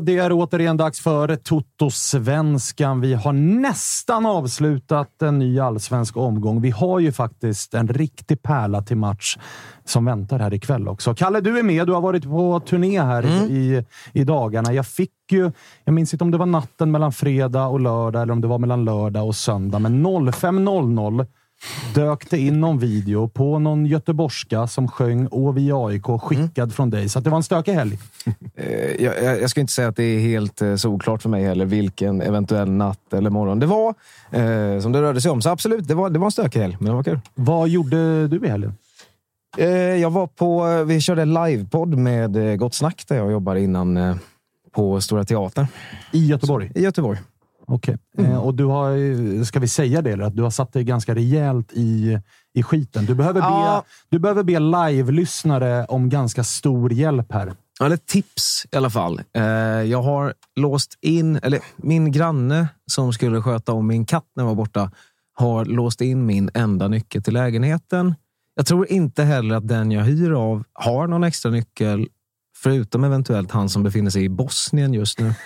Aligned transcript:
Och 0.00 0.06
det 0.06 0.18
är 0.18 0.32
återigen 0.32 0.76
dags 0.76 1.00
för 1.00 1.36
Toto-svenskan. 1.36 3.00
Vi 3.00 3.14
har 3.14 3.32
nästan 3.32 4.26
avslutat 4.26 5.22
en 5.22 5.38
ny 5.38 5.60
allsvensk 5.60 6.16
omgång. 6.16 6.60
Vi 6.60 6.70
har 6.70 6.98
ju 6.98 7.12
faktiskt 7.12 7.74
en 7.74 7.88
riktig 7.88 8.42
pärla 8.42 8.82
till 8.82 8.96
match 8.96 9.38
som 9.84 10.04
väntar 10.04 10.38
här 10.38 10.54
ikväll 10.54 10.88
också. 10.88 11.14
Kalle, 11.14 11.40
du 11.40 11.58
är 11.58 11.62
med. 11.62 11.86
Du 11.86 11.92
har 11.92 12.00
varit 12.00 12.24
på 12.24 12.60
turné 12.60 13.00
här 13.00 13.26
i, 13.50 13.84
i 14.12 14.24
dagarna. 14.24 14.72
Jag 14.72 14.86
fick 14.86 15.10
ju, 15.30 15.52
jag 15.84 15.92
minns 15.94 16.14
inte 16.14 16.24
om 16.24 16.30
det 16.30 16.38
var 16.38 16.46
natten 16.46 16.90
mellan 16.90 17.12
fredag 17.12 17.66
och 17.66 17.80
lördag 17.80 18.22
eller 18.22 18.32
om 18.32 18.40
det 18.40 18.48
var 18.48 18.58
mellan 18.58 18.84
lördag 18.84 19.26
och 19.26 19.36
söndag, 19.36 19.78
men 19.78 20.06
05.00 20.06 21.26
dök 21.94 22.30
det 22.30 22.38
in 22.38 22.60
någon 22.60 22.78
video 22.78 23.28
på 23.28 23.58
någon 23.58 23.86
göteborgska 23.86 24.66
som 24.66 24.88
sjöng 24.88 25.28
Å 25.30 25.52
vi 25.52 25.72
AIK 25.72 26.04
skickad 26.22 26.74
från 26.74 26.90
dig. 26.90 27.08
Så 27.08 27.18
att 27.18 27.24
det 27.24 27.30
var 27.30 27.36
en 27.36 27.42
stökig 27.42 27.72
helg. 27.72 27.98
Eh, 28.54 29.04
jag, 29.04 29.22
jag 29.22 29.42
jag 29.42 29.50
ska 29.50 29.60
inte 29.60 29.72
säga 29.72 29.88
att 29.88 29.96
det 29.96 30.04
är 30.04 30.20
helt 30.20 30.62
eh, 30.62 30.74
solklart 30.74 31.22
för 31.22 31.28
mig 31.28 31.44
heller 31.44 31.64
vilken 31.64 32.20
eventuell 32.20 32.70
natt 32.70 33.12
eller 33.12 33.30
morgon 33.30 33.58
det 33.58 33.66
var 33.66 33.94
eh, 34.30 34.80
som 34.80 34.92
det 34.92 35.02
rörde 35.02 35.20
sig 35.20 35.30
om. 35.30 35.42
Så 35.42 35.50
absolut, 35.50 35.88
det 35.88 35.94
var, 35.94 36.10
det 36.10 36.18
var 36.18 36.26
en 36.26 36.32
stökig 36.32 36.60
helg, 36.60 36.76
men 36.80 36.88
det 36.88 36.94
var 36.94 37.02
kul. 37.02 37.20
Vad 37.34 37.68
gjorde 37.68 38.28
du 38.28 38.46
i 38.46 38.48
helgen? 38.48 38.74
Eh, 39.58 39.68
jag 39.96 40.10
var 40.10 40.26
på, 40.26 40.84
vi 40.84 41.00
körde 41.00 41.24
livepodd 41.24 41.98
med 41.98 42.36
eh, 42.36 42.56
Gott 42.56 42.74
Snack 42.74 43.04
där 43.08 43.16
jag 43.16 43.32
jobbade 43.32 43.60
innan 43.60 43.96
eh, 43.96 44.16
på 44.72 45.00
Stora 45.00 45.24
Teatern 45.24 45.66
I 46.12 46.26
Göteborg? 46.26 46.72
i 46.74 46.82
Göteborg. 46.82 47.18
Okej. 47.70 47.96
Eh, 48.18 48.36
och 48.38 48.54
du 48.54 48.64
har, 48.64 49.44
ska 49.44 49.58
vi 49.60 49.68
säga 49.68 50.02
det, 50.02 50.10
eller? 50.10 50.24
att 50.24 50.36
du 50.36 50.42
har 50.42 50.50
satt 50.50 50.72
dig 50.72 50.84
ganska 50.84 51.14
rejält 51.14 51.72
i, 51.72 52.18
i 52.54 52.62
skiten. 52.62 53.06
Du 53.06 53.14
behöver, 53.14 53.40
Ja. 53.40 53.84
be, 53.86 53.92
du 54.10 54.18
behöver 54.18 54.42
be 54.42 54.58
live-lyssnare 54.58 55.84
om 55.84 56.08
ganska 56.08 56.44
stor 56.44 56.92
hjälp 56.92 57.32
här. 57.32 57.52
Eller 57.80 57.96
tips 57.96 58.66
i 58.72 58.76
alla 58.76 58.90
fall. 58.90 59.20
Eh, 59.32 59.42
jag 59.82 60.02
har 60.02 60.34
låst 60.56 60.98
in, 61.00 61.36
eller 61.42 61.60
min 61.76 62.12
granne 62.12 62.68
som 62.86 63.12
skulle 63.12 63.42
sköta 63.42 63.72
om 63.72 63.86
min 63.86 64.04
katt 64.06 64.26
när 64.36 64.42
jag 64.44 64.48
var 64.48 64.54
borta, 64.54 64.90
har 65.34 65.64
låst 65.64 66.00
in 66.00 66.26
min 66.26 66.50
enda 66.54 66.88
nyckel 66.88 67.22
till 67.22 67.34
lägenheten. 67.34 68.14
Jag 68.54 68.66
tror 68.66 68.86
inte 68.92 69.22
heller 69.24 69.54
att 69.54 69.68
den 69.68 69.90
jag 69.92 70.04
hyr 70.04 70.30
av 70.32 70.64
har 70.72 71.06
någon 71.06 71.24
extra 71.24 71.50
nyckel, 71.50 72.08
förutom 72.56 73.04
eventuellt 73.04 73.50
han 73.50 73.68
som 73.68 73.82
befinner 73.82 74.10
sig 74.10 74.24
i 74.24 74.28
Bosnien 74.28 74.94
just 74.94 75.18
nu. 75.20 75.34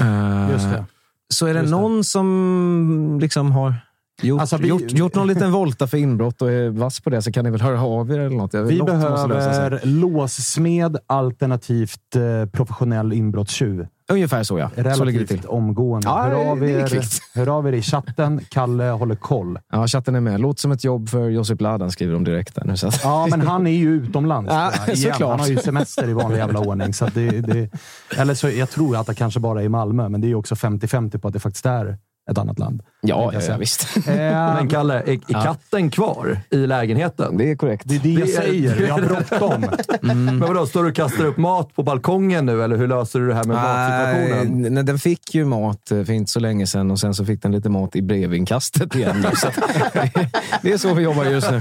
Eh, 0.00 0.50
Just 0.50 0.64
det. 0.64 0.84
Så 1.34 1.46
är 1.46 1.54
det 1.54 1.60
Just 1.60 1.72
det. 1.72 1.80
någon 1.80 2.04
som 2.04 3.18
liksom 3.20 3.52
har 3.52 3.74
gjort, 4.22 4.40
Alltså, 4.40 4.56
vi- 4.56 4.68
gjort, 4.68 4.92
gjort 4.92 5.14
någon 5.14 5.26
liten 5.34 5.52
volta 5.52 5.86
för 5.86 5.96
inbrott 5.98 6.42
och 6.42 6.50
är 6.52 6.68
vass 6.70 7.00
på 7.00 7.10
det 7.10 7.22
så 7.22 7.32
kan 7.32 7.44
ni 7.44 7.50
väl 7.50 7.60
höra 7.60 7.82
av 7.82 8.10
er 8.12 8.18
eller 8.18 8.36
något. 8.36 8.54
Vi 8.54 8.78
något 8.78 8.86
behöver 8.86 9.80
låssmed 9.86 10.96
alternativt 11.06 12.16
eh, 12.16 12.50
professionell 12.50 13.12
inbrottstjuv. 13.12 13.86
Ungefär 14.12 14.42
så 14.42 14.58
ja. 14.58 14.70
Så 14.70 14.76
ligger 15.04 15.18
det 15.20 15.24
Relativt 15.24 15.40
till. 15.40 15.48
omgående. 15.48 16.08
Ja, 16.08 16.22
hör, 16.22 16.50
av 16.50 16.64
er, 16.64 17.02
hör 17.34 17.46
av 17.58 17.68
er 17.68 17.72
i 17.72 17.82
chatten. 17.82 18.40
Kalle 18.48 18.84
håller 18.84 19.14
koll. 19.14 19.58
Ja, 19.72 19.86
chatten 19.86 20.14
är 20.14 20.20
med. 20.20 20.40
Låter 20.40 20.60
som 20.60 20.72
ett 20.72 20.84
jobb 20.84 21.08
för 21.08 21.28
Josip 21.28 21.60
Ladan, 21.60 21.90
skriver 21.90 22.12
de 22.14 22.24
direkt. 22.24 22.54
Där 22.54 22.64
nu, 22.64 22.76
så 22.76 22.88
att... 22.88 23.00
Ja, 23.04 23.26
men 23.30 23.40
han 23.40 23.66
är 23.66 23.70
ju 23.70 23.90
utomlands. 23.94 24.50
Ja, 24.52 24.72
såklart. 24.94 25.30
Han 25.30 25.40
har 25.40 25.46
ju 25.46 25.56
semester 25.56 26.08
i 26.08 26.12
vanlig 26.12 26.38
jävla 26.38 26.58
ordning. 26.68 26.94
Så 26.94 27.06
det, 27.14 27.30
det, 27.40 27.70
eller 28.16 28.34
så, 28.34 28.48
jag 28.50 28.70
tror 28.70 28.96
att 28.96 29.06
det 29.06 29.14
kanske 29.14 29.40
bara 29.40 29.60
är 29.60 29.64
i 29.64 29.68
Malmö, 29.68 30.08
men 30.08 30.20
det 30.20 30.26
är 30.26 30.28
ju 30.28 30.34
också 30.34 30.54
50-50 30.54 31.18
på 31.18 31.28
att 31.28 31.34
det 31.34 31.40
faktiskt 31.40 31.66
är 31.66 31.98
ett 32.28 32.38
annat 32.38 32.58
land. 32.58 32.82
Ja, 33.00 33.30
ja, 33.34 33.40
ja, 33.48 33.56
visst. 33.56 33.96
Eh, 34.08 34.14
Men 34.14 34.68
Kalle, 34.68 34.94
är, 34.94 35.10
är 35.10 35.42
katten 35.44 35.90
kvar 35.90 36.40
i 36.50 36.56
lägenheten? 36.56 37.36
Det 37.36 37.50
är 37.50 37.56
korrekt. 37.56 37.84
det 37.86 37.96
är 37.96 38.00
det 38.00 38.08
jag 38.08 38.28
Det 38.28 38.32
säger. 38.32 38.86
Jag 38.86 38.94
har 38.94 39.02
bråttom. 39.02 39.64
Men 40.00 40.40
vadå, 40.40 40.66
står 40.66 40.82
du 40.82 40.88
och 40.88 40.94
kastar 40.96 41.24
upp 41.24 41.36
mat 41.36 41.74
på 41.74 41.82
balkongen 41.82 42.46
nu, 42.46 42.62
eller 42.62 42.76
hur 42.76 42.86
löser 42.88 43.20
du 43.20 43.28
det 43.28 43.34
här 43.34 43.44
med 43.44 43.56
matsituationen? 43.56 44.74
Nej, 44.74 44.84
den 44.84 44.98
fick 44.98 45.34
ju 45.34 45.44
mat 45.44 45.90
eh, 45.90 46.04
för 46.04 46.12
inte 46.12 46.30
så 46.30 46.40
länge 46.40 46.66
sedan 46.66 46.90
och 46.90 47.00
sen 47.00 47.14
så 47.14 47.24
fick 47.24 47.42
den 47.42 47.52
lite 47.52 47.68
mat 47.68 47.96
i 47.96 48.02
brevinkastet 48.02 48.94
igen. 48.94 49.16
nu, 49.22 49.28
Så 49.36 49.48
att, 49.48 49.54
det 50.62 50.72
är 50.72 50.78
så 50.78 50.94
vi 50.94 51.02
jobbar 51.02 51.24
just 51.24 51.50
nu. 51.50 51.60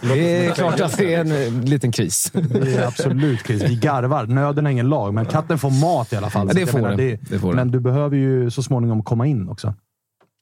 Det 0.00 0.46
är 0.46 0.50
klart 0.52 0.80
att 0.80 0.96
det 0.96 1.14
är 1.14 1.20
en 1.20 1.32
eh, 1.32 1.64
liten 1.64 1.92
kris. 1.92 2.32
Det 2.34 2.74
är 2.74 2.86
absolut 2.86 3.42
kris. 3.42 3.62
Vi 3.62 3.76
garvar. 3.76 4.26
Nöden 4.26 4.66
är 4.66 4.70
ingen 4.70 4.88
lag, 4.88 5.14
men 5.14 5.26
katten 5.26 5.58
får 5.58 5.70
mat 5.70 6.12
i 6.12 6.16
alla 6.16 6.30
fall. 6.30 6.46
Ja, 6.48 6.54
det 6.54 6.66
får 6.66 6.80
jag 6.80 6.98
den. 6.98 7.18
Det 7.30 7.38
får 7.38 7.48
den. 7.48 7.56
Men 7.56 7.70
du 7.70 7.80
behöver 7.80 8.16
ju 8.16 8.50
så 8.50 8.62
småningom 8.62 9.02
komma 9.02 9.26
in 9.26 9.48
också. 9.48 9.74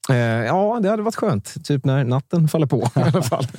Eh, 0.09 0.17
Ja, 0.17 0.81
det 0.83 0.89
hade 0.89 1.03
varit 1.03 1.15
skönt. 1.17 1.65
Typ 1.65 1.85
när 1.85 2.05
natten 2.05 2.49
faller 2.49 2.67
på 2.67 2.79
i 2.97 3.01
alla 3.01 3.23
fall. 3.23 3.47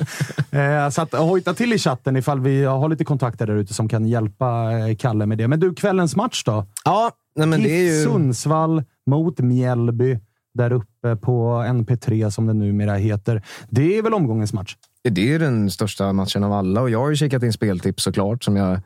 Eh, 0.51 0.90
så 0.90 1.01
att, 1.01 1.13
hojta 1.13 1.54
till 1.54 1.74
i 1.74 1.78
chatten 1.78 2.16
ifall 2.16 2.40
vi 2.40 2.63
har 2.63 2.90
lite 2.90 3.06
kontakter 3.06 3.48
där 3.48 3.56
ute 3.56 3.74
som 3.74 3.90
kan 3.90 4.06
hjälpa 4.06 4.72
eh, 4.72 4.95
Kalle 4.95 5.25
med 5.25 5.38
det. 5.38 5.48
Men 5.48 5.60
du, 5.60 5.74
kvällens 5.74 6.16
match 6.16 6.44
då? 6.44 6.66
Ja, 6.86 7.12
Nej, 7.36 7.48
men 7.48 7.63
det 7.63 7.69
är 7.69 7.98
ju... 7.98 8.04
Sundsvall 8.04 8.84
mot 9.06 9.40
Mjällby 9.40 10.19
där 10.54 10.72
uppe 10.74 11.16
på 11.16 11.63
NP3 11.68 12.30
som 12.30 12.45
det 12.48 12.54
numera 12.54 12.95
heter. 12.95 13.42
Det 13.69 13.98
är 13.98 14.01
väl 14.01 14.13
omgångens 14.13 14.54
match? 14.54 14.75
Det 15.10 15.34
är 15.34 15.40
den 15.40 15.72
största 15.72 16.13
matchen 16.13 16.44
av 16.44 16.54
alla 16.54 16.81
och 16.81 16.90
jag 16.90 17.00
har 17.00 17.10
ju 17.10 17.16
kikat 17.16 17.44
in 17.44 17.54
speltips 17.54 18.04
såklart 18.04 18.44
som 18.44 18.56
jag 18.56 18.80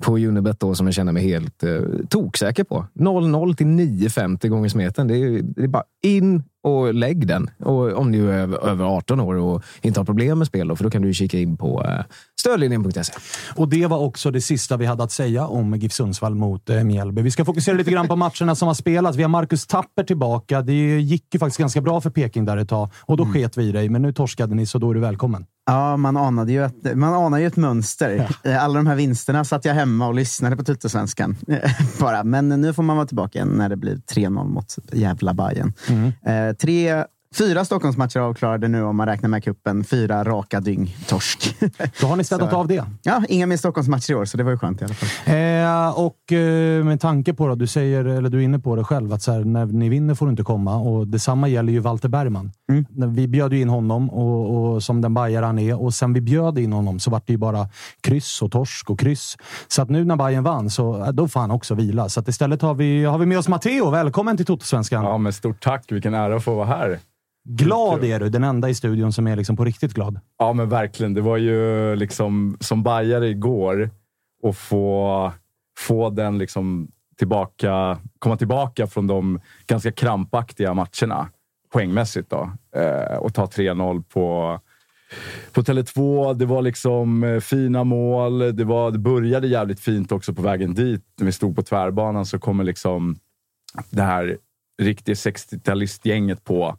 på 0.00 0.18
Unibet 0.18 0.60
då 0.60 0.74
som 0.74 0.86
jag 0.86 0.94
känner 0.94 1.12
mig 1.12 1.22
helt 1.22 1.62
eh, 1.62 1.80
toksäker 2.08 2.64
på. 2.64 2.86
0-0 2.94 3.54
till 3.56 3.66
9,50 3.66 4.48
gånger 4.48 4.68
smeten. 4.68 5.08
Det 5.08 5.16
är, 5.16 5.42
det 5.42 5.62
är 5.62 5.68
bara 5.68 5.84
in 6.02 6.42
och 6.64 6.94
lägg 6.94 7.26
den. 7.26 7.50
Och 7.58 7.92
om 7.92 8.12
du 8.12 8.30
är 8.30 8.38
över, 8.38 8.66
över 8.66 8.84
18 8.84 9.20
år 9.20 9.34
och 9.34 9.62
inte 9.82 10.00
har 10.00 10.04
problem 10.04 10.38
med 10.38 10.46
spel, 10.46 10.68
då, 10.68 10.76
för 10.76 10.84
då 10.84 10.90
kan 10.90 11.02
du 11.02 11.14
kika 11.14 11.38
in 11.38 11.56
på 11.56 11.84
eh, 11.84 12.04
stödlinjen.se. 12.40 13.12
Och 13.54 13.68
det 13.68 13.86
var 13.86 13.98
också 13.98 14.30
det 14.30 14.40
sista 14.40 14.76
vi 14.76 14.86
hade 14.86 15.02
att 15.02 15.12
säga 15.12 15.46
om 15.46 15.74
GIF 15.74 15.92
Sundsvall 15.92 16.34
mot 16.34 16.70
eh, 16.70 16.84
Mjällby. 16.84 17.22
Vi 17.22 17.30
ska 17.30 17.44
fokusera 17.44 17.76
lite 17.76 17.90
grann 17.90 18.08
på 18.08 18.16
matcherna 18.16 18.54
som 18.54 18.68
har 18.68 18.74
spelats. 18.74 19.18
Vi 19.18 19.22
har 19.22 19.28
Marcus 19.28 19.66
Tapper 19.66 20.04
tillbaka. 20.04 20.62
Det 20.62 21.00
gick 21.00 21.34
ju 21.34 21.38
faktiskt 21.38 21.58
ganska 21.58 21.80
bra 21.80 22.00
för 22.00 22.10
Peking 22.10 22.44
där 22.44 22.56
ett 22.56 22.68
tag 22.68 22.90
och 23.00 23.16
då 23.16 23.22
mm. 23.22 23.34
sket 23.34 23.56
vi 23.56 23.64
i 23.64 23.72
dig. 23.72 23.88
Men 23.88 24.02
nu 24.02 24.12
torskade 24.12 24.54
ni, 24.54 24.66
så 24.66 24.78
då 24.78 24.90
är 24.90 24.94
du 24.94 25.00
välkommen. 25.00 25.46
Ja, 25.66 25.96
man 25.96 26.16
anade 26.16 26.52
ju 26.52 26.64
ett, 26.64 26.96
man 26.96 27.14
anar 27.14 27.38
ju 27.38 27.46
ett 27.46 27.56
mönster. 27.56 28.28
Ja. 28.42 28.60
Alla 28.60 28.74
de 28.74 28.86
här 28.86 28.96
vinsterna 28.96 29.44
satt 29.44 29.64
jag 29.64 29.74
hemma 29.74 30.06
och 30.06 30.14
lyssnade 30.14 30.56
på 30.56 30.64
Tuttosvenskan. 30.64 31.36
Bara. 32.00 32.24
Men 32.24 32.48
nu 32.48 32.72
får 32.72 32.82
man 32.82 32.96
vara 32.96 33.06
tillbaka 33.06 33.38
igen 33.38 33.48
när 33.48 33.68
det 33.68 33.76
blir 33.76 33.96
3-0 33.96 34.48
mot 34.48 34.76
jävla 34.92 35.34
Bayern. 35.34 35.72
Mm. 35.88 36.12
Tre 36.54 37.04
Fyra 37.34 37.64
Stockholmsmatcher 37.64 38.20
avklarade 38.20 38.68
nu 38.68 38.82
om 38.82 38.96
man 38.96 39.06
räknar 39.06 39.28
med 39.28 39.44
kuppen. 39.44 39.84
Fyra 39.84 40.24
raka 40.24 40.60
dygn 40.60 40.90
torsk. 41.06 41.56
Då 42.00 42.06
har 42.06 42.16
ni 42.16 42.24
städat 42.24 42.52
av 42.52 42.68
det. 42.68 42.84
Ja, 43.02 43.22
inga 43.28 43.46
mer 43.46 43.56
Stockholmsmatcher 43.56 44.12
i 44.12 44.14
år, 44.14 44.24
så 44.24 44.36
det 44.36 44.42
var 44.42 44.50
ju 44.50 44.58
skönt 44.58 44.80
i 44.80 44.84
alla 44.84 44.94
fall. 44.94 45.34
Eh, 45.34 46.00
och 46.00 46.32
eh, 46.32 46.84
med 46.84 47.00
tanke 47.00 47.34
på, 47.34 47.48
det, 47.48 47.56
du 47.56 47.66
säger, 47.66 48.04
eller 48.04 48.30
du 48.30 48.38
är 48.38 48.42
inne 48.42 48.58
på 48.58 48.76
det 48.76 48.84
själv, 48.84 49.12
att 49.12 49.22
så 49.22 49.32
här, 49.32 49.44
när 49.44 49.66
ni 49.66 49.88
vinner 49.88 50.14
får 50.14 50.26
du 50.26 50.30
inte 50.30 50.42
komma. 50.42 50.76
Och 50.76 51.08
detsamma 51.08 51.48
gäller 51.48 51.72
ju 51.72 51.78
Walter 51.78 52.08
Bergman. 52.08 52.52
Mm. 52.72 53.14
Vi 53.14 53.28
bjöd 53.28 53.52
ju 53.52 53.60
in 53.60 53.68
honom 53.68 54.10
och, 54.10 54.74
och 54.74 54.82
som 54.82 55.00
den 55.00 55.14
bajare 55.14 55.46
han 55.46 55.58
är 55.58 55.82
och 55.82 55.94
sen 55.94 56.12
vi 56.12 56.20
bjöd 56.20 56.58
in 56.58 56.72
honom 56.72 57.00
så 57.00 57.10
var 57.10 57.22
det 57.26 57.32
ju 57.32 57.36
bara 57.36 57.68
kryss 58.00 58.42
och 58.42 58.52
torsk 58.52 58.90
och 58.90 59.00
kryss. 59.00 59.36
Så 59.68 59.82
att 59.82 59.90
nu 59.90 60.04
när 60.04 60.16
Bayern 60.16 60.44
vann, 60.44 60.70
så 60.70 61.10
då 61.12 61.28
får 61.28 61.40
han 61.40 61.50
också 61.50 61.74
vila. 61.74 62.08
Så 62.08 62.20
att 62.20 62.28
istället 62.28 62.62
har 62.62 62.74
vi, 62.74 63.04
har 63.04 63.18
vi 63.18 63.26
med 63.26 63.38
oss 63.38 63.48
Matteo. 63.48 63.90
Välkommen 63.90 64.36
till 64.36 64.46
Totosvenskan! 64.46 65.04
Ja, 65.04 65.18
men 65.18 65.32
stort 65.32 65.62
tack! 65.62 65.92
Vilken 65.92 66.14
ära 66.14 66.36
att 66.36 66.44
få 66.44 66.54
vara 66.54 66.66
här. 66.66 66.98
Glad 67.48 68.04
är 68.04 68.20
du. 68.20 68.28
Den 68.28 68.44
enda 68.44 68.68
i 68.68 68.74
studion 68.74 69.12
som 69.12 69.26
är 69.26 69.36
liksom 69.36 69.56
på 69.56 69.64
riktigt 69.64 69.94
glad. 69.94 70.20
Ja, 70.38 70.52
men 70.52 70.68
verkligen. 70.68 71.14
Det 71.14 71.20
var 71.20 71.36
ju 71.36 71.96
liksom 71.96 72.56
som 72.60 72.82
bajare 72.82 73.28
igår 73.28 73.90
och 74.42 74.56
få, 74.56 75.32
få 75.78 76.10
den 76.10 76.38
liksom 76.38 76.88
tillbaka, 77.18 77.98
komma 78.18 78.36
tillbaka 78.36 78.86
från 78.86 79.06
de 79.06 79.40
ganska 79.66 79.92
krampaktiga 79.92 80.74
matcherna 80.74 81.28
poängmässigt 81.74 82.30
då, 82.30 82.52
eh, 82.76 83.16
och 83.16 83.34
ta 83.34 83.46
3-0 83.46 84.02
på 84.02 84.60
på 85.52 85.62
Tele2. 85.62 86.34
Det 86.34 86.46
var 86.46 86.62
liksom 86.62 87.24
eh, 87.24 87.40
fina 87.40 87.84
mål. 87.84 88.56
Det, 88.56 88.64
var, 88.64 88.90
det 88.90 88.98
började 88.98 89.46
jävligt 89.46 89.80
fint 89.80 90.12
också 90.12 90.34
på 90.34 90.42
vägen 90.42 90.74
dit. 90.74 91.04
När 91.18 91.26
vi 91.26 91.32
stod 91.32 91.56
på 91.56 91.62
tvärbanan 91.62 92.26
så 92.26 92.38
kommer 92.38 92.64
liksom 92.64 93.16
det 93.90 94.02
här 94.02 94.38
riktiga 94.82 95.14
60-talistgänget 95.14 96.44
på 96.44 96.66
eh, 96.66 96.74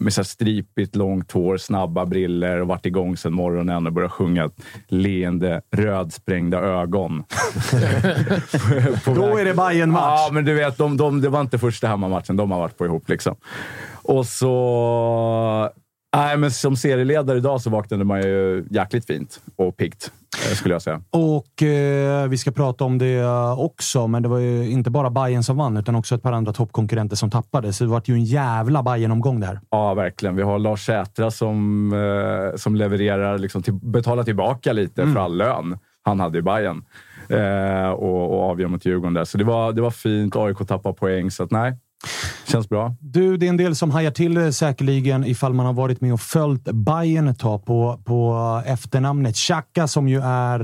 med 0.00 0.12
så 0.12 0.24
stripigt 0.24 0.96
långt 0.96 1.32
hår, 1.32 1.56
snabba 1.56 2.06
briller 2.06 2.60
och 2.60 2.68
varit 2.68 2.86
igång 2.86 3.16
sedan 3.16 3.32
morgonen 3.32 3.86
och 3.86 3.92
börjat 3.92 4.12
sjunga 4.12 4.50
leende 4.88 5.62
rödsprängda 5.70 6.58
ögon. 6.58 7.24
Då 9.04 9.38
är 9.38 9.44
det 9.44 9.54
bayern 9.54 9.90
match 9.90 10.20
Ja, 10.26 10.28
men 10.32 10.44
du 10.44 10.54
vet, 10.54 10.78
de, 10.78 10.96
de, 10.96 11.20
det 11.20 11.28
var 11.28 11.40
inte 11.40 11.58
första 11.58 11.88
hemmamatchen 11.88 12.36
de 12.36 12.50
har 12.50 12.58
varit 12.58 12.78
på 12.78 12.84
ihop. 12.84 13.08
Liksom. 13.08 13.36
Och 14.02 14.26
så 14.26 15.70
Nej, 16.16 16.36
men 16.36 16.50
som 16.50 16.76
serieledare 16.76 17.38
idag 17.38 17.60
så 17.60 17.70
vaknade 17.70 18.04
man 18.04 18.22
ju 18.22 18.64
jäkligt 18.70 19.06
fint 19.06 19.40
och 19.56 19.76
piggt, 19.76 20.12
eh, 20.48 20.54
skulle 20.54 20.74
jag 20.74 20.82
säga. 20.82 21.02
Och 21.10 21.62
eh, 21.62 22.28
vi 22.28 22.38
ska 22.38 22.50
prata 22.50 22.84
om 22.84 22.98
det 22.98 23.24
också, 23.56 24.06
men 24.06 24.22
det 24.22 24.28
var 24.28 24.38
ju 24.38 24.70
inte 24.70 24.90
bara 24.90 25.10
Bayern 25.10 25.42
som 25.42 25.56
vann, 25.56 25.76
utan 25.76 25.94
också 25.94 26.14
ett 26.14 26.22
par 26.22 26.32
andra 26.32 26.52
toppkonkurrenter 26.52 27.16
som 27.16 27.30
tappade. 27.30 27.72
Så 27.72 27.84
det 27.84 27.90
var 27.90 28.02
ju 28.04 28.14
en 28.14 28.24
jävla 28.24 28.82
bayern 28.82 29.12
omgång 29.12 29.40
det 29.40 29.46
här. 29.46 29.60
Ja, 29.70 29.94
verkligen. 29.94 30.36
Vi 30.36 30.42
har 30.42 30.58
Lars 30.58 30.86
Sätra 30.86 31.30
som, 31.30 31.92
eh, 31.92 32.56
som 32.56 32.76
levererar, 32.76 33.38
liksom 33.38 33.62
till, 33.62 33.74
betalar 33.74 34.24
tillbaka 34.24 34.72
lite 34.72 35.02
mm. 35.02 35.14
för 35.14 35.20
all 35.20 35.36
lön 35.36 35.78
han 36.02 36.20
hade 36.20 36.38
i 36.38 36.42
Bayern 36.42 36.84
eh, 37.28 37.90
och, 37.90 38.34
och 38.34 38.50
avgör 38.50 38.68
mot 38.68 38.86
Djurgården 38.86 39.14
där. 39.14 39.24
Så 39.24 39.38
det 39.38 39.44
var, 39.44 39.72
det 39.72 39.82
var 39.82 39.90
fint. 39.90 40.36
AIK 40.36 40.58
tappade 40.58 40.94
poäng, 40.94 41.30
så 41.30 41.42
att, 41.42 41.50
nej. 41.50 41.78
Känns 42.46 42.68
bra. 42.68 42.94
Du, 43.00 43.36
det 43.36 43.46
är 43.46 43.50
en 43.50 43.56
del 43.56 43.76
som 43.76 43.90
hajar 43.90 44.10
till 44.10 44.52
säkerligen 44.52 45.24
ifall 45.24 45.54
man 45.54 45.66
har 45.66 45.72
varit 45.72 46.00
med 46.00 46.12
och 46.12 46.20
följt 46.20 46.64
Bayern 46.64 47.28
ett 47.28 47.38
tag 47.38 47.64
på, 47.64 48.00
på 48.04 48.62
efternamnet 48.66 49.36
Xhaka 49.36 49.88
som 49.88 50.08
ju 50.08 50.20
är... 50.20 50.60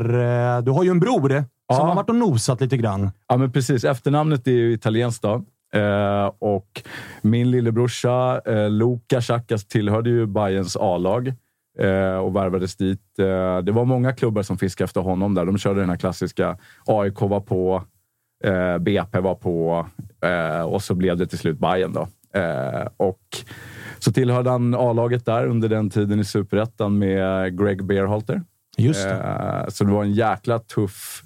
Eh, 0.57 0.63
du 0.63 0.71
har 0.71 0.85
ju 0.85 0.91
en 0.91 1.01
bror 1.01 1.29
som 1.29 1.45
ja. 1.69 1.87
har 1.87 1.95
varit 1.95 2.09
och 2.09 2.17
nosat 2.17 2.61
lite 2.61 2.77
grann. 2.77 3.11
Ja, 3.29 3.37
men 3.37 3.53
precis. 3.53 3.85
Efternamnet 3.85 4.47
är 4.47 4.53
ju 4.53 4.73
italienskt 4.73 5.23
då. 5.23 5.45
Eh, 5.75 6.33
och 6.39 6.83
min 7.23 7.51
lillebrorsa 7.51 8.41
eh, 8.47 8.71
Luca 8.71 9.21
Xhaka 9.21 9.59
tillhörde 9.59 10.11
ju 10.11 10.27
Bayerns 10.27 10.77
A-lag 10.77 11.29
eh, 11.79 12.17
och 12.17 12.37
värvades 12.37 12.77
dit. 12.77 13.19
Eh, 13.19 13.59
det 13.59 13.73
var 13.73 13.85
många 13.85 14.13
klubbar 14.13 14.43
som 14.43 14.59
fiskade 14.59 14.85
efter 14.85 15.01
honom 15.01 15.35
där. 15.35 15.45
De 15.45 15.59
körde 15.59 15.81
den 15.81 15.91
här 15.91 15.97
klassiska 15.97 16.59
AIK 16.87 17.21
var 17.21 17.41
på, 17.41 17.83
eh, 18.45 18.79
BP 18.79 19.21
var 19.21 19.35
på 19.35 19.87
eh, 20.25 20.63
och 20.63 20.83
så 20.83 20.95
blev 20.95 21.17
det 21.17 21.27
till 21.27 21.39
slut 21.39 21.59
Bayern 21.59 21.93
då. 21.93 22.09
Eh, 22.41 22.89
och 22.97 23.21
så 23.99 24.13
tillhörde 24.13 24.51
han 24.51 24.75
A-laget 24.75 25.25
där 25.25 25.47
under 25.47 25.69
den 25.69 25.91
tiden 25.91 26.21
i 26.21 26.25
Superettan 26.25 26.99
med 26.99 27.59
Greg 27.59 27.85
Beerhalter. 27.85 28.43
Just 28.77 29.05
det. 29.05 29.15
Eh, 29.15 29.69
så 29.69 29.85
det 29.85 29.93
var 29.93 30.05
en 30.05 30.13
jäkla 30.13 30.59
tuff, 30.59 31.23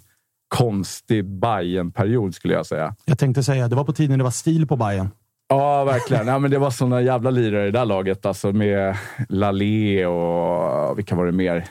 konstig 0.49 1.25
bayern 1.25 1.93
period 1.93 2.35
skulle 2.35 2.55
jag 2.55 2.67
säga. 2.67 2.95
Jag 3.05 3.19
tänkte 3.19 3.43
säga, 3.43 3.69
det 3.69 3.77
var 3.77 3.85
på 3.85 3.93
tiden 3.93 4.19
det 4.19 4.25
var 4.25 4.31
stil 4.31 4.67
på 4.67 4.77
Bayern. 4.77 5.11
Ja, 5.49 5.85
verkligen. 5.85 6.27
Ja, 6.27 6.39
men 6.39 6.51
det 6.51 6.59
var 6.59 6.71
såna 6.71 7.03
jävla 7.03 7.31
lirare 7.31 7.63
i 7.63 7.71
det 7.71 7.79
där 7.79 7.85
laget. 7.85 8.27
Alltså 8.27 8.53
med 8.53 8.97
Lalé 9.29 10.07
och 10.07 10.99
vilka 10.99 11.15
var 11.15 11.27
det 11.27 11.33
mer? 11.33 11.65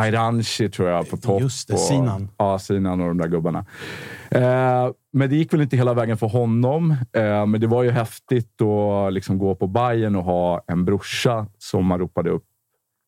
Airanchi 0.00 0.68
tror 0.70 0.88
jag 0.88 1.10
på 1.10 1.16
topp. 1.16 1.40
Just 1.40 1.68
det, 1.68 1.74
och, 1.74 1.80
Sinan. 1.80 2.28
Ja, 2.36 2.58
Sinan 2.58 3.00
och 3.00 3.08
de 3.08 3.18
där 3.18 3.28
gubbarna. 3.28 3.66
Eh, 4.30 4.90
men 5.12 5.30
det 5.30 5.36
gick 5.36 5.52
väl 5.52 5.62
inte 5.62 5.76
hela 5.76 5.94
vägen 5.94 6.16
för 6.16 6.26
honom. 6.26 6.90
Eh, 6.90 7.46
men 7.46 7.60
det 7.60 7.66
var 7.66 7.82
ju 7.82 7.90
häftigt 7.90 8.62
att 8.62 9.12
liksom 9.12 9.38
gå 9.38 9.54
på 9.54 9.66
Bayern 9.66 10.16
och 10.16 10.24
ha 10.24 10.64
en 10.66 10.84
brorsa 10.84 11.46
som 11.58 11.86
man 11.86 11.98
ropade 11.98 12.30
upp 12.30 12.44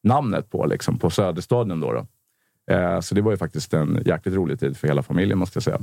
namnet 0.03 0.51
på 0.51 0.67
liksom, 0.67 0.99
på 0.99 1.11
Söderstadion. 1.11 1.81
Då, 1.81 1.93
då. 1.93 2.07
Eh, 2.69 3.01
så 3.01 3.15
det 3.15 3.21
var 3.21 3.31
ju 3.31 3.37
faktiskt 3.37 3.75
en 3.75 4.03
jäkligt 4.07 4.35
rolig 4.35 4.61
tid 4.61 4.77
för 4.77 4.89
hela 4.89 5.03
familjen, 5.03 5.39
måste 5.39 5.57
jag 5.57 5.63
säga. 5.63 5.79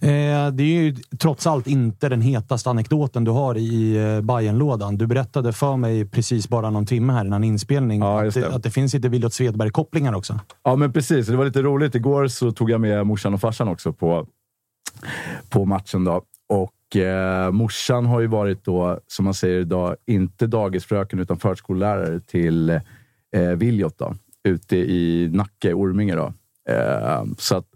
Eh, 0.00 0.52
det 0.52 0.62
är 0.62 0.82
ju 0.82 0.96
trots 1.18 1.46
allt 1.46 1.66
inte 1.66 2.08
den 2.08 2.20
hetaste 2.20 2.70
anekdoten 2.70 3.24
du 3.24 3.30
har 3.30 3.58
i 3.58 3.96
eh, 3.96 4.20
Bayern-lådan. 4.20 4.98
Du 4.98 5.06
berättade 5.06 5.52
för 5.52 5.76
mig 5.76 6.04
precis 6.04 6.48
bara 6.48 6.70
någon 6.70 6.86
timme 6.86 7.12
här 7.12 7.24
innan 7.24 7.44
inspelning 7.44 8.00
ja, 8.00 8.26
att, 8.26 8.34
det, 8.34 8.54
att 8.54 8.62
det 8.62 8.70
finns 8.70 8.94
lite 8.94 9.08
Williot 9.08 9.32
Svedberg-kopplingar 9.32 10.14
också. 10.14 10.40
Ja, 10.62 10.76
men 10.76 10.92
precis. 10.92 11.26
Det 11.26 11.36
var 11.36 11.44
lite 11.44 11.62
roligt. 11.62 11.94
Igår 11.94 12.26
så 12.26 12.52
tog 12.52 12.70
jag 12.70 12.80
med 12.80 13.06
morsan 13.06 13.34
och 13.34 13.40
farsan 13.40 13.68
också 13.68 13.92
på, 13.92 14.26
på 15.48 15.64
matchen. 15.64 16.04
Då. 16.04 16.22
Och 16.48 16.96
eh, 16.96 17.50
morsan 17.50 18.06
har 18.06 18.20
ju 18.20 18.26
varit 18.26 18.64
då, 18.64 19.00
som 19.06 19.24
man 19.24 19.34
säger 19.34 19.60
idag, 19.60 19.96
inte 20.06 20.46
dagisfröken 20.46 21.18
utan 21.18 21.38
förskollärare 21.38 22.20
till 22.20 22.70
eh, 23.36 23.42
Williot. 23.56 23.98
Då 23.98 24.14
ute 24.44 24.76
i 24.76 25.30
Nacka, 25.32 25.74
Orminge. 25.74 26.14
Då. 26.14 26.32
Eh, 26.68 27.24
så 27.38 27.56
att, 27.56 27.66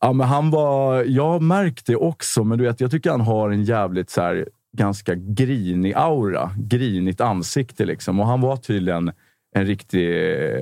ja, 0.00 0.12
men 0.12 0.26
han 0.26 0.50
var, 0.50 1.04
jag 1.04 1.42
märkte 1.42 1.96
också, 1.96 2.44
men 2.44 2.58
du 2.58 2.64
vet, 2.64 2.80
jag 2.80 2.90
tycker 2.90 3.10
han 3.10 3.20
har 3.20 3.50
en 3.50 3.64
jävligt 3.64 4.10
så 4.10 4.20
här, 4.20 4.48
ganska 4.76 5.14
grinig 5.14 5.94
aura. 5.96 6.50
Grinigt 6.58 7.20
ansikte 7.20 7.84
liksom. 7.84 8.20
Och 8.20 8.26
han 8.26 8.40
var 8.40 8.56
tydligen 8.56 9.12
en 9.54 9.66
riktig, 9.66 10.10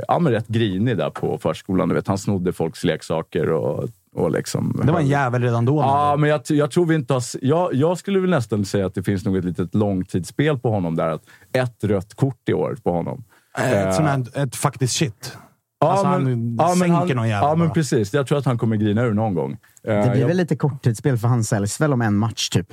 ja 0.08 0.18
men 0.18 0.32
rätt 0.32 0.48
grinig 0.48 0.96
där 0.96 1.10
på 1.10 1.38
förskolan. 1.38 1.88
Du 1.88 1.94
vet, 1.94 2.08
han 2.08 2.18
snodde 2.18 2.52
folks 2.52 2.84
leksaker 2.84 3.50
och 3.50 3.88
och 4.14 4.30
liksom, 4.30 4.80
det 4.84 4.92
var 4.92 5.00
en 5.00 5.06
jävel 5.06 5.42
redan 5.42 5.64
då. 5.64 5.76
Ja, 5.76 6.16
men 6.18 6.30
jag, 6.30 6.40
jag 6.48 6.70
tror 6.70 6.86
vi 6.86 6.94
inte 6.94 7.14
har... 7.14 7.22
Jag, 7.42 7.74
jag 7.74 7.98
skulle 7.98 8.20
väl 8.20 8.30
nästan 8.30 8.64
säga 8.64 8.86
att 8.86 8.94
det 8.94 9.02
finns 9.02 9.24
nog 9.24 9.36
ett 9.36 9.44
litet 9.44 9.74
långtidsspel 9.74 10.58
på 10.58 10.70
honom 10.70 10.96
där. 10.96 11.08
Att 11.08 11.22
ett 11.52 11.84
rött 11.84 12.14
kort 12.14 12.48
i 12.48 12.52
år 12.52 12.76
på 12.82 12.92
honom. 12.92 13.24
Ett, 13.58 13.86
uh, 13.86 13.92
sånt 13.92 14.08
här, 14.08 14.42
ett 14.44 14.56
faktiskt 14.56 14.94
shit. 14.94 15.36
Ja, 15.80 15.90
alltså 15.90 16.06
men, 16.06 16.26
han 16.26 16.56
ja, 16.58 16.76
sänker 16.76 16.94
han, 16.94 17.08
någon 17.08 17.28
jävel 17.28 17.48
Ja, 17.48 17.54
men 17.54 17.70
precis. 17.70 18.14
Jag 18.14 18.26
tror 18.26 18.38
att 18.38 18.44
han 18.44 18.58
kommer 18.58 18.76
grina 18.76 19.02
ur 19.02 19.12
någon 19.14 19.34
gång. 19.34 19.56
Det 19.82 20.10
blir 20.10 20.20
jag, 20.20 20.28
väl 20.28 20.36
lite 20.36 20.56
korttidsspel 20.56 21.18
för 21.18 21.28
han 21.28 21.44
säljs 21.44 21.80
väl 21.80 21.92
om 21.92 22.02
en 22.02 22.16
match, 22.16 22.48
typ? 22.48 22.66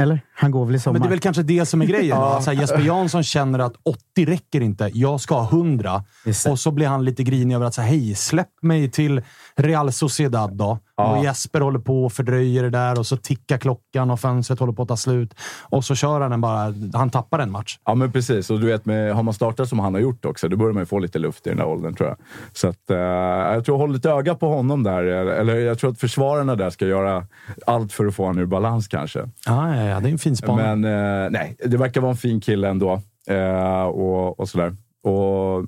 Eller? 0.00 0.20
Han 0.34 0.50
går 0.50 0.66
väl 0.66 0.74
i 0.74 0.78
sommar? 0.78 0.92
Men 0.92 1.02
det 1.02 1.08
är 1.08 1.10
väl 1.10 1.20
kanske 1.20 1.42
det 1.42 1.66
som 1.66 1.82
är 1.82 1.86
grejen. 1.86 2.08
ja. 2.18 2.34
alltså, 2.34 2.52
Jesper 2.52 2.80
Jansson 2.80 3.24
känner 3.24 3.58
att 3.58 3.74
80 3.82 4.26
räcker 4.26 4.60
inte. 4.60 4.90
Jag 4.94 5.20
ska 5.20 5.40
ha 5.40 5.48
100. 5.48 6.04
Och 6.50 6.58
så 6.58 6.70
blir 6.70 6.86
han 6.86 7.04
lite 7.04 7.22
grinig 7.22 7.54
över 7.54 7.66
att 7.66 7.74
säga 7.74 7.86
hej, 7.86 8.14
släpp 8.14 8.62
mig 8.62 8.90
till 8.90 9.22
Real 9.56 9.92
Sociedad 9.92 10.56
då. 10.56 10.78
Och 10.98 11.24
Jesper 11.24 11.60
håller 11.60 11.78
på 11.78 12.04
och 12.04 12.12
fördröjer 12.12 12.62
det 12.62 12.70
där 12.70 12.98
och 12.98 13.06
så 13.06 13.16
tickar 13.16 13.58
klockan 13.58 14.10
och 14.10 14.20
fönstret 14.20 14.60
håller 14.60 14.72
på 14.72 14.82
att 14.82 14.88
ta 14.88 14.96
slut. 14.96 15.34
Och 15.62 15.84
så 15.84 15.94
kör 15.94 16.20
han 16.20 16.30
den 16.30 16.40
bara. 16.40 16.74
Han 16.94 17.10
tappar 17.10 17.38
en 17.38 17.50
match. 17.50 17.78
Ja, 17.84 17.94
men 17.94 18.12
precis. 18.12 18.50
Och 18.50 18.60
du 18.60 18.66
vet, 18.66 18.86
med, 18.86 19.14
har 19.14 19.22
man 19.22 19.34
startat 19.34 19.68
som 19.68 19.78
han 19.78 19.94
har 19.94 20.00
gjort 20.00 20.24
också, 20.24 20.48
då 20.48 20.56
börjar 20.56 20.72
man 20.72 20.82
ju 20.82 20.86
få 20.86 20.98
lite 20.98 21.18
luft 21.18 21.46
i 21.46 21.50
den 21.50 21.58
där 21.58 21.66
åldern 21.66 21.94
tror 21.94 22.08
jag. 22.08 22.18
Så 22.52 22.68
att, 22.68 22.90
eh, 22.90 22.96
jag 22.96 23.64
tror 23.64 23.78
håll 23.78 23.92
lite 23.92 24.10
öga 24.10 24.34
på 24.34 24.48
honom 24.48 24.82
där. 24.82 25.02
Eller 25.02 25.56
jag 25.56 25.78
tror 25.78 25.90
att 25.90 26.00
försvararna 26.00 26.56
där 26.56 26.70
ska 26.70 26.86
göra 26.86 27.26
allt 27.66 27.92
för 27.92 28.06
att 28.06 28.14
få 28.14 28.24
honom 28.24 28.42
ur 28.42 28.46
balans 28.46 28.88
kanske. 28.88 29.18
Ja, 29.46 29.76
ja, 29.76 29.84
ja 29.84 30.00
det 30.00 30.08
är 30.08 30.12
en 30.12 30.18
fin 30.18 30.36
spaning. 30.36 30.82
Men 30.82 31.24
eh, 31.24 31.30
nej, 31.30 31.56
det 31.64 31.76
verkar 31.76 32.00
vara 32.00 32.10
en 32.10 32.16
fin 32.16 32.40
kille 32.40 32.68
ändå. 32.68 33.02
Eh, 33.28 33.82
och, 33.82 34.40
och 34.40 34.48
sådär. 34.48 34.76
Och 35.02 35.64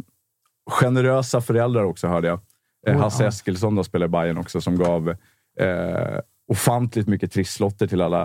generösa 0.71 1.41
föräldrar 1.41 1.85
också 1.85 2.07
hörde 2.09 2.29
jag. 2.29 2.41
Eh, 2.87 2.97
Oh, 2.97 3.01
Hasse 3.01 3.23
ja. 3.23 3.29
Eskilsson 3.29 3.75
då 3.75 3.85
spelar 3.85 4.07
i 4.07 4.09
Bayern 4.09 4.39
också, 4.39 4.61
som 4.61 4.77
gav 4.77 5.09
eh, 5.59 6.19
ofantligt 6.49 7.09
mycket 7.09 7.33
trisslotter 7.33 7.87
till 7.87 8.01
alla 8.01 8.19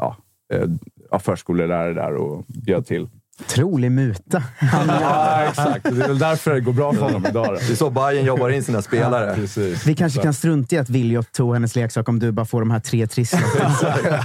ja, 0.00 0.16
eh, 0.52 0.68
ja, 1.10 1.18
förskollärare 1.18 1.94
där 1.94 2.14
och 2.14 2.44
bjöd 2.48 2.86
till. 2.86 3.08
Otrolig 3.40 3.92
muta. 3.92 4.42
ja, 4.88 5.42
exakt. 5.48 5.84
Det 5.84 6.04
är 6.04 6.08
väl 6.08 6.18
därför 6.18 6.54
det 6.54 6.60
går 6.60 6.72
bra 6.72 6.92
för 6.92 7.00
honom 7.00 7.26
idag. 7.26 7.46
Då. 7.46 7.52
Det 7.52 7.72
är 7.72 7.76
så 7.76 7.90
Bayern 7.90 8.24
jobbar 8.26 8.50
in 8.50 8.62
sina 8.62 8.82
spelare. 8.82 9.34
Precis. 9.34 9.86
Vi 9.86 9.94
kanske 9.94 10.22
kan 10.22 10.34
strunta 10.34 10.76
i 10.76 10.78
att 10.78 10.90
Viljot 10.90 11.32
tog 11.32 11.54
hennes 11.54 11.76
leksak 11.76 12.08
om 12.08 12.18
du 12.18 12.32
bara 12.32 12.46
får 12.46 12.60
de 12.60 12.70
här 12.70 12.80
tre 12.80 13.06
trisslotterna. 13.06 13.74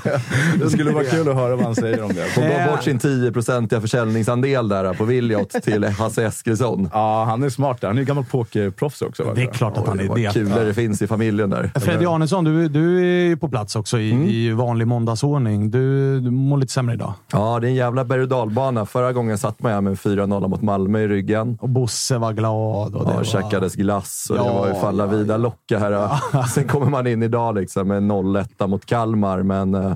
Det 0.59 0.69
skulle 0.69 0.91
vara 0.91 1.03
kul 1.03 1.29
att 1.29 1.35
höra 1.35 1.55
vad 1.55 1.65
han 1.65 1.75
säger 1.75 2.03
om 2.03 2.13
det. 2.13 2.25
Hon 2.35 2.49
gav 2.49 2.71
bort 2.71 2.83
sin 2.83 2.99
10-procentiga 2.99 3.81
försäljningsandel 3.81 4.67
där 4.67 4.93
på 4.93 5.05
Williot 5.05 5.49
till 5.63 5.83
Hasse 5.83 6.25
Eskilsson. 6.25 6.89
Ja, 6.93 7.23
han 7.23 7.43
är 7.43 7.49
smart 7.49 7.81
där. 7.81 7.87
Han 7.87 7.97
är 7.97 8.01
ju 8.01 8.05
gammal 8.05 8.25
pokerproffs 8.25 9.01
också. 9.01 9.23
Va? 9.23 9.33
Det 9.35 9.41
är 9.43 9.47
klart 9.53 9.77
att 9.77 9.87
han 9.87 9.99
är 9.99 10.07
Vad 10.07 10.17
det. 10.17 10.33
kulor 10.33 10.65
det 10.65 10.73
finns 10.73 11.01
i 11.01 11.07
familjen 11.07 11.49
där. 11.49 11.71
Freddy 11.79 12.05
Arnesson, 12.05 12.43
du, 12.43 12.67
du 12.67 12.97
är 12.99 13.27
ju 13.27 13.37
på 13.37 13.49
plats 13.49 13.75
också 13.75 13.99
i, 13.99 14.09
i 14.35 14.51
vanlig 14.51 14.87
måndagsordning. 14.87 15.71
Du, 15.71 16.19
du 16.19 16.31
mår 16.31 16.57
lite 16.57 16.73
sämre 16.73 16.95
idag. 16.95 17.13
Ja, 17.31 17.59
det 17.59 17.67
är 17.67 17.69
en 17.69 17.75
jävla 17.75 18.05
berg 18.05 18.21
och 18.21 18.27
dalbana. 18.27 18.85
Förra 19.03 19.13
gången 19.13 19.37
satt 19.37 19.61
man 19.61 19.71
här 19.71 19.81
med 19.81 19.93
4-0 19.93 20.47
mot 20.47 20.61
Malmö 20.61 20.99
i 20.99 21.07
ryggen. 21.07 21.57
Och 21.61 21.69
Bosse 21.69 22.17
var 22.17 22.33
glad. 22.33 22.95
Och 22.95 23.05
det 23.05 23.11
Ja, 23.11 23.17
var... 23.17 23.23
käkades 23.23 23.75
glass 23.75 24.27
och 24.29 24.37
det 24.37 24.43
Ja, 24.43 24.53
var 24.53 24.67
ju 24.67 24.73
falla 24.73 25.03
ja, 25.03 25.09
vida 25.09 25.37
locka 25.37 25.79
här. 25.79 26.09
Sen 26.47 26.67
kommer 26.67 26.85
man 26.89 27.07
in 27.07 27.23
idag 27.23 27.55
liksom 27.55 27.87
med 27.87 28.03
0-1 28.03 28.67
mot 28.67 28.85
Kalmar, 28.85 29.43
men 29.43 29.75
eh, 29.75 29.95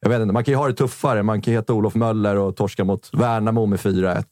jag 0.00 0.08
vet 0.08 0.20
inte. 0.20 0.32
Man 0.32 0.44
kan 0.44 0.52
ju 0.52 0.58
ha 0.58 0.66
det 0.66 0.74
tuffare. 0.74 1.22
Man 1.22 1.40
kan 1.40 1.54
heta 1.54 1.72
Olof 1.74 1.94
Möller 1.94 2.36
och 2.36 2.56
torska 2.56 2.84
mot 2.84 3.10
Värnamo 3.12 3.66
med 3.66 3.78
4-1. 3.78 4.24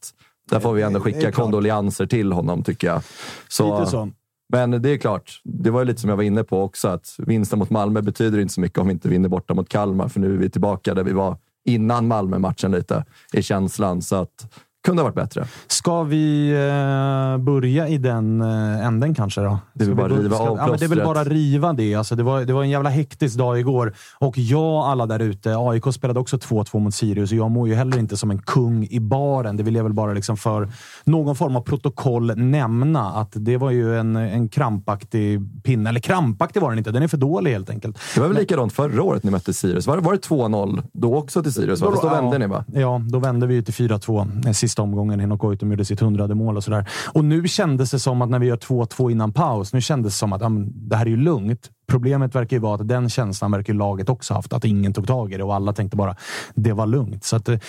Där 0.49 0.59
får 0.59 0.73
vi 0.73 0.81
ändå 0.81 0.99
Det 0.99 1.03
skicka 1.03 1.31
kondolenser 1.31 2.05
till 2.05 2.31
honom, 2.31 2.63
tycker 2.63 2.87
jag. 2.87 3.01
Så, 3.47 3.79
Lite 3.79 3.91
så. 3.91 4.09
Men 4.53 4.81
det 4.81 4.89
är 4.89 4.97
klart, 4.97 5.41
det 5.43 5.69
var 5.69 5.79
ju 5.79 5.85
lite 5.85 6.01
som 6.01 6.09
jag 6.09 6.17
var 6.17 6.23
inne 6.23 6.43
på 6.43 6.61
också, 6.63 6.87
att 6.87 7.15
vinsten 7.17 7.59
mot 7.59 7.69
Malmö 7.69 8.01
betyder 8.01 8.39
inte 8.39 8.53
så 8.53 8.61
mycket 8.61 8.79
om 8.79 8.87
vi 8.87 8.93
inte 8.93 9.09
vinner 9.09 9.29
borta 9.29 9.53
mot 9.53 9.69
Kalmar, 9.69 10.07
för 10.07 10.19
nu 10.19 10.33
är 10.33 10.37
vi 10.37 10.49
tillbaka 10.49 10.93
där 10.93 11.03
vi 11.03 11.13
var 11.13 11.37
innan 11.67 12.07
Malmö-matchen 12.07 12.71
lite, 12.71 13.05
i 13.33 13.43
känslan. 13.43 14.01
Så 14.01 14.15
att 14.15 14.65
kunde 14.87 15.01
ha 15.01 15.03
varit 15.07 15.15
bättre. 15.15 15.47
Ska 15.67 16.03
vi 16.03 16.49
eh, 16.51 17.43
börja 17.43 17.87
i 17.87 17.97
den 17.97 18.41
eh, 18.41 18.85
änden 18.85 19.15
kanske 19.15 19.41
då? 19.41 19.59
Det 19.73 19.83
är 19.83 19.87
väl 19.87 19.95
bara 19.95 20.07
riva 20.07 20.37
av 20.37 20.57
ja, 20.57 20.67
men 20.67 20.79
Det 20.79 20.85
är 20.85 20.89
väl 20.89 21.03
bara 21.03 21.23
riva 21.23 21.73
det. 21.73 21.95
Alltså, 21.95 22.15
det, 22.15 22.23
var, 22.23 22.41
det 22.41 22.53
var 22.53 22.63
en 22.63 22.69
jävla 22.69 22.89
hektisk 22.89 23.37
dag 23.37 23.59
igår. 23.59 23.93
Och 24.19 24.37
jag, 24.37 24.85
alla 24.85 25.05
där 25.05 25.19
ute, 25.19 25.55
AIK 25.57 25.83
spelade 25.93 26.19
också 26.19 26.37
2-2 26.37 26.79
mot 26.79 26.95
Sirius 26.95 27.31
och 27.31 27.37
jag 27.37 27.51
mår 27.51 27.67
ju 27.67 27.75
heller 27.75 27.97
inte 27.99 28.17
som 28.17 28.31
en 28.31 28.41
kung 28.41 28.87
i 28.89 28.99
baren. 28.99 29.57
Det 29.57 29.63
vill 29.63 29.75
jag 29.75 29.83
väl 29.83 29.93
bara 29.93 30.13
liksom 30.13 30.37
för 30.37 30.69
någon 31.03 31.35
form 31.35 31.55
av 31.55 31.61
protokoll 31.61 32.37
nämna. 32.37 33.11
Att 33.11 33.31
det 33.33 33.57
var 33.57 33.71
ju 33.71 33.99
en, 33.99 34.15
en 34.15 34.49
krampaktig 34.49 35.39
pinne. 35.63 35.89
Eller 35.89 35.99
krampaktig 35.99 36.61
var 36.61 36.69
den 36.69 36.77
inte, 36.77 36.91
den 36.91 37.03
är 37.03 37.07
för 37.07 37.17
dålig 37.17 37.51
helt 37.51 37.69
enkelt. 37.69 37.97
Det 38.15 38.21
var 38.21 38.27
väl 38.27 38.37
likadant 38.37 38.73
förra 38.73 39.03
året 39.03 39.23
ni 39.23 39.31
mötte 39.31 39.53
Sirius? 39.53 39.87
Var, 39.87 39.95
det- 39.97 40.03
var 40.03 40.13
det 40.13 40.19
2-0 40.19 40.83
då 40.93 41.15
också 41.15 41.43
till 41.43 41.53
Sirius? 41.53 41.79
Fast 41.79 42.01
då 42.01 42.09
vände 42.09 42.37
ni 42.37 42.47
va? 42.47 42.65
Ja, 42.73 43.01
då 43.09 43.19
vände 43.19 43.47
vi 43.47 43.55
ju 43.55 43.61
till 43.61 43.73
4-2 43.73 44.47
eh, 44.47 44.51
sista 44.77 44.83
omgången. 44.83 45.19
Henok 45.19 45.39
Goitom 45.39 45.71
gjorde 45.71 45.85
sitt 45.85 45.99
hundrade 45.99 46.35
mål 46.35 46.57
och 46.57 46.63
sådär. 46.63 46.85
Och 47.13 47.25
nu 47.25 47.47
kändes 47.47 47.91
det 47.91 47.99
som 47.99 48.21
att 48.21 48.29
när 48.29 48.39
vi 48.39 48.47
gör 48.47 48.57
2-2 48.57 49.11
innan 49.11 49.33
paus, 49.33 49.73
nu 49.73 49.81
kändes 49.81 50.13
det 50.13 50.17
som 50.17 50.33
att 50.33 50.41
ja, 50.41 50.49
men, 50.49 50.89
det 50.89 50.95
här 50.95 51.05
är 51.05 51.09
ju 51.09 51.17
lugnt. 51.17 51.71
Problemet 51.87 52.35
verkar 52.35 52.57
ju 52.57 52.61
vara 52.61 52.75
att 52.75 52.87
den 52.87 53.09
känslan 53.09 53.51
verkar 53.51 53.73
laget 53.73 54.09
också 54.09 54.33
haft. 54.33 54.53
Att 54.53 54.65
ingen 54.65 54.93
tog 54.93 55.07
tag 55.07 55.33
i 55.33 55.37
det 55.37 55.43
och 55.43 55.55
alla 55.55 55.73
tänkte 55.73 55.97
bara 55.97 56.15
det 56.55 56.73
var 56.73 56.87
lugnt. 56.87 57.23
Så 57.23 57.35
att, 57.35 57.49
eh, 57.49 57.59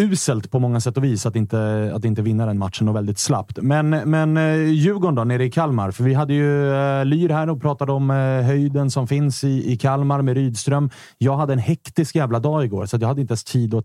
uselt 0.00 0.50
på 0.50 0.58
många 0.58 0.80
sätt 0.80 0.96
och 0.96 1.04
vis 1.04 1.26
att 1.26 1.36
inte, 1.36 1.90
att 1.94 2.04
inte 2.04 2.22
vinna 2.22 2.46
den 2.46 2.58
matchen 2.58 2.88
och 2.88 2.96
väldigt 2.96 3.18
slappt. 3.18 3.58
Men, 3.62 3.90
men 3.90 4.36
eh, 4.36 4.54
Djurgården 4.54 5.14
då, 5.14 5.24
nere 5.24 5.44
i 5.44 5.50
Kalmar. 5.50 5.90
För 5.90 6.04
vi 6.04 6.14
hade 6.14 6.34
ju 6.34 6.72
eh, 6.72 7.04
Lyr 7.04 7.28
här 7.28 7.50
och 7.50 7.60
pratade 7.60 7.92
om 7.92 8.10
eh, 8.10 8.16
höjden 8.16 8.90
som 8.90 9.06
finns 9.06 9.44
i, 9.44 9.72
i 9.72 9.76
Kalmar 9.76 10.22
med 10.22 10.34
Rydström. 10.34 10.90
Jag 11.18 11.36
hade 11.36 11.52
en 11.52 11.58
hektisk 11.58 12.14
jävla 12.14 12.38
dag 12.38 12.64
igår, 12.64 12.86
så 12.86 12.96
jag 13.00 13.08
hade 13.08 13.20
inte 13.20 13.32
ens 13.32 13.44
tid 13.44 13.74
att... 13.74 13.84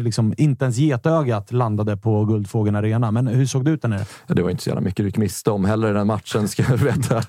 Liksom, 0.00 0.34
inte 0.36 0.64
ens 0.64 0.76
getögat 0.76 1.52
landade 1.52 1.96
på 1.96 2.24
Guldfågeln 2.24 2.76
Arena. 2.76 3.10
Men 3.10 3.26
hur 3.26 3.46
såg 3.46 3.64
det 3.64 3.70
ut 3.70 3.82
där 3.82 3.88
nere? 3.88 4.04
Ja, 4.26 4.34
Det 4.34 4.42
var 4.42 4.50
inte 4.50 4.62
så 4.62 4.70
jävla 4.70 4.80
mycket 4.80 4.96
du 4.96 5.04
gick 5.04 5.16
miste 5.16 5.50
om 5.50 5.64
heller 5.64 5.90
i 5.90 5.92
den 5.92 6.06
matchen, 6.06 6.48
ska 6.48 6.62
jag 6.62 6.76
veta. 6.76 7.22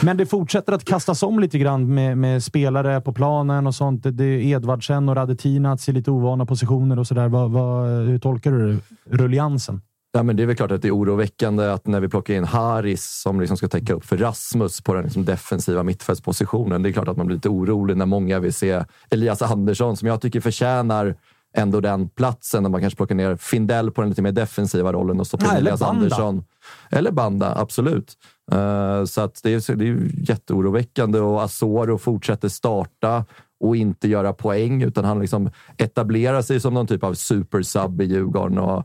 Men 0.00 0.16
det 0.16 0.26
fortsätter 0.26 0.72
att 0.72 0.84
kastas 0.84 1.22
om 1.22 1.40
lite 1.40 1.58
grann 1.58 1.94
med, 1.94 2.18
med 2.18 2.44
spelare 2.44 3.00
på 3.00 3.12
planen 3.12 3.66
och 3.66 3.74
sånt. 3.74 4.02
Det, 4.02 4.10
det 4.10 4.24
är 4.24 4.42
Edvardsen 4.42 5.08
och 5.08 5.16
Radetinac 5.16 5.88
i 5.88 5.92
lite 5.92 6.10
ovana 6.10 6.46
positioner 6.46 6.98
och 6.98 7.06
sådär. 7.06 7.28
Vad, 7.28 7.50
vad, 7.50 7.71
hur 7.80 8.18
tolkar 8.18 8.52
du 8.52 8.78
rulliansen? 9.04 9.80
Ja, 10.14 10.22
men 10.22 10.36
det 10.36 10.42
är 10.42 10.46
väl 10.46 10.56
klart 10.56 10.70
att 10.70 10.82
det 10.82 10.88
är 10.88 10.96
oroväckande 10.96 11.64
att 11.64 11.86
när 11.86 12.00
vi 12.00 12.08
plockar 12.08 12.34
in 12.34 12.44
Haris 12.44 13.20
som 13.22 13.40
liksom 13.40 13.56
ska 13.56 13.68
täcka 13.68 13.94
upp 13.94 14.04
för 14.04 14.16
Rasmus 14.16 14.80
på 14.80 14.94
den 14.94 15.04
liksom 15.04 15.24
defensiva 15.24 15.82
mittfältspositionen. 15.82 16.82
Det 16.82 16.88
är 16.88 16.92
klart 16.92 17.08
att 17.08 17.16
man 17.16 17.26
blir 17.26 17.36
lite 17.36 17.48
orolig 17.48 17.96
när 17.96 18.06
många 18.06 18.38
vill 18.38 18.54
se 18.54 18.84
Elias 19.10 19.42
Andersson 19.42 19.96
som 19.96 20.08
jag 20.08 20.20
tycker 20.20 20.40
förtjänar 20.40 21.16
ändå 21.56 21.80
den 21.80 22.08
platsen. 22.08 22.62
När 22.62 22.70
man 22.70 22.80
kanske 22.80 22.96
plockar 22.96 23.14
ner 23.14 23.36
Findell 23.36 23.90
på 23.90 24.00
den 24.00 24.10
lite 24.10 24.22
mer 24.22 24.32
defensiva 24.32 24.92
rollen 24.92 25.20
och 25.20 25.26
stoppar 25.26 25.46
in 25.46 25.56
Elias 25.56 25.80
Banda. 25.80 26.00
Andersson. 26.00 26.44
Eller 26.90 27.10
Banda, 27.10 27.54
absolut. 27.58 28.12
Eh, 28.52 29.04
så 29.04 29.20
att 29.20 29.40
det, 29.42 29.54
är, 29.54 29.76
det 29.76 29.88
är 29.88 30.30
jätteoroväckande 30.30 31.20
och 31.20 31.42
Asoro 31.42 31.98
fortsätter 31.98 32.48
starta 32.48 33.24
och 33.62 33.76
inte 33.76 34.08
göra 34.08 34.32
poäng 34.32 34.82
utan 34.82 35.04
han 35.04 35.20
liksom 35.20 35.50
etablerar 35.76 36.42
sig 36.42 36.60
som 36.60 36.74
någon 36.74 36.86
typ 36.86 37.04
av 37.04 37.14
supersub 37.14 38.00
i 38.00 38.04
Djurgården. 38.04 38.58
Och 38.58 38.84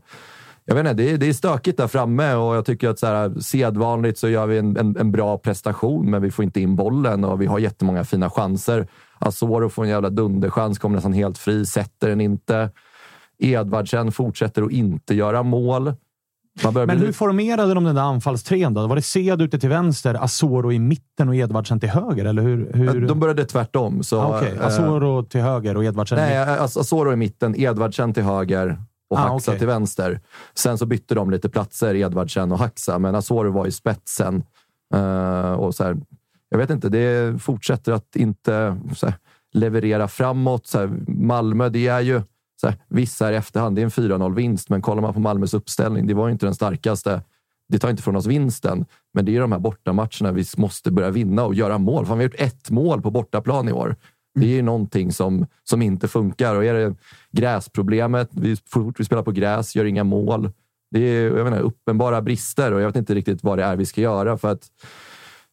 jag 0.64 0.74
vet 0.74 0.80
inte, 0.80 0.94
det, 0.94 1.10
är, 1.10 1.18
det 1.18 1.28
är 1.28 1.32
stökigt 1.32 1.78
där 1.78 1.86
framme 1.86 2.34
och 2.34 2.56
jag 2.56 2.66
tycker 2.66 2.88
att 2.88 2.98
så 2.98 3.06
här, 3.06 3.40
sedvanligt 3.40 4.18
så 4.18 4.28
gör 4.28 4.46
vi 4.46 4.58
en, 4.58 4.76
en, 4.76 4.96
en 4.96 5.12
bra 5.12 5.38
prestation, 5.38 6.10
men 6.10 6.22
vi 6.22 6.30
får 6.30 6.44
inte 6.44 6.60
in 6.60 6.76
bollen 6.76 7.24
och 7.24 7.42
vi 7.42 7.46
har 7.46 7.58
jättemånga 7.58 8.04
fina 8.04 8.30
chanser. 8.30 8.88
Asoro 9.18 9.68
får 9.68 9.84
en 9.84 9.90
jävla 9.90 10.10
dunderchans, 10.10 10.78
kommer 10.78 10.94
nästan 10.94 11.12
helt 11.12 11.38
fri, 11.38 11.66
sätter 11.66 12.08
den 12.08 12.20
inte. 12.20 12.70
Edvardsen 13.38 14.12
fortsätter 14.12 14.62
att 14.62 14.72
inte 14.72 15.14
göra 15.14 15.42
mål. 15.42 15.94
Men 16.64 16.86
bli 16.86 16.96
hur 16.96 17.12
formerade 17.12 17.74
de 17.74 17.84
den 17.84 17.94
där 17.94 18.02
anfallstrean 18.02 18.74
då? 18.74 18.86
Var 18.86 18.96
det 18.96 19.02
Sed 19.02 19.42
ute 19.42 19.58
till 19.58 19.68
vänster, 19.68 20.14
Asoro 20.24 20.72
i 20.72 20.78
mitten 20.78 21.28
och 21.28 21.36
Edvardsen 21.36 21.80
till 21.80 21.88
höger? 21.88 22.24
Eller 22.24 22.42
hur, 22.42 22.70
hur... 22.74 23.06
De 23.06 23.20
började 23.20 23.44
tvärtom. 23.44 24.02
Så, 24.02 24.20
Ah, 24.20 24.38
Okej, 24.38 24.52
eh, 24.60 24.66
Asoro 24.66 25.22
till 25.22 25.40
höger 25.40 25.76
och 25.76 25.84
Edvardsen 25.84 26.18
Nej, 26.18 26.38
Asoro 26.58 27.12
i 27.12 27.16
mitten, 27.16 27.60
Edvardsen 27.60 28.14
till 28.14 28.22
höger 28.22 28.82
och 29.10 29.18
Ah, 29.18 29.20
Haxa 29.20 29.50
okej. 29.50 29.58
till 29.58 29.66
vänster. 29.68 30.20
Sen 30.54 30.78
så 30.78 30.86
bytte 30.86 31.14
de 31.14 31.30
lite 31.30 31.48
platser, 31.48 31.94
Edvardsen 31.94 32.52
och 32.52 32.58
Haxa, 32.58 32.98
men 32.98 33.14
Asoro 33.14 33.50
var 33.52 33.66
i 33.66 33.72
spetsen. 33.72 34.42
Eh, 34.94 35.52
och 35.52 35.74
så 35.74 35.84
här, 35.84 35.96
jag 36.48 36.58
vet 36.58 36.70
inte, 36.70 36.88
det 36.88 37.42
fortsätter 37.42 37.92
att 37.92 38.16
inte 38.16 38.76
här, 39.02 39.14
leverera 39.52 40.08
framåt. 40.08 40.66
Så 40.66 40.78
här, 40.78 40.90
Malmö, 41.06 41.68
det 41.68 41.86
är 41.86 42.00
ju 42.00 42.22
så 42.60 42.66
här, 42.66 42.76
vissa 42.88 43.28
är 43.28 43.32
i 43.32 43.36
efterhand. 43.36 43.76
Det 43.76 43.82
är 43.82 43.84
en 43.84 43.90
4-0-vinst, 43.90 44.68
men 44.70 44.82
kollar 44.82 45.02
man 45.02 45.14
på 45.14 45.20
Malmös 45.20 45.54
uppställning, 45.54 46.06
det 46.06 46.14
var 46.14 46.26
ju 46.26 46.32
inte 46.32 46.46
den 46.46 46.54
starkaste. 46.54 47.22
Det 47.68 47.78
tar 47.78 47.90
inte 47.90 48.02
från 48.02 48.16
oss 48.16 48.26
vinsten, 48.26 48.84
men 49.14 49.24
det 49.24 49.36
är 49.36 49.40
de 49.40 49.52
här 49.52 49.58
bortamatcherna 49.58 50.32
vi 50.32 50.44
måste 50.56 50.90
börja 50.90 51.10
vinna 51.10 51.44
och 51.44 51.54
göra 51.54 51.78
mål. 51.78 52.06
Fan, 52.06 52.18
vi 52.18 52.24
har 52.24 52.30
gjort 52.30 52.40
ett 52.40 52.70
mål 52.70 53.02
på 53.02 53.10
bortaplan 53.10 53.68
i 53.68 53.72
år. 53.72 53.96
Det 54.34 54.46
är 54.46 54.50
ju 54.50 54.62
någonting 54.62 55.12
som, 55.12 55.46
som 55.64 55.82
inte 55.82 56.08
funkar. 56.08 56.54
Och 56.54 56.64
är 56.64 56.74
det 56.74 56.94
gräsproblemet, 57.30 58.28
vi, 58.32 58.56
fort 58.56 59.00
vi 59.00 59.04
spelar 59.04 59.22
på 59.22 59.30
gräs, 59.30 59.76
gör 59.76 59.84
inga 59.84 60.04
mål. 60.04 60.52
Det 60.90 61.00
är 61.00 61.36
jag 61.36 61.44
menar, 61.44 61.60
uppenbara 61.60 62.22
brister 62.22 62.72
och 62.72 62.80
jag 62.80 62.86
vet 62.86 62.96
inte 62.96 63.14
riktigt 63.14 63.44
vad 63.44 63.58
det 63.58 63.64
är 63.64 63.76
vi 63.76 63.86
ska 63.86 64.00
göra. 64.00 64.38
för 64.38 64.52
att 64.52 64.70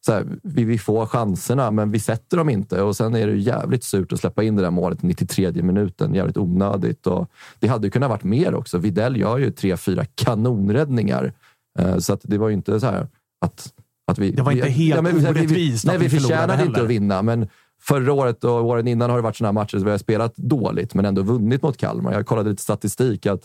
så 0.06 0.12
här, 0.12 0.26
vi, 0.42 0.64
vi 0.64 0.78
får 0.78 1.06
chanserna, 1.06 1.70
men 1.70 1.90
vi 1.90 1.98
sätter 2.00 2.36
dem 2.36 2.48
inte. 2.48 2.82
Och 2.82 2.96
Sen 2.96 3.14
är 3.14 3.26
det 3.26 3.36
jävligt 3.36 3.84
surt 3.84 4.12
att 4.12 4.20
släppa 4.20 4.42
in 4.42 4.56
det 4.56 4.62
där 4.62 4.70
målet 4.70 5.04
i 5.04 5.06
93 5.06 5.52
minuten. 5.62 6.14
Jävligt 6.14 6.36
onödigt. 6.36 7.06
Och 7.06 7.30
det 7.58 7.68
hade 7.68 7.86
ju 7.86 7.90
kunnat 7.90 8.10
varit 8.10 8.24
mer 8.24 8.54
också. 8.54 8.78
Videll 8.78 9.16
gör 9.16 9.38
ju 9.38 9.50
tre, 9.50 9.76
fyra 9.76 10.04
kanonräddningar. 10.14 11.32
Eh, 11.78 11.98
Så 11.98 12.12
att 12.12 12.20
det 12.24 12.38
var 12.38 12.48
ju 12.48 12.54
inte 12.54 12.80
så 12.80 12.86
här 12.86 13.08
att, 13.40 13.72
att 14.10 14.18
vi... 14.18 14.30
Det 14.30 14.42
var 14.42 14.52
inte 14.52 14.64
vi, 14.64 14.70
helt 14.70 15.02
men 15.02 15.14
vi- 15.14 15.20
vi- 15.20 15.28
orättvist 15.30 15.86
Nej, 15.86 15.98
vi 15.98 16.08
förtjänade 16.08 16.52
inte 16.52 16.64
heller. 16.64 16.82
att 16.82 16.90
vinna, 16.90 17.22
men 17.22 17.48
förra 17.82 18.12
året 18.12 18.44
och 18.44 18.64
åren 18.64 18.86
innan 18.88 19.10
har 19.10 19.16
det 19.16 19.22
varit 19.22 19.40
här 19.40 19.52
matcher 19.52 19.76
där 19.76 19.84
vi 19.84 19.90
har 19.90 19.98
spelat 19.98 20.36
dåligt, 20.36 20.94
men 20.94 21.04
ändå 21.04 21.22
vunnit 21.22 21.62
mot 21.62 21.76
Kalmar. 21.76 22.12
Jag 22.12 22.26
kollade 22.26 22.50
lite 22.50 22.62
statistik. 22.62 23.26
att 23.26 23.40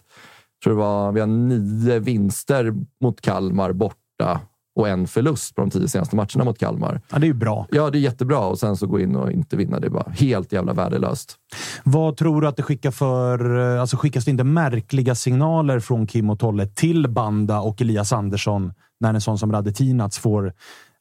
tror 0.63 0.74
det 0.74 0.80
var, 0.80 1.12
Vi 1.12 1.20
har 1.20 1.27
nio 1.27 2.00
vinster 2.00 2.74
mot 3.01 3.22
Kalmar 3.22 3.74
borta 3.74 4.39
och 4.75 4.90
en 4.90 5.08
förlust 5.08 5.56
på 5.56 5.62
de 5.62 5.70
tio 5.70 5.88
senaste 5.88 6.16
matcherna 6.16 6.44
mot 6.44 6.58
Kalmar. 6.60 7.01
Ja, 7.12 7.20
det 7.20 7.25
är 7.25 7.28
ju 7.28 7.34
bra. 7.34 7.68
Ja, 7.72 7.90
det 7.90 7.98
är 7.98 8.00
jättebra. 8.00 8.40
Och 8.40 8.60
sen 8.60 8.78
så 8.78 8.88
gå 8.88 9.00
in 9.00 9.16
och 9.16 9.32
inte 9.32 9.56
vinna. 9.58 9.80
Det 9.80 9.88
är 9.88 9.92
bara 9.92 10.10
helt 10.12 10.51
jävla 10.51 10.74
värdelöst. 10.74 11.36
Vad 11.84 12.18
tror 12.18 12.42
du 12.42 12.48
att 12.48 12.58
det 12.58 12.63
skickar 12.63 12.92
för... 12.92 13.60
eh, 13.75 13.82
Alltså 13.82 13.98
skickas 13.98 14.25
det 14.25 14.32
inte 14.32 14.44
märkliga 14.44 15.16
signaler 15.16 15.80
från 15.80 16.08
Kim 16.08 16.30
och 16.30 16.40
Tolle 16.40 16.68
till 16.68 17.10
Banda 17.10 17.60
och 17.60 17.82
Elias 17.82 18.13
Andersson 18.13 18.74
när 19.00 19.13
en 19.13 19.22
sån 19.22 19.38
som 19.38 19.51
Radetinac 19.51 20.18
får... 20.18 20.54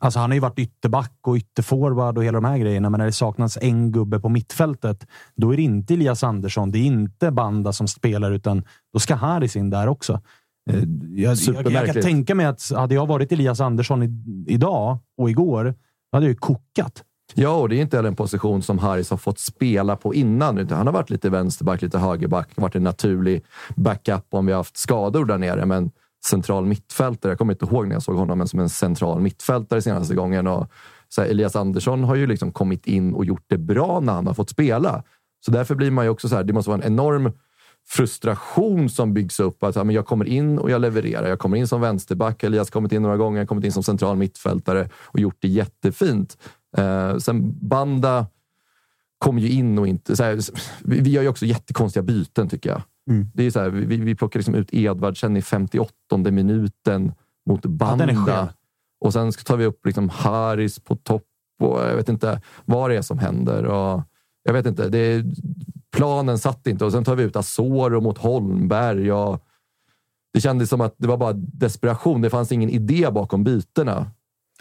Alltså 0.03 0.19
han 0.19 0.31
har 0.31 0.35
ju 0.35 0.41
varit 0.41 0.59
ytterback 0.59 1.13
och 1.27 1.37
ytterforward 1.37 2.19
och 2.19 2.25
hela 2.25 2.41
de 2.41 2.45
här 2.45 2.59
grejerna, 2.59 2.91
men 2.91 2.99
när 2.99 3.07
det 3.07 3.13
saknas 3.13 3.59
en 3.61 3.93
gubbe 3.93 4.21
på 4.21 4.29
mittfältet, 4.29 5.07
då 5.37 5.53
är 5.53 5.57
det 5.57 5.63
inte 5.63 5.95
Elias 5.95 6.25
Andersson. 6.25 6.71
Det 6.71 6.79
är 6.79 6.85
inte 6.85 7.31
Banda 7.31 7.73
som 7.73 7.89
spelar, 7.89 8.33
utan 8.33 8.65
då 8.93 8.99
ska 8.99 9.15
Haris 9.15 9.57
in 9.57 9.71
där 9.71 9.87
också. 9.87 10.21
Eh, 10.71 10.83
Jag, 11.13 11.37
jag, 11.37 11.73
jag 11.73 11.87
kan 11.87 12.03
tänka 12.03 12.35
mig 12.35 12.47
att 12.47 12.73
hade 12.77 12.95
jag 12.95 13.07
varit 13.07 13.33
Elias 13.33 13.61
Andersson 13.61 14.03
i, 14.03 14.09
idag 14.47 14.99
och 15.17 15.31
igår, 15.31 15.75
hade 16.13 16.27
jag 16.27 16.31
ju 16.31 16.37
kokat. 16.37 17.05
Ja, 17.35 17.57
och 17.57 17.69
det 17.69 17.77
är 17.77 17.81
inte 17.81 17.97
heller 17.97 18.09
en 18.09 18.17
position 18.17 18.63
som 18.63 18.79
Harris 18.79 19.11
har 19.11 19.17
fått 19.17 19.39
spela 19.39 19.97
på 19.97 20.15
innan. 20.15 20.69
Han 20.71 20.87
har 20.87 20.95
varit 20.95 21.11
lite 21.11 21.31
vänsterback, 21.31 21.83
lite 21.83 21.99
högerback, 21.99 22.49
varit 22.55 22.75
en 22.77 22.83
naturlig 22.83 23.45
backup 23.77 24.27
om 24.31 24.47
vi 24.47 24.53
har 24.53 24.59
haft 24.59 24.77
skador 24.77 25.25
där 25.25 25.39
nere. 25.39 25.67
Men 25.67 25.91
central 26.27 26.67
mittfältare, 26.67 27.33
jag 27.33 27.39
kommer 27.39 27.53
inte 27.53 27.65
ihåg 27.65 27.87
när 27.87 27.95
jag 27.95 28.03
såg 28.03 28.17
honom, 28.17 28.39
men 28.39 28.49
som 28.49 28.61
en 28.61 28.69
central 28.69 29.21
mittfältare 29.21 29.83
senaste 29.83 30.15
gången. 30.15 30.47
Och 30.47 30.71
så 31.09 31.23
här, 31.23 31.29
Elias 31.29 31.57
Andersson 31.57 32.05
har 32.05 32.15
ju 32.15 32.27
liksom 32.27 32.53
kommit 32.53 32.87
in 32.87 33.15
och 33.15 33.25
gjort 33.25 33.45
det 33.47 33.59
bra 33.59 34.01
när 34.01 34.13
han 34.13 34.27
har 34.27 34.35
fått 34.35 34.51
spela. 34.51 35.03
Så 35.45 35.51
därför 35.51 35.75
blir 35.75 35.91
man 35.91 36.05
ju 36.05 36.11
också 36.11 36.29
så 36.29 36.37
här, 36.37 36.45
det 36.45 36.53
måste 36.53 36.71
vara 36.71 36.83
en 36.83 36.93
enorm 36.93 37.33
frustration 37.89 38.91
som 38.91 39.15
byggs 39.15 39.41
upp. 39.41 39.63
Att, 39.63 39.77
ja, 39.77 39.85
men 39.85 39.95
jag 39.95 40.07
kommer 40.07 40.25
in 40.25 40.59
och 40.59 40.71
jag 40.71 40.81
levererar. 40.81 41.29
Jag 41.29 41.39
kommer 41.39 41.57
in 41.57 41.69
som 41.69 41.81
vänsterback. 41.81 42.43
Elias 42.43 42.69
har 42.69 42.73
kommit 42.73 42.93
in 42.93 43.03
några 43.03 43.17
gånger. 43.17 43.39
Jag 43.39 43.43
har 43.43 43.47
kommit 43.47 43.65
in 43.65 43.73
som 43.73 43.83
central 43.83 44.17
mittfältare 44.17 44.89
och 44.95 45.21
gjort 45.21 45.37
det 45.39 45.49
jättefint. 45.49 46.39
Eh, 46.77 47.17
sen 47.17 47.69
Banda 47.69 48.27
kommer 49.19 49.41
ju 49.41 49.49
in 49.49 49.79
och 49.79 49.87
inte... 49.87 50.17
Så 50.17 50.25
här, 50.25 50.39
vi, 50.85 51.11
gör 51.11 51.23
ju 51.23 51.29
också 51.29 51.47
jättekonstiga 51.47 52.03
byten 52.03 52.49
tycker 52.49 52.71
jag. 52.71 52.83
Mm. 53.11 53.27
Det 53.35 53.45
är 53.45 53.51
så 53.51 53.61
här, 53.61 53.69
vi, 53.69 53.97
vi 53.97 54.15
plockar 54.15 54.39
liksom 54.39 54.55
ut 54.55 54.69
Edvardsen 54.75 55.37
i 55.37 55.43
58 55.43 55.93
minuten 56.17 57.13
mot 57.47 57.67
Banda. 57.67 58.07
skev. 58.07 58.49
och 59.01 59.13
sen 59.13 59.33
tar 59.33 59.57
vi 59.57 59.67
upp 59.67 59.87
liksom 59.87 60.09
Haris 60.09 60.79
på 60.79 60.97
topp. 60.97 61.27
Och 61.63 61.81
jag 61.81 61.97
vet 61.97 62.09
inte 62.09 62.41
vad 62.65 62.91
det 62.91 62.97
är 62.97 63.03
som 63.03 63.19
händer. 63.19 63.65
Och 63.65 64.03
jag 64.43 64.53
vet 64.53 64.67
inte. 64.67 64.89
Det 64.89 65.25
planen 65.97 66.39
satt 66.39 66.67
inte. 66.67 66.85
Och 66.85 66.93
sen 66.93 67.05
tar 67.05 67.17
vi 67.17 67.23
ut 67.23 67.37
Asoro 67.37 68.01
mot 68.01 68.19
Holmberg. 68.19 69.13
Och 69.13 69.45
det 70.35 70.41
kändes 70.41 70.69
som 70.69 70.81
att 70.81 70.95
det 70.99 71.09
var 71.09 71.17
bara 71.17 71.33
desperation. 71.33 72.21
Det 72.21 72.31
fanns 72.31 72.53
ingen 72.53 72.71
idé 72.71 73.11
bakom 73.11 73.45
bytena. 73.45 74.11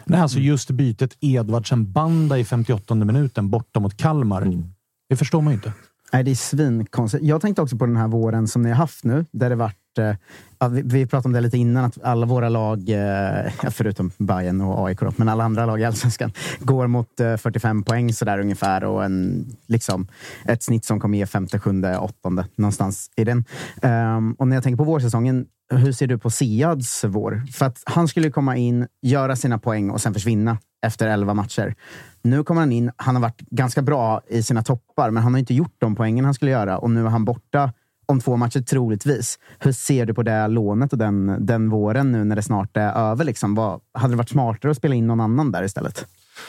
Nej, 0.06 0.20
alltså 0.20 0.40
just 0.40 0.70
bytet 0.70 1.18
Edvardsen-Banda 1.20 2.38
i 2.38 2.46
58 2.46 2.96
minuten 2.96 3.50
borta 3.50 3.80
mot 3.80 3.98
Kalmar. 3.98 4.42
Mm. 4.42 4.66
Det 5.10 5.16
förstår 5.16 5.42
man 5.42 5.54
ju 5.54 5.56
inte. 5.56 5.74
Nej, 6.13 6.24
det 6.24 6.32
är 6.32 6.36
svinkonstigt. 6.36 7.24
Jag 7.24 7.42
tänkte 7.42 7.62
också 7.62 7.78
på 7.78 7.86
den 7.86 7.98
här 7.98 8.08
våren 8.08 8.48
som 8.48 8.62
ni 8.62 8.70
har 8.70 8.75
haft 8.75 9.04
nu, 9.04 9.25
där 9.32 9.50
det 9.50 9.56
varit... 9.56 9.98
Eh, 9.98 10.70
vi, 10.70 10.82
vi 10.82 11.06
pratade 11.06 11.28
om 11.28 11.34
det 11.34 11.42
lite 11.42 11.58
innan, 11.58 11.86
att 11.86 12.04
alla 12.04 12.25
våra 12.25 12.50
lag, 12.50 12.89
eh, 12.89 13.51
förutom 13.70 14.12
Bayern 14.18 14.62
och 14.62 14.88
AIK, 14.88 15.00
då, 15.00 15.13
men 15.16 15.30
alla 15.30 15.44
andra 15.44 15.66
lag 15.66 15.82
i 15.82 15.86
Allsvenskan, 15.86 16.32
går 16.60 16.88
mot 16.88 17.20
eh, 17.20 17.38
45 17.38 17.84
poäng 17.84 18.13
sådär 18.13 18.39
ungefär 18.39 18.84
och 18.84 19.06
en, 19.06 19.46
liksom, 19.68 20.08
ett 20.46 20.63
snitt 20.63 20.86
som 20.86 21.00
kommer 21.00 21.18
ge 21.18 21.25
femte, 21.25 21.60
sjunde, 21.60 21.98
åttonde 21.98 22.46
någonstans 22.56 23.12
i 23.16 23.24
den. 23.24 23.46
Um, 23.82 24.34
och 24.34 24.48
när 24.48 24.56
jag 24.56 24.63
tänker 24.63 24.78
på 24.78 24.84
vårsäsongen, 24.84 25.46
hur 25.72 25.92
ser 25.92 26.08
du 26.08 26.18
på 26.18 26.30
Siads 26.30 27.04
vår? 27.04 27.44
För 27.54 27.66
att 27.66 27.84
han 27.86 28.08
skulle 28.08 28.32
komma 28.32 28.58
in, 28.58 28.88
göra 29.01 29.36
sina 29.36 29.58
poäng 29.58 29.89
och 29.89 30.01
sen 30.01 30.13
försvinna 30.13 30.58
efter 30.82 31.08
11 31.08 31.34
matcher. 31.34 31.76
Nu 32.22 32.44
kommer 32.44 32.62
han 32.62 32.72
in. 32.72 32.92
Han 32.96 33.16
har 33.16 33.22
varit 33.22 33.42
ganska 33.42 33.82
bra 33.82 34.22
i 34.28 34.44
sina 34.44 34.64
toppar, 34.64 35.12
men 35.12 35.24
han 35.24 35.34
har 35.34 35.40
inte 35.40 35.54
gjort 35.54 35.76
de 35.78 35.96
poängen 35.96 36.26
han 36.26 36.34
skulle 36.34 36.52
göra 36.52 36.78
och 36.78 36.90
nu 36.90 37.06
är 37.06 37.10
han 37.10 37.26
borta 37.26 37.72
om 38.06 38.20
två 38.20 38.38
matcher 38.38 38.62
troligtvis. 38.62 39.40
Hur 39.60 39.72
ser 39.72 40.06
du 40.06 40.13
på 40.13 40.24
det 40.24 40.48
lånet 40.48 40.94
och 40.94 41.00
den, 41.00 41.46
den 41.46 41.70
våren 41.70 42.12
nu 42.12 42.24
när 42.24 42.36
det 42.36 42.42
snart 42.42 42.78
är 42.78 42.94
över? 43.12 43.26
Liksom? 43.26 43.56
Vad, 43.56 43.80
hade 43.94 44.13
det 44.13 44.18
varit 44.18 44.30
smartare 44.30 44.72
att 44.72 44.78
spela 44.78 44.96
in 44.96 45.08
någon 45.08 45.20
annan 45.20 45.52
där 45.52 45.63
istället? 45.63 46.06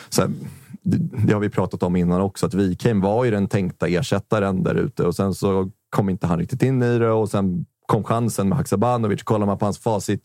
Så 0.09 0.21
här, 0.21 0.31
det, 0.81 0.97
det 1.27 1.33
har 1.33 1.39
vi 1.39 1.49
pratat 1.49 1.83
om 1.83 1.95
innan 1.95 2.21
också, 2.21 2.45
att 2.45 2.53
Wikheim 2.53 3.01
var 3.01 3.25
ju 3.25 3.31
den 3.31 3.47
tänkta 3.47 3.87
ersättaren 3.87 4.63
där 4.63 4.75
ute 4.75 5.03
och 5.03 5.15
sen 5.15 5.33
så 5.33 5.71
kom 5.89 6.09
inte 6.09 6.27
han 6.27 6.39
riktigt 6.39 6.63
in 6.63 6.83
i 6.83 6.99
det 6.99 7.11
och 7.11 7.29
sen 7.29 7.65
kom 7.91 8.03
chansen 8.03 8.49
med 8.49 8.57
Haksabanovic. 8.57 9.23
Kollar 9.23 9.45
man 9.45 9.57
på 9.57 9.65
hans 9.65 9.79
facit 9.79 10.21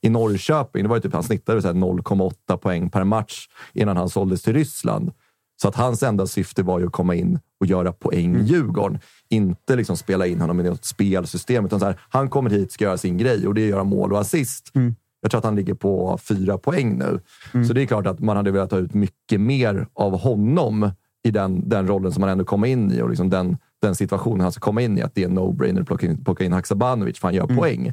i 0.00 0.08
Norrköping, 0.08 0.82
det 0.82 0.88
var 0.88 0.96
ju 0.96 1.02
typ 1.02 1.12
han 1.12 1.22
snittade 1.22 1.62
så 1.62 1.68
här 1.68 1.74
0,8 1.74 2.56
poäng 2.56 2.90
per 2.90 3.04
match 3.04 3.48
innan 3.72 3.96
han 3.96 4.08
såldes 4.08 4.42
till 4.42 4.52
Ryssland. 4.52 5.12
Så 5.62 5.68
att 5.68 5.76
hans 5.76 6.02
enda 6.02 6.26
syfte 6.26 6.62
var 6.62 6.78
ju 6.78 6.86
att 6.86 6.92
komma 6.92 7.14
in 7.14 7.38
och 7.60 7.66
göra 7.66 7.92
poäng 7.92 8.36
i 8.36 8.42
Djurgården. 8.42 8.98
Inte 9.28 9.76
liksom 9.76 9.96
spela 9.96 10.26
in 10.26 10.40
honom 10.40 10.60
i 10.60 10.62
något 10.62 10.84
spelsystem. 10.84 11.66
Utan 11.66 11.80
så 11.80 11.86
här, 11.86 12.00
han 12.08 12.28
kommer 12.28 12.50
hit, 12.50 12.72
ska 12.72 12.84
göra 12.84 12.98
sin 12.98 13.18
grej 13.18 13.46
och 13.46 13.54
det 13.54 13.60
är 13.60 13.64
att 13.64 13.70
göra 13.70 13.84
mål 13.84 14.12
och 14.12 14.20
assist. 14.20 14.70
Jag 15.20 15.30
tror 15.30 15.38
att 15.38 15.44
han 15.44 15.56
ligger 15.56 15.74
på 15.74 16.18
fyra 16.22 16.58
poäng 16.58 16.98
nu. 16.98 17.20
Så 17.66 17.72
det 17.72 17.82
är 17.82 17.86
klart 17.86 18.06
att 18.06 18.20
man 18.20 18.36
hade 18.36 18.50
velat 18.50 18.70
ta 18.70 18.78
ut 18.78 18.94
mycket 18.94 19.40
mer 19.40 19.86
av 19.92 20.18
honom 20.18 20.90
i 21.22 21.30
den, 21.30 21.68
den 21.68 21.88
rollen 21.88 22.12
som 22.12 22.22
han 22.22 22.32
ändå 22.32 22.44
kommer 22.44 22.66
in 22.66 22.92
i 22.92 23.02
och 23.02 23.08
liksom 23.08 23.30
den, 23.30 23.56
den 23.82 23.94
situationen 23.94 24.40
han 24.40 24.52
ska 24.52 24.60
komma 24.60 24.82
in 24.82 24.98
i. 24.98 25.02
Att 25.02 25.14
det 25.14 25.22
är 25.22 25.28
en 25.28 25.38
no-brainer 25.38 25.80
att 25.80 25.86
plocka 25.86 26.06
in, 26.06 26.24
plocka 26.24 26.44
in 26.44 26.52
Haksabanovic 26.52 27.18
för 27.18 27.28
han 27.28 27.34
gör 27.34 27.46
poäng. 27.46 27.92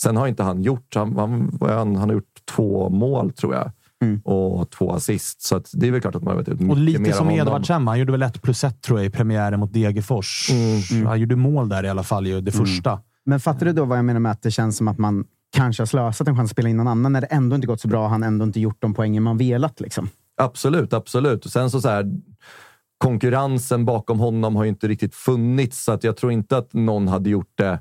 Sen 0.00 0.16
har 0.16 0.26
inte 0.26 0.42
han 0.42 0.62
gjort... 0.62 0.94
Han, 0.94 1.16
han, 1.16 1.58
han, 1.60 1.96
han 1.96 2.08
har 2.08 2.12
gjort 2.12 2.42
två 2.44 2.88
mål, 2.88 3.32
tror 3.32 3.54
jag. 3.54 3.70
Och 4.24 4.70
två 4.70 4.92
assist. 4.92 5.42
Så 5.42 5.56
att 5.56 5.70
det 5.72 5.88
är 5.88 5.92
väl 5.92 6.00
klart 6.00 6.14
att 6.14 6.22
man 6.22 6.36
har 6.36 6.42
velat 6.42 6.48
ut 6.48 6.60
mycket 6.60 6.76
Och 6.76 6.82
lite 6.82 7.00
mer 7.00 7.12
som. 7.12 7.30
Edvardsen. 7.30 7.88
Han 7.88 7.98
gjorde 7.98 8.12
väl 8.12 8.22
ett 8.22 8.42
plus 8.42 8.64
ett 8.64 8.82
tror 8.82 8.98
jag, 8.98 9.06
i 9.06 9.10
premiären 9.10 9.60
mot 9.60 9.72
Degerfors. 9.72 10.50
Mm. 10.90 11.06
Han 11.06 11.20
gjorde 11.20 11.36
mål 11.36 11.68
där 11.68 11.84
i 11.84 11.88
alla 11.88 12.02
fall, 12.02 12.26
ju, 12.26 12.40
det 12.40 12.52
första. 12.52 13.00
Men 13.24 13.40
fattar 13.40 13.66
du 13.66 13.72
då 13.72 13.84
vad 13.84 13.98
jag 13.98 14.04
menar 14.04 14.20
med 14.20 14.32
att 14.32 14.42
det 14.42 14.50
känns 14.50 14.76
som 14.76 14.88
att 14.88 14.98
man 14.98 15.24
kanske 15.56 15.80
har 15.80 15.86
slösat 15.86 16.28
en 16.28 16.36
chans 16.36 16.46
att 16.46 16.50
spela 16.50 16.68
in 16.68 16.76
någon 16.76 16.88
annan 16.88 17.12
när 17.12 17.20
det 17.20 17.26
ändå 17.26 17.56
inte 17.56 17.66
gått 17.66 17.80
så 17.80 17.88
bra 17.88 18.04
och 18.04 18.10
han 18.10 18.22
ändå 18.22 18.44
inte 18.44 18.60
gjort 18.60 18.76
de 18.78 18.94
poängen 18.94 19.22
man 19.22 19.38
velat? 19.38 19.80
Liksom. 19.80 20.08
Absolut, 20.36 20.92
absolut. 20.92 21.44
Och 21.44 21.50
sen 21.50 21.70
så, 21.70 21.80
så 21.80 21.88
här, 21.88 22.04
konkurrensen 22.98 23.84
bakom 23.84 24.18
honom 24.18 24.56
har 24.56 24.64
ju 24.64 24.68
inte 24.68 24.88
riktigt 24.88 25.14
funnits, 25.14 25.84
så 25.84 25.92
att 25.92 26.04
jag 26.04 26.16
tror 26.16 26.32
inte 26.32 26.56
att 26.56 26.72
någon 26.72 27.08
hade 27.08 27.30
gjort 27.30 27.52
det 27.54 27.80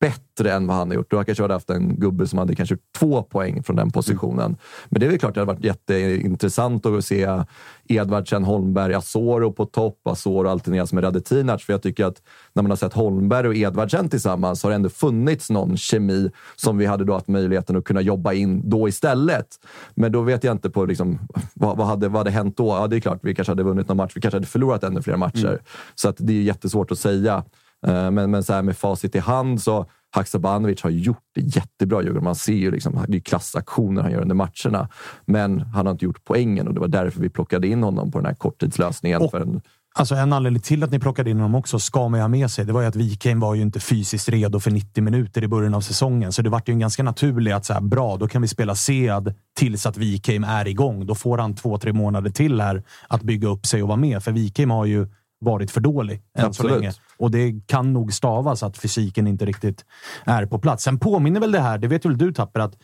bättre 0.00 0.52
än 0.52 0.66
vad 0.66 0.76
han 0.76 0.88
har 0.88 0.94
gjort. 0.94 1.10
Du 1.10 1.16
har 1.16 1.24
kanske 1.24 1.44
hade 1.44 1.54
haft 1.54 1.70
en 1.70 1.96
gubbe 2.00 2.26
som 2.26 2.38
hade 2.38 2.54
kanske 2.54 2.76
två 2.98 3.22
poäng 3.22 3.62
från 3.62 3.76
den 3.76 3.90
positionen. 3.90 4.56
Men 4.88 5.00
det 5.00 5.06
är 5.06 5.10
väl 5.10 5.18
klart 5.18 5.30
att 5.30 5.34
det 5.34 5.40
hade 5.40 5.52
varit 5.52 5.64
jätteintressant 5.64 6.86
att 6.86 7.04
se 7.04 7.44
Edvardsen, 7.88 8.44
Holmberg, 8.44 8.94
Asoro 8.94 9.52
på 9.52 9.64
topp. 9.64 10.00
Asoro 10.04 10.48
alterneras 10.48 10.92
med 10.92 11.04
Radetinac. 11.04 11.64
För 11.64 11.72
jag 11.72 11.82
tycker 11.82 12.04
att 12.04 12.22
när 12.52 12.62
man 12.62 12.70
har 12.70 12.76
sett 12.76 12.92
Holmberg 12.92 13.48
och 13.48 13.56
Edvardsen 13.56 14.08
tillsammans 14.08 14.62
har 14.62 14.70
det 14.70 14.76
ändå 14.76 14.88
funnits 14.88 15.50
någon 15.50 15.76
kemi 15.76 16.30
som 16.56 16.78
vi 16.78 16.86
hade 16.86 17.04
då 17.04 17.12
haft 17.12 17.28
möjligheten 17.28 17.76
att 17.76 17.84
kunna 17.84 18.00
jobba 18.00 18.32
in 18.32 18.70
då 18.70 18.88
istället. 18.88 19.46
Men 19.94 20.12
då 20.12 20.20
vet 20.22 20.44
jag 20.44 20.52
inte 20.54 20.70
på 20.70 20.84
liksom, 20.84 21.18
vad, 21.54 21.76
vad, 21.76 21.86
hade, 21.86 22.08
vad 22.08 22.20
hade 22.20 22.30
hänt 22.30 22.56
då? 22.56 22.68
Ja, 22.68 22.86
det 22.86 22.96
är 22.96 23.00
klart, 23.00 23.18
vi 23.22 23.34
kanske 23.34 23.50
hade 23.50 23.62
vunnit 23.62 23.88
någon 23.88 23.96
match. 23.96 24.12
Vi 24.14 24.20
kanske 24.20 24.36
hade 24.36 24.46
förlorat 24.46 24.84
ännu 24.84 25.02
fler 25.02 25.16
matcher. 25.16 25.62
Så 25.94 26.08
att 26.08 26.16
det 26.18 26.32
är 26.32 26.42
jättesvårt 26.42 26.90
att 26.90 26.98
säga. 26.98 27.44
Eh, 27.86 28.10
Men, 28.10 28.30
men 28.30 28.42
så 28.44 28.52
här 28.52 28.62
med 28.62 28.76
facit 28.76 29.14
i 29.14 29.18
hand 29.18 29.62
så 29.62 29.86
Haksabanovic 30.14 30.82
har 30.82 30.90
gjort 30.90 31.22
det 31.34 31.40
jättebra 31.40 32.02
Djurgården. 32.02 32.24
Man 32.24 32.34
ser 32.34 32.52
ju 32.52 32.70
liksom, 32.70 33.04
det 33.08 33.16
är 33.16 33.20
klassaktioner 33.20 34.02
han 34.02 34.12
gör 34.12 34.20
under 34.22 34.34
matcherna. 34.34 34.88
Men 35.26 35.60
han 35.60 35.86
har 35.86 35.92
inte 35.92 36.04
gjort 36.04 36.24
poängen 36.24 36.68
och 36.68 36.74
det 36.74 36.80
var 36.80 36.88
därför 36.88 37.20
vi 37.20 37.28
plockade 37.28 37.68
in 37.68 37.82
honom 37.82 38.10
på 38.10 38.18
den 38.18 38.26
här 38.26 38.34
korttidslösningen. 38.34 39.22
Och- 39.22 39.30
för 39.30 39.40
en, 39.40 39.60
Alltså 39.94 40.14
en 40.14 40.32
anledning 40.32 40.62
till 40.62 40.82
att 40.82 40.90
ni 40.90 40.98
plockade 40.98 41.30
in 41.30 41.36
honom 41.36 41.54
också, 41.54 41.78
ska 41.78 42.08
man 42.08 42.18
ju 42.18 42.22
ha 42.22 42.28
med 42.28 42.50
sig, 42.50 42.64
det 42.64 42.72
var 42.72 42.80
ju 42.80 42.86
att 42.86 42.96
Wikheim 42.96 43.40
var 43.40 43.54
ju 43.54 43.62
inte 43.62 43.80
fysiskt 43.80 44.28
redo 44.28 44.60
för 44.60 44.70
90 44.70 45.02
minuter 45.04 45.44
i 45.44 45.48
början 45.48 45.74
av 45.74 45.80
säsongen. 45.80 46.32
Så 46.32 46.42
det 46.42 46.50
vart 46.50 46.68
ju 46.68 46.72
en 46.72 46.78
ganska 46.78 47.02
naturlig 47.02 47.52
att 47.52 47.64
så 47.64 47.72
här, 47.72 47.80
bra, 47.80 48.16
då 48.16 48.28
kan 48.28 48.42
vi 48.42 48.48
spela 48.48 48.74
Sead 48.74 49.34
tills 49.58 49.86
att 49.86 49.96
Wikheim 49.96 50.44
är 50.44 50.68
igång. 50.68 51.06
Då 51.06 51.14
får 51.14 51.38
han 51.38 51.54
två, 51.54 51.78
tre 51.78 51.92
månader 51.92 52.30
till 52.30 52.60
här 52.60 52.82
att 53.08 53.22
bygga 53.22 53.48
upp 53.48 53.66
sig 53.66 53.82
och 53.82 53.88
vara 53.88 53.98
med. 53.98 54.22
För 54.22 54.32
Wikheim 54.32 54.70
har 54.70 54.84
ju 54.84 55.06
varit 55.40 55.70
för 55.70 55.80
dålig 55.80 56.22
än 56.38 56.44
Absolut. 56.44 56.72
så 56.72 56.78
länge. 56.78 56.92
Och 57.18 57.30
det 57.30 57.66
kan 57.66 57.92
nog 57.92 58.12
stavas 58.12 58.62
att 58.62 58.78
fysiken 58.78 59.26
inte 59.26 59.46
riktigt 59.46 59.84
är 60.24 60.46
på 60.46 60.58
plats. 60.58 60.84
Sen 60.84 60.98
påminner 60.98 61.40
väl 61.40 61.52
det 61.52 61.60
här, 61.60 61.78
det 61.78 61.88
vet 61.88 62.04
väl 62.04 62.18
du 62.18 62.32
Tapper, 62.32 62.60
att 62.60 62.74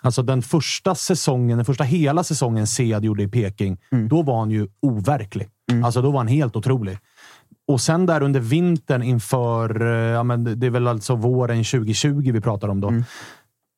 alltså 0.00 0.22
den 0.22 0.42
första 0.42 0.94
säsongen, 0.94 1.58
den 1.58 1.64
första 1.64 1.84
hela 1.84 2.24
säsongen 2.24 2.66
Sead 2.66 3.04
gjorde 3.04 3.22
i 3.22 3.28
Peking, 3.28 3.78
då 4.08 4.22
var 4.22 4.38
han 4.38 4.50
ju 4.50 4.68
overklig. 4.82 5.48
Alltså 5.84 6.02
då 6.02 6.10
var 6.10 6.18
han 6.18 6.28
helt 6.28 6.56
otrolig. 6.56 6.98
Och 7.68 7.80
sen 7.80 8.06
där 8.06 8.22
under 8.22 8.40
vintern 8.40 9.02
inför, 9.02 9.82
eh, 9.82 9.88
ja 9.88 10.22
men 10.22 10.60
det 10.60 10.66
är 10.66 10.70
väl 10.70 10.88
alltså 10.88 11.14
våren 11.14 11.64
2020 11.64 12.30
vi 12.32 12.40
pratar 12.40 12.68
om 12.68 12.80
då. 12.80 12.88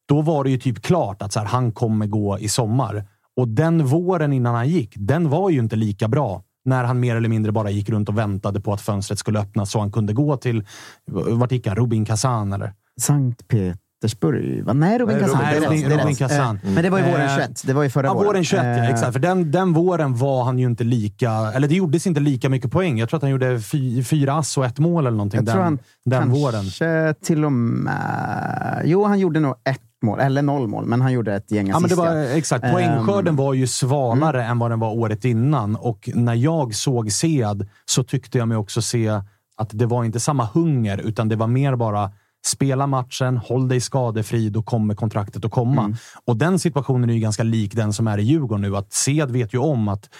Då 0.08 0.22
var 0.22 0.44
det 0.44 0.50
ju 0.50 0.58
typ 0.58 0.82
klart 0.82 1.22
att 1.22 1.32
så 1.32 1.40
här, 1.40 1.46
han 1.46 1.72
kommer 1.72 2.06
gå 2.06 2.38
i 2.38 2.48
sommar. 2.48 3.04
Och 3.36 3.48
den 3.48 3.86
våren 3.86 4.32
innan 4.32 4.54
han 4.54 4.68
gick, 4.68 4.94
den 4.96 5.30
var 5.30 5.50
ju 5.50 5.58
inte 5.58 5.76
lika 5.76 6.08
bra. 6.08 6.42
När 6.64 6.84
han 6.84 7.00
mer 7.00 7.16
eller 7.16 7.28
mindre 7.28 7.52
bara 7.52 7.70
gick 7.70 7.88
runt 7.88 8.08
och 8.08 8.18
väntade 8.18 8.60
på 8.60 8.72
att 8.72 8.80
fönstret 8.80 9.18
skulle 9.18 9.40
öppnas 9.40 9.70
så 9.70 9.80
han 9.80 9.92
kunde 9.92 10.12
gå 10.12 10.36
till, 10.36 10.64
vart 11.10 11.52
gick 11.52 11.66
han? 11.66 11.76
Rubin 11.76 12.04
Kazan 12.04 12.52
eller? 12.52 12.72
Sankt 13.00 13.48
Petersburg. 13.48 14.64
Va? 14.64 14.72
Nej, 14.72 14.98
Robin 14.98 15.16
Nej, 15.16 15.24
Kazan. 15.24 15.40
Rätt, 15.40 15.64
Robin- 15.64 15.88
det 15.88 15.94
är 15.94 16.06
rätt. 16.08 16.18
Kazan. 16.18 16.58
Eh, 16.64 16.70
Men 16.70 16.82
det 16.84 16.90
var 16.90 16.98
ju 16.98 17.04
våren 17.04 17.20
Eh, 17.20 17.36
21. 17.36 17.62
Det 17.66 17.72
var 17.72 17.82
ju 17.82 17.90
förra 17.90 18.06
Ja, 18.06 18.14
våren 18.14 18.44
21, 18.44 18.64
ja, 18.64 18.70
Eh, 18.84 18.90
exakt. 18.90 19.12
För 19.12 19.20
den, 19.20 19.50
den 19.50 19.72
våren 19.72 20.16
var 20.16 20.44
han 20.44 20.58
ju 20.58 20.66
inte 20.66 20.84
lika... 20.84 21.30
Eller 21.30 21.68
det 21.68 21.74
gjordes 21.74 22.06
inte 22.06 22.20
lika 22.20 22.48
mycket 22.48 22.70
poäng. 22.72 22.98
Jag 22.98 23.08
tror 23.08 23.18
att 23.18 23.22
han 23.22 23.30
gjorde 23.30 23.60
fy, 23.60 24.04
fyra 24.04 24.34
ass 24.34 24.58
och 24.58 24.64
ett 24.64 24.78
mål 24.78 25.06
eller 25.06 25.16
någonting 25.16 25.38
Jag 25.44 25.46
tror 25.54 25.62
den, 25.64 25.64
han 25.64 25.78
den 26.04 26.30
våren. 26.30 26.52
kanske 26.60 27.14
till 27.24 27.44
och 27.44 27.52
med... 27.52 28.82
Jo, 28.84 29.04
han 29.04 29.18
gjorde 29.18 29.40
nog 29.40 29.54
ett 29.70 29.80
mål, 30.04 30.20
eller 30.20 30.42
noll 30.42 30.68
mål, 30.68 30.86
men 30.86 31.00
han 31.00 31.12
gjorde 31.12 31.34
ett 31.34 31.50
gäng 31.50 31.68
Ja, 31.68 31.80
men 31.80 31.82
det 31.82 31.86
assist, 31.86 31.98
var, 31.98 32.36
exakt. 32.36 32.72
Poängskörden 32.72 33.36
var 33.36 33.54
ju 33.54 33.66
svalare 33.66 34.44
än 34.44 34.58
vad 34.58 34.70
den 34.70 34.80
var 34.80 34.92
året 34.92 35.24
innan. 35.24 35.76
Och 35.76 36.10
när 36.14 36.34
jag 36.34 36.74
såg 36.74 37.12
Sead 37.12 37.68
så 37.84 38.04
tyckte 38.04 38.38
jag 38.38 38.48
mig 38.48 38.56
också 38.56 38.82
se 38.82 39.08
att 39.56 39.70
det 39.72 39.86
var 39.86 40.04
inte 40.04 40.20
samma 40.20 40.44
hunger, 40.44 40.98
utan 40.98 41.28
det 41.28 41.36
var 41.36 41.46
mer 41.46 41.76
bara 41.76 42.10
spela 42.46 42.86
matchen, 42.86 43.36
håll 43.36 43.68
dig 43.68 43.80
skadefri, 43.80 44.50
då 44.50 44.62
kommer 44.62 44.94
kontraktet 44.94 45.44
att 45.44 45.50
komma. 45.50 45.96
Och 46.24 46.36
den 46.36 46.58
situationen 46.58 47.10
är 47.10 47.14
ju 47.14 47.20
ganska 47.20 47.42
lik 47.42 47.74
den 47.74 47.92
som 47.92 48.08
är 48.08 48.18
i 48.18 48.22
Djurgården 48.22 48.62
nu. 48.62 48.76
Att 48.76 48.92
Sead 48.92 49.30
vet 49.30 49.54
ju 49.54 49.58
om 49.58 49.88
att 49.88 50.10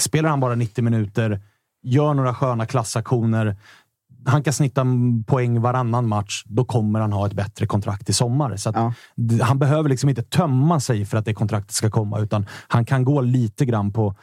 spelar 0.00 0.30
han 0.30 0.40
bara 0.40 0.54
90 0.54 0.84
minuter, 0.84 1.40
gör 1.82 2.14
några 2.14 2.34
sköna 2.34 2.66
klassaktioner, 2.66 3.56
han 4.24 4.42
kan 4.42 4.52
snitta 4.52 4.86
poäng 5.26 5.60
varannan 5.60 6.08
match, 6.08 6.42
då 6.46 6.64
kommer 6.64 7.00
han 7.00 7.12
ha 7.12 7.26
ett 7.26 7.32
bättre 7.32 7.66
kontrakt 7.66 8.10
i 8.10 8.12
sommar. 8.12 8.56
Så 8.56 8.70
d- 9.16 9.38
Han 9.42 9.58
behöver 9.58 9.88
liksom 9.88 10.08
inte 10.08 10.22
tömma 10.22 10.80
sig 10.80 11.04
för 11.04 11.18
att 11.18 11.24
det 11.24 11.34
kontraktet 11.34 11.72
ska 11.72 11.90
komma, 11.90 12.18
utan 12.18 12.46
han 12.68 12.84
kan 12.84 13.04
gå 13.04 13.20
lite 13.20 13.64
grann 13.64 13.92
på 13.92 14.14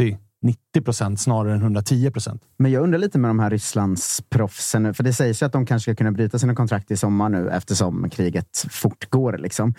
80-90 0.00 0.84
procent 0.84 1.20
snarare 1.20 1.52
än 1.54 1.60
110 1.62 2.10
procent. 2.10 2.42
Men 2.58 2.72
jag 2.72 2.82
undrar 2.82 2.98
lite 2.98 3.18
med 3.18 3.30
de 3.30 3.38
här 3.38 3.50
Rysslandsproffsen 3.50 4.94
för 4.94 5.04
det 5.04 5.12
sägs 5.12 5.42
ju 5.42 5.46
att 5.46 5.52
de 5.52 5.66
kanske 5.66 5.92
ska 5.92 5.96
kunna 5.96 6.12
bryta 6.12 6.38
sina 6.38 6.54
kontrakt 6.54 6.90
i 6.90 6.96
sommar 6.96 7.28
nu 7.28 7.50
eftersom 7.50 8.10
kriget 8.10 8.64
fortgår. 8.70 9.38
Liksom. 9.38 9.74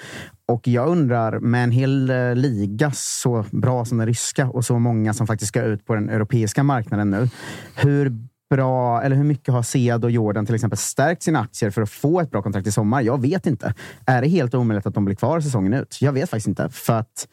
Och 0.47 0.67
jag 0.67 0.87
undrar, 0.87 1.39
med 1.39 1.63
en 1.63 1.71
hel 1.71 2.09
eh, 2.09 2.35
liga 2.35 2.91
så 2.93 3.45
bra 3.51 3.85
som 3.85 3.97
den 3.97 4.07
ryska 4.07 4.47
och 4.47 4.65
så 4.65 4.79
många 4.79 5.13
som 5.13 5.27
faktiskt 5.27 5.49
ska 5.49 5.61
ut 5.61 5.85
på 5.85 5.95
den 5.95 6.09
europeiska 6.09 6.63
marknaden 6.63 7.09
nu. 7.09 7.29
Hur 7.75 8.13
bra, 8.55 9.01
eller 9.01 9.15
hur 9.15 9.23
mycket 9.23 9.53
har 9.53 9.63
Sead 9.63 10.05
och 10.05 10.11
Jordan 10.11 10.45
till 10.45 10.55
exempel 10.55 10.77
stärkt 10.77 11.23
sina 11.23 11.39
aktier 11.39 11.69
för 11.69 11.81
att 11.81 11.89
få 11.89 12.21
ett 12.21 12.31
bra 12.31 12.41
kontrakt 12.41 12.67
i 12.67 12.71
sommar? 12.71 13.01
Jag 13.01 13.21
vet 13.21 13.47
inte. 13.47 13.73
Är 14.05 14.21
det 14.21 14.27
helt 14.27 14.53
omöjligt 14.53 14.85
att 14.85 14.93
de 14.93 15.05
blir 15.05 15.15
kvar 15.15 15.39
säsongen 15.39 15.73
ut? 15.73 15.97
Jag 16.01 16.11
vet 16.11 16.29
faktiskt 16.29 16.47
inte. 16.47 16.69
För 16.69 16.93
att 16.93 17.27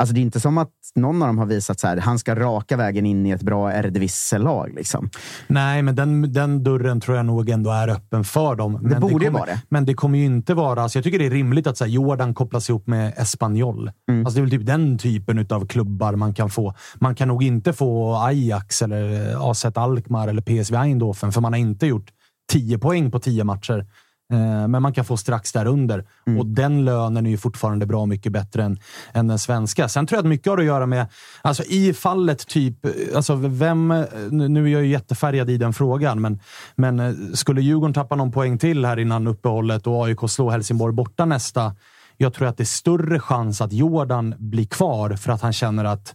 Alltså 0.00 0.14
det 0.14 0.20
är 0.20 0.22
inte 0.22 0.40
som 0.40 0.58
att 0.58 0.70
någon 0.94 1.22
av 1.22 1.28
dem 1.28 1.38
har 1.38 1.46
visat 1.46 1.80
så 1.80 1.86
här, 1.86 1.96
han 1.96 2.18
ska 2.18 2.34
raka 2.34 2.76
vägen 2.76 3.06
in 3.06 3.26
i 3.26 3.30
ett 3.30 3.42
bra 3.42 3.72
Eredivisie-lag. 3.72 4.74
Liksom. 4.74 5.10
Nej, 5.46 5.82
men 5.82 5.94
den, 5.94 6.32
den 6.32 6.62
dörren 6.62 7.00
tror 7.00 7.16
jag 7.16 7.26
nog 7.26 7.50
ändå 7.50 7.70
är 7.70 7.88
öppen 7.88 8.24
för 8.24 8.56
dem. 8.56 8.78
Men 8.82 9.00
borde 9.00 9.12
ju 9.14 9.18
kommer, 9.18 9.38
vara 9.38 9.50
det. 9.50 9.60
Men 9.68 9.84
det 9.84 9.94
kommer 9.94 10.18
ju 10.18 10.24
inte 10.24 10.54
vara... 10.54 10.82
Alltså 10.82 10.98
jag 10.98 11.04
tycker 11.04 11.18
det 11.18 11.26
är 11.26 11.30
rimligt 11.30 11.66
att 11.66 11.76
så 11.76 11.84
här, 11.84 11.90
Jordan 11.90 12.34
kopplas 12.34 12.68
ihop 12.70 12.86
med 12.86 13.12
Espanyol. 13.16 13.90
Mm. 14.10 14.26
Alltså 14.26 14.34
det 14.34 14.40
är 14.40 14.42
väl 14.42 14.50
typ 14.50 14.66
den 14.66 14.98
typen 14.98 15.46
av 15.50 15.66
klubbar 15.66 16.12
man 16.12 16.34
kan 16.34 16.50
få. 16.50 16.74
Man 16.94 17.14
kan 17.14 17.28
nog 17.28 17.42
inte 17.42 17.72
få 17.72 18.14
Ajax, 18.14 18.82
eller 18.82 19.50
AZ 19.50 19.64
Alkmaar 19.64 20.28
eller 20.28 20.42
PSV 20.42 20.76
Eindhoven, 20.76 21.32
för 21.32 21.40
man 21.40 21.52
har 21.52 21.60
inte 21.60 21.86
gjort 21.86 22.10
10 22.52 22.78
poäng 22.78 23.10
på 23.10 23.18
10 23.18 23.44
matcher. 23.44 23.86
Eh, 24.30 24.68
Men 24.68 24.82
man 24.82 24.92
kan 24.92 25.04
få 25.04 25.16
strax 25.16 25.52
därunder. 25.52 26.04
Mm. 26.26 26.38
Och 26.38 26.46
den 26.46 26.84
lönen 26.84 27.26
är 27.26 27.30
ju 27.30 27.36
fortfarande 27.36 27.86
bra 27.86 28.06
mycket 28.06 28.32
bättre 28.32 28.62
än, 28.62 28.78
än 29.12 29.28
den 29.28 29.38
svenska. 29.38 29.88
Sen 29.88 30.06
tror 30.06 30.16
jag 30.16 30.22
att 30.22 30.28
mycket 30.28 30.50
har 30.50 30.58
att 30.58 30.64
göra 30.64 30.86
med, 30.86 31.06
alltså 31.42 31.62
i 31.62 31.94
fallet 31.94 32.46
typ, 32.46 32.76
alltså 33.14 33.34
vem, 33.34 34.04
nu 34.30 34.64
är 34.64 34.68
jag 34.68 34.82
ju 34.82 34.88
jättefärgad 34.88 35.50
i 35.50 35.56
den 35.56 35.72
frågan, 35.72 36.20
men, 36.20 36.40
men 36.76 37.00
eh, 37.00 37.14
skulle 37.34 37.60
Djurgården 37.60 37.94
tappa 37.94 38.16
någon 38.16 38.32
poäng 38.32 38.58
till 38.58 38.84
här 38.84 38.98
innan 38.98 39.26
uppehållet 39.26 39.86
och 39.86 40.06
AIK 40.06 40.18
slå 40.28 40.50
Helsingborg 40.50 40.94
borta 40.94 41.24
nästa, 41.24 41.74
jag 42.16 42.34
tror 42.34 42.48
att 42.48 42.56
det 42.56 42.62
är 42.62 42.64
större 42.64 43.20
chans 43.20 43.60
att 43.60 43.72
Jordan 43.72 44.34
blir 44.38 44.66
kvar 44.66 45.16
för 45.16 45.32
att 45.32 45.42
han 45.42 45.52
känner 45.52 45.84
att 45.84 46.14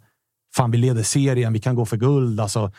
fan, 0.55 0.71
vi 0.71 0.77
leder 0.77 1.03
serien, 1.03 1.53
vi 1.53 1.59
kan 1.59 1.75
gå 1.75 1.85
för 1.85 1.97
guld. 1.97 2.39
Alltså, 2.39 2.71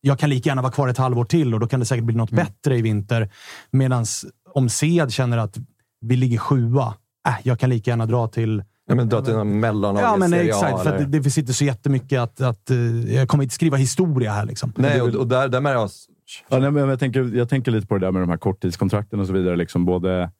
jag 0.00 0.18
kan 0.18 0.30
lika 0.30 0.50
gärna 0.50 0.62
vara 0.62 0.72
kvar 0.72 0.88
ett 0.88 0.98
halvår 0.98 1.24
till 1.24 1.54
och 1.54 1.60
då 1.60 1.66
kan 1.66 1.80
det 1.80 1.86
säkert 1.86 2.04
bli 2.04 2.16
något 2.16 2.30
bättre 2.30 2.78
i 2.78 2.82
vinter. 2.82 3.30
Medan 3.70 4.06
om 4.54 4.68
Sead 4.68 5.12
känner 5.12 5.38
att 5.38 5.58
vi 6.00 6.16
ligger 6.16 6.38
sjua, 6.38 6.94
äh, 7.28 7.34
jag 7.42 7.58
kan 7.58 7.70
lika 7.70 7.90
gärna 7.90 8.06
dra 8.06 8.28
till 8.28 8.64
Ja, 8.86 8.94
men 8.94 9.08
dra 9.08 9.22
till 9.22 9.34
någon 9.34 9.60
mellan 9.60 9.96
Ja, 9.96 10.16
men 10.16 10.32
exakt. 10.32 10.82
För 10.82 10.98
det, 10.98 11.18
det 11.18 11.30
sitter 11.30 11.52
så 11.52 11.64
jättemycket 11.64 12.20
att, 12.20 12.40
att 12.40 12.70
eh, 12.70 13.14
jag 13.14 13.28
kommer 13.28 13.44
inte 13.44 13.54
skriva 13.54 13.76
historia 13.76 14.32
här. 14.32 14.46
Liksom. 14.46 14.72
Nej, 14.76 15.02
och, 15.02 15.14
och 15.14 15.26
där, 15.26 15.48
där 15.48 15.60
med 15.60 15.78
oss. 15.78 16.08
Ja, 16.48 16.58
nej, 16.58 16.70
men 16.70 16.88
jag, 16.88 16.98
tänker, 16.98 17.36
jag 17.36 17.48
tänker 17.48 17.70
lite 17.70 17.86
på 17.86 17.98
det 17.98 18.06
där 18.06 18.12
med 18.12 18.22
de 18.22 18.30
här 18.30 18.36
korttidskontrakten 18.36 19.20
och 19.20 19.26
så 19.26 19.32
vidare. 19.32 19.56
Liksom 19.56 19.84
både 19.84 20.30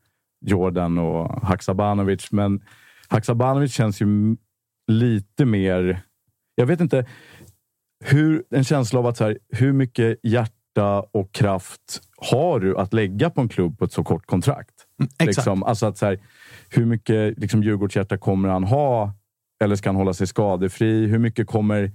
Jordan 0.47 0.99
och 0.99 1.43
Haksabanovic. 1.43 2.33
Men 2.33 2.63
Haksabanovic 3.09 3.73
känns 3.73 4.03
ju 4.03 4.37
lite 4.87 5.45
mer... 5.45 6.03
Jag 6.55 6.67
vet 6.67 6.81
inte. 6.81 7.07
Hur, 8.05 8.45
en 8.51 8.65
känsla 8.65 8.99
av 8.99 9.07
att 9.07 9.17
så 9.17 9.25
här, 9.25 9.39
hur 9.49 9.73
mycket 9.73 10.19
hjärta 10.23 11.05
och 11.13 11.33
kraft 11.33 12.03
har 12.31 12.61
du 12.61 12.79
att 12.79 12.93
lägga 12.93 13.31
på 13.31 13.41
en 13.41 13.49
klubb 13.49 13.79
på 13.79 13.85
ett 13.85 13.93
så 13.93 14.05
kort 14.05 14.27
kontrakt? 14.27 14.75
exakt. 15.03 15.27
Liksom, 15.27 15.63
alltså 15.63 15.87
att 15.87 15.99
så 15.99 16.07
här, 16.07 16.19
hur 16.69 16.87
mycket 16.87 17.39
liksom, 17.39 17.63
Djurgårdshjärta 17.63 18.19
kommer 18.19 18.49
han 18.49 18.65
ha? 18.65 19.13
Eller 19.65 19.77
ska 19.77 19.89
han 19.89 19.97
hålla 19.97 20.15
sig 20.15 20.27
skadefri? 20.27 21.07
Hur 21.07 21.19
mycket 21.19 21.47
kommer 21.47 21.93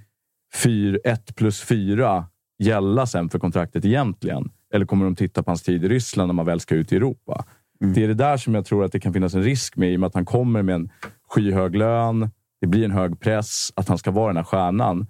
1 1.04 1.36
plus 1.36 1.62
4 1.62 2.26
gälla 2.60 3.06
sen 3.06 3.30
för 3.30 3.40
kontraktet 3.40 3.86
egentligen? 3.86 4.52
Eller 4.74 4.86
kommer 4.86 5.06
de 5.06 5.16
titta 5.16 5.44
på 5.44 5.52
hans 5.52 5.64
tid 5.64 5.86
i 5.86 5.88
Ryssland 5.88 6.28
när 6.28 6.34
man 6.34 6.46
väl 6.46 6.60
ska 6.60 6.76
ut 6.76 6.94
i 6.94 6.96
Europa? 6.96 7.46
Det 7.80 8.04
är 8.04 8.08
det 8.08 8.14
där 8.14 8.38
som 8.38 8.56
jag 8.56 8.66
tror 8.66 8.86
att 8.86 8.92
det 8.92 9.00
kan 9.00 9.14
finnas 9.14 9.34
en 9.34 9.44
risk 9.44 9.76
med 9.76 9.92
i 9.92 9.96
och 9.96 10.00
med 10.00 10.08
att 10.08 10.14
han 10.14 10.26
kommer 10.26 10.62
med 10.62 10.76
en 10.76 10.90
skyhög 11.30 11.76
lön. 11.76 12.30
Det 12.62 12.68
blir 12.68 12.86
en 12.86 12.92
hög 12.92 13.20
press 13.20 13.72
att 13.76 13.88
han 13.88 13.98
ska 13.98 14.12
vara 14.12 14.28
den 14.28 14.38
här 14.38 14.44
stjärnan. 14.44 15.08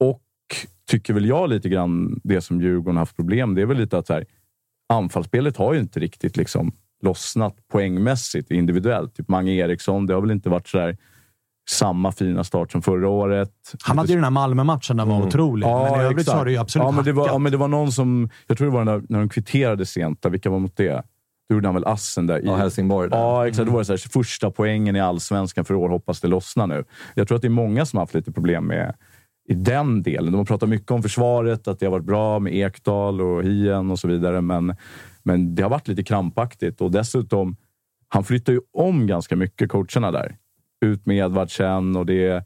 Och 0.00 0.22
tycker 0.90 1.14
väl 1.14 1.26
jag 1.26 1.50
lite 1.50 1.68
grann 1.68 2.20
det 2.24 2.40
som 2.40 2.60
Djurgården 2.60 2.96
haft 2.96 3.16
problem 3.16 3.54
Det 3.54 3.62
är 3.62 3.66
väl 3.66 3.76
lite 3.76 3.98
att 3.98 4.06
så 4.06 4.12
här, 4.12 4.26
anfallsspelet 4.88 5.56
har 5.56 5.74
ju 5.74 5.80
inte 5.80 6.00
riktigt 6.00 6.36
liksom 6.36 6.72
lossnat 7.02 7.56
poängmässigt 7.72 8.50
individuellt. 8.50 9.14
Typ 9.14 9.28
Mange 9.28 9.52
Eriksson, 9.52 10.06
det 10.06 10.14
har 10.14 10.20
väl 10.20 10.30
inte 10.30 10.48
varit 10.48 10.68
så 10.68 10.78
där 10.78 10.96
samma 11.70 12.12
fina 12.12 12.44
start 12.44 12.72
som 12.72 12.82
förra 12.82 13.08
året. 13.08 13.50
Han 13.82 13.98
hade 13.98 14.08
ju 14.08 14.14
den 14.14 14.24
här 14.24 14.30
Malmö-matchen, 14.30 14.96
den 14.96 15.08
var 15.08 15.26
otrolig. 15.26 15.66
men 15.66 16.00
i 16.00 16.04
övrigt 16.04 16.26
så 16.26 16.32
har 16.32 16.44
det 16.44 16.50
ju 16.50 16.58
absolut 16.58 16.84
ja, 16.84 16.90
men 16.90 17.04
det 17.04 17.12
var, 17.12 17.26
ja, 17.26 17.38
men 17.38 17.52
det 17.52 17.58
var 17.58 17.68
någon 17.68 17.92
som... 17.92 18.30
Jag 18.46 18.58
tror 18.58 18.66
det 18.66 18.74
var 18.74 18.84
när, 18.84 19.02
när 19.08 19.18
de 19.18 19.28
kvitterade 19.28 19.86
sent. 19.86 20.22
Där, 20.22 20.30
vilka 20.30 20.50
var 20.50 20.58
mot 20.58 20.76
det? 20.76 21.02
Då 21.48 21.54
gjorde 21.54 21.68
han 21.68 21.74
väl 21.74 21.84
assen 21.84 22.26
där. 22.26 22.38
I, 22.38 22.46
Ja, 22.46 22.56
Helsingborg. 22.56 23.10
Där. 23.10 23.16
Ja, 23.16 23.48
exakt. 23.48 23.66
Då 23.66 23.72
var 23.72 23.78
det 23.78 23.84
så 23.84 23.92
här, 23.92 24.10
första 24.12 24.50
poängen 24.50 24.96
i 24.96 25.00
allsvenskan 25.00 25.64
för 25.64 25.74
år. 25.74 25.88
Hoppas 25.88 26.20
det 26.20 26.28
lossnar 26.28 26.66
nu. 26.66 26.84
Jag 27.14 27.28
tror 27.28 27.36
att 27.36 27.42
det 27.42 27.48
är 27.48 27.50
många 27.50 27.86
som 27.86 27.96
har 27.96 28.02
haft 28.02 28.14
lite 28.14 28.32
problem 28.32 28.66
med 28.66 28.94
i 29.52 29.54
den 29.54 30.02
delen. 30.02 30.32
De 30.32 30.38
har 30.38 30.44
pratat 30.44 30.68
mycket 30.68 30.90
om 30.90 31.02
försvaret, 31.02 31.68
att 31.68 31.78
det 31.78 31.86
har 31.86 31.90
varit 31.90 32.04
bra 32.04 32.38
med 32.38 32.54
Ekdal 32.54 33.20
och 33.20 33.42
Hien 33.42 33.90
och 33.90 33.98
så 33.98 34.08
vidare. 34.08 34.40
Men, 34.40 34.76
men 35.22 35.54
det 35.54 35.62
har 35.62 35.70
varit 35.70 35.88
lite 35.88 36.02
krampaktigt 36.02 36.80
och 36.80 36.90
dessutom, 36.90 37.56
han 38.08 38.24
flyttar 38.24 38.52
ju 38.52 38.60
om 38.72 39.06
ganska 39.06 39.36
mycket, 39.36 39.70
coacherna 39.70 40.10
där. 40.10 40.36
Ut 40.84 41.06
med 41.06 41.16
Edvardsen 41.16 41.96
och 41.96 42.06
det... 42.06 42.44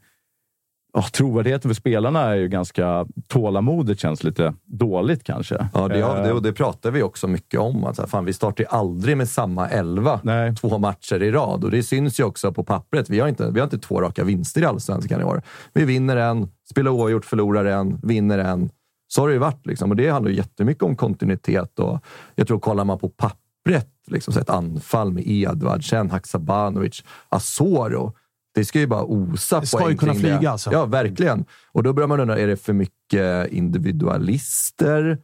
Ja, 0.93 1.05
trovärdigheten 1.13 1.69
för 1.69 1.75
spelarna 1.75 2.21
är 2.21 2.35
ju 2.35 2.47
ganska... 2.47 3.05
Tålamodet 3.27 3.99
känns 3.99 4.23
lite 4.23 4.53
dåligt 4.65 5.23
kanske. 5.23 5.69
Ja, 5.73 5.87
det, 5.87 5.99
Eh, 5.99 6.23
det, 6.23 6.33
och 6.33 6.41
det 6.41 6.53
pratar 6.53 6.91
vi 6.91 7.03
också 7.03 7.27
mycket 7.27 7.59
om. 7.59 7.83
Att 7.83 7.95
så 7.95 8.01
här, 8.01 8.09
fan, 8.09 8.25
vi 8.25 8.33
startar 8.33 8.63
ju 8.63 8.67
aldrig 8.69 9.17
med 9.17 9.29
samma 9.29 9.69
elva 9.69 10.19
Nej. 10.23 10.55
två 10.55 10.77
matcher 10.77 11.23
i 11.23 11.31
rad. 11.31 11.63
Och 11.63 11.71
det 11.71 11.83
syns 11.83 12.19
ju 12.19 12.23
också 12.23 12.53
på 12.53 12.63
pappret. 12.63 13.09
Vi 13.09 13.19
har 13.19 13.27
inte, 13.27 13.51
vi 13.51 13.59
har 13.59 13.65
inte 13.65 13.77
två 13.77 14.01
raka 14.01 14.23
vinster 14.23 14.61
i 14.61 14.65
Allsvenskan 14.65 15.21
i 15.21 15.23
år. 15.23 15.41
Vi 15.73 15.85
vinner 15.85 16.17
en, 16.17 16.47
spelar 16.69 16.91
oavgjort, 16.91 17.25
förlorar 17.25 17.65
en, 17.65 17.99
vinner 18.03 18.39
en. 18.39 18.69
Så 19.07 19.21
har 19.21 19.27
det 19.27 19.33
ju 19.33 19.39
varit. 19.39 19.65
Liksom. 19.65 19.89
Och 19.89 19.95
det 19.95 20.09
handlar 20.09 20.31
ju 20.31 20.37
jättemycket 20.37 20.83
om 20.83 20.95
kontinuitet. 20.95 21.79
Och 21.79 21.99
jag 22.35 22.47
tror, 22.47 22.59
kollar 22.59 22.85
man 22.85 22.99
på 22.99 23.09
pappret, 23.09 23.91
liksom, 24.07 24.33
så 24.33 24.39
ett 24.39 24.49
anfall 24.49 25.13
med 25.13 25.23
Edvardsen, 25.27 26.11
Haksabanovic, 26.11 27.03
Asoro. 27.29 28.13
Det 28.57 28.65
ska 28.65 28.79
ju 28.79 28.87
bara 28.87 29.03
osa 29.03 29.59
Det 29.59 29.67
ska 29.67 29.89
ju 29.89 29.97
kunna 29.97 30.13
flyga, 30.13 30.39
det. 30.39 30.47
alltså. 30.47 30.71
Ja, 30.71 30.85
verkligen. 30.85 31.45
Och 31.71 31.83
då 31.83 31.93
börjar 31.93 32.07
man 32.07 32.19
undra, 32.19 32.37
är 32.37 32.47
det 32.47 32.57
för 32.57 32.73
mycket 32.73 33.51
individualister? 33.51 35.17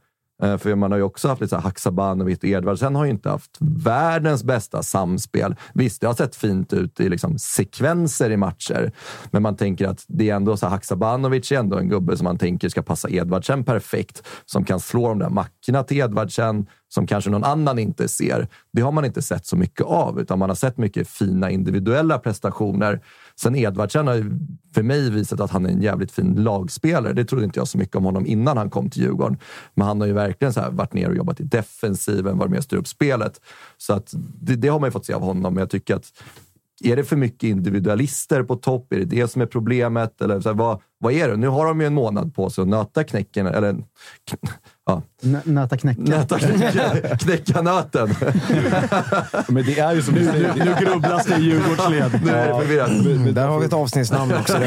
Eh, 0.43 0.57
För 0.57 0.75
man 0.75 0.91
har 0.91 0.97
ju 0.97 1.03
också 1.03 1.27
haft 1.27 1.41
lite 1.41 1.57
Haksabanovic 1.57 2.37
och 2.37 2.45
Edvardsen 2.45 2.95
har 2.95 3.05
ju 3.05 3.11
inte 3.11 3.29
haft 3.29 3.57
världens 3.59 4.43
bästa 4.43 4.83
samspel. 4.83 5.55
Visst, 5.73 6.01
det 6.01 6.07
har 6.07 6.13
sett 6.13 6.35
fint 6.35 6.73
ut 6.73 6.99
i 6.99 7.09
liksom 7.09 7.39
sekvenser 7.39 8.29
i 8.29 8.37
matcher, 8.37 8.91
men 9.31 9.41
man 9.43 9.55
tänker 9.55 9.87
att 9.87 10.03
det 10.07 10.29
är 10.29 10.35
ändå 10.35 10.57
så 10.57 10.67
Haksabanovic 10.67 11.51
är 11.51 11.55
ändå 11.59 11.77
en 11.77 11.89
gubbe 11.89 12.17
som 12.17 12.23
man 12.23 12.37
tänker 12.37 12.69
ska 12.69 12.81
passa 12.81 13.09
Edvardsen 13.09 13.63
perfekt, 13.63 14.27
som 14.45 14.65
kan 14.65 14.79
slå 14.79 15.09
de 15.09 15.19
där 15.19 15.29
luckorna 15.29 15.83
till 15.83 15.97
Edvardsen 15.97 16.65
som 16.89 17.07
kanske 17.07 17.29
någon 17.29 17.43
annan 17.43 17.79
inte 17.79 18.07
ser. 18.07 18.47
Det 18.73 18.81
har 18.81 18.91
man 18.91 19.05
inte 19.05 19.21
sett 19.21 19.45
så 19.45 19.55
mycket 19.55 19.85
av, 19.85 20.19
utan 20.19 20.39
man 20.39 20.49
har 20.49 20.55
sett 20.55 20.77
mycket 20.77 21.07
fina 21.07 21.51
individuella 21.51 22.19
prestationer. 22.19 23.01
Sen 23.41 23.55
Edvardsen 23.55 24.07
har 24.07 24.15
ju 24.15 24.31
för 24.73 24.83
mig 24.83 25.09
visat 25.09 25.39
att 25.39 25.51
han 25.51 25.65
är 25.65 25.69
en 25.69 25.81
jävligt 25.81 26.11
fin 26.11 26.33
lagspelare. 26.33 27.13
Det 27.13 27.25
trodde 27.25 27.45
inte 27.45 27.59
jag 27.59 27.67
så 27.67 27.77
mycket 27.77 27.95
om 27.95 28.03
honom 28.03 28.25
innan 28.25 28.57
han 28.57 28.69
kom 28.69 28.89
till 28.89 29.01
Djurgården. 29.01 29.37
Men 29.73 29.87
han 29.87 29.99
har 29.99 30.07
ju 30.07 30.13
verkligen 30.13 30.53
så 30.53 30.59
här 30.59 30.71
varit 30.71 30.93
ner 30.93 31.09
och 31.09 31.15
jobbat 31.15 31.39
i 31.39 31.43
defensiven, 31.43 32.37
varit 32.37 32.49
med 32.51 32.57
och 32.57 32.63
styrt 32.63 32.79
upp 32.79 32.87
spelet. 32.87 33.41
Så 33.77 33.93
att 33.93 34.13
det, 34.41 34.55
det 34.55 34.67
har 34.67 34.79
man 34.79 34.87
ju 34.87 34.91
fått 34.91 35.05
se 35.05 35.13
av 35.13 35.21
honom. 35.21 35.53
Men 35.53 35.61
jag 35.61 35.69
tycker 35.69 35.95
att 35.95 36.11
är 36.83 36.95
det 36.95 37.03
för 37.03 37.15
mycket 37.15 37.43
individualister 37.43 38.43
på 38.43 38.55
topp? 38.55 38.93
Är 38.93 38.99
det 38.99 39.05
det 39.05 39.27
som 39.27 39.41
är 39.41 39.45
problemet? 39.45 40.21
Eller 40.21 40.41
så 40.41 40.49
här, 40.49 40.55
vad, 40.55 40.81
vad 41.03 41.13
är 41.13 41.29
det? 41.29 41.37
Nu 41.37 41.47
har 41.47 41.65
de 41.65 41.81
ju 41.81 41.87
en 41.87 41.93
månad 41.93 42.35
på 42.35 42.49
sig 42.49 42.61
att 42.61 42.67
nöta 42.67 43.03
knäcken. 43.03 43.47
Eller, 43.47 43.75
ja. 44.85 45.01
Nöta 45.43 45.77
knäcka. 45.77 46.01
Nöta 46.01 46.39
knäcka, 46.39 47.17
knäcka 47.19 47.61
nöten. 47.61 48.09
Men 49.47 49.65
det 49.65 49.79
är 49.79 49.95
ju 49.95 50.01
som 50.01 50.13
du 50.13 50.25
säger. 50.25 50.53
Nu 50.65 50.85
grubblas 50.85 51.25
det 51.25 51.35
i 51.35 51.41
Djurgårdsled. 51.41 52.21
Nu 52.25 52.31
är 52.31 52.47
det 52.47 52.59
förvirrat. 52.59 53.35
Där 53.35 53.47
har 53.47 53.59
vi 53.59 53.65
ett 53.65 53.73
avsnittsnamn 53.73 54.33
också. 54.39 54.59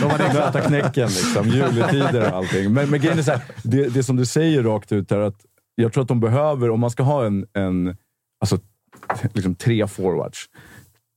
De 0.00 0.10
hade 0.10 0.32
nöta 0.32 0.60
knäcken, 0.60 1.08
liksom, 1.08 1.48
juletider 1.48 2.30
och 2.30 2.36
allting. 2.36 2.72
Men, 2.72 2.90
men 2.90 3.00
grejen 3.00 3.18
är 3.18 3.22
så 3.22 3.30
här, 3.30 3.42
det, 3.62 3.88
det 3.88 4.02
som 4.02 4.16
du 4.16 4.24
säger 4.24 4.62
rakt 4.62 4.92
ut 4.92 5.12
är 5.12 5.20
att 5.20 5.36
jag 5.74 5.92
tror 5.92 6.02
att 6.02 6.08
de 6.08 6.20
behöver, 6.20 6.70
om 6.70 6.80
man 6.80 6.90
ska 6.90 7.02
ha 7.02 7.26
en, 7.26 7.46
en 7.52 7.96
alltså, 8.40 8.58
liksom 9.32 9.54
tre 9.54 9.86
forwards. 9.86 10.48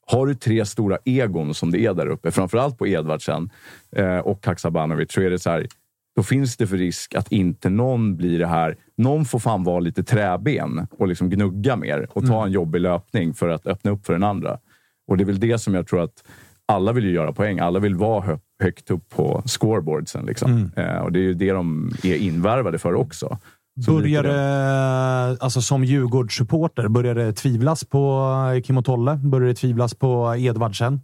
Har 0.05 0.27
du 0.27 0.35
tre 0.35 0.65
stora 0.65 0.97
egon 1.05 1.53
som 1.53 1.71
det 1.71 1.85
är 1.85 1.93
där 1.93 2.07
uppe, 2.07 2.31
framförallt 2.31 2.77
på 2.77 2.87
Edvardsen 2.87 3.49
eh, 3.95 4.17
och 4.17 4.45
Haksabanovic, 4.45 5.11
så 5.11 5.21
är 5.21 5.29
det 5.29 5.39
så 5.39 5.49
här, 5.49 5.67
då 6.15 6.23
finns 6.23 6.57
det 6.57 6.67
för 6.67 6.77
risk 6.77 7.15
att 7.15 7.31
inte 7.31 7.69
någon 7.69 8.15
blir 8.15 8.39
det 8.39 8.47
här. 8.47 8.75
Någon 8.97 9.25
får 9.25 9.39
fan 9.39 9.63
vara 9.63 9.79
lite 9.79 10.03
träben 10.03 10.87
och 10.91 11.07
liksom 11.07 11.29
gnugga 11.29 11.75
mer 11.75 12.07
och 12.13 12.27
ta 12.27 12.45
en 12.45 12.51
jobbig 12.51 12.81
löpning 12.81 13.33
för 13.33 13.49
att 13.49 13.67
öppna 13.67 13.91
upp 13.91 14.05
för 14.05 14.13
den 14.13 14.23
andra. 14.23 14.59
Och 15.07 15.17
det 15.17 15.23
är 15.23 15.25
väl 15.25 15.39
det 15.39 15.57
som 15.57 15.73
jag 15.73 15.87
tror 15.87 16.03
att 16.03 16.23
alla 16.65 16.91
vill 16.91 17.05
ju 17.05 17.11
göra 17.11 17.33
poäng. 17.33 17.59
Alla 17.59 17.79
vill 17.79 17.95
vara 17.95 18.21
hö 18.21 18.37
högt 18.63 18.91
upp 18.91 19.09
på 19.09 19.43
scoreboardsen. 19.45 20.25
Liksom. 20.25 20.71
Eh, 20.75 20.97
och 20.97 21.11
det 21.11 21.19
är 21.19 21.23
ju 21.23 21.33
det 21.33 21.51
de 21.51 21.91
är 22.03 22.15
invärvade 22.15 22.77
för 22.77 22.93
också. 22.93 23.37
Lite 23.77 24.21
det, 24.21 25.37
alltså 25.39 25.61
som 25.61 25.83
Djurgårdssupporter, 25.83 26.87
börjar 26.87 27.15
det 27.15 27.33
tvivlas 27.33 27.83
på 27.83 28.31
Kim 28.63 28.77
och 28.77 28.85
Tolle? 28.85 29.15
Börjar 29.15 29.47
det 29.47 29.55
tvivlas 29.55 29.93
på 29.93 30.35
Edvardsen? 30.37 31.01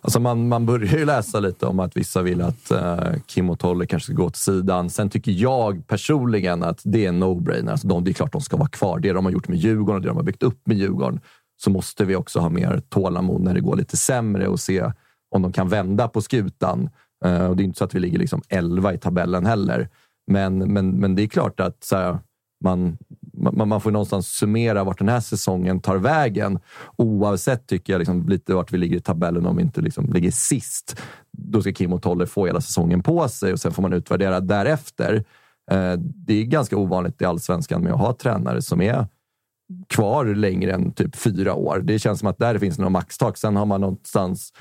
Alltså 0.00 0.20
man, 0.20 0.48
man 0.48 0.66
börjar 0.66 0.98
ju 0.98 1.04
läsa 1.04 1.40
lite 1.40 1.66
om 1.66 1.80
att 1.80 1.96
vissa 1.96 2.22
vill 2.22 2.42
att 2.42 2.72
uh, 2.72 3.20
Kim 3.26 3.50
och 3.50 3.58
Tolle 3.58 3.86
kanske 3.86 4.04
ska 4.12 4.22
gå 4.22 4.30
till 4.30 4.42
sidan. 4.42 4.90
Sen 4.90 5.10
tycker 5.10 5.32
jag 5.32 5.86
personligen 5.86 6.62
att 6.62 6.80
det 6.84 7.04
är 7.04 7.08
en 7.08 7.22
no-brainer. 7.22 7.70
Alltså 7.70 7.88
de, 7.88 8.04
det 8.04 8.10
är 8.10 8.12
klart 8.12 8.32
de 8.32 8.40
ska 8.40 8.56
vara 8.56 8.68
kvar. 8.68 8.98
Det 8.98 9.12
de 9.12 9.24
har 9.24 9.32
gjort 9.32 9.48
med 9.48 9.58
Djurgården 9.58 9.94
och 9.94 10.02
det 10.02 10.08
de 10.08 10.16
har 10.16 10.24
byggt 10.24 10.42
upp 10.42 10.66
med 10.66 10.76
Djurgården 10.76 11.20
så 11.62 11.70
måste 11.70 12.04
vi 12.04 12.16
också 12.16 12.40
ha 12.40 12.48
mer 12.48 12.82
tålamod 12.88 13.40
när 13.40 13.54
det 13.54 13.60
går 13.60 13.76
lite 13.76 13.96
sämre 13.96 14.48
och 14.48 14.60
se 14.60 14.92
om 15.34 15.42
de 15.42 15.52
kan 15.52 15.68
vända 15.68 16.08
på 16.08 16.22
skutan. 16.22 16.90
Uh, 17.26 17.46
och 17.46 17.56
det 17.56 17.62
är 17.62 17.64
inte 17.64 17.78
så 17.78 17.84
att 17.84 17.94
vi 17.94 18.00
ligger 18.00 18.18
liksom 18.18 18.42
11 18.48 18.94
i 18.94 18.98
tabellen 18.98 19.46
heller. 19.46 19.88
Men, 20.26 20.58
men, 20.58 20.90
men 20.90 21.14
det 21.14 21.22
är 21.22 21.26
klart 21.26 21.60
att 21.60 21.84
så 21.84 21.96
här, 21.96 22.18
man, 22.64 22.98
man, 23.32 23.68
man 23.68 23.80
får 23.80 23.90
någonstans 23.90 24.28
summera 24.28 24.84
vart 24.84 24.98
den 24.98 25.08
här 25.08 25.20
säsongen 25.20 25.80
tar 25.80 25.96
vägen. 25.96 26.58
Oavsett 26.96 27.66
tycker 27.66 27.92
jag 27.92 27.98
liksom 27.98 28.28
lite 28.28 28.54
vart 28.54 28.72
vi 28.72 28.78
ligger 28.78 28.96
i 28.96 29.00
tabellen 29.00 29.46
om 29.46 29.56
vi 29.56 29.62
inte 29.62 29.80
liksom 29.80 30.12
ligger 30.12 30.30
sist. 30.30 31.00
Då 31.32 31.60
ska 31.60 31.72
Kim 31.72 31.92
och 31.92 32.02
Tolle 32.02 32.26
få 32.26 32.46
hela 32.46 32.60
säsongen 32.60 33.02
på 33.02 33.28
sig 33.28 33.52
och 33.52 33.60
sen 33.60 33.72
får 33.72 33.82
man 33.82 33.92
utvärdera 33.92 34.40
därefter. 34.40 35.24
Eh, 35.70 35.92
det 35.98 36.34
är 36.34 36.44
ganska 36.44 36.76
ovanligt 36.76 37.22
i 37.22 37.24
allsvenskan 37.24 37.82
med 37.82 37.92
att 37.92 38.00
ha 38.00 38.14
tränare 38.14 38.62
som 38.62 38.80
är 38.80 39.06
kvar 39.88 40.24
längre 40.24 40.72
än 40.72 40.92
typ 40.92 41.16
fyra 41.16 41.54
år. 41.54 41.80
Det 41.84 41.98
känns 41.98 42.18
som 42.18 42.28
att 42.28 42.38
där 42.38 42.58
finns 42.58 42.78
något 42.78 42.92
maxtak. 42.92 43.36
Sen 43.36 43.56
har 43.56 43.66
man 43.66 43.80
någonstans 43.80 44.52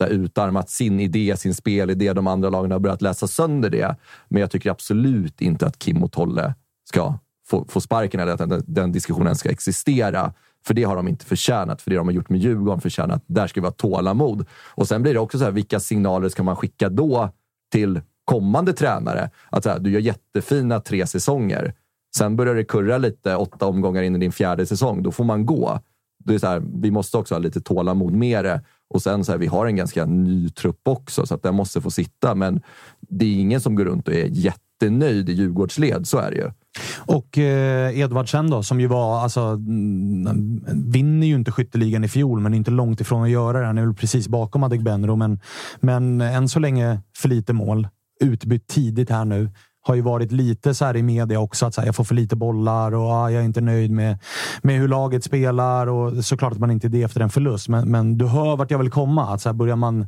så 0.00 0.04
här, 0.04 0.12
utarmat 0.12 0.70
sin 0.70 1.00
idé, 1.00 1.36
sin 1.36 1.54
spelidé. 1.54 2.12
De 2.12 2.26
andra 2.26 2.50
lagen 2.50 2.70
har 2.70 2.78
börjat 2.78 3.02
läsa 3.02 3.26
sönder 3.26 3.70
det. 3.70 3.96
Men 4.28 4.40
jag 4.40 4.50
tycker 4.50 4.70
absolut 4.70 5.40
inte 5.40 5.66
att 5.66 5.78
Kim 5.78 6.02
och 6.02 6.12
Tolle 6.12 6.54
ska 6.88 7.18
få, 7.48 7.66
få 7.68 7.80
sparken 7.80 8.20
eller 8.20 8.32
att 8.32 8.50
den, 8.50 8.64
den 8.66 8.92
diskussionen 8.92 9.36
ska 9.36 9.50
existera. 9.50 10.32
För 10.66 10.74
det 10.74 10.84
har 10.84 10.96
de 10.96 11.08
inte 11.08 11.24
förtjänat. 11.24 11.82
För 11.82 11.90
det 11.90 11.96
de 11.96 12.08
har 12.08 12.14
gjort 12.14 12.28
med 12.28 12.40
Djurgården 12.40 12.80
förtjänat. 12.80 13.24
Där 13.26 13.46
ska 13.46 13.60
vi 13.60 13.66
ha 13.66 13.72
tålamod. 13.72 14.46
Och 14.74 14.88
sen 14.88 15.02
blir 15.02 15.14
det 15.14 15.20
också 15.20 15.38
så 15.38 15.44
här, 15.44 15.52
vilka 15.52 15.80
signaler 15.80 16.28
ska 16.28 16.42
man 16.42 16.56
skicka 16.56 16.88
då 16.88 17.30
till 17.72 18.00
kommande 18.24 18.72
tränare? 18.72 19.30
Att 19.50 19.62
så 19.62 19.70
här, 19.70 19.78
du 19.78 19.90
gör 19.90 20.00
jättefina 20.00 20.80
tre 20.80 21.06
säsonger. 21.06 21.74
Sen 22.16 22.36
börjar 22.36 22.54
det 22.54 22.64
kurra 22.64 22.98
lite 22.98 23.36
åtta 23.36 23.66
omgångar 23.66 24.02
in 24.02 24.16
i 24.16 24.18
din 24.18 24.32
fjärde 24.32 24.66
säsong. 24.66 25.02
Då 25.02 25.12
får 25.12 25.24
man 25.24 25.46
gå. 25.46 25.80
Det 26.24 26.34
är 26.34 26.38
så 26.38 26.46
här, 26.46 26.62
vi 26.82 26.90
måste 26.90 27.16
också 27.16 27.34
ha 27.34 27.38
lite 27.40 27.60
tålamod 27.60 28.12
med 28.12 28.44
det. 28.44 28.60
Och 28.90 29.02
sen 29.02 29.24
så 29.24 29.32
här, 29.32 29.38
vi 29.38 29.46
har 29.46 29.66
en 29.66 29.76
ganska 29.76 30.04
ny 30.04 30.48
trupp 30.48 30.80
också, 30.88 31.26
så 31.26 31.34
att 31.34 31.42
den 31.42 31.54
måste 31.54 31.80
få 31.80 31.90
sitta. 31.90 32.34
Men 32.34 32.60
det 33.00 33.24
är 33.24 33.34
ingen 33.34 33.60
som 33.60 33.74
går 33.74 33.84
runt 33.84 34.08
och 34.08 34.14
är 34.14 34.26
jättenöjd 34.26 35.28
i 35.28 35.32
Djurgårdsled. 35.32 36.06
Så 36.06 36.18
är 36.18 36.30
det 36.30 36.36
ju. 36.36 36.50
Och 36.98 37.38
eh, 37.38 37.98
Edvardsen 37.98 38.50
då, 38.50 38.62
som 38.62 38.80
ju 38.80 38.86
var... 38.86 39.22
Alltså, 39.22 39.40
mm, 39.40 40.64
vinner 40.92 41.26
ju 41.26 41.34
inte 41.34 41.52
skytteligan 41.52 42.04
i 42.04 42.08
fjol, 42.08 42.40
men 42.40 42.54
inte 42.54 42.70
långt 42.70 43.00
ifrån 43.00 43.22
att 43.22 43.30
göra 43.30 43.60
det. 43.60 43.66
Han 43.66 43.78
är 43.78 43.86
väl 43.86 43.94
precis 43.94 44.28
bakom 44.28 44.62
Adegbenro, 44.62 45.16
men, 45.16 45.40
men 45.80 46.20
än 46.20 46.48
så 46.48 46.58
länge 46.58 47.00
för 47.16 47.28
lite 47.28 47.52
mål. 47.52 47.88
Utbytt 48.20 48.66
tidigt 48.66 49.10
här 49.10 49.24
nu. 49.24 49.50
Har 49.82 49.94
ju 49.94 50.00
varit 50.00 50.32
lite 50.32 50.74
så 50.74 50.84
här 50.84 50.96
i 50.96 51.02
media 51.02 51.40
också, 51.40 51.66
att 51.66 51.74
så 51.74 51.80
här, 51.80 51.88
jag 51.88 51.96
får 51.96 52.04
för 52.04 52.14
lite 52.14 52.36
bollar 52.36 52.94
och 52.94 53.10
ah, 53.10 53.30
jag 53.30 53.40
är 53.40 53.44
inte 53.44 53.60
nöjd 53.60 53.90
med, 53.90 54.18
med 54.62 54.78
hur 54.78 54.88
laget 54.88 55.24
spelar. 55.24 55.86
Och 55.86 56.24
såklart 56.24 56.52
att 56.52 56.58
man 56.58 56.70
inte 56.70 56.86
är 56.86 56.88
det 56.88 57.02
efter 57.02 57.20
en 57.20 57.30
förlust, 57.30 57.68
men, 57.68 57.90
men 57.90 58.18
du 58.18 58.26
hör 58.26 58.56
vart 58.56 58.70
jag 58.70 58.78
vill 58.78 58.90
komma. 58.90 59.34
Att 59.34 59.40
så 59.40 59.48
här, 59.48 59.54
börjar, 59.54 59.76
man, 59.76 60.06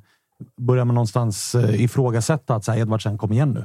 börjar 0.60 0.84
man 0.84 0.94
någonstans 0.94 1.54
eh, 1.54 1.82
ifrågasätta 1.82 2.54
att 2.54 2.64
så 2.64 2.72
här, 2.72 2.78
Edvardsen, 2.78 3.18
kom 3.18 3.32
igen 3.32 3.50
nu. 3.50 3.64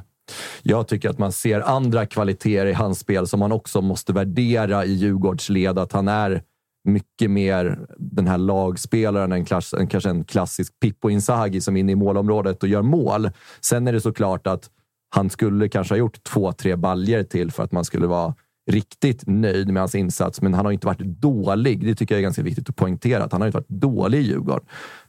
Jag 0.62 0.88
tycker 0.88 1.10
att 1.10 1.18
man 1.18 1.32
ser 1.32 1.60
andra 1.60 2.06
kvaliteter 2.06 2.66
i 2.66 2.72
hans 2.72 2.98
spel 2.98 3.26
som 3.26 3.40
man 3.40 3.52
också 3.52 3.80
måste 3.80 4.12
värdera 4.12 4.84
i 4.84 4.92
Djurgårdsled. 4.92 5.78
Att 5.78 5.92
han 5.92 6.08
är 6.08 6.42
mycket 6.84 7.30
mer 7.30 7.78
den 7.98 8.26
här 8.26 8.38
lagspelaren 8.38 9.32
än, 9.32 9.44
klass, 9.44 9.74
kanske 9.90 10.10
en 10.10 10.24
klassisk 10.24 10.80
Pippo 10.80 11.10
Inzaghi 11.10 11.60
som 11.60 11.76
är 11.76 11.80
inne 11.80 11.92
i 11.92 11.96
målområdet 11.96 12.62
och 12.62 12.68
gör 12.68 12.82
mål. 12.82 13.30
Sen 13.60 13.88
är 13.88 13.92
det 13.92 14.00
såklart 14.00 14.46
att 14.46 14.70
han 15.08 15.30
skulle 15.30 15.68
kanske 15.68 15.94
ha 15.94 15.98
gjort 15.98 16.22
två, 16.22 16.52
tre 16.52 16.76
baljer 16.76 17.24
till 17.24 17.50
för 17.50 17.62
att 17.62 17.72
man 17.72 17.84
skulle 17.84 18.06
vara 18.06 18.34
riktigt 18.70 19.22
nöjd 19.26 19.72
med 19.72 19.82
hans 19.82 19.94
insats. 19.94 20.42
Men 20.42 20.54
han 20.54 20.64
har 20.64 20.72
inte 20.72 20.86
varit 20.86 21.00
dålig. 21.00 21.84
Det 21.84 21.94
tycker 21.94 22.14
jag 22.14 22.18
är 22.18 22.22
ganska 22.22 22.42
viktigt 22.42 22.68
att 22.68 22.76
poängtera. 22.76 23.24
Att 23.24 23.32
han 23.32 23.40
har 23.40 23.48
inte 23.48 23.58
varit 23.58 23.68
dålig 23.68 24.18
i 24.18 24.22
Djurgården. 24.22 24.66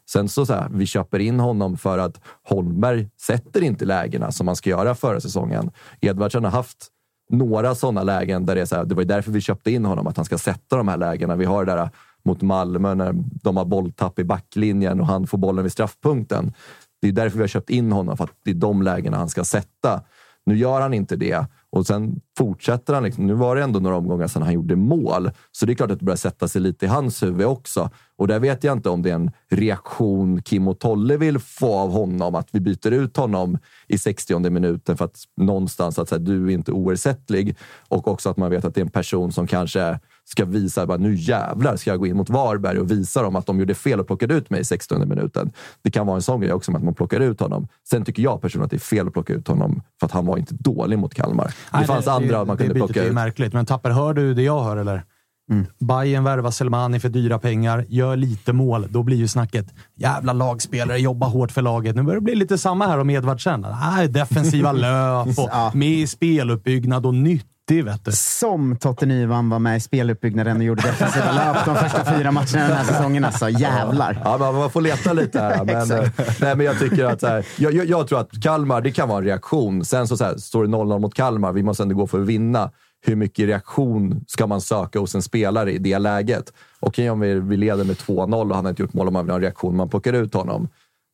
Sen 0.09 0.29
så, 0.29 0.45
så 0.45 0.53
här, 0.53 0.69
vi 0.73 0.85
köper 0.85 1.19
in 1.19 1.39
honom 1.39 1.77
för 1.77 1.97
att 1.97 2.21
Holmberg 2.43 3.09
sätter 3.21 3.63
inte 3.63 3.85
lägena 3.85 4.31
som 4.31 4.45
man 4.45 4.55
ska 4.55 4.69
göra 4.69 4.95
förra 4.95 5.21
säsongen. 5.21 5.71
Edvardsen 6.01 6.43
har 6.43 6.51
haft 6.51 6.87
några 7.29 7.75
sådana 7.75 8.03
lägen 8.03 8.45
där 8.45 8.55
det 8.55 8.61
är 8.61 8.65
så 8.65 8.75
här, 8.75 8.85
det 8.85 8.95
var 8.95 9.03
därför 9.03 9.31
vi 9.31 9.41
köpte 9.41 9.71
in 9.71 9.85
honom, 9.85 10.07
att 10.07 10.17
han 10.17 10.25
ska 10.25 10.37
sätta 10.37 10.77
de 10.77 10.87
här 10.87 10.97
lägena. 10.97 11.35
Vi 11.35 11.45
har 11.45 11.65
det 11.65 11.71
där 11.71 11.89
mot 12.25 12.41
Malmö 12.41 12.95
när 12.95 13.13
de 13.43 13.57
har 13.57 13.65
bolltapp 13.65 14.19
i 14.19 14.23
backlinjen 14.23 14.99
och 14.99 15.07
han 15.07 15.27
får 15.27 15.37
bollen 15.37 15.63
vid 15.63 15.71
straffpunkten. 15.71 16.53
Det 17.01 17.07
är 17.07 17.11
därför 17.11 17.37
vi 17.37 17.43
har 17.43 17.47
köpt 17.47 17.69
in 17.69 17.91
honom, 17.91 18.17
för 18.17 18.23
att 18.23 18.33
det 18.43 18.51
är 18.51 18.55
de 18.55 18.81
lägena 18.81 19.17
han 19.17 19.29
ska 19.29 19.43
sätta. 19.43 20.01
Nu 20.45 20.57
gör 20.57 20.81
han 20.81 20.93
inte 20.93 21.15
det 21.15 21.45
och 21.69 21.87
sen 21.87 22.21
fortsätter 22.37 22.93
han. 22.93 23.03
Liksom. 23.03 23.27
Nu 23.27 23.33
var 23.33 23.55
det 23.55 23.63
ändå 23.63 23.79
några 23.79 23.97
omgångar 23.97 24.27
sedan 24.27 24.41
han 24.41 24.53
gjorde 24.53 24.75
mål, 24.75 25.31
så 25.51 25.65
det 25.65 25.73
är 25.73 25.75
klart 25.75 25.91
att 25.91 25.99
det 25.99 26.05
börjar 26.05 26.17
sätta 26.17 26.47
sig 26.47 26.61
lite 26.61 26.85
i 26.85 26.89
hans 26.89 27.23
huvud 27.23 27.45
också. 27.45 27.89
Och 28.17 28.27
där 28.27 28.39
vet 28.39 28.63
jag 28.63 28.77
inte 28.77 28.89
om 28.89 29.01
det 29.01 29.09
är 29.09 29.15
en 29.15 29.31
reaktion 29.49 30.41
Kim 30.41 30.67
och 30.67 30.79
Tolle 30.79 31.17
vill 31.17 31.39
få 31.39 31.75
av 31.75 31.91
honom, 31.91 32.35
att 32.35 32.47
vi 32.51 32.59
byter 32.59 32.91
ut 32.91 33.17
honom 33.17 33.57
i 33.87 33.97
60 33.97 34.49
minuten 34.49 34.97
för 34.97 35.05
att 35.05 35.23
någonstans 35.37 35.99
att 35.99 36.09
säga, 36.09 36.19
du 36.19 36.45
är 36.45 36.51
inte 36.51 36.71
oersättlig. 36.71 37.57
Och 37.87 38.07
också 38.07 38.29
att 38.29 38.37
man 38.37 38.51
vet 38.51 38.65
att 38.65 38.75
det 38.75 38.81
är 38.81 38.85
en 38.85 38.91
person 38.91 39.31
som 39.31 39.47
kanske 39.47 39.99
ska 40.31 40.45
visa 40.45 40.83
att 40.83 41.01
nu 41.01 41.15
jävlar 41.15 41.75
ska 41.75 41.89
jag 41.89 41.99
gå 41.99 42.07
in 42.07 42.17
mot 42.17 42.29
Varberg 42.29 42.79
och 42.79 42.91
visa 42.91 43.21
dem 43.21 43.35
att 43.35 43.45
de 43.45 43.59
gjorde 43.59 43.75
fel 43.75 43.99
och 43.99 44.07
plockade 44.07 44.33
ut 44.33 44.49
mig 44.49 44.61
i 44.61 44.63
60 44.63 45.05
minuten. 45.05 45.51
Det 45.81 45.91
kan 45.91 46.07
vara 46.07 46.15
en 46.15 46.21
sån 46.21 46.41
grej 46.41 46.53
också 46.53 46.75
att 46.75 46.83
man 46.83 46.93
plockar 46.93 47.19
ut 47.19 47.39
honom. 47.39 47.67
Sen 47.89 48.05
tycker 48.05 48.23
jag 48.23 48.41
personligen 48.41 48.65
att 48.65 48.71
det 48.71 48.77
är 48.77 48.79
fel 48.79 49.07
att 49.07 49.13
plocka 49.13 49.33
ut 49.33 49.47
honom 49.47 49.81
för 49.99 50.05
att 50.05 50.11
han 50.11 50.25
var 50.25 50.37
inte 50.37 50.53
dålig 50.53 50.99
mot 50.99 51.13
Kalmar. 51.13 51.53
Nej, 51.73 51.81
det 51.81 51.87
fanns 51.87 52.07
andra 52.07 52.45
man 52.45 52.57
kunde 52.57 52.73
det 52.73 52.79
plocka 52.79 53.03
är 53.03 53.07
ut. 53.07 53.13
märkligt, 53.13 53.53
men 53.53 53.65
Tapper, 53.65 53.89
hör 53.89 54.13
du 54.13 54.33
det 54.33 54.43
jag 54.43 54.63
hör 54.63 54.77
eller? 54.77 55.03
Mm. 55.49 55.65
Bayern 55.79 56.23
värvar 56.23 56.51
Selmani 56.51 56.99
för 56.99 57.09
dyra 57.09 57.39
pengar, 57.39 57.85
gör 57.89 58.15
lite 58.15 58.53
mål. 58.53 58.87
Då 58.89 59.03
blir 59.03 59.17
ju 59.17 59.27
snacket 59.27 59.65
jävla 59.95 60.33
lagspelare, 60.33 60.97
jobba 60.97 61.27
hårt 61.27 61.51
för 61.51 61.61
laget. 61.61 61.95
Nu 61.95 62.03
börjar 62.03 62.19
det 62.19 62.23
bli 62.23 62.35
lite 62.35 62.57
samma 62.57 62.87
här 62.87 62.99
om 62.99 63.09
Edvardsen. 63.09 63.65
Nej, 63.81 64.07
defensiva 64.07 64.71
löp 64.71 65.27
och 65.27 65.49
Ja. 65.51 65.71
med 65.73 65.89
i 65.89 66.07
speluppbyggnad 66.07 67.05
och 67.05 67.13
du. 67.13 68.11
Som 68.11 68.77
Totte 68.77 69.05
Nyman 69.05 69.49
var 69.49 69.59
med 69.59 69.77
i 69.77 69.79
speluppbyggnaden 69.79 70.57
och 70.57 70.63
gjorde 70.63 70.81
defensiva 70.81 71.31
löp 71.31 71.65
de 71.65 71.75
första 71.75 72.05
fyra 72.17 72.31
matcherna 72.31 72.67
den 72.67 72.77
här 72.77 72.83
säsongen. 72.83 73.25
Alltså, 73.25 73.49
jävlar. 73.49 74.21
Ja, 74.23 74.37
man, 74.37 74.69
får 74.69 74.81
leta 74.81 75.13
lite 75.13 75.39
här. 75.41 75.65
Men, 75.65 75.91
eh, 75.91 76.09
nej, 76.41 76.55
men 76.55 76.65
jag 76.65 76.79
tycker 76.79 77.05
att 77.05 77.21
här, 77.21 77.45
jag, 77.57 77.73
jag, 77.73 77.85
jag 77.85 78.07
tror 78.07 78.19
att 78.19 78.43
Kalmar, 78.43 78.81
det 78.81 78.91
kan 78.91 79.09
vara 79.09 79.17
en 79.17 79.23
reaktion. 79.25 79.85
Sen 79.85 80.07
så, 80.07 80.17
så 80.17 80.23
här, 80.23 80.37
står 80.37 80.63
det 80.63 80.69
0-0 80.69 80.99
mot 80.99 81.13
Kalmar, 81.13 81.51
vi 81.53 81.63
måste 81.63 81.83
ändå 81.83 81.95
gå 81.95 82.07
för 82.07 82.21
att 82.21 82.27
vinna. 82.27 82.71
Hur 83.01 83.15
mycket 83.15 83.47
reaktion 83.47 84.25
ska 84.27 84.47
man 84.47 84.61
söka 84.61 84.99
hos 84.99 85.15
en 85.15 85.21
spelare 85.21 85.71
i 85.71 85.77
det 85.77 85.99
läget? 85.99 86.53
Okej 86.79 87.09
om 87.09 87.19
vi, 87.19 87.33
vi 87.39 87.57
leder 87.57 87.83
med 87.83 87.95
2-0 87.95 88.49
och 88.49 88.55
han 88.55 88.65
har 88.65 88.69
inte 88.69 88.81
gjort 88.81 88.93
mål 88.93 89.07
och 89.07 89.13
man 89.13 89.25
vill 89.25 89.31
ha 89.31 89.35
en 89.35 89.41
reaktion, 89.41 89.75
man 89.75 89.89
plockar 89.89 90.13
ut 90.13 90.33
honom. 90.33 90.67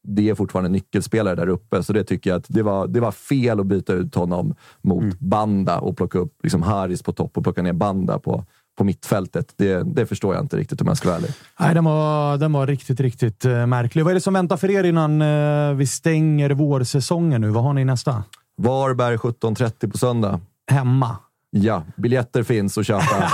Det 0.07 0.29
är 0.29 0.35
fortfarande 0.35 0.67
en 0.67 0.71
nyckelspelare 0.71 1.35
där 1.35 1.47
uppe, 1.47 1.83
så 1.83 1.93
det 1.93 2.03
tycker 2.03 2.29
jag 2.29 2.37
att 2.37 2.45
det 2.47 2.63
var, 2.63 2.87
det 2.87 2.99
var 2.99 3.11
fel 3.11 3.59
att 3.59 3.65
byta 3.65 3.93
ut 3.93 4.15
honom 4.15 4.55
mot 4.81 5.03
Mm. 5.03 5.17
Banda 5.19 5.79
och 5.79 5.97
plocka 5.97 6.19
upp 6.19 6.33
liksom 6.43 6.61
Haris 6.61 7.03
på 7.03 7.11
topp 7.11 7.37
och 7.37 7.43
plocka 7.43 7.61
ner 7.61 7.73
Banda 7.73 8.19
på, 8.19 8.45
på 8.77 8.83
mittfältet. 8.83 9.53
Det, 9.55 9.83
det 9.83 10.05
förstår 10.05 10.35
jag 10.35 10.43
inte 10.43 10.57
riktigt 10.57 10.81
om 10.81 10.87
jag 10.87 10.97
ska 10.97 11.09
vara 11.09 11.17
ärlig. 11.17 11.31
Nej, 11.59 11.73
den 11.73 11.85
var, 11.85 12.37
den 12.37 12.53
var 12.53 12.67
riktigt, 12.67 12.99
riktigt 12.99 13.45
eh, 13.45 13.65
märklig. 13.65 14.03
Vad 14.03 14.11
är 14.11 14.15
det 14.15 14.21
som 14.21 14.33
väntar 14.33 14.57
för 14.57 14.71
er 14.71 14.83
innan 14.83 15.21
eh, 15.21 15.73
vi 15.75 15.87
stänger 15.87 16.49
vårsäsongen 16.49 17.41
nu? 17.41 17.49
Vad 17.49 17.63
har 17.63 17.73
ni 17.73 17.85
nästa? 17.85 18.23
Varberg 18.57 19.17
17.30 19.17 19.91
på 19.91 19.97
söndag. 19.97 20.39
Hemma. 20.71 21.17
Ja, 21.49 21.83
biljetter 21.95 22.43
finns 22.43 22.77
att 22.77 22.85
köpa. 22.85 23.03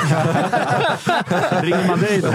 Ringer 1.61 1.87
man 1.87 1.99
dig 1.99 2.21
då? 2.21 2.27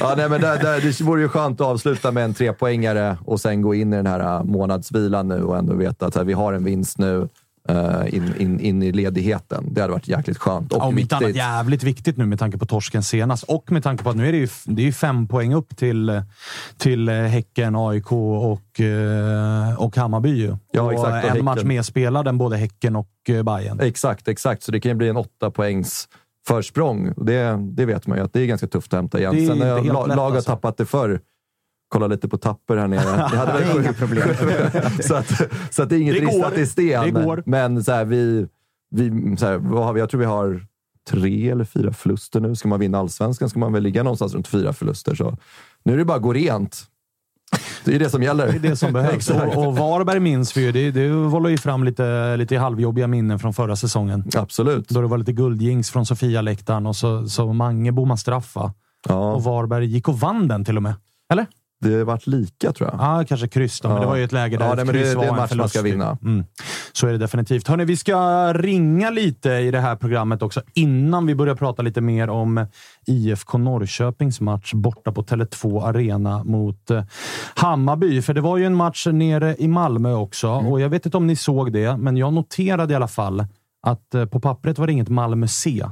ja, 0.00 0.14
nej, 0.16 0.28
men 0.28 0.40
där, 0.40 0.58
där, 0.58 0.80
det 0.80 1.00
vore 1.00 1.22
ju 1.22 1.28
skönt 1.28 1.60
att 1.60 1.66
avsluta 1.66 2.10
med 2.10 2.24
en 2.24 2.34
trepoängare 2.34 3.18
och 3.24 3.40
sen 3.40 3.62
gå 3.62 3.74
in 3.74 3.92
i 3.92 3.96
den 3.96 4.06
här 4.06 4.20
äh, 4.20 4.44
månadsvilan 4.44 5.28
nu 5.28 5.42
och 5.42 5.58
ändå 5.58 5.74
veta 5.74 6.06
att 6.06 6.16
här, 6.16 6.24
vi 6.24 6.32
har 6.32 6.52
en 6.52 6.64
vinst 6.64 6.98
nu 6.98 7.28
äh, 7.68 8.14
in, 8.14 8.34
in, 8.38 8.60
in 8.60 8.82
i 8.82 8.92
ledigheten. 8.92 9.74
Det 9.74 9.80
hade 9.80 9.92
varit 9.92 10.08
jäkligt 10.08 10.38
skönt. 10.38 10.72
Och 10.72 10.78
Ja, 10.82 10.98
inte 10.98 11.16
annat 11.16 11.34
jävligt 11.34 11.82
viktigt 11.82 12.16
nu 12.16 12.26
med 12.26 12.38
tanke 12.38 12.58
på 12.58 12.66
torsken 12.66 13.02
senast 13.02 13.42
och 13.42 13.72
med 13.72 13.82
tanke 13.82 14.04
på 14.04 14.10
att 14.10 14.16
nu 14.16 14.28
är 14.28 14.32
det 14.32 14.38
ju, 14.38 14.48
det 14.64 14.88
är 14.88 14.92
fem 14.92 15.28
poäng 15.28 15.54
upp 15.54 15.76
till, 15.76 16.22
till 16.76 17.08
eh, 17.08 17.14
Häcken, 17.14 17.76
AIK 17.76 18.12
och, 18.12 18.80
eh, 18.80 19.80
och 19.82 19.96
Hammarby. 19.96 20.50
Ja, 20.72 20.82
och 20.82 20.92
exakt, 20.92 21.10
och 21.10 21.16
en 21.16 21.22
Häcken. 21.22 21.44
match 21.44 21.64
mer 21.64 21.82
spelad 21.82 22.28
än 22.28 22.38
både 22.38 22.56
Häcken 22.56 22.96
och 22.96 23.10
eh, 23.28 23.42
Bayern. 23.42 23.80
Exakt, 23.80 24.28
exakt. 24.28 24.62
Så 24.62 24.72
det 24.72 24.80
kan 24.80 24.90
ju 24.90 24.94
bli 24.94 25.08
en 25.08 25.16
åtta 25.16 25.50
poängs 25.50 26.08
försprång. 26.46 27.12
Det, 27.16 27.58
det 27.72 27.84
vet 27.84 28.06
man 28.06 28.18
ju 28.18 28.24
att 28.24 28.32
det 28.32 28.40
är 28.40 28.46
ganska 28.46 28.66
tufft 28.66 28.92
att 28.92 28.98
hämta 28.98 29.18
igen. 29.18 29.46
Sen 29.46 29.60
har 29.60 30.06
lag 30.06 30.16
har 30.16 30.36
alltså. 30.36 30.50
tappat 30.50 30.76
det 30.76 30.86
förr. 30.86 31.20
Kolla 31.92 32.06
lite 32.06 32.28
på 32.28 32.38
tapper 32.38 32.76
här 32.76 32.88
nere. 32.88 33.16
Det 33.16 33.36
hade 33.36 33.52
väl- 33.52 33.80
inga 33.82 33.92
problem. 33.92 34.28
så, 35.02 35.14
att, 35.14 35.32
så 35.70 35.82
att 35.82 35.88
det 35.88 35.96
är 35.96 36.00
inget 36.00 36.14
Det 36.14 36.26
ristat 36.26 36.58
i 36.58 36.66
sten. 36.66 37.02
Det 37.04 37.10
går. 37.10 37.42
Men 37.46 37.84
så 37.84 37.92
här, 37.92 38.04
vi, 38.04 38.46
vi, 38.90 39.36
så 39.36 39.46
här, 39.46 39.56
vad 39.56 39.84
har 39.84 39.92
vi? 39.92 40.00
Jag 40.00 40.10
tror 40.10 40.18
vi 40.20 40.26
har 40.26 40.66
tre 41.10 41.50
eller 41.50 41.64
fyra 41.64 41.92
förluster 41.92 42.40
nu. 42.40 42.56
Ska 42.56 42.68
man 42.68 42.80
vinna 42.80 42.98
allsvenskan 42.98 43.48
ska 43.48 43.58
man 43.58 43.72
väl 43.72 43.82
ligga 43.82 44.02
någonstans 44.02 44.34
runt 44.34 44.48
fyra 44.48 44.72
förluster. 44.72 45.14
Så 45.14 45.36
nu 45.84 45.92
är 45.92 45.96
det 45.96 46.04
bara 46.04 46.16
att 46.16 46.22
gå 46.22 46.32
rent. 46.32 46.84
Det 47.84 47.94
är 47.94 47.98
det 47.98 48.10
som 48.10 48.22
gäller. 48.22 48.46
Det 48.46 48.54
är 48.68 48.70
det 48.70 48.76
som 48.76 48.92
behövs. 48.92 49.30
Och, 49.30 49.66
och 49.66 49.76
Varberg 49.76 50.20
minns 50.20 50.56
vi 50.56 50.62
ju. 50.64 50.72
Det, 50.72 50.90
det 50.90 51.08
vållar 51.10 51.50
ju 51.50 51.58
fram 51.58 51.84
lite, 51.84 52.36
lite 52.36 52.56
halvjobbiga 52.58 53.06
minnen 53.06 53.38
från 53.38 53.54
förra 53.54 53.76
säsongen. 53.76 54.24
Absolut. 54.36 54.88
Då 54.88 55.00
det 55.00 55.06
var 55.06 55.18
lite 55.18 55.32
guldjings 55.32 55.90
från 55.90 56.06
Sofia-läktaren 56.06 56.86
och 56.86 56.96
så, 56.96 57.26
så 57.28 57.52
Mange 57.52 57.92
bommade 57.92 58.20
straffa. 58.20 58.72
Ja, 59.08 59.32
Och 59.32 59.44
Varberg 59.44 59.86
gick 59.86 60.08
och 60.08 60.20
vann 60.20 60.48
den 60.48 60.64
till 60.64 60.76
och 60.76 60.82
med. 60.82 60.94
Eller? 61.32 61.46
Det 61.82 62.04
vart 62.04 62.26
lika 62.26 62.72
tror 62.72 62.90
jag. 62.90 63.00
Ja, 63.00 63.24
kanske 63.28 63.48
kryss 63.48 63.80
då, 63.80 63.88
men 63.88 63.96
Ja. 63.96 64.00
det 64.02 64.06
var 64.08 64.16
ju 64.16 64.24
ett 64.24 64.32
läge 64.32 64.56
där 64.56 64.64
Ja, 64.68 64.74
nej, 64.74 64.84
men 64.84 64.94
det- 64.94 65.00
kryss 65.00 65.08
det 65.12 65.12
är 65.12 65.16
var 65.16 65.24
en 65.24 65.36
match 65.36 65.52
man 65.54 65.68
ska 65.68 65.82
vinna. 65.82 66.18
Mm. 66.22 66.44
Så 66.92 67.06
är 67.06 67.12
det 67.12 67.18
definitivt. 67.18 67.68
Hörrni, 67.68 67.84
vi 67.84 67.96
ska 67.96 68.52
ringa 68.52 69.10
lite 69.10 69.50
i 69.50 69.70
det 69.70 69.80
här 69.80 69.96
programmet 69.96 70.42
också 70.42 70.62
innan 70.74 71.26
vi 71.26 71.34
börjar 71.34 71.54
prata 71.54 71.82
lite 71.82 72.00
mer 72.00 72.30
om 72.30 72.66
IFK 73.06 73.58
Norrköpings 73.58 74.40
match 74.40 74.72
borta 74.74 75.12
på 75.12 75.22
Tele2 75.22 75.82
Arena 75.84 76.44
mot 76.44 76.90
eh, 76.90 77.04
Hammarby. 77.54 78.22
För 78.22 78.34
det 78.34 78.40
var 78.40 78.56
ju 78.56 78.66
en 78.66 78.74
match 78.74 79.06
nere 79.06 79.56
i 79.58 79.68
Malmö 79.68 80.12
också 80.14 80.48
och 80.50 80.80
jag 80.80 80.88
vet 80.88 81.06
inte 81.06 81.16
om 81.16 81.26
ni 81.26 81.36
såg 81.36 81.72
det, 81.72 81.96
men 81.96 82.16
jag 82.16 82.32
noterade 82.32 82.92
i 82.92 82.96
alla 82.96 83.08
fall 83.08 83.44
att 83.86 84.14
eh, 84.14 84.24
på 84.26 84.40
pappret 84.40 84.78
var 84.78 84.86
det 84.86 84.92
inget 84.92 85.08
Malmö 85.08 85.48
C 85.48 85.86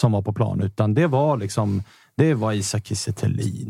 som 0.00 0.12
var 0.12 0.22
på 0.22 0.32
plan, 0.32 0.60
utan 0.60 0.94
det 0.94 1.06
var 1.06 1.36
liksom 1.36 1.82
det 2.16 2.34
var 2.34 2.52
Isak 2.52 2.86
Kiese 2.86 3.12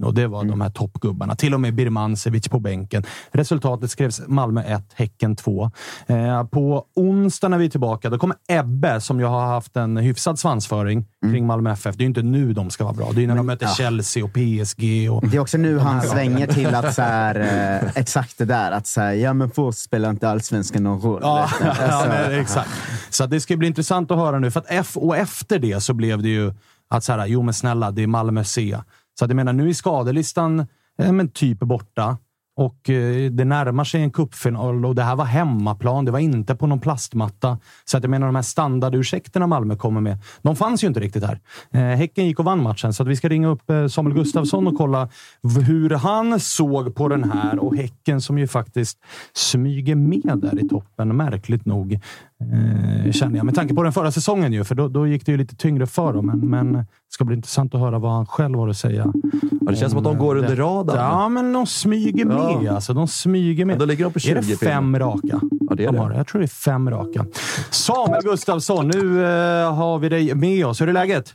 och 0.03 0.15
det 0.15 0.27
var 0.27 0.45
de 0.45 0.61
här 0.61 0.71
toppgubbarna. 0.71 1.37
Till 1.37 1.55
och 1.55 1.61
med 1.61 1.75
Birmancevic 1.75 2.49
på 2.49 2.61
bänken. 2.61 3.05
Resultatet 3.33 3.91
skrevs 3.91 4.23
Malmö 4.27 4.63
1, 4.63 4.85
Häcken 4.95 5.37
2. 5.37 5.71
Eh, 6.07 6.45
på 6.45 6.85
onsdag 6.97 7.49
när 7.49 7.59
vi 7.59 7.65
är 7.65 7.71
tillbaka, 7.71 8.11
då 8.11 8.19
kommer 8.19 8.37
Ebbe, 8.49 9.01
som 9.01 9.21
jag 9.21 9.29
har 9.29 9.47
haft 9.47 9.77
en 9.77 9.97
hyfsad 9.97 10.39
svansföring 10.39 11.05
kring 11.23 11.47
Malmö 11.47 11.71
FF. 11.73 11.97
Det 11.97 12.03
är 12.03 12.05
ju 12.05 12.09
inte 12.09 12.23
nu 12.23 12.53
de 12.53 12.71
ska 12.71 12.85
vara 12.85 12.95
bra. 12.95 13.11
Det 13.13 13.23
är 13.23 13.27
när 13.27 13.37
de 13.37 13.47
möter 13.47 13.67
ja. 13.67 13.73
Chelsea 13.73 14.25
och 14.25 14.33
PSG. 14.33 15.11
Och, 15.11 15.29
Det 15.29 15.37
är 15.37 15.41
också 15.41 15.59
nu 15.59 15.79
han 15.79 16.03
svänger 16.03 16.47
till 16.47 16.75
att 16.75 16.95
så 16.95 17.03
här, 17.03 17.35
eh, 17.85 17.91
exakt 17.95 18.39
det 18.39 18.45
där. 18.45 18.71
Att 18.71 18.87
så 18.87 19.01
här, 19.01 19.13
ja 19.13 19.33
men 19.33 19.51
för 19.51 19.63
oss 19.63 19.79
spelar 19.79 20.11
inte 20.11 20.29
allsvenskan 20.29 20.83
någon 20.83 21.01
roll. 21.01 21.21
Ja, 21.23 21.51
ja, 21.61 21.67
Alltså, 21.69 22.09
men, 22.09 22.41
exakt. 22.41 22.71
Så 23.11 23.27
det 23.27 23.41
ska 23.41 23.57
bli 23.57 23.69
intressant 23.69 24.11
att 24.11 24.19
höra 24.19 24.39
nu. 24.39 24.51
För 24.51 24.61
att 24.61 24.67
F 24.69 24.97
och 24.97 25.17
efter 25.17 25.59
det 25.59 25.81
så 25.81 25.95
blev 25.95 26.23
det 26.23 26.29
ju 26.29 26.53
att 26.89 27.05
så 27.05 27.13
här, 27.13 27.27
jo 27.27 27.43
men 27.43 27.55
snälla, 27.55 27.91
det 27.91 28.03
är 28.03 28.07
Malmö 28.07 28.45
C. 28.45 28.79
Så 29.19 29.25
att 29.25 29.31
jag 29.31 29.37
menar, 29.37 29.53
nu 29.53 29.69
är 29.69 29.73
skadelistan 29.73 30.67
eh, 30.99 31.13
men 31.13 31.29
typ 31.29 31.59
borta. 31.59 32.17
Och 32.57 32.91
eh, 32.91 33.31
det 33.31 33.45
närmar 33.45 33.85
sig 33.85 34.03
en 34.03 34.11
cupfinal 34.11 34.85
och 34.85 34.95
det 34.95 35.03
här 35.03 35.17
var 35.17 35.25
hemmaplan. 35.25 36.05
Det 36.05 36.11
var 36.11 36.19
inte 36.19 36.55
på 36.55 36.67
någon 36.67 36.81
plastmatta. 36.81 37.59
Så 37.85 37.97
att 37.97 38.05
jag 38.05 38.11
menar, 38.11 38.27
de 38.27 38.35
här 38.35 38.43
standardursäkterna 38.43 39.47
Malmö 39.47 39.77
kommer 39.77 40.01
med, 40.01 40.19
de 40.43 40.57
fanns 40.57 40.85
ju 40.85 40.89
inte 40.89 41.01
riktigt 41.01 41.25
här. 41.25 41.41
Eh, 41.71 41.81
häcken 41.81 42.27
gick 42.27 42.39
och 42.39 42.45
vann 42.45 42.63
matchen, 42.63 42.93
så 42.93 43.03
att 43.03 43.09
vi 43.09 43.17
ska 43.17 43.29
ringa 43.29 43.49
upp 43.49 43.71
eh, 43.71 43.87
Samuel 43.87 44.17
Gustafsson 44.17 44.67
och 44.67 44.77
kolla 44.77 45.09
hur 45.67 45.91
han 45.91 46.41
såg 46.41 46.95
på 46.95 47.09
den 47.09 47.31
här. 47.31 47.59
Och 47.59 47.77
Häcken 47.77 48.21
som 48.21 48.39
ju 48.39 48.47
faktiskt 48.47 48.99
smyger 49.33 49.95
med 49.95 50.39
där 50.43 50.65
i 50.65 50.69
toppen, 50.69 51.17
märkligt 51.17 51.67
nog. 51.67 52.01
Eh, 52.41 53.13
känner 53.13 53.37
jag. 53.37 53.47
Med 53.47 53.55
tanke 53.55 53.75
på 53.75 53.83
den 53.83 53.93
förra 53.93 54.13
säsongen 54.13 54.53
ju, 54.53 54.65
för 54.65 54.75
då, 54.75 54.89
då 54.89 55.07
gick 55.07 55.27
det 55.27 55.33
ju 55.33 55.39
lite 55.39 55.57
tyngre 55.57 55.87
för 55.87 56.13
dem. 56.13 56.27
Men, 56.27 56.39
men 56.39 56.73
det 56.73 56.87
ska 57.09 57.25
bli 57.25 57.37
intressant 57.37 57.75
att 57.75 57.81
höra 57.81 57.99
vad 57.99 58.13
han 58.13 58.27
själv 58.27 58.59
har 58.59 58.69
att 58.69 58.77
säga. 58.77 59.13
Ja, 59.61 59.71
det 59.71 59.77
känns 59.77 59.91
som 59.93 59.99
att 59.99 60.05
de 60.05 60.19
går 60.19 60.37
under 60.37 60.57
det. 60.57 60.63
radarn. 60.63 60.99
Ja, 60.99 61.29
men 61.29 61.53
de 61.53 61.67
smyger 61.67 62.25
med. 62.25 62.37
Ja. 62.63 62.75
Alltså, 62.75 62.93
de 62.95 63.09
smyger 63.09 63.65
med. 63.65 63.79
Då 63.79 63.85
ligger 63.85 64.05
de 64.05 64.13
på 64.13 64.19
20 64.19 64.31
Är 64.31 64.35
det 64.35 64.43
fem 64.43 64.99
raka? 64.99 65.41
Ja, 65.69 65.75
det 65.75 65.83
är 65.83 65.87
de 65.87 65.95
det. 65.95 65.99
har? 66.01 66.13
Jag 66.13 66.27
tror 66.27 66.39
det 66.41 66.45
är 66.45 66.49
fem 66.49 66.91
raka. 66.91 67.27
Samuel 67.71 68.23
Gustafsson, 68.23 68.89
nu 68.89 69.25
eh, 69.25 69.75
har 69.75 69.99
vi 69.99 70.09
dig 70.09 70.35
med 70.35 70.67
oss. 70.67 70.81
Hur 70.81 70.89
är 70.89 70.93
läget? 70.93 71.35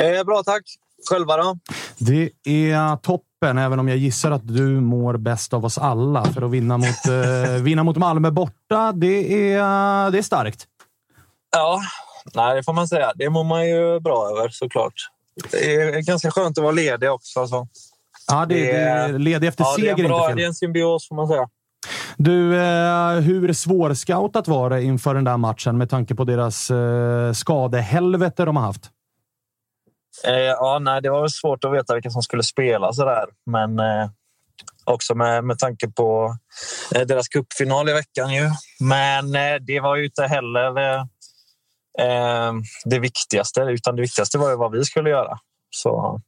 Eh, 0.00 0.24
bra, 0.26 0.42
tack. 0.44 0.62
Själva 1.08 1.36
då? 1.36 1.58
Det 1.98 2.30
är 2.44 2.96
toppen, 2.96 3.58
även 3.58 3.78
om 3.78 3.88
jag 3.88 3.98
gissar 3.98 4.30
att 4.30 4.48
du 4.48 4.80
mår 4.80 5.16
bäst 5.16 5.54
av 5.54 5.64
oss 5.64 5.78
alla. 5.78 6.24
För 6.24 6.42
att 6.42 6.50
vinna 6.50 6.78
mot, 6.78 7.06
eh, 7.08 7.54
vinna 7.62 7.82
mot 7.82 7.96
Malmö 7.96 8.30
borta, 8.30 8.92
det 8.92 9.52
är, 9.52 10.10
det 10.10 10.18
är 10.18 10.22
starkt. 10.22 10.66
Ja, 11.52 11.80
nej, 12.34 12.56
det 12.56 12.62
får 12.62 12.72
man 12.72 12.88
säga. 12.88 13.12
Det 13.14 13.30
mår 13.30 13.44
man 13.44 13.68
ju 13.68 14.00
bra 14.00 14.28
över 14.30 14.48
såklart. 14.48 14.94
Det 15.50 15.74
är 15.74 16.00
ganska 16.00 16.30
skönt 16.30 16.58
att 16.58 16.62
vara 16.62 16.72
ledig 16.72 17.10
också. 17.10 17.46
Så. 17.46 17.68
Ja, 18.26 18.46
det, 18.46 18.54
det 18.54 18.70
är 18.72 19.18
ledig 19.18 19.48
efter 19.48 19.64
ja, 19.64 19.74
det 19.76 19.82
seger 19.82 19.98
är, 19.98 20.02
en 20.02 20.08
bra, 20.08 20.30
inte 20.30 20.34
det 20.34 20.42
är 20.42 20.44
fel. 20.44 20.48
en 20.48 20.54
symbios 20.54 21.08
får 21.08 21.16
man 21.16 21.28
säga. 21.28 21.48
Du, 22.16 22.56
eh, 22.56 23.12
hur 23.12 23.52
svårscoutat 23.52 24.48
var 24.48 24.70
det 24.70 24.82
inför 24.82 25.14
den 25.14 25.24
där 25.24 25.36
matchen 25.36 25.78
med 25.78 25.90
tanke 25.90 26.14
på 26.14 26.24
deras 26.24 26.70
eh, 26.70 27.32
skadehelvete 27.32 28.44
de 28.44 28.56
har 28.56 28.62
haft? 28.62 28.90
Eh, 30.26 30.32
ja, 30.34 30.78
nej, 30.78 31.02
det 31.02 31.10
var 31.10 31.28
svårt 31.28 31.64
att 31.64 31.72
veta 31.72 31.94
vilka 31.94 32.10
som 32.10 32.22
skulle 32.22 32.42
spela 32.42 32.92
sådär. 32.92 33.24
Men 33.46 33.78
eh, 33.78 34.10
också 34.84 35.14
med, 35.14 35.44
med 35.44 35.58
tanke 35.58 35.88
på 35.88 36.36
eh, 36.94 37.02
deras 37.02 37.28
cupfinal 37.28 37.88
i 37.88 37.92
veckan. 37.92 38.34
Ju. 38.34 38.50
Men 38.80 39.34
eh, 39.34 39.60
det 39.60 39.80
var 39.80 39.96
ju 39.96 40.04
inte 40.04 40.22
heller 40.22 40.78
eh, 40.78 41.00
eh 41.98 42.52
det 42.84 42.98
viktigaste. 42.98 43.60
Utan 43.60 43.96
det 43.96 44.02
viktigaste 44.02 44.38
var 44.38 44.50
ju 44.50 44.56
vad 44.56 44.72
vi 44.72 44.84
skulle 44.84 45.10
göra. 45.10 45.38
Så 45.70 46.20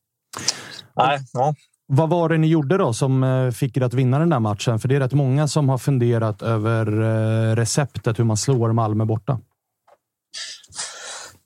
nej, 0.96 1.18
ja. 1.32 1.54
Vad 1.86 2.08
var 2.08 2.28
det 2.28 2.38
ni 2.38 2.46
gjorde 2.46 2.76
då 2.76 2.92
som 2.92 3.24
eh, 3.24 3.50
fick 3.50 3.76
er 3.76 3.82
att 3.82 3.94
vinna 3.94 4.18
den 4.18 4.30
där 4.30 4.40
matchen? 4.40 4.78
För 4.78 4.88
det 4.88 4.96
är 4.96 5.00
rätt 5.00 5.12
många 5.12 5.48
som 5.48 5.68
har 5.68 5.78
funderat 5.78 6.42
över 6.42 6.86
eh, 6.86 7.56
receptet 7.56 8.18
hur 8.18 8.24
man 8.24 8.36
slår 8.36 8.72
Malmö 8.72 9.04
borta. 9.04 9.38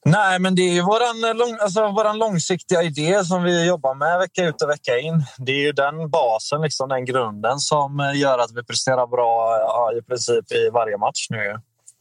Nej, 0.08 0.38
men 0.38 0.54
det 0.54 0.62
är 0.62 0.72
ju 0.72 0.82
våran, 0.82 1.24
eh, 1.24 1.34
lång, 1.34 1.58
alltså, 1.60 1.90
våran 1.90 2.18
långsiktiga 2.18 2.82
idé 2.82 3.24
som 3.24 3.42
vi 3.42 3.66
jobbar 3.66 3.94
med 3.94 4.18
vecka 4.18 4.44
ut 4.44 4.62
och 4.62 4.68
vecka 4.68 4.98
in. 4.98 5.24
Det 5.38 5.52
är 5.52 5.60
ju 5.60 5.72
den 5.72 6.10
basen, 6.10 6.60
liksom, 6.60 6.88
den 6.88 7.04
grunden 7.04 7.58
som 7.58 8.00
eh, 8.00 8.20
gör 8.20 8.38
att 8.38 8.50
vi 8.54 8.64
presterar 8.64 9.06
bra 9.06 9.58
ja, 9.60 9.92
i 9.98 10.02
princip 10.02 10.52
i 10.52 10.70
varje 10.70 10.96
match 10.96 11.26
nu. 11.30 11.60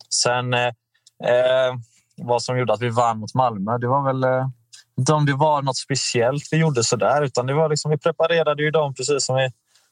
Sen 0.09 0.53
eh, 0.53 0.67
eh 1.29 1.73
vad 2.17 2.43
som 2.43 2.59
gjorde 2.59 2.73
att 2.73 2.81
vi 2.81 2.89
vann 2.89 3.19
mot 3.19 3.33
Malmö, 3.33 3.77
det 3.77 3.87
var 3.87 4.03
väl 4.05 4.23
eh, 4.23 4.47
inte 4.97 5.13
om 5.13 5.25
det 5.25 5.33
var 5.33 5.61
något 5.61 5.77
speciellt 5.77 6.43
vi 6.51 6.57
gjorde 6.57 6.83
så 6.83 6.95
där, 6.95 7.21
utan 7.21 7.45
det 7.45 7.53
var 7.53 7.69
liksom, 7.69 7.91
vi 7.91 7.97
preparerade 7.97 8.63
ju 8.63 8.71
dem 8.71 8.93
precis 8.93 9.25
som 9.25 9.35
vi 9.35 9.49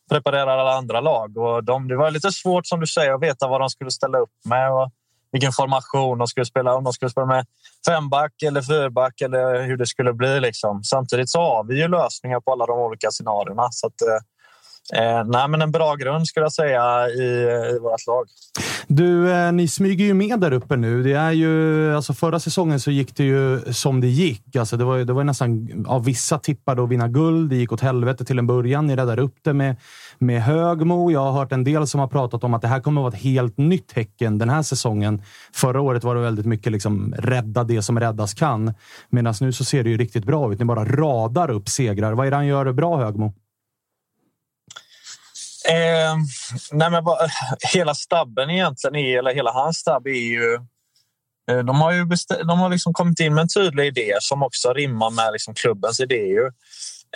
preparerar 0.09 0.57
alla 0.57 0.73
andra 0.73 1.01
lag. 1.01 1.37
Och 1.37 1.63
de, 1.63 1.87
det 1.87 1.95
var 1.95 2.11
lite 2.11 2.31
svårt 2.31 2.67
som 2.67 2.79
du 2.79 2.87
säger 2.87 3.13
att 3.13 3.21
veta 3.21 3.47
vad 3.47 3.61
de 3.61 3.69
skulle 3.69 3.91
ställa 3.91 4.17
upp 4.17 4.33
med. 4.45 4.71
Och, 4.71 4.91
vilken 5.33 5.51
formation 5.51 6.17
de 6.17 6.27
skulle 6.27 6.45
spela. 6.45 6.73
Om 6.73 6.83
de 6.83 6.93
skulle 6.93 7.11
spela 7.11 7.25
med 7.25 7.45
femback 7.87 8.41
eller 8.43 8.61
fyrback 8.61 9.21
eller 9.21 9.63
hur 9.63 9.77
det 9.77 9.87
skulle 9.87 10.13
bli. 10.13 10.39
Liksom. 10.39 10.83
Samtidigt 10.83 11.29
så 11.29 11.39
har 11.39 11.63
vi 11.63 11.81
ju 11.81 11.87
lösningar 11.87 12.39
på 12.39 12.51
alla 12.51 12.65
de 12.65 12.79
olika 12.79 13.11
scenarierna. 13.11 13.67
Så 13.71 13.87
att, 13.87 14.01
eh, 14.01 15.01
eh 15.01 15.23
nej, 15.25 15.47
men 15.47 15.61
en 15.61 15.71
bra 15.71 15.95
grund 15.95 16.27
skulle 16.27 16.45
jag 16.45 16.53
säga 16.53 17.09
i, 17.09 17.43
eh, 17.43 17.75
i 17.75 17.79
vårt 17.79 18.07
lag. 18.07 18.27
Du, 18.87 19.31
eh, 19.31 19.51
ni 19.51 19.67
smyger 19.67 20.05
ju 20.05 20.13
med 20.13 20.39
där 20.39 20.53
uppe 20.53 20.75
nu. 20.75 21.03
Det 21.03 21.13
är 21.13 21.31
ju, 21.31 21.95
alltså 21.95 22.13
förra 22.13 22.39
säsongen 22.39 22.79
så 22.79 22.91
gick 22.91 23.15
det 23.15 23.23
ju 23.23 23.73
som 23.73 24.01
det 24.01 24.07
gick. 24.07 24.55
Alltså 24.55 24.77
det, 24.77 24.83
var, 24.83 24.97
det 24.97 25.13
var 25.13 25.23
nästan, 25.23 25.69
ja, 25.87 25.99
vissa 25.99 26.39
tippade 26.39 26.83
att 26.83 26.89
vinna 26.89 27.07
guld. 27.07 27.49
Det 27.49 27.55
gick 27.55 27.71
åt 27.71 27.81
helvete 27.81 28.25
till 28.25 28.39
en 28.39 28.47
början. 28.47 28.87
Ni 28.87 28.95
räddade 28.95 29.21
upp 29.21 29.35
det 29.41 29.53
med, 29.53 29.75
med 30.19 30.41
Högmo. 30.41 31.11
Jag 31.11 31.19
har 31.19 31.31
hört 31.31 31.51
en 31.51 31.63
del 31.63 31.87
som 31.87 31.99
har 31.99 32.07
pratat 32.07 32.43
om 32.43 32.53
att 32.53 32.61
det 32.61 32.67
här 32.67 32.79
kommer 32.79 33.01
att 33.01 33.03
vara 33.03 33.13
ett 33.13 33.23
helt 33.23 33.57
nytt 33.57 33.91
Häcken 33.91 34.37
den 34.37 34.49
här 34.49 34.61
säsongen. 34.61 35.21
Förra 35.53 35.81
året 35.81 36.03
var 36.03 36.15
det 36.15 36.21
väldigt 36.21 36.45
mycket 36.45 36.71
liksom 36.71 37.13
rädda 37.17 37.63
det 37.63 37.81
som 37.81 37.99
räddas 37.99 38.33
kan. 38.33 38.73
Medan 39.09 39.33
nu 39.41 39.51
så 39.51 39.63
ser 39.63 39.83
det 39.83 39.89
ju 39.89 39.97
riktigt 39.97 40.25
bra 40.25 40.53
ut. 40.53 40.59
Ni 40.59 40.65
bara 40.65 40.85
radar 40.85 41.51
upp 41.51 41.69
segrar. 41.69 42.13
Vad 42.13 42.27
är 42.27 42.31
det 42.31 42.37
han 42.37 42.47
gör 42.47 42.71
bra, 42.71 42.97
Högmo? 42.97 43.33
Eh, 45.69 46.15
nej 46.71 46.89
men 46.89 47.03
bara, 47.03 47.27
hela 47.73 47.95
stabben 47.95 48.49
egentligen, 48.49 48.95
är, 48.95 49.19
eller 49.19 49.33
hela 49.33 49.51
hans 49.51 49.77
stabb 49.77 50.07
är 50.07 50.11
ju... 50.11 50.53
Eh, 51.51 51.59
de 51.59 51.81
har 51.81 51.91
ju 51.91 52.07
de 52.47 52.59
har 52.59 52.69
liksom 52.69 52.93
kommit 52.93 53.19
in 53.19 53.33
med 53.33 53.41
en 53.41 53.47
tydlig 53.47 53.85
idé 53.87 54.13
som 54.19 54.43
också 54.43 54.73
rimmar 54.73 55.09
med 55.09 55.33
liksom 55.33 55.53
klubbens 55.53 55.99
idé. 55.99 56.37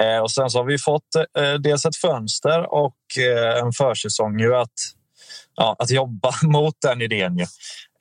Eh, 0.01 0.19
och 0.19 0.31
sen 0.31 0.49
så 0.49 0.57
har 0.57 0.65
vi 0.65 0.77
fått 0.77 1.15
eh, 1.37 1.53
dels 1.53 1.85
ett 1.85 1.95
fönster 1.95 2.73
och 2.73 2.97
eh, 3.17 3.59
en 3.63 3.73
försäsong 3.73 4.39
ju 4.39 4.55
att, 4.55 4.73
ja, 5.55 5.75
att 5.79 5.89
jobba 5.89 6.31
mot 6.43 6.75
den 6.81 7.01
idén. 7.01 7.37
Ju. 7.37 7.45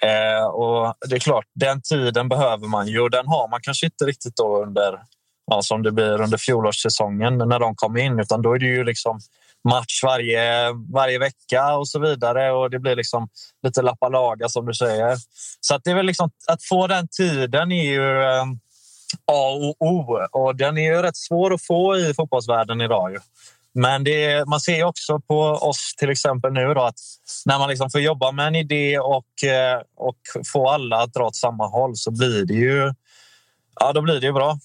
Eh, 0.09 0.45
och 0.45 0.95
det 1.09 1.17
är 1.17 1.21
klart, 1.21 1.47
den 1.55 1.83
tiden 1.83 2.29
behöver 2.29 2.69
man 2.69 2.87
ju 2.87 3.01
och 3.01 3.11
den 3.11 3.27
har 3.27 3.49
man 3.49 3.61
kanske 3.63 3.87
inte 3.87 4.05
riktigt 4.05 4.37
då 4.37 4.63
under 4.63 4.99
ja, 5.47 5.63
som 5.63 5.83
det 5.83 5.93
blir 5.93 6.21
under 6.21 6.39
fjolårssäsongen 6.39 7.39
när 7.39 7.59
de 7.59 7.75
kom 7.75 7.97
in 7.97 8.21
utan 8.21 8.43
då 8.43 8.55
är 8.55 8.59
det 8.59 8.67
ju 8.67 8.85
liksom 8.85 9.21
match 9.71 10.03
varje, 10.03 10.73
varje 10.93 11.19
vecka 11.19 11.77
och 11.77 11.89
så 11.89 11.99
vidare. 11.99 12.53
Och 12.53 12.71
Det 12.71 12.79
blir 12.79 12.97
liksom 12.97 13.29
lite 13.63 13.83
lappa 13.83 14.09
laga 14.09 14.49
som 14.49 14.67
du 14.67 14.75
säger. 14.75 15.17
Så 15.61 15.75
att 15.75 15.85
det 15.85 15.91
är 15.91 15.95
väl 15.95 16.07
liksom, 16.07 16.31
att 16.47 16.63
få 16.63 16.87
den 16.87 17.09
tiden 17.09 17.73
är 17.73 17.85
ju 17.85 18.23
eh, 18.23 18.45
A 19.33 19.49
och 19.51 19.77
O. 19.79 20.19
Och 20.33 20.57
den 20.57 20.79
är 20.79 20.95
ju 20.95 21.03
rätt 21.03 21.17
svår 21.17 21.55
att 21.55 21.67
få 21.67 21.97
i 21.97 22.15
fotbollsvärlden 22.15 22.81
idag. 22.81 23.13
Ju. 23.13 23.19
Men 23.75 24.05
det, 24.05 24.49
man 24.49 24.61
ser 24.61 24.85
också 24.85 25.21
på 25.21 25.41
oss 25.41 25.95
till 25.99 26.11
exempel 26.11 26.53
nu 26.53 26.75
då 26.75 26.83
att 26.83 26.99
när 27.45 27.59
man 27.59 27.69
liksom 27.69 27.91
får 27.91 28.01
jobba 28.01 28.33
med 28.33 28.47
en 28.47 28.55
idé 28.55 28.99
och, 28.99 29.45
eh, 29.45 29.81
och 29.97 30.17
få 30.53 30.69
alla 30.69 31.03
att 31.03 31.13
dra 31.13 31.25
åt 31.25 31.37
samma 31.37 31.67
håll 31.67 31.97
så 31.97 32.11
blir 32.11 32.45
det 32.45 32.55
ju, 32.55 32.95
ja, 33.81 33.93
då 33.93 34.03
blir 34.03 34.21
det 34.21 34.27
ju 34.27 34.33
bra. 34.33 34.59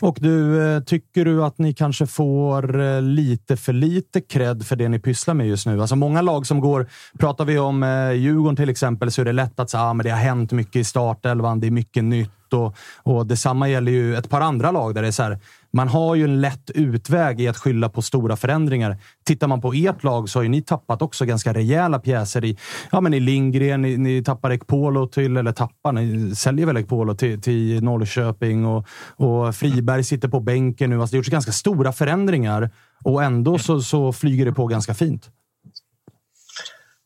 Och 0.00 0.18
du, 0.20 0.62
eh, 0.62 0.80
tycker 0.82 1.24
du 1.24 1.44
att 1.44 1.58
ni 1.58 1.74
kanske 1.74 2.06
får 2.06 2.80
eh, 2.80 3.02
lite 3.02 3.56
för 3.56 3.72
lite 3.72 4.20
cred 4.20 4.66
för 4.66 4.76
det 4.76 4.88
ni 4.88 4.98
pysslar 4.98 5.34
med 5.34 5.48
just 5.48 5.66
nu? 5.66 5.80
Alltså 5.80 5.96
många 5.96 6.22
lag 6.22 6.46
som 6.46 6.60
går, 6.60 6.86
pratar 7.18 7.44
vi 7.44 7.58
om 7.58 7.82
eh, 7.82 8.12
Djurgården 8.12 8.56
till 8.56 8.68
exempel, 8.68 9.10
så 9.10 9.20
är 9.20 9.24
det 9.24 9.32
lätt 9.32 9.60
att 9.60 9.70
säga 9.70 9.82
att 9.82 9.96
ah, 9.96 10.02
det 10.02 10.10
har 10.10 10.18
hänt 10.18 10.52
mycket 10.52 10.76
i 10.76 10.84
startelvan, 10.84 11.60
det 11.60 11.66
är 11.66 11.70
mycket 11.70 12.04
nytt 12.04 12.30
och, 12.52 12.76
och 13.02 13.26
detsamma 13.26 13.68
gäller 13.68 13.92
ju 13.92 14.16
ett 14.16 14.30
par 14.30 14.40
andra 14.40 14.70
lag 14.70 14.94
där 14.94 15.02
det 15.02 15.08
är 15.08 15.12
så 15.12 15.22
här, 15.22 15.38
man 15.72 15.88
har 15.88 16.14
ju 16.14 16.24
en 16.24 16.40
lätt 16.40 16.70
utväg 16.70 17.40
i 17.40 17.48
att 17.48 17.56
skylla 17.56 17.88
på 17.88 18.02
stora 18.02 18.36
förändringar. 18.36 18.96
Tittar 19.24 19.46
man 19.46 19.60
på 19.60 19.72
ert 19.72 20.04
lag 20.04 20.28
så 20.28 20.38
har 20.38 20.42
ju 20.42 20.48
ni 20.48 20.62
tappat 20.62 21.02
också 21.02 21.24
ganska 21.24 21.52
rejäla 21.52 21.98
pjäser 21.98 22.44
i, 22.44 22.58
ja, 22.92 23.00
men 23.00 23.14
i 23.14 23.20
Lindgren. 23.20 23.82
Ni, 23.82 23.96
ni 23.96 24.24
tappar 24.24 24.52
Ekpolo 24.52 25.06
till, 25.06 25.36
eller 25.36 25.52
tappar, 25.52 25.92
ni 25.92 26.36
säljer 26.36 26.66
väl 26.66 26.76
Ekpolo 26.76 27.14
till, 27.14 27.42
till 27.42 27.84
Norrköping 27.84 28.66
och, 28.66 28.86
och 29.16 29.54
Friberg 29.54 30.04
sitter 30.04 30.28
på 30.28 30.40
bänken 30.40 30.90
nu. 30.90 31.00
Alltså 31.00 31.12
det 31.12 31.16
har 31.16 31.18
gjorts 31.18 31.28
ganska 31.28 31.52
stora 31.52 31.92
förändringar 31.92 32.70
och 33.04 33.22
ändå 33.22 33.58
så, 33.58 33.82
så 33.82 34.12
flyger 34.12 34.44
det 34.44 34.52
på 34.52 34.66
ganska 34.66 34.94
fint. 34.94 35.30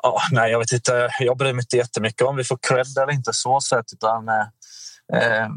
Ja, 0.03 0.21
nej, 0.33 0.51
jag 0.51 0.59
vet 0.59 0.73
inte. 0.73 1.09
Jag 1.21 1.37
bryr 1.37 1.53
mig 1.53 1.63
inte 1.63 1.77
jättemycket 1.77 2.23
om 2.23 2.37
vi 2.37 2.45
får 2.45 2.59
cred 2.69 3.03
eller 3.03 3.13
inte 3.13 3.33
så 3.33 3.61
sett. 3.61 3.93
Utan, 3.93 4.29
eh, 4.29 4.47
eh, 5.13 5.49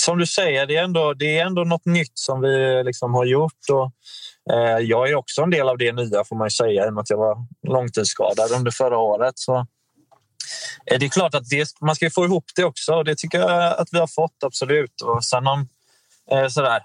som 0.00 0.18
du 0.18 0.26
säger, 0.26 0.66
det 0.66 0.76
är 0.76 0.84
ändå, 0.84 1.14
det 1.14 1.38
är 1.38 1.46
ändå 1.46 1.64
något 1.64 1.84
nytt 1.84 2.18
som 2.18 2.40
vi 2.40 2.82
liksom 2.84 3.14
har 3.14 3.24
gjort. 3.24 3.70
Och, 3.72 3.92
eh, 4.54 4.78
jag 4.78 5.10
är 5.10 5.14
också 5.14 5.42
en 5.42 5.50
del 5.50 5.68
av 5.68 5.78
det 5.78 5.92
nya, 5.92 6.24
får 6.24 6.36
man 6.36 6.50
säga, 6.50 6.86
i 6.86 6.88
och 6.88 6.94
med 6.94 7.00
att 7.00 7.10
jag 7.10 7.18
var 7.18 7.36
långtidsskadad 7.68 8.52
under 8.52 8.70
förra 8.70 8.98
året. 8.98 9.32
Så, 9.38 9.56
eh, 10.86 10.98
det 10.98 11.06
är 11.06 11.10
klart 11.10 11.34
att 11.34 11.48
det, 11.48 11.68
man 11.80 11.94
ska 11.94 12.10
få 12.10 12.24
ihop 12.24 12.44
det 12.56 12.64
också 12.64 12.92
och 12.94 13.04
det 13.04 13.18
tycker 13.18 13.38
jag 13.38 13.78
att 13.78 13.88
vi 13.92 13.98
har 13.98 14.06
fått, 14.06 14.44
absolut. 14.44 15.02
Och 15.02 15.24
sen 15.24 15.46
om 15.46 15.68
eh, 16.30 16.48
sådär, 16.48 16.82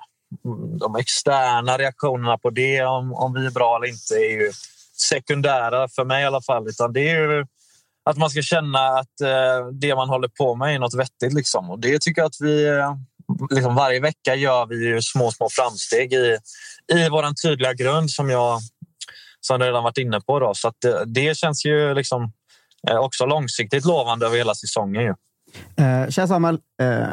de 0.79 0.95
externa 0.95 1.77
reaktionerna 1.77 2.37
på 2.37 2.49
det, 2.49 2.83
om, 2.83 3.13
om 3.13 3.33
vi 3.33 3.45
är 3.45 3.51
bra 3.51 3.75
eller 3.75 3.87
inte, 3.87 4.13
är 4.15 4.41
ju 4.41 4.51
sekundära 5.09 5.87
för 5.87 6.05
mig 6.05 6.23
i 6.23 6.25
alla 6.25 6.41
fall. 6.41 6.69
Utan 6.69 6.93
det 6.93 7.09
är 7.09 7.15
ju 7.15 7.45
att 8.05 8.17
man 8.17 8.29
ska 8.29 8.41
känna 8.41 8.79
att 8.79 9.21
eh, 9.21 9.67
det 9.71 9.95
man 9.95 10.09
håller 10.09 10.27
på 10.27 10.55
med 10.55 10.75
är 10.75 10.79
något 10.79 10.95
vettigt. 10.95 11.33
Liksom. 11.33 11.69
Och 11.69 11.79
det 11.79 12.01
tycker 12.01 12.21
jag 12.21 12.27
att 12.27 12.41
vi... 12.41 12.67
Eh, 12.67 12.95
liksom 13.49 13.75
varje 13.75 13.99
vecka 13.99 14.35
gör 14.35 14.65
vi 14.65 14.75
ju 14.75 15.01
små, 15.01 15.31
små 15.31 15.49
framsteg 15.49 16.13
i, 16.13 16.37
i 16.93 17.09
vår 17.09 17.41
tydliga 17.43 17.73
grund 17.73 18.11
som 18.11 18.29
jag 18.29 18.59
som 19.45 19.61
jag 19.61 19.67
redan 19.67 19.83
varit 19.83 19.97
inne 19.97 20.21
på. 20.21 20.39
Då. 20.39 20.53
Så 20.55 20.71
det, 20.81 20.89
eh, 20.89 21.01
det, 21.05 21.37
känns 21.37 21.65
ju 21.65 21.93
liksom, 21.93 22.31
eh, 22.89 22.97
också 22.97 23.25
långsiktigt 23.25 23.85
lovande 23.85 24.25
över 24.25 24.37
hela 24.37 24.55
säsongen. 24.55 25.03
Ju. 25.03 25.13
Eh, 25.75 26.09
Tja 26.09 26.27
Samuel. 26.27 26.59
Eh, 26.81 27.09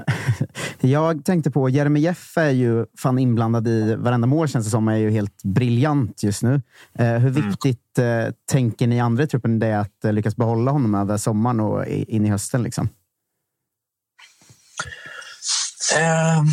jag 0.90 1.24
tänkte 1.24 1.50
på, 1.50 1.68
Jeremejeff 1.68 2.36
är 2.36 2.50
ju 2.50 2.86
fan 2.98 3.18
inblandad 3.18 3.68
i 3.68 3.94
varenda 3.94 4.26
mål 4.26 4.48
känns 4.48 4.66
det 4.66 4.70
som. 4.70 4.88
är 4.88 4.96
ju 4.96 5.10
helt 5.10 5.42
briljant 5.42 6.22
just 6.22 6.42
nu. 6.42 6.62
Eh, 6.98 7.06
hur 7.06 7.36
mm. 7.36 7.50
viktigt 7.50 7.98
mm. 7.98 8.32
tänker 8.50 8.86
ni 8.86 9.00
andra 9.00 9.24
i 9.24 9.26
truppen 9.26 9.58
det 9.58 9.66
är 9.66 9.78
att 9.78 10.14
lyckas 10.14 10.36
behålla 10.36 10.70
honom 10.70 10.94
över 10.94 11.16
sommaren 11.16 11.60
och 11.60 11.86
in 11.86 12.26
i 12.26 12.30
hösten? 12.30 12.62
Liksom? 12.62 12.88
Um, 15.96 16.48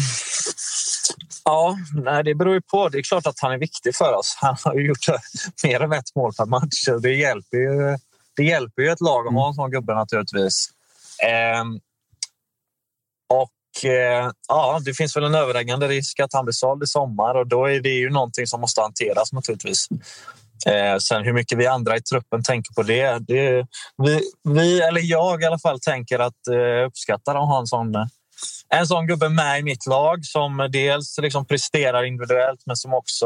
ja, 1.45 1.77
nej, 1.93 2.23
det 2.23 2.35
beror 2.35 2.53
ju 2.53 2.61
på. 2.61 2.89
Det 2.89 2.97
är 2.97 3.03
klart 3.03 3.27
att 3.27 3.39
han 3.39 3.51
är 3.51 3.57
viktig 3.57 3.95
för 3.95 4.13
oss. 4.13 4.38
Han 4.41 4.55
har 4.63 4.75
ju 4.75 4.88
gjort 4.88 5.07
mer 5.63 5.81
än 5.81 5.93
ett 5.93 6.15
mål 6.15 6.33
per 6.33 6.45
match. 6.45 7.01
Det 7.01 7.13
hjälper 7.13 7.57
ju, 7.57 7.97
det 8.35 8.43
hjälper 8.43 8.81
ju 8.81 8.89
ett 8.89 9.01
lag 9.01 9.27
att 9.27 9.33
ha 9.33 9.47
en 9.47 9.53
sån 9.53 9.71
gubbe 9.71 9.93
naturligtvis. 9.93 10.69
Ehm, 11.24 11.80
och 13.30 13.86
eh, 13.86 14.32
ja, 14.47 14.80
det 14.86 14.93
finns 14.93 15.18
väl 15.18 15.24
en 15.24 15.36
överhängande 15.36 15.88
risk 15.88 16.20
att 16.20 16.34
han 16.34 16.45
blir 16.45 16.53
såld 16.53 16.84
i 16.84 16.88
sommar 16.88 17.36
och 17.36 17.47
då 17.47 17.65
är 17.65 17.80
det 17.80 17.89
ju 17.89 18.09
någonting 18.09 18.47
som 18.47 18.61
måste 18.61 18.82
hanteras 18.82 19.34
naturligtvis. 19.34 19.88
Eh, 20.65 20.97
sen 20.97 21.24
hur 21.24 21.34
mycket 21.34 21.57
vi 21.57 21.68
andra 21.68 21.97
i 21.97 22.01
truppen 22.01 22.43
tänker 22.43 22.74
på 22.74 22.84
det. 22.84 23.20
det 23.20 23.68
vi, 24.03 24.22
vi, 24.43 24.82
eller 24.82 25.01
jag 25.01 25.41
i 25.41 25.45
alla 25.45 25.59
fall, 25.59 25.80
tänker 25.80 26.20
att 26.20 26.47
eh, 26.51 26.88
uppskattar 26.88 27.36
att 27.36 27.47
ha 27.47 27.59
en 27.59 27.68
sån, 27.68 27.93
en 28.70 28.88
sån 28.88 29.07
gubbe 29.07 29.30
med 29.30 29.59
i 29.59 29.63
mitt 29.63 29.86
lag 29.86 30.26
som 30.26 30.70
dels 30.72 31.18
liksom 31.18 31.45
presterar 31.45 32.03
individuellt 32.03 32.61
men 32.65 32.76
som 32.76 32.93
också 32.93 33.26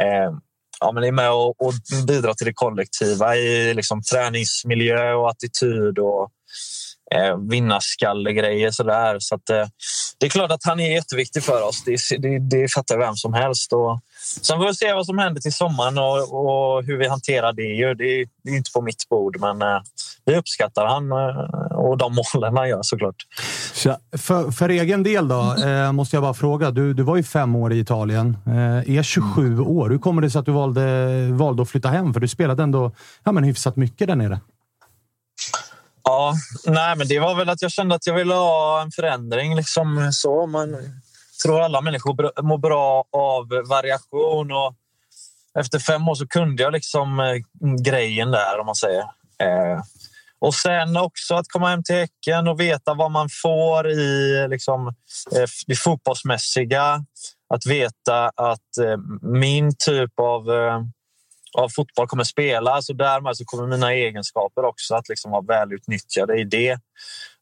eh, 0.00 0.32
ja, 0.80 0.92
men 0.92 1.04
är 1.04 1.12
med 1.12 1.32
och, 1.32 1.66
och 1.66 1.72
bidrar 2.06 2.34
till 2.34 2.46
det 2.46 2.52
kollektiva 2.52 3.36
i 3.36 3.74
liksom, 3.74 4.02
träningsmiljö 4.02 5.12
och 5.12 5.30
attityd 5.30 5.98
och 5.98 6.30
eh, 7.14 7.36
vinnarskallegrejer. 7.50 8.70
Sådär. 8.70 9.16
Så 9.18 9.34
att, 9.34 9.50
eh, 9.50 9.66
det 10.18 10.26
är 10.26 10.30
klart 10.30 10.50
att 10.50 10.64
han 10.64 10.80
är 10.80 10.92
jätteviktig 10.92 11.42
för 11.42 11.62
oss. 11.68 11.84
Det, 11.84 11.96
det, 12.18 12.38
det 12.38 12.72
fattar 12.72 12.98
vem 12.98 13.14
som 13.14 13.34
helst. 13.34 13.72
Och, 13.72 14.00
sen 14.40 14.58
får 14.58 14.66
vi 14.66 14.74
se 14.74 14.92
vad 14.92 15.06
som 15.06 15.18
händer 15.18 15.40
till 15.40 15.52
sommaren 15.52 15.98
och, 15.98 16.18
och 16.18 16.84
hur 16.84 16.98
vi 16.98 17.08
hanterar 17.08 17.52
det. 17.52 17.94
Det, 17.94 18.26
det 18.42 18.50
är 18.50 18.56
inte 18.56 18.70
på 18.72 18.82
mitt 18.82 19.08
bord, 19.08 19.40
men 19.40 19.62
eh, 19.62 19.80
vi 20.24 20.36
uppskattar 20.36 20.86
han 20.86 21.12
eh, 21.12 21.76
och 21.76 21.98
de 21.98 22.14
målen 22.34 22.56
han 22.56 22.68
gör 22.68 22.82
såklart. 22.82 23.16
För, 24.16 24.50
för 24.50 24.68
egen 24.68 25.02
del 25.02 25.28
då, 25.28 25.56
eh, 25.64 25.92
måste 25.92 26.16
jag 26.16 26.22
bara 26.22 26.34
fråga. 26.34 26.70
Du, 26.70 26.94
du 26.94 27.02
var 27.02 27.16
ju 27.16 27.22
fem 27.22 27.56
år 27.56 27.72
i 27.72 27.78
Italien, 27.78 28.36
eh, 28.46 28.96
är 28.96 29.02
27 29.02 29.60
år. 29.60 29.90
Hur 29.90 29.98
kommer 29.98 30.22
det 30.22 30.30
sig 30.30 30.38
att 30.38 30.46
du 30.46 30.52
valde, 30.52 31.28
valde 31.32 31.62
att 31.62 31.68
flytta 31.68 31.88
hem? 31.88 32.12
För 32.12 32.20
du 32.20 32.28
spelade 32.28 32.62
ändå 32.62 32.92
ja, 33.24 33.32
men 33.32 33.44
hyfsat 33.44 33.76
mycket 33.76 34.08
där 34.08 34.16
nere. 34.16 34.40
Ja, 36.04 36.34
nej, 36.64 36.96
men 36.96 37.08
det 37.08 37.18
var 37.18 37.34
väl 37.34 37.48
att 37.48 37.62
jag 37.62 37.72
kände 37.72 37.94
att 37.94 38.06
jag 38.06 38.14
ville 38.14 38.34
ha 38.34 38.82
en 38.82 38.90
förändring. 38.90 39.56
Liksom 39.56 40.12
så. 40.12 40.46
Man 40.46 40.76
tror 41.42 41.60
alla 41.60 41.80
människor 41.80 42.42
mår 42.42 42.58
bra 42.58 43.04
av 43.12 43.48
variation. 43.68 44.52
Och 44.52 44.74
efter 45.58 45.78
fem 45.78 46.08
år 46.08 46.14
så 46.14 46.26
kunde 46.26 46.62
jag 46.62 46.72
liksom 46.72 47.20
eh, 47.20 47.34
grejen 47.82 48.30
där, 48.30 48.60
om 48.60 48.66
man 48.66 48.74
säger. 48.74 49.00
Eh, 49.38 49.82
och 50.38 50.54
sen 50.54 50.96
också 50.96 51.34
att 51.34 51.48
komma 51.48 51.68
hem 51.68 51.82
till 51.82 51.94
Häcken 51.94 52.48
och 52.48 52.60
veta 52.60 52.94
vad 52.94 53.10
man 53.10 53.28
får 53.42 53.90
i 53.90 54.46
liksom, 54.48 54.86
eh, 55.32 55.48
det 55.66 55.76
fotbollsmässiga. 55.76 57.04
Att 57.54 57.66
veta 57.66 58.28
att 58.28 59.00
min 59.22 59.74
typ 59.78 60.12
av 60.20 60.46
av 61.54 61.68
fotboll 61.68 62.06
kommer 62.06 62.24
spelas 62.24 62.88
och 62.88 62.96
därmed 62.96 63.36
så 63.36 63.44
kommer 63.44 63.66
mina 63.66 63.92
egenskaper 63.92 64.64
också 64.64 64.94
att 64.94 65.08
liksom 65.08 65.30
vara 65.30 65.42
välutnyttjade 65.42 66.40
i 66.40 66.44
det. 66.44 66.78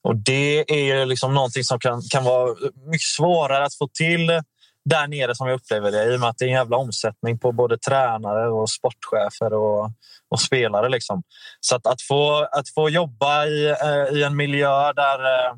Och 0.03 0.17
det 0.17 0.71
är 0.71 1.07
liksom 1.07 1.35
någonting 1.35 1.65
som 1.65 1.79
kan, 1.79 2.03
kan 2.11 2.25
vara 2.25 2.55
mycket 2.87 3.09
svårare 3.17 3.65
att 3.65 3.75
få 3.75 3.89
till 3.89 4.43
där 4.85 5.07
nere 5.07 5.35
som 5.35 5.49
jag 5.49 5.55
upplever 5.55 5.91
det 5.91 6.13
i 6.13 6.17
och 6.17 6.21
med 6.21 6.29
att 6.29 6.39
det 6.39 6.45
är 6.45 6.49
en 6.49 6.55
jävla 6.55 6.77
omsättning 6.77 7.39
på 7.39 7.53
både 7.53 7.79
tränare 7.79 8.51
och 8.51 8.71
sportchefer 8.71 9.53
och, 9.53 9.91
och 10.29 10.41
spelare. 10.41 10.89
Liksom. 10.89 11.23
Så 11.61 11.77
att, 11.77 11.87
att, 11.87 12.03
få, 12.03 12.49
att 12.53 12.69
få 12.75 12.89
jobba 12.89 13.47
i, 13.47 13.67
eh, 13.71 14.19
i 14.19 14.23
en 14.23 14.37
miljö 14.37 14.93
där, 14.93 15.25
eh, 15.25 15.55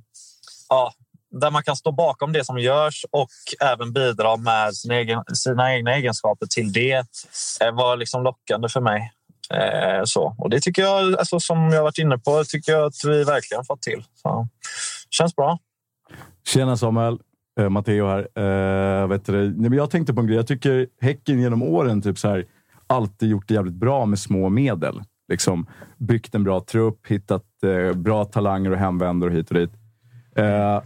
ja, 0.68 0.92
där 1.40 1.50
man 1.50 1.62
kan 1.62 1.76
stå 1.76 1.92
bakom 1.92 2.32
det 2.32 2.44
som 2.44 2.58
görs 2.58 3.04
och 3.10 3.30
även 3.60 3.92
bidra 3.92 4.36
med 4.36 4.74
sina, 4.74 4.94
egen, 4.94 5.24
sina 5.34 5.74
egna 5.74 5.94
egenskaper 5.94 6.46
till 6.46 6.72
det 6.72 7.06
eh, 7.60 7.74
var 7.74 7.96
liksom 7.96 8.22
lockande 8.22 8.68
för 8.68 8.80
mig. 8.80 9.12
Eh, 9.50 10.04
så. 10.04 10.34
Och 10.38 10.50
det 10.50 10.60
tycker 10.60 10.82
jag, 10.82 11.18
alltså, 11.18 11.40
som 11.40 11.70
jag 11.70 11.82
varit 11.82 11.98
inne 11.98 12.18
på, 12.18 12.44
tycker 12.44 12.72
jag 12.72 12.86
att 12.86 13.04
vi 13.04 13.24
verkligen 13.24 13.64
fått 13.64 13.82
till. 13.82 14.04
Så, 14.22 14.48
känns 15.10 15.36
bra. 15.36 15.58
Tjena 16.46 16.76
Samuel. 16.76 17.18
Eh, 17.60 17.68
Matteo 17.68 18.06
här. 18.06 18.28
Eh, 18.34 19.08
vet 19.08 19.26
du, 19.26 19.32
nej, 19.32 19.70
men 19.70 19.72
jag 19.72 19.90
tänkte 19.90 20.14
på 20.14 20.20
en 20.20 20.26
grej. 20.26 20.36
Jag 20.36 20.46
tycker 20.46 20.86
Häcken 21.00 21.40
genom 21.40 21.62
åren 21.62 22.02
typ 22.02 22.18
så 22.18 22.28
här, 22.28 22.44
alltid 22.86 23.28
gjort 23.28 23.48
det 23.48 23.54
jävligt 23.54 23.74
bra 23.74 24.06
med 24.06 24.18
små 24.18 24.48
medel. 24.48 25.02
Liksom, 25.28 25.66
byggt 25.98 26.34
en 26.34 26.44
bra 26.44 26.60
trupp, 26.60 27.06
hittat 27.06 27.44
eh, 27.62 27.96
bra 27.96 28.24
talanger 28.24 28.70
och 28.70 28.78
hemvändare 28.78 29.30
hit 29.30 29.48
och 29.48 29.54
dit. 29.54 29.70
Eh, 30.36 30.82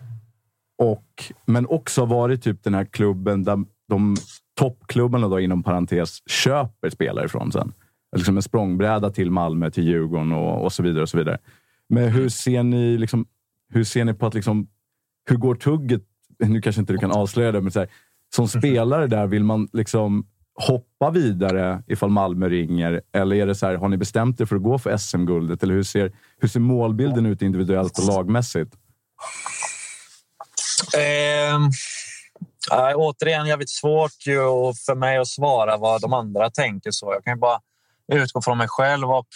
och, 0.79 1.33
men 1.47 1.66
också 1.66 2.05
varit 2.05 2.43
typ 2.43 2.64
den 2.64 2.74
här 2.74 2.85
klubben 2.85 3.45
där 3.45 3.64
de 3.89 4.16
toppklubbarna 4.59 5.29
då, 5.29 5.41
inom 5.41 5.62
parentes 5.62 6.18
köper 6.31 6.91
spelare 6.91 7.24
ifrån 7.24 7.53
sen. 7.53 7.72
Liksom 8.16 8.37
en 8.37 8.43
språngbräda 8.43 9.11
till 9.11 9.31
Malmö, 9.31 9.70
till 9.70 9.85
Djurgården 9.85 10.33
och, 10.33 10.64
och 10.64 10.72
så 10.72 10.83
vidare. 10.83 11.03
och 11.03 11.09
så 11.09 11.18
vidare. 11.18 11.39
Men 11.89 12.09
hur 12.09 12.29
ser 12.29 12.62
ni, 12.62 12.99
liksom, 12.99 13.26
hur 13.72 13.85
ser 13.85 14.05
ni 14.05 14.14
på 14.14 14.26
att 14.26 14.35
liksom, 14.35 14.68
hur 15.29 15.37
går 15.37 15.55
tugget? 15.55 16.03
Nu 16.39 16.61
kanske 16.61 16.81
inte 16.81 16.93
du 16.93 16.99
kan 16.99 17.12
avslöja 17.12 17.53
det, 17.53 17.61
men 17.61 17.72
så 17.72 17.79
här, 17.79 17.89
som 18.35 18.49
spelare 18.49 19.07
där, 19.07 19.26
vill 19.26 19.45
man 19.45 19.68
liksom 19.72 20.26
hoppa 20.55 21.11
vidare 21.11 21.83
ifall 21.87 22.11
Malmö 22.11 22.49
ringer? 22.49 23.03
Eller 23.12 23.37
är 23.37 23.47
det 23.47 23.55
så 23.55 23.66
här, 23.66 23.74
har 23.74 23.89
ni 23.89 23.97
bestämt 23.97 24.41
er 24.41 24.45
för 24.45 24.57
att 24.57 24.62
gå 24.62 24.79
för 24.79 24.97
SM-guldet? 24.97 25.62
Eller 25.62 25.74
hur 25.74 25.83
ser, 25.83 26.12
hur 26.39 26.49
ser 26.49 26.61
målbilden 26.61 27.26
ut 27.26 27.43
individuellt 27.43 27.99
och 27.99 28.07
lagmässigt? 28.07 28.76
Eh, 30.95 31.55
äh, 32.72 32.97
återigen, 32.97 33.47
jävligt 33.47 33.70
svårt 33.70 34.26
ju 34.26 34.39
för 34.87 34.95
mig 34.95 35.18
att 35.18 35.29
svara 35.29 35.76
vad 35.76 36.01
de 36.01 36.12
andra 36.12 36.51
tänker. 36.51 36.91
så. 36.91 37.12
Jag 37.12 37.24
kan 37.24 37.33
ju 37.33 37.39
bara 37.39 37.61
utgå 38.12 38.43
från 38.43 38.59
mig 38.59 38.68
själv. 38.68 39.11
Och, 39.11 39.26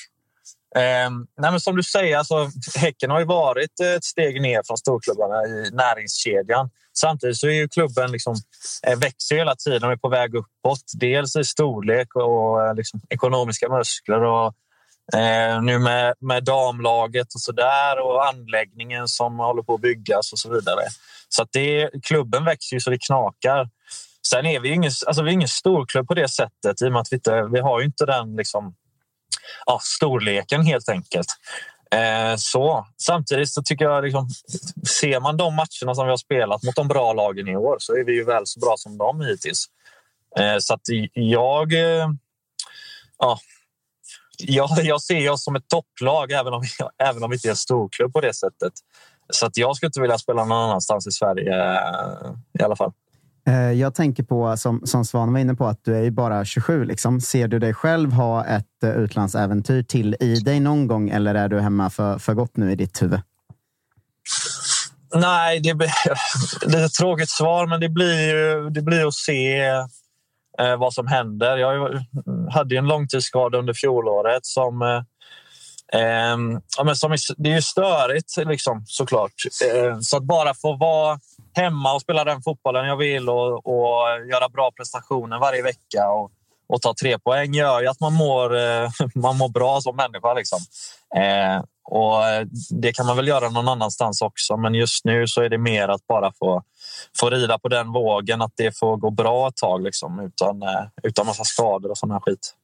eh, 0.77 1.11
nej 1.39 1.51
men 1.51 1.61
som 1.61 1.77
du 1.77 1.83
säger, 1.83 2.19
alltså, 2.19 2.51
Häcken 2.77 3.11
har 3.11 3.19
ju 3.19 3.27
varit 3.27 3.81
ett 3.81 4.05
steg 4.05 4.43
ner 4.43 4.63
från 4.67 4.79
storklubbarna 4.79 5.45
i 5.47 5.71
näringskedjan. 5.73 6.71
Samtidigt 6.95 7.37
så 7.37 7.47
är 7.47 7.53
ju 7.53 7.69
klubben 7.69 8.13
liksom, 8.13 8.37
eh, 8.87 8.99
växer 8.99 9.37
hela 9.37 9.57
tiden 9.57 9.85
och 9.85 9.93
är 9.93 9.97
på 9.97 10.09
väg 10.09 10.35
uppåt. 10.35 10.85
Dels 10.95 11.37
i 11.37 11.45
storlek 11.45 12.15
och 12.15 12.63
eh, 12.63 12.75
liksom, 12.75 13.01
ekonomiska 13.11 13.69
muskler. 13.69 14.23
Och, 14.25 14.55
Eh, 15.15 15.63
nu 15.63 15.79
med, 15.79 16.15
med 16.21 16.45
damlaget 16.45 17.35
och 17.35 17.41
så 17.41 17.53
där 17.53 18.01
och 18.01 18.29
anläggningen 18.29 19.09
som 19.09 19.39
håller 19.39 19.63
på 19.63 19.75
att 19.75 19.81
byggas 19.81 20.33
och 20.33 20.39
så 20.39 20.51
vidare. 20.51 20.83
Så 21.35 21.43
att 21.43 21.49
det, 21.53 21.91
klubben 22.03 22.45
växer 22.45 22.77
ju 22.77 22.81
så 22.81 22.91
det 22.91 22.99
knakar. 23.07 23.69
Sen 24.27 24.47
är 24.47 24.61
vi 24.61 24.69
ingen, 24.69 24.91
alltså 25.07 25.23
vi 25.23 25.31
är 25.31 25.33
ingen 25.33 25.49
storklubb 25.49 26.09
på 26.09 26.15
det 26.15 26.29
sättet 26.29 26.83
i 26.83 26.89
och 26.89 26.93
med 26.93 27.01
att 27.01 27.13
vi, 27.13 27.17
inte, 27.17 27.49
vi 27.53 27.61
har 27.61 27.81
ju 27.81 27.87
inte 27.87 28.07
den 28.07 28.37
liksom, 28.37 28.75
ja, 29.67 29.79
storleken 29.83 30.67
helt 30.67 30.89
enkelt. 30.89 31.27
Eh, 31.93 32.37
så. 32.37 32.87
Samtidigt 32.97 33.51
så 33.51 33.63
tycker 33.63 33.85
jag, 33.85 34.05
liksom, 34.05 34.29
ser 35.01 35.21
man 35.21 35.37
de 35.37 35.55
matcherna 35.55 35.95
som 35.95 36.05
vi 36.05 36.11
har 36.11 36.17
spelat 36.17 36.63
mot 36.63 36.77
de 36.77 36.89
bra 36.89 37.13
lagen 37.13 37.49
i 37.49 37.57
år 37.57 37.77
så 37.79 37.97
är 37.97 38.05
vi 38.05 38.13
ju 38.13 38.25
väl 38.25 38.43
så 38.45 38.61
bra 38.61 38.75
som 38.77 38.99
dem 38.99 39.21
hittills. 39.21 39.67
Eh, 40.39 40.57
så 40.59 40.75
att 40.75 40.83
jag... 41.13 41.73
Eh, 41.73 42.09
ja, 43.19 43.39
jag, 44.39 44.69
jag 44.83 45.03
ser 45.03 45.31
oss 45.31 45.45
som 45.45 45.57
ett 45.57 45.69
topplag 45.69 46.33
även 46.33 46.53
om, 46.53 46.63
även 46.99 47.23
om 47.23 47.31
vi 47.31 47.37
inte 47.37 47.49
är 47.49 47.51
en 47.51 47.57
storklubb 47.57 48.13
på 48.13 48.21
det 48.21 48.35
sättet. 48.35 48.73
Så 49.31 49.47
att 49.47 49.57
jag 49.57 49.77
skulle 49.77 49.89
inte 49.89 50.01
vilja 50.01 50.19
spela 50.19 50.45
någon 50.45 50.59
annanstans 50.59 51.07
i 51.07 51.11
Sverige 51.11 51.73
eh, 51.73 52.33
i 52.61 52.63
alla 52.63 52.77
fall. 52.77 52.93
Eh, 53.47 53.73
jag 53.73 53.95
tänker 53.95 54.23
på, 54.23 54.57
som, 54.57 54.87
som 54.87 55.05
Svan 55.05 55.33
var 55.33 55.41
inne 55.41 55.55
på, 55.55 55.67
att 55.67 55.85
du 55.85 55.97
är 55.97 56.03
ju 56.03 56.11
bara 56.11 56.45
27. 56.45 56.85
Liksom. 56.85 57.21
Ser 57.21 57.49
du 57.49 57.59
dig 57.59 57.75
själv 57.75 58.13
ha 58.13 58.45
ett 58.45 58.83
eh, 58.85 58.91
utlandsäventyr 58.91 59.83
till 59.83 60.17
i 60.21 60.35
dig 60.35 60.61
någon 60.61 60.87
gång 60.87 61.11
eller 61.11 61.35
är 61.35 61.49
du 61.49 61.61
hemma 61.61 61.91
för, 61.91 62.19
för 62.19 62.35
gott 62.35 62.57
nu 62.57 62.73
i 62.73 62.77
ditt 62.77 63.03
huvud? 63.03 63.21
Nej, 65.15 65.61
det, 65.61 65.75
blir, 65.75 65.91
det 66.67 66.79
är 66.79 66.87
ett 66.87 66.95
tråkigt 66.95 67.31
svar, 67.31 67.67
men 67.67 67.81
det 67.81 67.89
blir 67.89 68.29
ju 68.29 68.71
det 68.71 68.83
blir 68.83 69.07
att 69.07 69.15
se 69.15 69.63
vad 70.79 70.95
som 70.95 71.07
händer. 71.07 71.57
Jag 71.57 72.05
hade 72.51 72.77
en 72.77 72.87
långtidsskada 72.87 73.59
under 73.59 73.75
fjolåret 73.75 74.47
som 74.47 75.05
eh, 75.95 76.37
ja, 76.77 76.85
men 76.85 76.97
som 76.97 77.17
det 77.37 77.51
är 77.51 77.55
ju 77.55 77.63
störigt 77.63 78.37
liksom, 78.37 78.85
såklart. 78.87 79.33
Eh, 79.73 79.99
så 80.01 80.17
att 80.17 80.23
bara 80.23 80.55
få 80.55 80.77
vara 80.77 81.19
hemma 81.55 81.95
och 81.95 82.03
spela 82.03 82.25
den 82.25 82.43
fotbollen 82.43 82.87
jag 82.87 82.97
vill 82.97 83.29
och, 83.29 83.67
och 83.67 84.27
göra 84.31 84.49
bra 84.49 84.71
prestationer 84.77 85.39
varje 85.39 85.63
vecka 85.63 86.09
och, 86.09 86.31
och, 86.69 86.83
ta 86.83 86.95
tre 87.03 87.19
poäng 87.19 87.55
gör 87.55 87.81
ju 87.81 87.87
att 87.87 88.01
man 88.01 88.13
mår, 88.13 88.57
eh, 88.57 88.91
man 89.15 89.37
mår 89.37 89.49
bra 89.49 89.81
som 89.81 89.97
människa. 89.97 90.35
Liksom. 90.35 90.59
Eh, 91.17 91.63
och 91.85 92.23
det 92.71 92.93
kan 92.93 93.07
man 93.07 93.17
väl 93.17 93.29
göra 93.29 93.49
någon 93.49 93.69
annanstans 93.69 94.23
också, 94.23 94.57
men 94.57 94.75
just 94.75 95.05
nu 95.05 95.27
så 95.27 95.43
är 95.43 95.49
det 95.49 95.59
mer 95.59 95.89
att 95.89 96.07
bara 96.07 96.33
få, 96.39 96.63
få 97.21 97.31
rida 97.31 97.59
på 97.59 97.69
den 97.69 97.93
vågen, 97.93 98.43
att 98.43 98.53
det 98.57 98.79
får 98.79 98.97
gå 98.97 99.11
bra 99.11 99.49
ett 99.49 99.57
tag 99.57 99.83
liksom, 99.83 100.21
utan, 100.21 100.63
eh, 100.63 100.85
utan 101.03 101.27
massa 101.27 101.45
skador 101.45 101.91
och 101.91 101.99
sån 101.99 102.11
här 102.11 102.21
skit. 102.21 102.55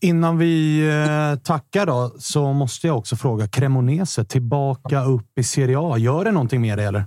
Innan 0.00 0.38
vi 0.38 0.86
eh, 0.88 1.38
tackar 1.38 1.86
då, 1.86 2.12
så 2.18 2.52
måste 2.52 2.86
jag 2.86 2.98
också 2.98 3.16
fråga. 3.16 3.48
Cremonese 3.48 4.24
tillbaka 4.24 5.04
upp 5.04 5.38
i 5.38 5.44
Serie 5.44 5.78
A. 5.80 5.98
Gör 5.98 6.24
det 6.24 6.32
någonting 6.32 6.60
med 6.60 6.78
det 6.78 6.84
eller? 6.84 7.04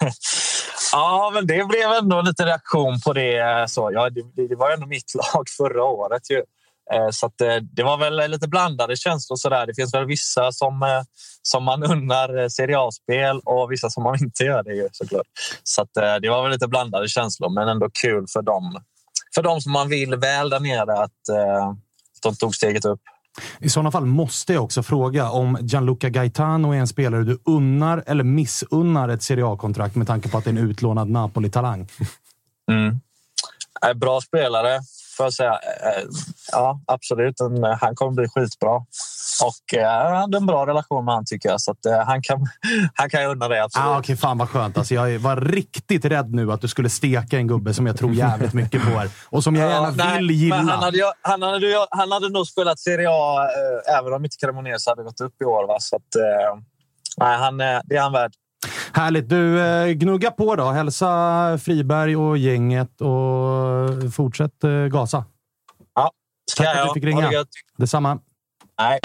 ja, 0.92 1.30
men 1.34 1.46
det 1.46 1.68
blev 1.68 1.90
ändå 2.02 2.20
lite 2.20 2.44
reaktion 2.44 3.00
på 3.00 3.12
det. 3.12 3.38
Eh, 3.38 3.66
så, 3.66 3.90
ja, 3.92 4.10
det, 4.10 4.48
det 4.48 4.56
var 4.56 4.70
ändå 4.70 4.86
mitt 4.86 5.14
lag 5.34 5.48
förra 5.56 5.84
året. 5.84 6.30
Ju. 6.30 6.42
Eh, 6.92 7.10
så 7.10 7.26
att, 7.26 7.38
det 7.62 7.82
var 7.82 7.96
väl 7.96 8.30
lite 8.30 8.48
blandade 8.48 8.96
känslor. 8.96 9.36
Så 9.36 9.48
där. 9.48 9.66
Det 9.66 9.74
finns 9.74 9.94
väl 9.94 10.06
vissa 10.06 10.52
som, 10.52 11.04
som 11.42 11.64
man 11.64 11.82
unnar 11.82 12.48
Serie 12.48 12.78
A-spel 12.78 13.40
och 13.44 13.72
vissa 13.72 13.90
som 13.90 14.02
man 14.02 14.16
inte 14.22 14.44
gör 14.44 14.62
det. 14.62 14.74
Ju, 14.74 14.88
såklart. 14.92 15.26
Så 15.62 15.82
att, 15.82 15.94
det 16.22 16.28
var 16.28 16.42
väl 16.42 16.52
lite 16.52 16.68
blandade 16.68 17.08
känslor, 17.08 17.50
men 17.50 17.68
ändå 17.68 17.88
kul 18.02 18.26
för 18.32 18.42
dem 18.42 18.80
för 19.36 19.42
de 19.42 19.60
som 19.60 19.72
man 19.72 19.88
vill 19.88 20.16
väl 20.16 20.50
där 20.50 20.60
nere 20.60 20.92
att 20.92 21.28
eh, 21.28 21.74
de 22.22 22.36
tog 22.36 22.54
steget 22.54 22.84
upp. 22.84 23.00
I 23.60 23.68
sådana 23.68 23.90
fall 23.90 24.06
måste 24.06 24.52
jag 24.52 24.64
också 24.64 24.82
fråga 24.82 25.30
om 25.30 25.58
Gianluca 25.60 26.08
Gaetano 26.08 26.72
är 26.72 26.78
en 26.78 26.86
spelare 26.86 27.24
du 27.24 27.38
unnar 27.44 28.04
eller 28.06 28.24
missunnar 28.24 29.08
ett 29.08 29.22
Serie 29.22 29.46
A-kontrakt 29.46 29.96
med 29.96 30.06
tanke 30.06 30.28
på 30.28 30.38
att 30.38 30.44
det 30.44 30.50
är 30.50 30.52
en 30.52 30.70
utlånad 30.70 31.10
Napoli-talang. 31.10 31.88
Mm. 32.70 33.00
Bra 33.94 34.20
spelare 34.20 34.80
får 35.16 35.26
jag 35.26 35.32
säga. 35.32 35.52
Eh, 35.52 36.02
ja, 36.52 36.80
absolut. 36.86 37.34
Han 37.80 37.94
kommer 37.94 38.12
bli 38.12 38.28
skitbra. 38.28 38.76
Och 39.44 39.78
eh, 39.78 40.04
han 40.04 40.16
hade 40.16 40.36
en 40.36 40.46
bra 40.46 40.66
relation 40.66 41.04
med 41.04 41.14
honom 41.14 41.24
tycker 41.24 41.48
jag. 41.48 41.60
Så 41.60 41.70
att, 41.70 41.86
eh, 41.86 41.98
han, 41.98 42.22
kan, 42.22 42.46
han 42.94 43.10
kan 43.10 43.22
jag 43.22 43.30
unna 43.30 43.48
det. 43.48 43.64
Absolut. 43.64 43.86
Ah, 43.86 43.98
okay, 43.98 44.16
fan 44.16 44.38
vad 44.38 44.48
skönt. 44.48 44.78
Alltså, 44.78 44.94
jag 44.94 45.18
var 45.18 45.36
riktigt 45.36 46.04
rädd 46.04 46.34
nu 46.34 46.52
att 46.52 46.60
du 46.60 46.68
skulle 46.68 46.90
steka 46.90 47.36
en 47.36 47.46
gubbe 47.46 47.74
som 47.74 47.86
jag 47.86 47.98
tror 47.98 48.14
jävligt 48.14 48.52
mycket 48.52 48.84
på 48.84 48.90
här. 48.90 49.08
Och 49.24 49.44
som 49.44 49.56
jag 49.56 49.70
gärna 49.70 49.94
ja, 49.96 50.16
vill 50.16 50.30
gilla. 50.30 50.56
han, 50.56 50.68
hade, 50.68 51.12
han, 51.22 51.42
hade, 51.42 51.86
han 51.90 52.12
hade 52.12 52.28
nog 52.28 52.46
spelat 52.46 52.78
Serie 52.78 53.08
A 53.10 53.48
även 53.98 54.12
om 54.12 54.24
inte 54.24 54.36
Cremonese 54.40 54.90
hade 54.90 55.02
gått 55.02 55.20
upp 55.20 55.42
i 55.42 55.44
år. 55.44 55.66
Va? 55.66 55.76
Så 55.80 55.96
att, 55.96 56.02
nej, 57.16 57.38
han, 57.38 57.56
det 57.58 57.96
är 57.96 58.00
han 58.00 58.12
värd. 58.12 58.32
Härligt! 58.92 59.28
Du, 59.28 59.60
eh, 59.60 59.88
gnugga 59.92 60.30
på 60.30 60.56
då. 60.56 60.70
Hälsa 60.70 61.58
Friberg 61.62 62.16
och 62.16 62.38
gänget 62.38 63.00
och 63.00 64.14
fortsätt 64.14 64.64
eh, 64.64 64.70
gasa. 64.70 65.24
Ja, 65.94 66.10
ska 66.50 66.64
Tack 66.64 66.76
jag. 66.76 66.88
att 66.88 66.94
du 66.94 67.00
fick 67.00 67.04
ringa. 67.08 67.30
Det 67.30 67.44
Detsamma. 67.78 68.18
Nej. 68.80 69.00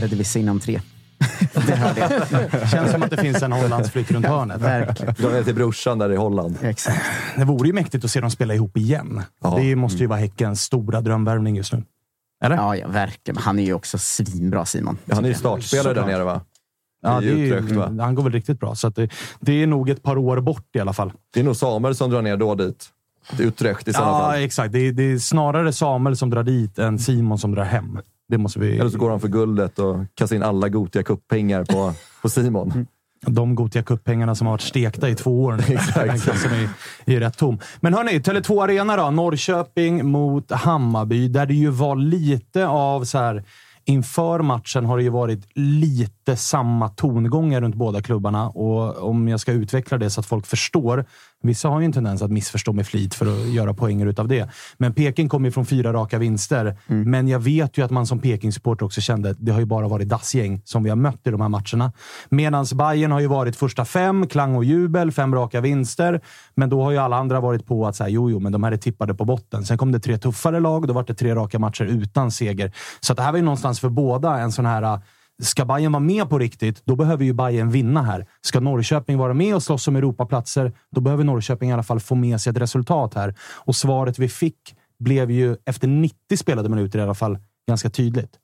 Eredivisie 0.00 0.42
inom 0.42 0.60
tre. 0.60 0.80
det 1.66 1.76
hörde 1.76 2.26
jag. 2.60 2.68
Känns 2.70 2.90
som 2.90 3.02
att 3.02 3.10
det 3.10 3.16
finns 3.16 3.42
en 3.42 3.52
Hollandsflytt 3.52 4.10
runt 4.10 4.26
hörnet. 4.26 4.60
Verkligen. 4.60 5.14
De 5.18 5.26
är 5.26 5.42
till 5.42 5.54
brorsan 5.54 5.98
där 5.98 6.12
i 6.12 6.16
Holland. 6.16 6.58
Exakt. 6.62 7.00
Det 7.36 7.44
vore 7.44 7.68
ju 7.68 7.72
mäktigt 7.74 8.04
att 8.04 8.10
se 8.10 8.20
dem 8.20 8.30
spela 8.30 8.54
ihop 8.54 8.76
igen. 8.76 9.22
Ja. 9.42 9.56
Det 9.60 9.76
måste 9.76 9.98
ju 9.98 10.06
vara 10.06 10.18
Häckens 10.18 10.62
stora 10.62 11.00
drömvärvning 11.00 11.56
just 11.56 11.72
nu. 11.72 11.82
Eller? 12.44 12.56
Ja, 12.56 12.76
ja, 12.76 12.88
verkligen. 12.88 13.36
Han 13.36 13.58
är 13.58 13.62
ju 13.64 13.72
också 13.74 13.98
svinbra, 13.98 14.64
Simon. 14.64 14.98
Ja, 15.04 15.14
han 15.14 15.24
är 15.24 15.28
ju 15.28 15.34
startspelare 15.34 15.94
där 15.94 16.06
nere 16.06 16.24
va? 16.24 16.40
Ja, 17.02 17.16
är 17.16 17.22
ju, 17.22 17.54
Utrecht, 17.56 17.72
va? 17.72 17.96
han 18.00 18.14
går 18.14 18.22
väl 18.22 18.32
riktigt 18.32 18.60
bra. 18.60 18.74
Så 18.74 18.86
att 18.86 18.96
det, 18.96 19.08
det 19.40 19.62
är 19.62 19.66
nog 19.66 19.90
ett 19.90 20.02
par 20.02 20.18
år 20.18 20.40
bort 20.40 20.76
i 20.76 20.80
alla 20.80 20.92
fall. 20.92 21.12
Det 21.34 21.40
är 21.40 21.44
nog 21.44 21.56
Samuel 21.56 21.94
som 21.94 22.10
drar 22.10 22.22
ner 22.22 22.36
då 22.36 22.54
dit. 22.54 22.88
Utrecht 23.38 23.88
i 23.88 23.92
sådana 23.92 24.10
Ja, 24.10 24.18
fall. 24.18 24.42
exakt. 24.42 24.72
Det 24.72 24.78
är, 24.78 24.92
det 24.92 25.02
är 25.02 25.18
snarare 25.18 25.72
Samuel 25.72 26.16
som 26.16 26.30
drar 26.30 26.42
dit 26.42 26.78
än 26.78 26.98
Simon 26.98 27.38
som 27.38 27.54
drar 27.54 27.64
hem. 27.64 27.98
Det 28.30 28.38
måste 28.38 28.60
vi... 28.60 28.78
Eller 28.78 28.90
så 28.90 28.98
går 28.98 29.10
han 29.10 29.20
för 29.20 29.28
guldet 29.28 29.78
och 29.78 29.96
kastar 30.14 30.36
in 30.36 30.42
alla 30.42 30.68
Gotia 30.68 31.02
Cup-pengar 31.02 31.64
på, 31.64 31.92
på 32.22 32.28
Simon. 32.28 32.86
De 33.26 33.54
Gothia 33.54 33.82
Cup-pengarna 33.82 34.34
som 34.34 34.46
har 34.46 34.54
varit 34.54 34.60
stekta 34.60 35.08
i 35.08 35.14
två 35.14 35.42
år 35.42 35.52
nu. 35.52 35.74
Exakt. 35.74 36.40
Som 36.40 36.50
är, 36.52 36.68
är 37.16 37.20
rätt 37.20 37.38
tom. 37.38 37.58
Men 37.80 37.94
hörni, 37.94 38.18
Tele2 38.18 38.64
Arena 38.64 38.96
då. 38.96 39.10
Norrköping 39.10 40.06
mot 40.06 40.50
Hammarby, 40.50 41.28
där 41.28 41.46
det 41.46 41.54
ju 41.54 41.68
var 41.68 41.96
lite 41.96 42.66
av 42.66 43.04
så 43.04 43.18
här... 43.18 43.44
Inför 43.84 44.42
matchen 44.42 44.84
har 44.84 44.96
det 44.96 45.02
ju 45.02 45.10
varit 45.10 45.48
lite 45.54 46.19
samma 46.36 46.88
tongångar 46.88 47.60
runt 47.60 47.74
båda 47.74 48.02
klubbarna 48.02 48.48
och 48.48 49.08
om 49.08 49.28
jag 49.28 49.40
ska 49.40 49.52
utveckla 49.52 49.98
det 49.98 50.10
så 50.10 50.20
att 50.20 50.26
folk 50.26 50.46
förstår. 50.46 51.04
Vissa 51.42 51.68
har 51.68 51.80
ju 51.80 51.84
en 51.84 51.92
tendens 51.92 52.22
att 52.22 52.30
missförstå 52.30 52.72
med 52.72 52.86
flit 52.86 53.14
för 53.14 53.26
att 53.26 53.48
göra 53.48 53.74
poänger 53.74 54.06
utav 54.06 54.28
det. 54.28 54.50
Men 54.78 54.94
Peking 54.94 55.28
kom 55.28 55.44
ju 55.44 55.50
från 55.50 55.66
fyra 55.66 55.92
raka 55.92 56.18
vinster. 56.18 56.78
Men 56.86 57.28
jag 57.28 57.38
vet 57.38 57.78
ju 57.78 57.84
att 57.84 57.90
man 57.90 58.06
som 58.06 58.18
Peking-supporter 58.18 58.86
också 58.86 59.00
kände 59.00 59.30
att 59.30 59.36
det 59.40 59.52
har 59.52 59.60
ju 59.60 59.66
bara 59.66 59.88
varit 59.88 60.08
dassgäng 60.08 60.62
som 60.64 60.82
vi 60.82 60.90
har 60.90 60.96
mött 60.96 61.26
i 61.26 61.30
de 61.30 61.40
här 61.40 61.48
matcherna. 61.48 61.92
Medan 62.28 62.66
Bayern 62.74 63.12
har 63.12 63.20
ju 63.20 63.26
varit 63.26 63.56
första 63.56 63.84
fem, 63.84 64.26
klang 64.26 64.56
och 64.56 64.64
jubel, 64.64 65.12
fem 65.12 65.34
raka 65.34 65.60
vinster. 65.60 66.20
Men 66.54 66.68
då 66.68 66.82
har 66.82 66.90
ju 66.90 66.98
alla 66.98 67.16
andra 67.16 67.40
varit 67.40 67.66
på 67.66 67.86
att 67.86 67.96
säga 67.96 68.08
jo, 68.08 68.30
jo, 68.30 68.40
men 68.40 68.52
de 68.52 68.62
här 68.62 68.72
är 68.72 68.76
tippade 68.76 69.14
på 69.14 69.24
botten. 69.24 69.64
Sen 69.64 69.78
kom 69.78 69.92
det 69.92 70.00
tre 70.00 70.18
tuffare 70.18 70.60
lag. 70.60 70.86
Då 70.86 70.92
var 70.92 71.04
det 71.04 71.14
tre 71.14 71.34
raka 71.34 71.58
matcher 71.58 71.84
utan 71.84 72.30
seger. 72.30 72.72
Så 73.00 73.12
att 73.12 73.16
det 73.16 73.22
här 73.22 73.32
var 73.32 73.38
ju 73.38 73.44
någonstans 73.44 73.80
för 73.80 73.88
båda 73.88 74.38
en 74.38 74.52
sån 74.52 74.66
här 74.66 75.00
Ska 75.40 75.64
Bayern 75.64 75.92
vara 75.92 76.00
med 76.00 76.30
på 76.30 76.38
riktigt, 76.38 76.82
då 76.84 76.96
behöver 76.96 77.24
ju 77.24 77.32
Bayern 77.32 77.70
vinna 77.70 78.02
här. 78.02 78.26
Ska 78.40 78.60
Norrköping 78.60 79.18
vara 79.18 79.34
med 79.34 79.54
och 79.54 79.62
slåss 79.62 79.88
om 79.88 79.96
Europaplatser, 79.96 80.72
då 80.90 81.00
behöver 81.00 81.24
Norrköping 81.24 81.70
i 81.70 81.72
alla 81.72 81.82
fall 81.82 82.00
få 82.00 82.14
med 82.14 82.40
sig 82.40 82.50
ett 82.50 82.56
resultat 82.56 83.14
här. 83.14 83.34
Och 83.54 83.76
svaret 83.76 84.18
vi 84.18 84.28
fick 84.28 84.76
blev 84.98 85.30
ju, 85.30 85.56
efter 85.64 85.88
90 85.88 86.36
spelade 86.36 86.68
minuter 86.68 86.98
i 86.98 87.02
alla 87.02 87.14
fall, 87.14 87.38
ganska 87.68 87.90
tydligt. 87.90 88.38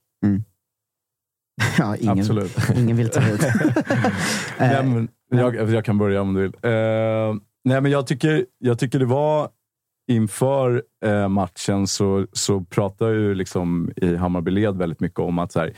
Ja, 1.78 1.96
ingen, 1.96 2.18
Absolut. 2.18 2.56
ingen 2.76 2.96
vill 2.96 3.08
ta 3.08 3.20
hit. 3.20 3.40
Nej, 4.58 4.86
men 4.86 5.08
jag, 5.30 5.70
jag 5.70 5.84
kan 5.84 5.98
börja 5.98 6.20
om 6.20 6.34
du 6.34 6.42
vill. 6.42 6.52
Eh, 6.62 7.34
nej, 7.64 7.80
men 7.80 7.90
jag, 7.90 8.06
tycker, 8.06 8.46
jag 8.58 8.78
tycker 8.78 8.98
det 8.98 9.06
var 9.06 9.48
inför 10.08 10.82
eh, 11.04 11.28
matchen 11.28 11.86
så, 11.86 12.26
så 12.32 12.60
pratar 12.60 13.08
ju 13.08 13.34
liksom 13.34 13.90
i 13.96 14.16
Hammarbyled 14.16 14.76
väldigt 14.76 15.00
mycket 15.00 15.20
om 15.20 15.38
att 15.38 15.52
så 15.52 15.60
här, 15.60 15.72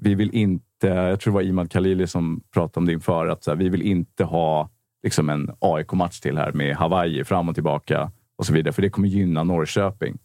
vi 0.00 0.14
vill 0.14 0.34
inte, 0.34 0.86
jag 0.86 1.20
tror 1.20 1.32
det 1.32 1.34
var 1.34 1.42
Imad 1.42 1.72
Khalili 1.72 2.06
som 2.06 2.40
pratade 2.54 2.80
om 2.80 2.86
det 2.86 2.92
inför, 2.92 3.26
att 3.26 3.44
så 3.44 3.50
här, 3.50 3.58
vi 3.58 3.68
vill 3.68 3.82
inte 3.82 4.24
ha 4.24 4.70
liksom 5.02 5.30
en 5.30 5.50
AIK-match 5.58 6.20
till 6.20 6.38
här 6.38 6.52
med 6.52 6.76
Hawaii 6.76 7.24
fram 7.24 7.48
och 7.48 7.54
tillbaka 7.54 8.10
och 8.36 8.46
så 8.46 8.52
vidare, 8.52 8.72
för 8.72 8.82
det 8.82 8.90
kommer 8.90 9.08
gynna 9.08 9.44
Norrköping. 9.44 10.18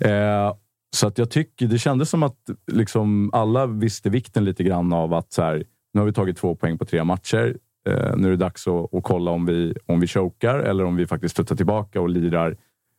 Eh, 0.00 0.54
så 0.96 1.06
att 1.06 1.18
jag 1.18 1.30
tycker, 1.30 1.66
det 1.66 1.78
kändes 1.78 2.10
som 2.10 2.22
att 2.22 2.50
liksom 2.72 3.30
alla 3.32 3.66
visste 3.66 4.10
vikten 4.10 4.44
lite 4.44 4.64
grann 4.64 4.92
av 4.92 5.14
att 5.14 5.32
så 5.32 5.42
här, 5.42 5.64
nu 5.92 6.00
har 6.00 6.06
vi 6.06 6.12
tagit 6.12 6.36
två 6.36 6.54
poäng 6.54 6.78
på 6.78 6.84
tre 6.84 7.04
matcher. 7.04 7.56
Eh, 7.88 8.16
nu 8.16 8.26
är 8.26 8.30
det 8.30 8.36
dags 8.36 8.68
att, 8.68 8.94
att 8.94 9.02
kolla 9.02 9.30
om 9.30 9.46
vi, 9.46 9.74
om 9.86 10.00
vi 10.00 10.06
chokar 10.06 10.58
eller 10.58 10.84
om 10.84 10.96
vi 10.96 11.06
faktiskt 11.06 11.34
studsar 11.34 11.56
tillbaka 11.56 12.00
och 12.00 12.08
lirar 12.08 12.56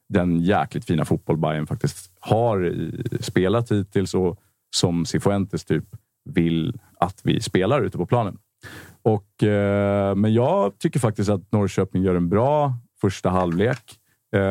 den 0.10 0.40
jäkligt 0.40 0.86
fina 0.86 1.06
fotboll 1.06 1.38
Bayern 1.38 1.68
faktiskt 1.68 2.12
har 2.20 2.66
i, 2.66 3.04
spelat 3.20 3.72
hittills 3.72 4.14
och 4.14 4.40
som 4.76 5.06
Cifuentes 5.06 5.66
typ 5.66 5.86
vill 6.26 6.80
att 7.00 7.22
vi 7.24 7.42
spelar 7.42 7.82
ute 7.82 7.98
på 7.98 8.06
planen. 8.06 8.38
Och, 9.02 9.44
eh, 9.44 10.16
men 10.16 10.34
jag 10.34 10.80
tycker 10.80 11.00
faktiskt 11.00 11.30
att 11.30 11.52
Norrköping 11.52 12.04
gör 12.04 12.16
en 12.16 12.30
bra 12.30 12.74
första 13.02 13.30
halvlek. 13.30 14.00
Eh, 14.36 14.42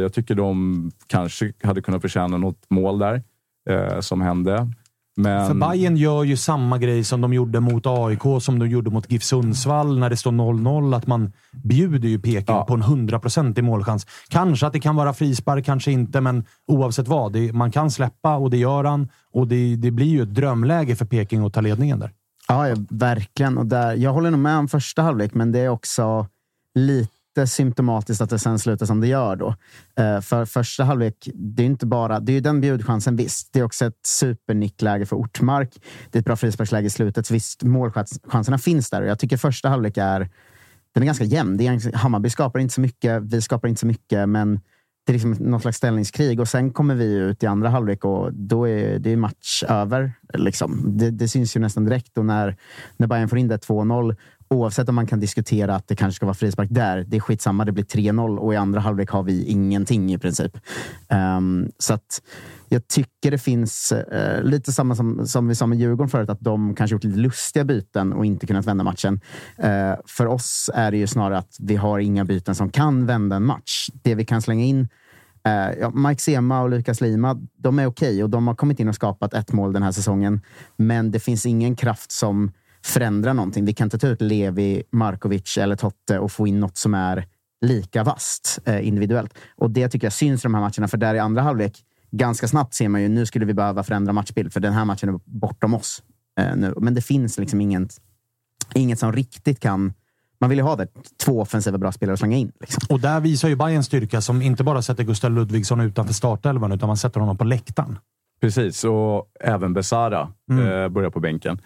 jag 0.00 0.12
tycker 0.12 0.34
de 0.34 0.90
kanske 1.06 1.52
hade 1.62 1.82
kunnat 1.82 2.02
förtjäna 2.02 2.36
något 2.36 2.70
mål 2.70 2.98
där 2.98 3.22
eh, 3.70 4.00
som 4.00 4.20
hände. 4.20 4.70
Men... 5.16 5.46
För 5.46 5.54
Bayern 5.54 5.96
gör 5.96 6.24
ju 6.24 6.36
samma 6.36 6.78
grej 6.78 7.04
som 7.04 7.20
de 7.20 7.34
gjorde 7.34 7.60
mot 7.60 7.86
AIK, 7.86 8.22
som 8.40 8.58
de 8.58 8.68
gjorde 8.68 8.90
mot 8.90 9.10
GIF 9.12 9.22
Sundsvall 9.22 9.98
när 9.98 10.10
det 10.10 10.16
står 10.16 10.32
0-0. 10.32 10.96
Att 10.96 11.06
man 11.06 11.32
bjuder 11.52 12.08
ju 12.08 12.18
Peking 12.18 12.44
Ja. 12.54 12.64
på 12.64 12.74
en 12.74 12.82
100% 12.82 13.58
i 13.58 13.62
målchans. 13.62 14.06
Kanske 14.28 14.66
att 14.66 14.72
det 14.72 14.80
kan 14.80 14.96
vara 14.96 15.12
frispark, 15.12 15.64
kanske 15.64 15.92
inte, 15.92 16.20
men 16.20 16.44
oavsett 16.66 17.08
vad. 17.08 17.32
Det, 17.32 17.52
man 17.52 17.70
kan 17.70 17.90
släppa 17.90 18.36
och 18.36 18.50
det 18.50 18.56
gör 18.56 18.84
han. 18.84 19.08
Och 19.32 19.48
det, 19.48 19.76
det 19.76 19.90
blir 19.90 20.06
ju 20.06 20.22
ett 20.22 20.34
drömläge 20.34 20.96
för 20.96 21.04
Peking 21.04 21.46
att 21.46 21.52
ta 21.52 21.60
ledningen 21.60 21.98
där. 21.98 22.12
Ja, 22.48 22.68
ja, 22.68 22.76
verkligen. 22.90 23.58
Och 23.58 23.66
där, 23.66 23.94
jag 23.94 24.12
håller 24.12 24.30
nog 24.30 24.40
med 24.40 24.58
om 24.58 24.68
första 24.68 25.02
halvlek, 25.02 25.34
men 25.34 25.52
det 25.52 25.58
är 25.58 25.68
också 25.68 26.26
lite 26.74 27.15
symptomatiskt 27.44 28.22
att 28.22 28.30
det 28.30 28.38
sen 28.38 28.58
slutar 28.58 28.86
som 28.86 29.00
det 29.00 29.06
gör. 29.06 29.36
då. 29.36 29.54
Eh, 29.98 30.20
för 30.20 30.44
första 30.44 30.84
halvlek, 30.84 31.28
det 31.34 31.62
är 31.62 31.66
inte 31.66 31.86
bara 31.86 32.20
det 32.20 32.32
är 32.32 32.34
ju 32.34 32.40
den 32.40 32.60
bjudchansen, 32.60 33.16
visst. 33.16 33.52
Det 33.52 33.58
är 33.58 33.64
också 33.64 33.86
ett 33.86 34.06
supernickläge 34.06 35.06
för 35.06 35.16
Ortmark. 35.16 35.70
Det 36.10 36.18
är 36.18 36.20
ett 36.20 36.26
bra 36.26 36.36
frisparksläge 36.36 36.86
i 36.86 36.90
slutet. 36.90 37.30
Visst, 37.30 37.62
målchanserna 37.62 38.58
finns 38.58 38.90
där. 38.90 39.02
Och 39.02 39.08
jag 39.08 39.18
tycker 39.18 39.36
första 39.36 39.68
halvlek 39.68 39.96
är, 39.96 40.28
den 40.92 41.02
är 41.02 41.06
ganska 41.06 41.24
jämn. 41.24 41.56
Det 41.56 41.66
är, 41.66 41.96
Hammarby 41.96 42.30
skapar 42.30 42.60
inte 42.60 42.74
så 42.74 42.80
mycket, 42.80 43.22
vi 43.22 43.42
skapar 43.42 43.68
inte 43.68 43.80
så 43.80 43.86
mycket, 43.86 44.28
men 44.28 44.60
det 45.06 45.12
är 45.12 45.14
liksom 45.14 45.32
något 45.32 45.62
slags 45.62 45.76
ställningskrig. 45.76 46.40
Och 46.40 46.48
sen 46.48 46.72
kommer 46.72 46.94
vi 46.94 47.14
ut 47.14 47.42
i 47.42 47.46
andra 47.46 47.68
halvlek 47.68 48.04
och 48.04 48.32
då 48.32 48.68
är 48.68 48.98
det 48.98 49.16
match 49.16 49.62
över. 49.68 50.12
Liksom. 50.34 50.98
Det, 50.98 51.10
det 51.10 51.28
syns 51.28 51.56
ju 51.56 51.60
nästan 51.60 51.84
direkt. 51.84 52.18
Och 52.18 52.24
när, 52.24 52.56
när 52.96 53.06
Bayern 53.06 53.28
får 53.28 53.38
in 53.38 53.48
det 53.48 53.66
2-0, 53.66 54.16
oavsett 54.48 54.88
om 54.88 54.94
man 54.94 55.06
kan 55.06 55.20
diskutera 55.20 55.74
att 55.74 55.88
det 55.88 55.96
kanske 55.96 56.16
ska 56.16 56.26
vara 56.26 56.34
frispark 56.34 56.68
där, 56.70 57.04
det 57.08 57.16
är 57.16 57.20
skitsamma. 57.20 57.64
Det 57.64 57.72
blir 57.72 57.84
3-0 57.84 58.38
och 58.38 58.54
i 58.54 58.56
andra 58.56 58.80
halvlek 58.80 59.10
har 59.10 59.22
vi 59.22 59.44
ingenting 59.44 60.12
i 60.12 60.18
princip. 60.18 60.58
Um, 61.38 61.72
så 61.78 61.94
att 61.94 62.22
jag 62.68 62.88
tycker 62.88 63.30
det 63.30 63.38
finns 63.38 63.92
uh, 63.92 64.42
lite 64.42 64.72
samma 64.72 64.94
som, 64.94 65.26
som 65.26 65.48
vi 65.48 65.54
sa 65.54 65.66
med 65.66 65.78
Djurgården 65.78 66.08
förut, 66.08 66.30
att 66.30 66.40
de 66.40 66.74
kanske 66.74 66.94
gjort 66.94 67.04
lite 67.04 67.18
lustiga 67.18 67.64
byten 67.64 68.12
och 68.12 68.26
inte 68.26 68.46
kunnat 68.46 68.66
vända 68.66 68.84
matchen. 68.84 69.20
Uh, 69.64 69.94
för 70.06 70.26
oss 70.26 70.70
är 70.74 70.90
det 70.90 70.96
ju 70.96 71.06
snarare 71.06 71.38
att 71.38 71.56
vi 71.60 71.76
har 71.76 71.98
inga 71.98 72.24
byten 72.24 72.54
som 72.54 72.70
kan 72.70 73.06
vända 73.06 73.36
en 73.36 73.44
match. 73.44 73.88
Det 74.02 74.14
vi 74.14 74.24
kan 74.24 74.42
slänga 74.42 74.64
in 74.64 74.88
Uh, 75.46 75.78
ja, 75.80 75.90
Mike 75.90 76.22
Sema 76.22 76.62
och 76.62 76.70
Lukas 76.70 77.00
Lima, 77.00 77.36
de 77.56 77.78
är 77.78 77.86
okej 77.86 78.22
och 78.22 78.30
de 78.30 78.46
har 78.46 78.54
kommit 78.54 78.80
in 78.80 78.88
och 78.88 78.94
skapat 78.94 79.34
ett 79.34 79.52
mål 79.52 79.72
den 79.72 79.82
här 79.82 79.92
säsongen. 79.92 80.40
Men 80.76 81.10
det 81.10 81.20
finns 81.20 81.46
ingen 81.46 81.76
kraft 81.76 82.12
som 82.12 82.52
förändra 82.86 83.32
någonting. 83.32 83.64
Vi 83.64 83.74
kan 83.74 83.86
inte 83.86 83.98
ta 83.98 84.06
ut 84.06 84.22
Levi, 84.22 84.82
Markovic 84.92 85.58
eller 85.58 85.76
Totte 85.76 86.18
och 86.18 86.32
få 86.32 86.46
in 86.46 86.60
något 86.60 86.76
som 86.76 86.94
är 86.94 87.26
lika 87.60 88.04
vast 88.04 88.58
eh, 88.64 88.88
individuellt. 88.88 89.34
Och 89.56 89.70
det 89.70 89.88
tycker 89.88 90.06
jag 90.06 90.12
syns 90.12 90.40
i 90.40 90.42
de 90.42 90.54
här 90.54 90.60
matcherna, 90.60 90.88
för 90.88 90.96
där 90.96 91.14
i 91.14 91.18
andra 91.18 91.42
halvlek, 91.42 91.84
ganska 92.10 92.48
snabbt 92.48 92.74
ser 92.74 92.88
man 92.88 93.02
ju 93.02 93.08
nu 93.08 93.26
skulle 93.26 93.44
vi 93.44 93.54
behöva 93.54 93.82
förändra 93.82 94.12
matchbild, 94.12 94.52
för 94.52 94.60
den 94.60 94.72
här 94.72 94.84
matchen 94.84 95.08
är 95.08 95.20
bortom 95.24 95.74
oss 95.74 96.02
eh, 96.40 96.56
nu. 96.56 96.74
Men 96.76 96.94
det 96.94 97.02
finns 97.02 97.38
liksom 97.38 97.60
inget, 97.60 98.00
inget 98.74 98.98
som 98.98 99.12
riktigt 99.12 99.60
kan 99.60 99.92
man 100.38 100.50
vill 100.50 100.58
ju 100.58 100.64
ha 100.64 100.76
det. 100.76 100.88
Två 101.24 101.40
offensiva 101.40 101.78
bra 101.78 101.92
spelare 101.92 102.12
att 102.12 102.18
slänga 102.18 102.36
in. 102.36 102.52
Liksom. 102.60 102.82
Och 102.88 103.00
där 103.00 103.20
visar 103.20 103.48
ju 103.48 103.56
Bayern 103.56 103.84
styrka 103.84 104.20
som 104.20 104.42
inte 104.42 104.64
bara 104.64 104.82
sätter 104.82 105.04
Gustav 105.04 105.32
Ludvigsson 105.32 105.80
utanför 105.80 106.14
startelvan, 106.14 106.72
utan 106.72 106.86
man 106.86 106.96
sätter 106.96 107.20
honom 107.20 107.38
på 107.38 107.44
läktaren. 107.44 107.98
Precis, 108.40 108.84
och 108.84 109.30
även 109.40 109.72
Besara 109.72 110.32
Mm. 110.50 110.66
eh, 110.66 110.88
börjar 110.88 111.10
på 111.10 111.20
bänken. 111.20 111.60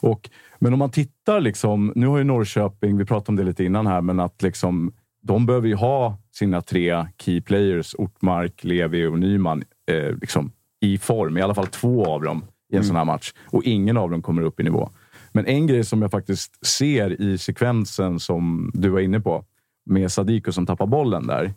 Och, 0.00 0.30
men 0.58 0.72
om 0.72 0.78
man 0.78 0.90
tittar, 0.90 1.40
liksom, 1.40 1.92
nu 1.94 2.06
har 2.06 2.18
ju 2.18 2.24
Norrköping, 2.24 2.96
vi 2.98 3.04
pratade 3.04 3.28
om 3.28 3.36
det 3.36 3.44
lite 3.44 3.64
innan 3.64 3.86
här, 3.86 4.00
men 4.00 4.20
att 4.20 4.42
liksom, 4.42 4.92
de 5.22 5.46
behöver 5.46 5.68
ju 5.68 5.74
ha 5.74 6.18
sina 6.32 6.60
tre 6.62 7.06
key 7.18 7.40
players, 7.40 7.94
Ortmark, 7.98 8.64
Levi 8.64 9.06
och 9.06 9.18
Nyman, 9.18 9.62
eh, 9.90 10.16
liksom, 10.20 10.52
i 10.80 10.98
form. 10.98 11.38
I 11.38 11.42
alla 11.42 11.54
fall 11.54 11.66
två 11.66 12.04
av 12.06 12.22
dem 12.22 12.44
i 12.72 12.76
en 12.76 12.78
Mm. 12.82 12.86
sån 12.86 12.96
här 12.96 13.04
match. 13.04 13.32
Och 13.46 13.62
ingen 13.64 13.96
av 13.96 14.10
dem 14.10 14.22
kommer 14.22 14.42
upp 14.42 14.60
i 14.60 14.62
nivå. 14.62 14.90
Men 15.32 15.46
en 15.46 15.66
grej 15.66 15.84
som 15.84 16.02
jag 16.02 16.10
faktiskt 16.10 16.66
ser 16.66 17.20
i 17.22 17.38
sekvensen 17.38 18.20
som 18.20 18.70
du 18.74 18.88
var 18.88 19.00
inne 19.00 19.20
på, 19.20 19.44
med 19.86 20.12
Sadiko 20.12 20.52
som 20.52 20.66
tappar 20.66 20.86
bollen 20.86 21.26
där. 21.26 21.54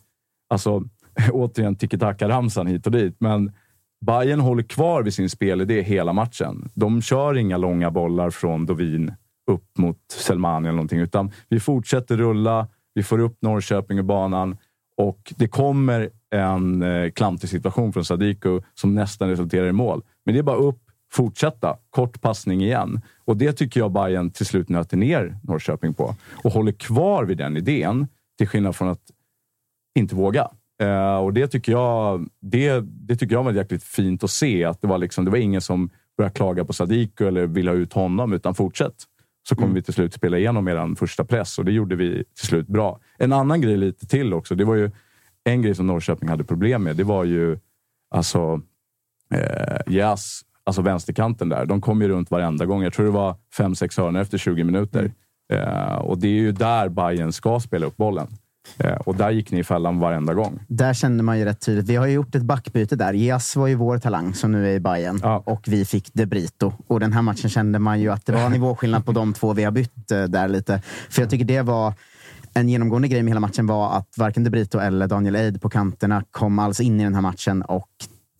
Alltså, 0.49 0.83
återigen 1.31 1.75
tiki-taka-ramsan 1.75 2.67
hit 2.67 2.85
och 2.85 2.91
dit, 2.91 3.15
men 3.19 3.51
Bayern 4.05 4.39
håller 4.39 4.63
kvar 4.63 5.03
vid 5.03 5.13
sin 5.13 5.29
spelidé 5.29 5.81
hela 5.81 6.13
matchen. 6.13 6.69
De 6.73 7.01
kör 7.01 7.37
inga 7.37 7.57
långa 7.57 7.91
bollar 7.91 8.29
från 8.29 8.65
Dovin 8.65 9.13
upp 9.51 9.77
mot 9.77 9.97
Selmani 10.11 10.67
eller 10.67 10.75
någonting, 10.75 10.99
utan 10.99 11.31
vi 11.49 11.59
fortsätter 11.59 12.17
rulla. 12.17 12.67
Vi 12.93 13.03
får 13.03 13.19
upp 13.19 13.37
Norrköping 13.41 13.99
i 13.99 14.03
banan 14.03 14.57
och 14.97 15.33
det 15.37 15.47
kommer 15.47 16.09
en 16.35 16.81
eh, 16.81 17.11
klantig 17.11 17.49
situation 17.49 17.93
från 17.93 18.05
Sadiku 18.05 18.61
som 18.73 18.95
nästan 18.95 19.29
resulterar 19.29 19.67
i 19.67 19.71
mål. 19.71 20.03
Men 20.25 20.33
det 20.33 20.39
är 20.39 20.43
bara 20.43 20.57
upp, 20.57 20.79
fortsätta. 21.11 21.77
Kort 21.89 22.21
passning 22.21 22.61
igen. 22.61 23.01
Och 23.25 23.37
det 23.37 23.53
tycker 23.53 23.79
jag 23.79 23.91
Bayern 23.91 24.31
till 24.31 24.45
slut 24.45 24.69
nöter 24.69 24.97
ner 24.97 25.37
Norrköping 25.43 25.93
på. 25.93 26.15
Och 26.43 26.51
håller 26.51 26.71
kvar 26.71 27.23
vid 27.23 27.37
den 27.37 27.57
idén, 27.57 28.07
till 28.37 28.47
skillnad 28.47 28.75
från 28.75 28.87
att 28.87 29.11
inte 29.99 30.15
våga. 30.15 30.49
Eh, 30.81 31.17
och 31.17 31.33
det 31.33 31.47
tycker, 31.47 31.71
jag, 31.71 32.29
det, 32.41 32.79
det 32.79 33.15
tycker 33.15 33.35
jag 33.35 33.43
var 33.43 33.51
jäkligt 33.51 33.83
fint 33.83 34.23
att 34.23 34.31
se. 34.31 34.63
Att 34.63 34.81
det 34.81 34.87
var, 34.87 34.97
liksom, 34.97 35.25
det 35.25 35.31
var 35.31 35.37
ingen 35.37 35.61
som 35.61 35.89
började 36.17 36.33
klaga 36.33 36.65
på 36.65 36.73
Sadiku 36.73 37.27
eller 37.27 37.47
ville 37.47 37.71
ha 37.71 37.75
ut 37.75 37.93
honom, 37.93 38.33
utan 38.33 38.55
fortsätt. 38.55 38.95
Så 39.49 39.55
kommer 39.55 39.73
vi 39.73 39.81
till 39.81 39.93
slut 39.93 40.13
spela 40.13 40.37
igenom 40.37 40.67
er 40.67 40.95
första 40.95 41.25
press 41.25 41.59
och 41.59 41.65
det 41.65 41.71
gjorde 41.71 41.95
vi 41.95 42.23
till 42.35 42.47
slut 42.47 42.67
bra. 42.67 42.99
En 43.17 43.33
annan 43.33 43.61
grej 43.61 43.77
lite 43.77 44.07
till 44.07 44.33
också. 44.33 44.55
Det 44.55 44.65
var 44.65 44.75
ju 44.75 44.91
en 45.43 45.61
grej 45.61 45.75
som 45.75 45.87
Norrköping 45.87 46.29
hade 46.29 46.43
problem 46.43 46.83
med. 46.83 46.95
Det 46.95 47.03
var 47.03 47.23
ju 47.23 47.57
alltså 48.09 48.61
eh, 49.33 49.93
Jas, 49.93 50.41
alltså 50.63 50.81
vänsterkanten 50.81 51.49
där. 51.49 51.65
De 51.65 51.81
kom 51.81 52.01
ju 52.01 52.07
runt 52.07 52.31
varenda 52.31 52.65
gång. 52.65 52.83
Jag 52.83 52.93
tror 52.93 53.05
det 53.05 53.11
var 53.11 53.35
fem, 53.57 53.75
sex 53.75 53.97
hörnor 53.97 54.21
efter 54.21 54.37
20 54.37 54.63
minuter. 54.63 55.11
Eh, 55.53 55.95
och 55.95 56.17
det 56.17 56.27
är 56.27 56.31
ju 56.31 56.51
där 56.51 56.89
Bayern 56.89 57.31
ska 57.31 57.59
spela 57.59 57.85
upp 57.85 57.97
bollen. 57.97 58.27
Eh, 58.77 58.91
och 58.95 59.15
där 59.15 59.29
gick 59.31 59.51
ni 59.51 59.59
i 59.59 59.63
fällan 59.63 59.99
varenda 59.99 60.33
gång. 60.33 60.59
Där 60.67 60.93
kände 60.93 61.23
man 61.23 61.39
ju 61.39 61.45
rätt 61.45 61.59
tydligt. 61.61 61.85
Vi 61.89 61.95
har 61.95 62.05
ju 62.07 62.13
gjort 62.13 62.35
ett 62.35 62.41
backbyte 62.43 62.95
där. 62.95 63.13
Jas 63.13 63.55
var 63.55 63.67
ju 63.67 63.75
vår 63.75 63.97
talang 63.97 64.33
som 64.33 64.51
nu 64.51 64.67
är 64.71 64.75
i 64.75 64.79
Bayern 64.79 65.19
Ja. 65.23 65.43
och 65.45 65.63
vi 65.67 65.85
fick 65.85 66.09
De 66.13 66.25
Brito. 66.25 66.73
Och 66.87 66.99
den 66.99 67.13
här 67.13 67.21
matchen 67.21 67.49
kände 67.49 67.79
man 67.79 67.99
ju 68.01 68.11
att 68.11 68.25
det 68.25 68.31
var 68.33 68.49
nivåskillnad 68.49 69.05
på 69.05 69.11
de 69.11 69.33
två 69.33 69.53
vi 69.53 69.63
har 69.63 69.71
bytt 69.71 70.11
eh, 70.11 70.23
där 70.23 70.47
lite. 70.47 70.81
För 71.09 71.21
jag 71.21 71.29
tycker 71.29 71.45
det 71.45 71.61
var 71.61 71.93
en 72.53 72.69
genomgående 72.69 73.07
grej 73.07 73.23
med 73.23 73.31
hela 73.31 73.39
matchen 73.39 73.67
var 73.67 73.97
att 73.97 74.07
varken 74.17 74.43
De 74.43 74.49
Brito 74.49 74.79
eller 74.79 75.07
Daniel 75.07 75.35
Eid 75.35 75.61
på 75.61 75.69
kanterna 75.69 76.23
kom 76.31 76.59
alls 76.59 76.79
in 76.79 77.01
i 77.01 77.03
den 77.03 77.15
här 77.15 77.21
matchen 77.21 77.61
och 77.61 77.87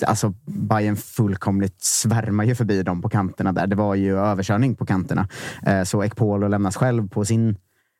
Alltså 0.08 0.34
Bayern 0.46 0.96
fullkomligt 0.96 1.84
svärmar 1.84 2.44
ju 2.44 2.56
förbi 2.56 2.84
dem 2.84 3.02
på 3.02 3.10
kanterna 3.10 3.52
där. 3.52 3.68
Det 3.68 3.76
var 3.76 3.96
ju 3.96 4.18
överkörning 4.20 4.76
på 4.76 4.86
kanterna. 4.86 5.28
Eh, 5.66 5.84
Så 5.84 6.04
Ekpolo 6.04 6.48
lämnas 6.48 6.76
själv 6.76 7.10
på 7.10 7.26
sin 7.26 7.56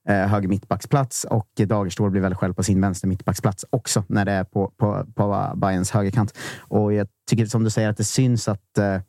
eh, 0.08 0.28
höger 0.28 0.48
mittbacksplats 0.48 1.24
och 1.24 1.48
Dagerstål 1.56 2.12
blir 2.12 2.22
väl 2.22 2.36
själv 2.36 2.54
på 2.54 2.64
sin 2.64 2.82
vänster 2.82 3.08
mittbacksplats 3.08 3.66
också 3.70 4.04
när 4.08 4.26
det 4.26 4.32
är 4.32 4.44
på, 4.44 4.72
på, 4.78 5.06
på 5.16 5.54
Bayerns 5.56 5.92
högerkant. 5.92 6.38
Och 6.60 6.94
jag 6.94 7.08
tycker 7.30 7.46
som 7.46 7.64
du 7.64 7.70
säger 7.70 7.90
att 7.90 7.98
det 7.98 8.04
syns 8.04 8.48
att 8.48 8.78
eh, 8.78 9.00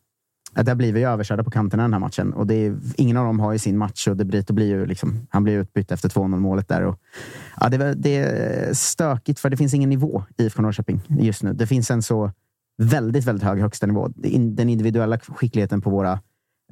att 0.55 0.67
där 0.67 0.75
blir 0.75 0.93
vi 0.93 1.03
överkörda 1.03 1.45
på 1.45 1.51
kanterna 1.51 1.83
den 1.83 1.93
här 1.93 2.01
matchen. 2.01 2.33
Och 2.33 2.47
det 2.47 2.55
är, 2.55 2.77
ingen 2.97 3.17
av 3.17 3.25
dem 3.27 3.41
har 3.41 3.53
ju 3.53 3.59
sin 3.59 3.79
match 3.79 4.09
och 4.09 4.17
De 4.17 4.25
Brito 4.25 4.53
blir 4.53 4.67
ju 4.67 4.87
liksom, 4.87 5.27
han 5.31 5.45
blir 5.45 5.59
utbytt 5.59 5.93
efter 5.93 6.09
2-0 6.09 6.37
målet 6.37 6.69
där. 6.69 6.83
Och, 6.83 6.99
ja, 7.61 7.69
det, 7.69 7.77
är 7.77 7.95
det 7.95 8.17
är 8.17 8.75
stökigt 8.75 9.41
för 9.41 9.51
det 9.51 9.57
finns 9.57 9.75
ingen 9.75 9.91
nivå 9.91 10.25
i 10.37 10.45
IFK 10.45 10.63
Norrköping 10.63 11.01
just 11.09 11.43
nu. 11.43 11.53
Det 11.53 11.67
finns 11.67 11.91
en 11.91 12.03
så 12.03 12.33
väldigt, 12.83 13.25
väldigt 13.25 13.45
hög 13.45 13.61
högsta 13.61 13.87
nivå. 13.87 14.09
Den 14.09 14.69
individuella 14.69 15.19
skickligheten 15.19 15.81
på 15.81 15.91
våra 15.91 16.21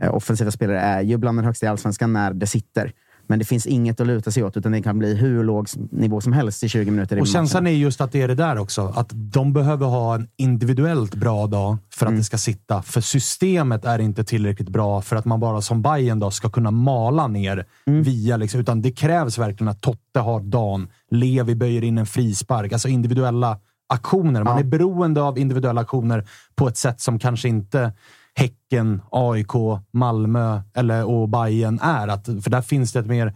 eh, 0.03 0.15
offensiva 0.15 0.51
spelare 0.51 0.81
är 0.81 1.01
ju 1.01 1.17
bland 1.17 1.39
den 1.39 1.45
högsta 1.45 1.67
i 1.67 1.69
allsvenskan 1.69 2.13
när 2.13 2.33
det 2.33 2.47
sitter. 2.47 2.93
Men 3.29 3.39
det 3.39 3.45
finns 3.45 3.67
inget 3.67 4.01
att 4.01 4.07
luta 4.07 4.31
sig 4.31 4.45
åt, 4.45 4.57
utan 4.57 4.73
det 4.73 4.83
kan 4.83 4.99
bli 4.99 5.15
hur 5.15 5.45
låg 5.45 5.67
nivå 5.91 6.21
som 6.21 6.33
helst 6.33 6.63
i 6.65 6.69
20 6.69 6.91
minuter. 6.91 7.21
Och 7.21 7.27
känslan 7.27 7.67
är 7.67 7.71
just 7.71 8.01
att 8.01 8.13
det 8.13 8.23
är 8.23 8.29
det 8.29 8.35
där 8.35 8.59
också. 8.59 8.93
Att 8.97 9.11
de 9.13 9.53
behöver 9.53 9.87
ha 9.87 10.15
en 10.15 10.29
individuellt 10.37 11.15
bra 11.15 11.47
dag 11.47 11.77
för 11.91 12.07
att 12.07 12.11
Mm. 12.11 12.19
det 12.21 12.25
ska 12.25 12.39
sitta. 12.39 12.83
För 12.83 13.01
systemet 13.01 13.85
är 13.85 13.99
inte 13.99 14.25
tillräckligt 14.25 14.69
bra 14.69 15.03
för 15.03 15.17
att 15.17 15.25
man 15.25 15.41
bara 15.41 15.61
som 15.61 15.83
Bayern 15.83 16.19
då 16.19 16.31
ska 16.31 16.51
kunna 16.51 16.71
mala 16.71 17.27
ner 17.27 17.65
Mm. 17.87 18.03
via... 18.03 18.37
Liksom, 18.37 18.61
utan 18.61 18.83
det 18.83 18.93
krävs 18.93 19.39
verkligen 19.39 19.69
att 19.69 19.81
Totte 19.81 20.21
har 20.21 20.41
dagen. 20.41 20.89
Levi 21.11 21.55
böjer 21.55 21.85
in 21.85 21.99
en 21.99 22.07
frispark. 22.07 22.73
Alltså 22.73 22.89
individuella 22.89 23.59
aktioner. 23.89 24.45
Man 24.45 24.55
Ja. 24.55 24.61
är 24.61 24.65
beroende 24.65 25.23
av 25.23 25.39
individuella 25.39 25.81
aktioner 25.81 26.25
på 26.55 26.69
ett 26.69 26.77
sätt 26.77 27.01
som 27.01 27.19
kanske 27.19 27.49
inte 27.49 27.93
Häcken, 28.39 29.03
AIK, 29.11 29.53
Malmö 29.93 30.61
eller, 30.75 31.05
och 31.05 31.29
Bayern 31.29 31.79
är. 31.83 32.09
Att, 32.09 32.27
för 32.27 32.51
där 32.51 32.63
finns 32.63 32.93
det 32.93 32.99
ett 32.99 33.07
mer 33.07 33.35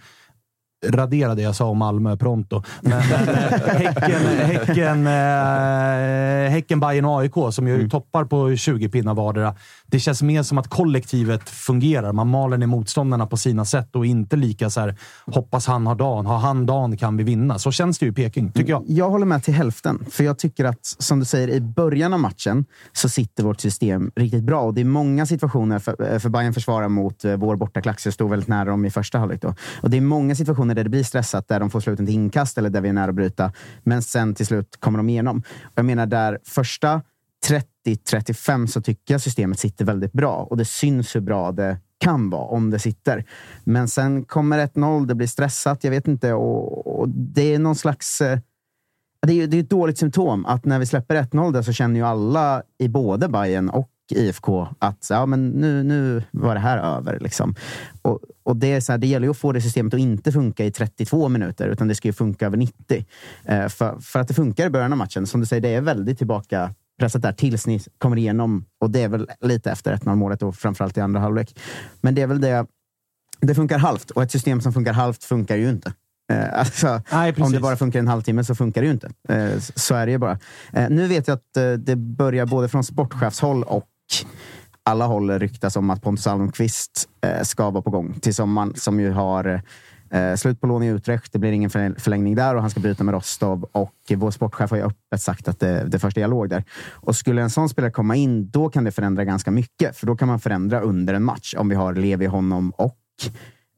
radera 0.87 1.35
det 1.35 1.43
jag 1.43 1.57
sa 1.57 1.65
om 1.65 1.79
Malmö 1.79 2.17
pronto. 2.17 2.63
Men, 2.81 3.03
men 3.09 3.29
eh, 3.29 3.35
Häcken, 3.81 4.23
häcken, 4.39 5.07
eh, 5.07 6.51
häcken, 6.51 6.81
Bayern 6.81 7.05
och 7.05 7.21
AIK 7.21 7.35
som 7.53 7.69
ju 7.69 7.89
toppar 7.89 8.25
på 8.25 8.57
20 8.57 8.89
pinnar 8.89 9.15
vardera. 9.15 9.55
Det 9.87 10.01
känns 10.01 10.23
mer 10.23 10.43
som 10.43 10.59
att 10.59 10.69
kollektivet 10.69 11.49
fungerar. 11.49 12.13
Man 12.13 12.29
maler 12.29 12.59
ner 12.59 12.67
motståndarna 12.67 13.27
på 13.27 13.37
sina 13.37 13.65
sätt 13.65 13.97
och 13.97 14.07
inte 14.07 14.37
lika 14.37 14.71
så 14.71 14.81
här, 14.81 14.97
hoppas 15.27 15.67
han 15.67 15.87
har 15.87 15.95
dagen. 15.95 16.27
Har 16.27 16.39
han 16.39 16.67
dagen 16.67 16.97
kan 16.97 17.17
vi 17.17 17.25
vinna. 17.25 17.59
Så 17.59 17.73
känns 17.73 17.99
det 17.99 18.07
ju 18.07 18.13
i 18.13 18.15
Peking, 18.15 18.53
tycker 18.53 18.71
jag. 18.71 18.85
Jag 18.87 19.11
håller 19.11 19.27
med 19.27 19.43
till 19.43 19.55
hälften. 19.55 20.05
För 20.11 20.25
jag 20.25 20.39
tycker 20.39 20.65
att, 20.65 20.79
som 20.83 21.19
du 21.19 21.25
säger, 21.25 21.49
i 21.51 21.61
början 21.61 22.15
av 22.15 22.21
matchen 22.21 22.65
så 22.93 23.09
sitter 23.09 23.45
vårt 23.45 23.61
system 23.61 24.11
riktigt 24.17 24.45
bra. 24.45 24.61
Och 24.61 24.75
det 24.75 24.81
är 24.81 24.85
många 24.85 25.27
situationer, 25.27 25.79
för, 25.79 26.19
för 26.19 26.29
Bayern 26.29 26.55
försvarar 26.55 26.89
mot 26.89 27.25
eh, 27.25 27.37
vår 27.37 27.57
bortaklack, 27.57 28.01
så 28.01 28.07
jag 28.07 28.15
stod 28.15 28.31
väldigt 28.31 28.49
nära 28.49 28.65
dem 28.65 28.85
i 28.85 28.91
första 28.91 29.19
halvlek. 29.19 29.43
Då. 29.43 29.55
Och 29.81 29.91
det 29.91 29.97
är 29.97 30.01
många 30.01 30.35
situationer 30.35 30.70
där 30.75 30.85
det 30.85 30.91
blir 30.91 31.05
stressat, 31.05 31.49
där 31.49 31.61
de 31.61 31.71
får 31.71 31.81
sluten 31.81 32.07
till 32.07 32.15
inkast 32.15 32.59
eller 32.59 32.71
där 32.71 32.81
vi 32.81 32.89
är 32.89 32.93
nära 32.93 33.09
att 33.09 33.15
bryta. 33.15 33.53
Men 33.83 34.03
sen 34.03 34.35
till 34.35 34.47
slut 34.47 34.77
kommer 34.81 34.99
de 34.99 35.09
igenom. 35.09 35.43
Jag 35.75 35.85
menar, 35.85 36.07
där 36.07 36.39
första 36.45 37.03
30-35 37.87 38.67
så 38.67 38.81
tycker 38.81 39.15
jag 39.15 39.21
systemet 39.21 39.59
sitter 39.59 39.85
väldigt 39.85 40.13
bra. 40.13 40.47
Och 40.51 40.57
det 40.57 40.65
syns 40.65 41.17
hur 41.17 41.21
bra 41.21 41.53
det 41.53 41.79
kan 41.99 42.31
vara 42.31 42.45
om 42.45 42.71
det 42.71 42.79
sitter. 42.79 43.25
Men 43.65 43.89
sen 43.89 44.25
kommer 44.25 44.67
1-0, 44.67 45.07
det 45.07 45.15
blir 45.15 45.27
stressat, 45.27 45.85
jag 45.85 45.91
vet 45.91 46.09
inte. 46.09 46.33
Och, 46.33 47.01
och 47.01 47.09
det 47.09 47.55
är 47.55 47.59
någon 47.59 47.77
slags... 47.77 48.21
Eh, 48.21 48.39
det 49.27 49.33
är, 49.33 49.47
det 49.47 49.57
är 49.57 49.61
ett 49.61 49.71
dåligt 49.71 49.99
symptom 49.99 50.47
att 50.47 50.65
när 50.65 50.79
vi 50.79 50.87
släpper 50.87 51.17
1-0 51.17 51.53
där 51.53 51.63
så 51.63 51.73
känner 51.73 52.01
ju 52.01 52.07
alla 52.07 52.63
i 52.79 52.89
både 52.89 53.29
Bayern 53.29 53.69
och 53.69 53.91
IFK 54.13 54.69
att 54.79 55.07
ja, 55.11 55.27
men 55.27 55.49
nu, 55.49 55.83
nu 55.83 56.23
var 56.31 56.55
det 56.55 56.61
här 56.61 56.79
över. 56.79 57.19
Liksom. 57.21 57.55
Och, 58.03 58.21
och 58.43 58.57
det, 58.57 58.73
är 58.73 58.81
så 58.81 58.93
här, 58.93 58.99
det 58.99 59.07
gäller 59.07 59.27
ju 59.27 59.31
att 59.31 59.39
få 59.39 59.53
det 59.53 59.61
systemet 59.61 59.95
att 59.95 60.01
inte 60.01 60.33
funka 60.33 60.65
i 60.65 60.71
32 60.71 61.29
minuter, 61.29 61.69
utan 61.69 61.89
det 61.89 61.95
ska 61.95 62.09
ju 62.09 62.13
funka 62.13 62.47
över 62.47 62.57
90. 62.57 63.05
Eh, 63.45 63.69
för, 63.69 63.99
för 64.01 64.21
att 64.21 64.29
det 64.29 64.35
funkar 64.35 64.67
i 64.67 64.71
början 64.71 64.93
av 64.93 64.99
matchen. 64.99 65.27
Som 65.27 65.41
du 65.41 65.47
säger, 65.47 65.63
det 65.63 65.75
är 65.75 65.81
väldigt 65.81 66.19
tillbaka 66.19 66.75
pressat 66.99 67.23
där 67.23 67.33
tills 67.33 67.67
ni 67.67 67.81
kommer 67.99 68.17
igenom. 68.17 68.65
Och 68.81 68.91
det 68.91 69.03
är 69.03 69.09
väl 69.09 69.31
lite 69.41 69.71
efter 69.71 69.97
1-0 69.97 70.15
målet 70.15 70.43
och 70.43 70.57
framförallt 70.57 70.97
i 70.97 71.01
andra 71.01 71.21
halvlek. 71.21 71.59
Men 72.01 72.15
det 72.15 72.23
är 72.23 72.27
väl 72.27 72.41
det. 72.41 72.67
Det 73.41 73.55
funkar 73.55 73.79
halvt 73.79 74.11
och 74.11 74.23
ett 74.23 74.31
system 74.31 74.61
som 74.61 74.73
funkar 74.73 74.93
halvt 74.93 75.25
funkar 75.25 75.57
ju 75.57 75.71
inte. 75.71 75.93
Eh, 76.31 76.59
alltså, 76.59 77.03
Nej, 77.13 77.35
om 77.39 77.53
det 77.53 77.61
bara 77.61 77.77
funkar 77.77 77.99
en 77.99 78.09
halvtimme 78.09 78.45
så 78.45 78.55
funkar 78.55 78.81
det 78.81 78.87
ju 78.87 78.93
inte. 78.93 79.11
Eh, 79.29 79.59
så 79.59 79.95
är 79.95 80.07
det 80.07 80.13
ju 80.13 80.19
bara. 80.19 80.39
Eh, 80.73 80.91
nu 80.91 81.07
vet 81.07 81.29
jag 81.29 81.35
att 81.35 81.85
det 81.85 81.97
börjar 81.97 82.47
både 82.47 82.69
från 82.69 82.85
sportchefshåll 82.85 83.63
och 83.63 83.90
alla 84.83 85.07
håll 85.07 85.31
ryktas 85.31 85.77
om 85.77 85.91
att 85.91 86.03
Pontus 86.03 86.27
Almqvist 86.27 87.09
eh, 87.21 87.43
ska 87.43 87.71
vara 87.71 87.83
på 87.83 87.91
gång 87.91 88.15
till 88.21 88.35
sommaren, 88.35 88.75
som 88.77 89.01
ju 89.01 89.11
har 89.11 89.63
eh, 90.11 90.35
slut 90.35 90.61
på 90.61 90.67
lån 90.67 90.83
i 90.83 90.87
Utrecht. 90.87 91.33
Det 91.33 91.39
blir 91.39 91.53
ingen 91.53 91.71
förlängning 91.71 92.35
där 92.35 92.55
och 92.55 92.61
han 92.61 92.71
ska 92.71 92.81
bryta 92.81 93.05
med 93.05 93.15
Rostov. 93.15 93.67
Och 93.73 93.95
vår 94.17 94.31
sportchef 94.31 94.71
har 94.71 94.77
ju 94.77 94.85
öppet 94.85 95.23
sagt 95.23 95.49
att 95.49 95.61
det, 95.61 95.85
det 95.85 95.99
första 95.99 96.21
dialog 96.21 96.49
där. 96.49 96.65
Och 96.91 97.17
skulle 97.17 97.43
en 97.43 97.51
sån 97.51 97.69
spelare 97.69 97.91
komma 97.91 98.17
in, 98.17 98.51
då 98.51 98.69
kan 98.69 98.85
det 98.85 98.93
förändra 98.93 99.25
ganska 99.25 99.51
mycket. 99.51 99.97
För 99.97 100.07
då 100.07 100.17
kan 100.17 100.29
man 100.29 100.41
förändra 100.41 100.81
under 100.81 101.15
en 101.15 101.25
match 101.25 101.55
om 101.59 101.69
vi 101.69 101.75
har 101.75 101.95
Levi, 101.95 102.27
honom 102.27 102.71
och 102.71 102.97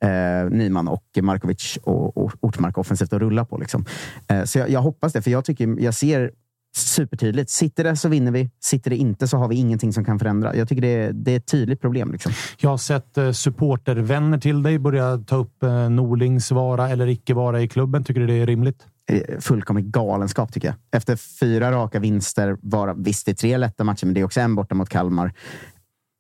eh, 0.09 0.51
Nyman 0.51 0.89
och 0.89 1.05
Markovic 1.23 1.79
och, 1.83 2.17
och 2.17 2.33
Ortmark 2.41 2.79
offensivt 2.79 3.13
att 3.13 3.21
rulla 3.21 3.45
på. 3.45 3.59
Liksom. 3.59 3.85
Eh, 4.29 4.45
så 4.45 4.59
jag, 4.59 4.71
jag 4.71 4.81
hoppas 4.83 5.13
det, 5.13 5.23
för 5.23 5.31
jag 5.31 5.45
tycker 5.45 5.77
jag 5.81 5.95
ser 5.95 6.31
supertydligt. 6.77 7.51
Sitter 7.51 7.85
det 7.85 7.97
så 7.97 8.09
vinner 8.09 8.33
vi. 8.33 8.51
Sitter 8.61 8.91
det 8.91 8.97
inte 8.97 9.29
så 9.29 9.37
har 9.37 9.49
vi 9.49 9.57
ingenting 9.57 9.93
som 9.93 10.05
kan 10.05 10.19
förändra. 10.19 10.57
Jag 10.57 10.69
tycker 10.69 10.83
det 10.83 10.89
är, 10.89 11.13
det 11.13 11.33
är 11.33 11.37
ett 11.37 11.47
tydligt 11.47 11.81
problem. 11.81 12.13
Liksom. 12.13 12.33
Jag 12.59 12.71
har 12.71 12.77
sett 12.77 13.19
eh, 13.19 13.33
supportervänner 13.33 14.39
till 14.39 14.63
dig 14.63 14.79
börja 14.79 15.19
ta 15.19 15.37
upp 15.37 15.63
eh, 15.63 15.89
Norlings 15.89 16.51
vara 16.51 16.89
eller 16.89 17.07
icke 17.07 17.35
vara 17.35 17.61
i 17.61 17.69
klubben. 17.69 18.05
Tycker 18.05 18.21
du 18.21 18.27
det 18.27 18.35
är 18.35 18.47
rimligt? 18.47 18.87
Eh, 19.11 19.39
Fullkomlig 19.41 19.85
galenskap 19.85 20.53
tycker 20.53 20.69
jag. 20.69 20.77
Efter 20.97 21.17
fyra 21.17 21.73
raka 21.73 22.01
vinster, 22.01 22.57
vara, 22.63 22.95
visst 22.95 23.27
det 23.27 23.33
är 23.33 23.37
tre 23.37 23.57
lätta 23.57 23.85
matcher, 23.85 24.07
men 24.07 24.15
det 24.15 24.21
är 24.21 24.25
också 24.25 24.41
en 24.41 24.55
borta 24.55 24.75
mot 24.75 24.89
Kalmar. 24.89 25.33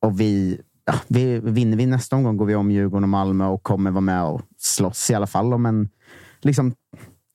Och 0.03 0.21
vi, 0.21 0.61
ja, 0.85 0.95
vi 1.09 1.39
vinner 1.39 1.77
vi 1.77 1.87
nästa 1.87 2.17
omgång 2.17 2.37
går 2.37 2.47
vi 2.47 2.55
om 2.55 2.71
Djurgården 2.71 3.05
och 3.05 3.09
Malmö 3.09 3.47
och 3.47 3.63
kommer 3.63 3.91
vara 3.91 4.01
med 4.01 4.25
och 4.25 4.43
slåss 4.59 5.11
i 5.11 5.15
alla 5.15 5.27
fall 5.27 5.55
om 5.55 5.67
en 5.67 5.89
liksom, 6.43 6.75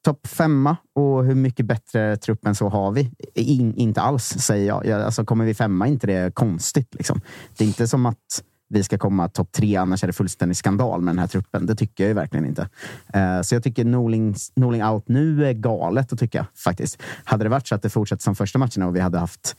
topp 0.08 0.28
femma. 0.28 0.78
Och 0.96 1.26
hur 1.26 1.36
mycket 1.36 1.66
bättre 1.66 2.18
trupp 2.18 2.46
än 2.46 2.56
så 2.56 2.70
har 2.70 2.92
vi? 2.92 3.12
In, 3.36 3.76
inte 3.76 4.02
alls, 4.02 4.26
säger 4.26 4.68
jag. 4.68 4.86
jag 4.86 5.02
alltså, 5.02 5.26
kommer 5.26 5.46
vi 5.46 5.54
femma 5.54 5.88
är 5.88 5.92
inte 5.92 6.08
det 6.08 6.36
konstigt. 6.36 6.96
Liksom. 6.96 7.22
Det 7.58 7.64
är 7.64 7.68
inte 7.68 7.88
som 7.88 8.06
att 8.06 8.44
vi 8.70 8.84
ska 8.84 8.98
komma 8.98 9.30
topp 9.30 9.52
tre, 9.52 9.76
annars 9.76 10.04
är 10.04 10.08
det 10.08 10.14
fullständig 10.14 10.58
skandal 10.58 11.02
med 11.02 11.14
den 11.14 11.20
här 11.20 11.28
truppen. 11.28 11.66
Det 11.66 11.76
tycker 11.76 12.04
jag 12.04 12.08
ju 12.08 12.14
verkligen 12.14 12.46
inte. 12.46 12.70
Eh, 13.14 13.42
så 13.42 13.56
jag 13.56 13.64
tycker 13.64 13.86
Norling, 13.86 14.36
Norling 14.56 14.84
out 14.84 15.08
nu 15.08 15.46
är 15.46 15.54
galet 15.54 16.14
att 16.14 16.20
tycka, 16.20 16.48
faktiskt. 16.56 17.02
Hade 17.24 17.44
det 17.44 17.50
varit 17.50 17.68
så 17.68 17.76
att 17.76 17.82
det 17.82 17.90
fortsatt 17.90 18.22
som 18.22 18.36
första 18.36 18.60
matcherna 18.60 18.88
och 18.88 18.96
vi 18.96 19.00
hade 19.00 19.20
haft 19.20 19.56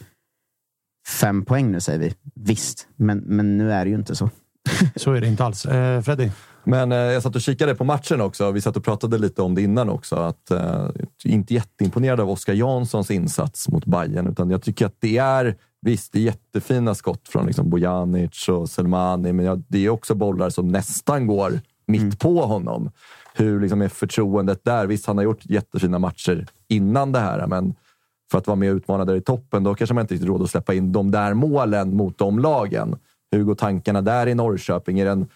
fem 1.21 1.45
poäng 1.45 1.73
nu, 1.73 1.81
säger 1.81 1.99
vi. 1.99 2.15
Visst, 2.35 2.89
men, 2.97 3.19
men 3.19 3.59
nu 3.59 3.73
är 3.73 3.85
det 3.85 3.91
ju 3.91 3.97
inte 3.97 4.17
så. 4.17 4.31
Så 4.97 5.13
är 5.13 5.21
det 5.21 5.27
inte 5.27 5.45
alls. 5.45 5.67
Eh, 5.67 6.03
Freddy? 6.03 6.31
Men 6.69 6.93
eh, 6.93 6.99
jag 6.99 7.23
satt 7.23 7.35
och 7.35 7.41
kikade 7.41 7.75
på 7.75 7.85
matchen 7.85 8.21
också. 8.21 8.51
Vi 8.51 8.61
satt 8.61 8.77
och 8.77 8.85
pratade 8.85 9.19
lite 9.19 9.43
om 9.43 9.55
det 9.55 9.63
innan 9.63 9.89
också. 9.91 10.17
Att, 10.17 10.51
eh, 10.51 10.89
inte 11.25 11.55
jätteimponerad 11.55 12.21
av 12.21 12.31
Oskar 12.31 12.55
Janssons 12.55 13.11
insats 13.11 13.69
mot 13.69 13.85
Bayern 13.85 14.27
utan 14.27 14.51
jag 14.51 14.63
tycker 14.63 14.87
att 14.87 14.97
det 15.01 15.19
är 15.19 15.57
visst, 15.81 16.13
det 16.13 16.19
är 16.19 16.23
jättefina 16.23 16.95
skott 16.95 17.29
från 17.29 17.47
liksom 17.47 17.71
Bojanic 17.71 18.49
och 18.49 18.69
Selmani, 18.69 19.33
men 19.33 19.45
ja, 19.45 19.59
det 19.69 19.87
är 19.87 19.89
också 19.89 20.15
bollar 20.15 20.51
som 20.51 20.69
nästan 20.69 21.27
går 21.27 21.61
mitt 21.87 22.01
Mm. 22.01 22.17
på 22.17 22.41
honom. 22.41 22.91
Hur 23.35 23.61
liksom 23.61 23.83
är 23.83 23.89
förtroendet 23.89 24.65
där? 24.65 24.87
Visst, 24.87 25.07
han 25.07 25.17
har 25.17 25.25
gjort 25.25 25.45
jättefina 25.45 25.99
matcher 25.99 26.47
innan 26.69 27.13
det 27.13 27.19
här, 27.19 27.47
men 27.47 27.75
för 28.31 28.39
att 28.39 28.47
vara 28.47 28.57
med 28.57 28.71
och 28.71 28.77
utmana 28.77 29.05
där 29.05 29.17
i 29.17 29.21
toppen, 29.21 29.65
då 29.65 29.75
kanske 29.75 29.95
man 29.95 30.03
inte 30.03 30.15
riktigt 30.15 30.29
råd 30.29 30.43
att 30.43 30.51
släppa 30.51 30.75
in 30.75 30.93
de 30.93 31.11
där 31.11 31.35
målen 31.35 31.97
mot 31.97 32.19
de 32.19 32.39
lagen. 32.39 32.97
Hur 33.31 33.45
går 33.45 33.55
tankarna 33.55 34.03
där 34.03 34.27
i 34.27 34.35
Norrköping? 34.35 35.01
Är 35.01 35.05
det 35.05 35.11
en, 35.11 35.27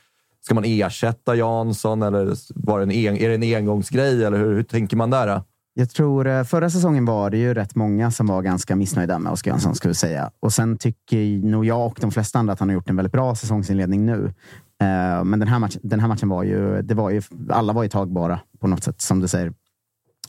ska 0.44 0.54
man 0.54 0.64
ersätta 0.64 1.34
Jansson 1.34 2.02
eller 2.02 2.34
var 2.54 2.78
det 2.78 2.84
en, 2.84 2.90
en, 2.90 3.16
är 3.16 3.28
det 3.28 3.34
en 3.34 3.56
engångsgrej? 3.56 4.24
Eller 4.24 4.38
hur, 4.38 4.54
hur 4.54 4.62
tänker 4.62 4.96
man 4.96 5.10
där? 5.10 5.42
Jag 5.74 5.90
tror 5.90 6.26
eh, 6.26 6.44
förra 6.44 6.70
säsongen 6.70 7.04
var 7.04 7.30
det 7.30 7.38
ju 7.38 7.54
rätt 7.54 7.74
många 7.74 8.10
som 8.10 8.26
var 8.26 8.42
ganska 8.42 8.76
missnöjda 8.76 9.18
med 9.18 9.32
Oskar 9.32 9.50
Jansson, 9.50 9.74
skulle 9.74 9.90
jag 9.90 9.96
säga. 9.96 10.30
Och 10.40 10.52
sen 10.52 10.78
tycker 10.78 11.46
nog 11.46 11.64
jag 11.64 11.86
och 11.86 11.98
de 12.00 12.10
flesta 12.10 12.38
andra 12.38 12.52
att 12.52 12.60
han 12.60 12.68
har 12.68 12.74
gjort 12.74 12.90
en 12.90 12.96
väldigt 12.96 13.12
bra 13.12 13.34
säsongsinledning 13.34 14.06
nu. 14.06 14.34
Eh, 14.80 15.24
men 15.24 15.38
den 15.38 15.48
här, 15.48 15.58
matchen, 15.58 15.80
den 15.84 16.00
här 16.00 16.08
matchen 16.08 16.28
var 16.28 16.42
ju, 16.42 16.82
det 16.82 16.94
var 16.94 17.10
ju, 17.10 17.22
alla 17.50 17.72
var 17.72 17.82
ju 17.82 17.88
tagbara 17.88 18.40
på 18.60 18.66
något 18.66 18.84
sätt, 18.84 19.00
som 19.00 19.20
du 19.20 19.28
säger. 19.28 19.52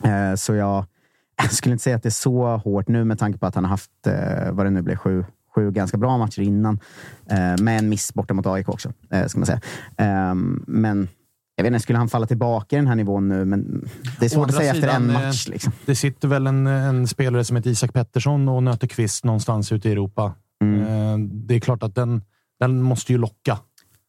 Eh, 0.03 0.35
så 0.35 0.53
jag, 0.53 0.85
jag 1.41 1.51
skulle 1.51 1.73
inte 1.73 1.83
säga 1.83 1.95
att 1.95 2.03
det 2.03 2.09
är 2.09 2.11
så 2.11 2.57
hårt 2.57 2.87
nu 2.87 3.03
med 3.03 3.19
tanke 3.19 3.39
på 3.39 3.45
att 3.45 3.55
han 3.55 3.63
har 3.63 3.69
haft, 3.69 3.91
vad 4.51 4.65
det 4.65 4.69
nu 4.69 4.81
blev, 4.81 4.95
sju, 4.95 5.25
sju 5.55 5.71
ganska 5.71 5.97
bra 5.97 6.17
matcher 6.17 6.41
innan. 6.41 6.79
Eh, 7.29 7.61
Med 7.61 7.79
en 7.79 7.89
miss 7.89 8.13
borta 8.13 8.33
mot 8.33 8.45
AIK 8.45 8.69
också, 8.69 8.93
eh, 9.11 9.25
ska 9.27 9.39
man 9.39 9.45
säga. 9.45 9.61
Eh, 9.97 10.35
Men 10.67 11.07
jag 11.55 11.63
vet 11.63 11.73
inte, 11.73 11.79
skulle 11.83 11.99
han 11.99 12.09
falla 12.09 12.25
tillbaka 12.27 12.75
i 12.75 12.79
den 12.79 12.87
här 12.87 12.95
nivån 12.95 13.27
nu? 13.27 13.45
Men 13.45 13.89
det 14.19 14.25
är 14.25 14.29
svårt 14.29 14.49
att 14.49 14.55
säga 14.55 14.71
efter 14.73 14.87
en 14.87 15.01
sidan, 15.01 15.15
eh, 15.15 15.25
match. 15.27 15.47
Liksom. 15.47 15.73
Det 15.85 15.95
sitter 15.95 16.27
väl 16.27 16.47
en, 16.47 16.67
en 16.67 17.07
spelare 17.07 17.43
som 17.43 17.55
heter 17.55 17.69
Isak 17.69 17.93
Pettersson 17.93 18.49
och 18.49 18.63
nöter 18.63 18.87
kvist 18.87 19.25
någonstans 19.25 19.71
ute 19.71 19.89
i 19.89 19.91
Europa. 19.91 20.33
Mm. 20.61 21.47
Det 21.47 21.55
är 21.55 21.59
klart 21.59 21.83
att 21.83 21.95
den, 21.95 22.21
den 22.59 22.81
måste 22.81 23.11
ju 23.11 23.17
locka. 23.17 23.59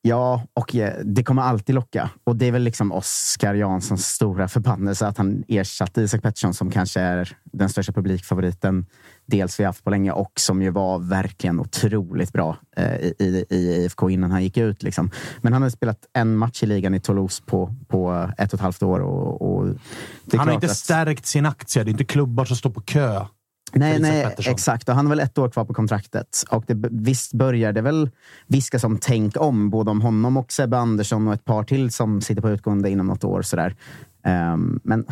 Ja, 0.03 0.43
och 0.55 0.77
det 1.05 1.25
kommer 1.25 1.43
alltid 1.43 1.75
locka. 1.75 2.11
Och 2.25 2.37
det 2.37 2.47
är 2.47 2.53
väl 2.53 2.63
liksom 2.63 2.93
Oskar 2.93 3.55
Janssons 3.55 4.07
stora 4.07 4.49
förbannelse 4.49 5.07
att 5.07 5.19
han 5.19 5.45
ersatte 5.49 6.03
Isak 6.03 6.23
Pettersson 6.23 6.55
som 6.55 6.71
kanske 6.71 7.01
är 7.01 7.37
den 7.45 7.69
största 7.69 7.93
publikfavoriten 7.93 8.87
dels 9.27 9.61
vi 9.61 9.65
haft 9.65 9.85
på 9.85 9.91
länge 9.91 10.13
och 10.13 10.33
som 10.41 10.63
ju 10.63 10.71
var 10.71 10.99
verkligen 10.99 11.61
otroligt 11.61 12.33
bra 12.33 12.57
eh, 12.77 12.95
i, 12.97 13.47
i, 13.51 13.57
IFK 13.85 14.11
innan 14.11 14.31
han 14.31 14.43
gick 14.43 14.57
ut. 14.57 14.83
Liksom. 14.83 15.11
Men 15.41 15.53
han 15.53 15.63
har 15.63 15.71
spelat 15.71 15.99
en 16.13 16.37
match 16.37 16.63
i 16.63 16.67
ligan 16.67 16.95
i 16.95 17.01
Toulouse 17.01 17.43
på, 17.47 17.75
på 17.89 18.31
ett 18.39 18.53
och 18.53 18.55
ett 18.55 18.61
halvt 18.61 18.83
år. 18.83 19.01
Och, 19.01 19.43
och 19.43 19.69
Han 20.37 20.49
har 20.49 20.55
inte 20.55 20.67
att- 20.67 20.77
stärkt 20.77 21.27
sin 21.27 21.47
aktie. 21.47 21.85
Det 21.85 21.89
är 21.89 21.93
inte 21.93 22.05
klubbar 22.05 22.45
som 22.45 22.57
står 22.57 22.71
på 22.71 22.81
kö. 22.81 23.25
Nej, 23.77 23.99
nej 24.01 24.25
Pettersson. 24.25 24.53
exakt. 24.53 24.89
Och 24.89 24.95
han 24.95 25.07
har 25.07 25.11
väl 25.11 25.21
ett 25.21 25.39
år 25.39 25.49
kvar 25.51 25.65
på 25.65 25.75
kontraktet. 25.75 26.43
Och 26.51 26.65
det, 26.67 26.89
visst 26.91 27.33
börjar 27.33 27.73
det 27.73 27.81
väl 27.81 28.11
viskas 28.47 28.85
om 28.85 28.99
tänk 29.01 29.41
om, 29.41 29.71
både 29.71 29.91
om 29.91 30.01
honom 30.01 30.37
och 30.37 30.53
Sebbe 30.53 30.77
Andersson 30.79 31.29
och 31.29 31.35
ett 31.35 31.45
par 31.45 31.65
till 31.65 31.91
som 31.93 32.21
sitter 32.21 32.43
på 32.43 32.51
utgående 32.51 32.91
inom 32.91 33.07
något 33.07 33.25
år. 33.25 33.43
Sådär. 33.43 33.75
Ehm, 34.25 34.81
men 34.85 35.07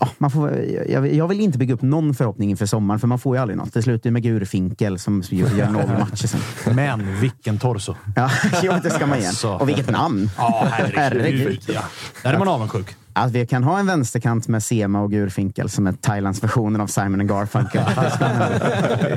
ja, 0.00 0.08
man 0.18 0.30
får, 0.30 0.50
jag, 0.88 1.14
jag 1.14 1.28
vill 1.28 1.40
inte 1.40 1.58
bygga 1.58 1.74
upp 1.74 1.82
någon 1.82 2.14
förhoppning 2.14 2.50
inför 2.50 2.66
sommaren, 2.66 3.00
för 3.00 3.06
man 3.06 3.18
får 3.18 3.36
ju 3.36 3.42
aldrig 3.42 3.56
något. 3.56 3.72
Det 3.74 3.82
slutar 3.82 4.10
med 4.10 4.22
Gurfinkel 4.22 4.98
som 4.98 5.22
gör, 5.30 5.48
gör 5.56 5.68
noll 5.68 5.88
matcher 5.88 6.26
sen. 6.26 6.40
Men 6.76 7.20
vilken 7.20 7.58
torso! 7.58 7.94
Ja, 8.16 8.30
jo, 8.62 8.72
det 8.82 8.90
ska 8.90 9.06
man 9.06 9.18
igen. 9.18 9.34
Och 9.60 9.68
vilket 9.68 9.90
namn! 9.90 10.30
Ja, 10.36 10.68
herregud. 10.70 10.98
Herregud. 10.98 11.60
Ja. 11.66 11.82
Där 12.22 12.32
är 12.32 12.38
man 12.38 12.48
avundsjuk. 12.48 12.96
Att 13.16 13.32
vi 13.32 13.46
kan 13.46 13.64
ha 13.64 13.78
en 13.78 13.86
vänsterkant 13.86 14.48
med 14.48 14.62
Sema 14.62 15.00
och 15.00 15.10
Gurfinkel 15.10 15.70
som 15.70 15.86
är 15.86 15.92
Thailands 15.92 16.42
versionen 16.42 16.80
av 16.80 16.86
Simon 16.86 17.20
and 17.20 17.28
Garfunkel. 17.28 17.82
Det 17.96 18.10
ska 18.10 18.24
man, 18.24 18.38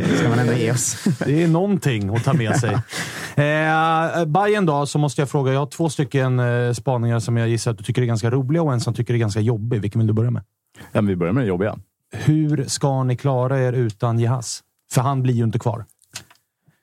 det 0.09 0.17
ska 0.17 0.29
man 0.29 0.39
ändå 0.39 0.53
ge 0.53 0.71
oss. 0.71 1.03
Det 1.25 1.43
är 1.43 1.47
någonting 1.47 2.15
att 2.15 2.23
ta 2.23 2.33
med 2.33 2.59
sig. 2.59 2.77
Eh, 3.37 4.25
Bayern 4.25 4.65
då, 4.65 4.85
så 4.85 4.99
måste 4.99 5.21
jag 5.21 5.29
fråga. 5.29 5.53
Jag 5.53 5.59
har 5.59 5.65
två 5.65 5.89
stycken 5.89 6.39
eh, 6.39 6.73
spaningar 6.73 7.19
som 7.19 7.37
jag 7.37 7.49
gissar 7.49 7.71
att 7.71 7.77
du 7.77 7.83
tycker 7.83 8.01
är 8.01 8.05
ganska 8.05 8.29
roliga 8.29 8.61
och 8.61 8.73
en 8.73 8.81
som 8.81 8.93
tycker 8.93 9.13
är 9.13 9.17
ganska 9.17 9.39
jobbig. 9.39 9.81
Vilken 9.81 9.99
vill 9.99 10.07
du 10.07 10.13
börja 10.13 10.31
med? 10.31 10.43
Ja, 10.79 11.01
men 11.01 11.07
vi 11.07 11.15
börjar 11.15 11.33
med 11.33 11.43
det 11.43 11.47
jobbiga. 11.47 11.77
Hur 12.11 12.63
ska 12.67 13.03
ni 13.03 13.17
klara 13.17 13.59
er 13.59 13.73
utan 13.73 14.19
Jehas? 14.19 14.63
För 14.91 15.01
han 15.01 15.23
blir 15.23 15.33
ju 15.33 15.43
inte 15.43 15.59
kvar. 15.59 15.85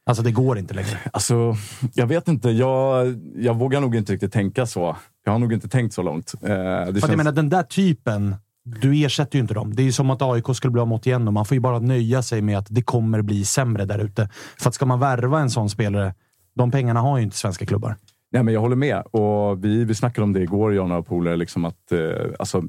Alltså, 0.07 0.23
det 0.23 0.31
går 0.33 0.59
inte 0.59 0.75
längre. 0.75 0.99
Alltså, 1.13 1.55
jag 1.95 2.07
vet 2.07 2.29
inte. 2.29 2.51
Jag, 2.51 3.07
jag 3.37 3.55
vågar 3.59 3.81
nog 3.81 3.95
inte 3.97 4.13
riktigt 4.13 4.33
tänka 4.33 4.67
så. 4.67 4.97
Jag 5.25 5.33
har 5.33 5.39
nog 5.39 5.53
inte 5.53 5.69
tänkt 5.69 5.95
så 5.95 6.03
långt. 6.03 6.35
Eh, 6.43 6.49
det 6.49 6.57
känns- 6.87 7.09
jag 7.09 7.17
menar, 7.17 7.33
den 7.33 7.49
där 7.49 7.63
typen, 7.63 8.37
du 8.65 9.05
ersätter 9.05 9.37
ju 9.39 9.41
inte 9.43 9.55
dem. 9.55 9.75
Det 9.77 9.83
är 9.83 9.85
ju 9.85 9.93
som 9.93 10.11
att 10.11 10.23
AIK 10.23 10.45
skulle 10.57 10.71
bli 10.71 10.81
av 10.81 10.89
mot 10.89 11.07
igen 11.07 11.27
och 11.29 11.35
man 11.35 11.45
får 11.45 11.55
ju 11.55 11.61
bara 11.61 11.79
nöja 11.79 12.23
sig 12.23 12.43
med 12.43 12.59
att 12.59 12.67
det 12.71 12.83
kommer 12.83 13.23
bli 13.23 13.45
sämre 13.45 13.85
där 13.85 13.99
ute. 13.99 14.29
För 14.59 14.69
att 14.69 14.75
ska 14.75 14.87
man 14.87 15.01
värva 15.01 15.41
en 15.41 15.51
sån 15.51 15.71
spelare, 15.71 16.15
de 16.55 16.71
pengarna 16.71 17.01
har 17.01 17.19
ju 17.19 17.25
inte 17.25 17.37
svenska 17.37 17.67
klubbar. 17.67 17.97
Nej, 18.33 18.43
men 18.43 18.55
jag 18.55 18.61
håller 18.61 18.77
med. 18.77 19.03
Och 19.11 19.65
vi, 19.65 19.85
vi 19.85 19.95
snackade 19.95 20.23
om 20.25 20.33
det 20.33 20.41
igår, 20.43 20.75
jag 20.75 20.83
och 20.83 20.89
några 20.89 21.03
polare. 21.03 21.37
Liksom 21.37 21.65
att, 21.65 21.93
eh, 21.93 21.99
alltså, 22.39 22.63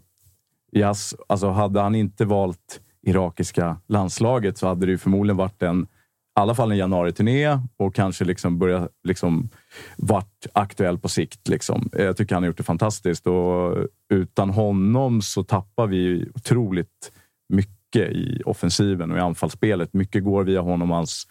Jas, 0.79 1.15
alltså, 1.27 1.49
hade 1.49 1.81
han 1.81 1.95
inte 1.95 2.25
valt 2.25 2.81
irakiska 3.01 3.77
landslaget 3.87 4.57
så 4.57 4.67
hade 4.67 4.85
det 4.85 4.91
ju 4.91 4.97
förmodligen 4.97 5.37
varit 5.37 5.61
en, 5.61 5.83
i 5.83 5.87
alla 6.39 6.55
fall 6.55 6.71
en 6.71 6.77
januari-turné 6.77 7.59
och 7.77 7.95
kanske 7.95 8.25
liksom 8.25 8.59
börja 8.59 8.89
liksom, 9.03 9.49
varit 9.97 10.47
aktuell 10.53 10.97
på 10.97 11.09
sikt. 11.09 11.47
Liksom. 11.47 11.89
Jag 11.93 12.17
tycker 12.17 12.35
han 12.35 12.43
har 12.43 12.47
gjort 12.47 12.57
det 12.57 12.63
fantastiskt 12.63 13.27
och 13.27 13.77
utan 14.13 14.49
honom 14.49 15.21
så 15.21 15.43
tappar 15.43 15.87
vi 15.87 16.29
otroligt 16.35 17.11
mycket 17.49 18.11
i 18.11 18.41
offensiven 18.45 19.11
och 19.11 19.17
i 19.17 19.21
anfallsspelet. 19.21 19.93
Mycket 19.93 20.23
går 20.23 20.43
via 20.43 20.61
honom 20.61 20.91
och 20.91 20.97
hans 20.97 21.27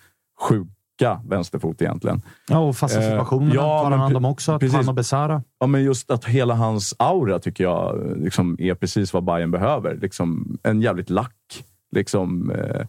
sjuka 1.01 1.21
vänsterfot 1.29 1.83
egentligen. 1.83 2.23
Ja, 2.49 2.59
och 2.59 2.77
fasta 2.77 2.99
Eh, 2.99 3.11
situationerna 3.11 3.55
tar 3.55 3.91
han 3.91 4.01
hand 4.01 4.17
om 4.17 4.25
också. 4.25 4.59
precis. 4.59 4.77
Han 4.77 4.89
och 4.89 4.95
Besara. 4.95 5.43
Ja, 5.61 5.67
men 5.67 5.83
just 5.85 6.11
att 6.11 6.25
hela 6.25 6.55
hans 6.55 6.95
aura 6.99 7.39
tycker 7.39 7.65
jag 7.65 8.13
liksom 8.17 8.57
är 8.59 8.75
precis 8.75 9.13
vad 9.13 9.25
Bayern 9.25 9.51
behöver. 9.51 9.97
Liksom 9.97 10.59
en 10.63 10.83
jävligt 10.83 11.11
lack, 11.11 11.65
liksom, 11.93 12.51
eh, 12.51 12.87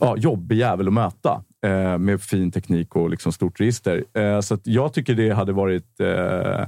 ja, 0.00 0.16
jobbig 0.16 0.56
jävel 0.56 0.86
att 0.88 0.94
möta 0.94 1.42
eh, 1.66 1.98
med 1.98 2.20
fin 2.22 2.50
teknik 2.52 2.96
och 2.96 3.10
liksom 3.10 3.32
stort 3.32 3.60
register. 3.60 4.04
Eh, 4.14 4.40
så 4.40 4.58
jag 4.64 4.92
tycker 4.92 5.14
det 5.14 5.30
hade 5.30 5.52
varit... 5.52 6.00
Eh, 6.00 6.66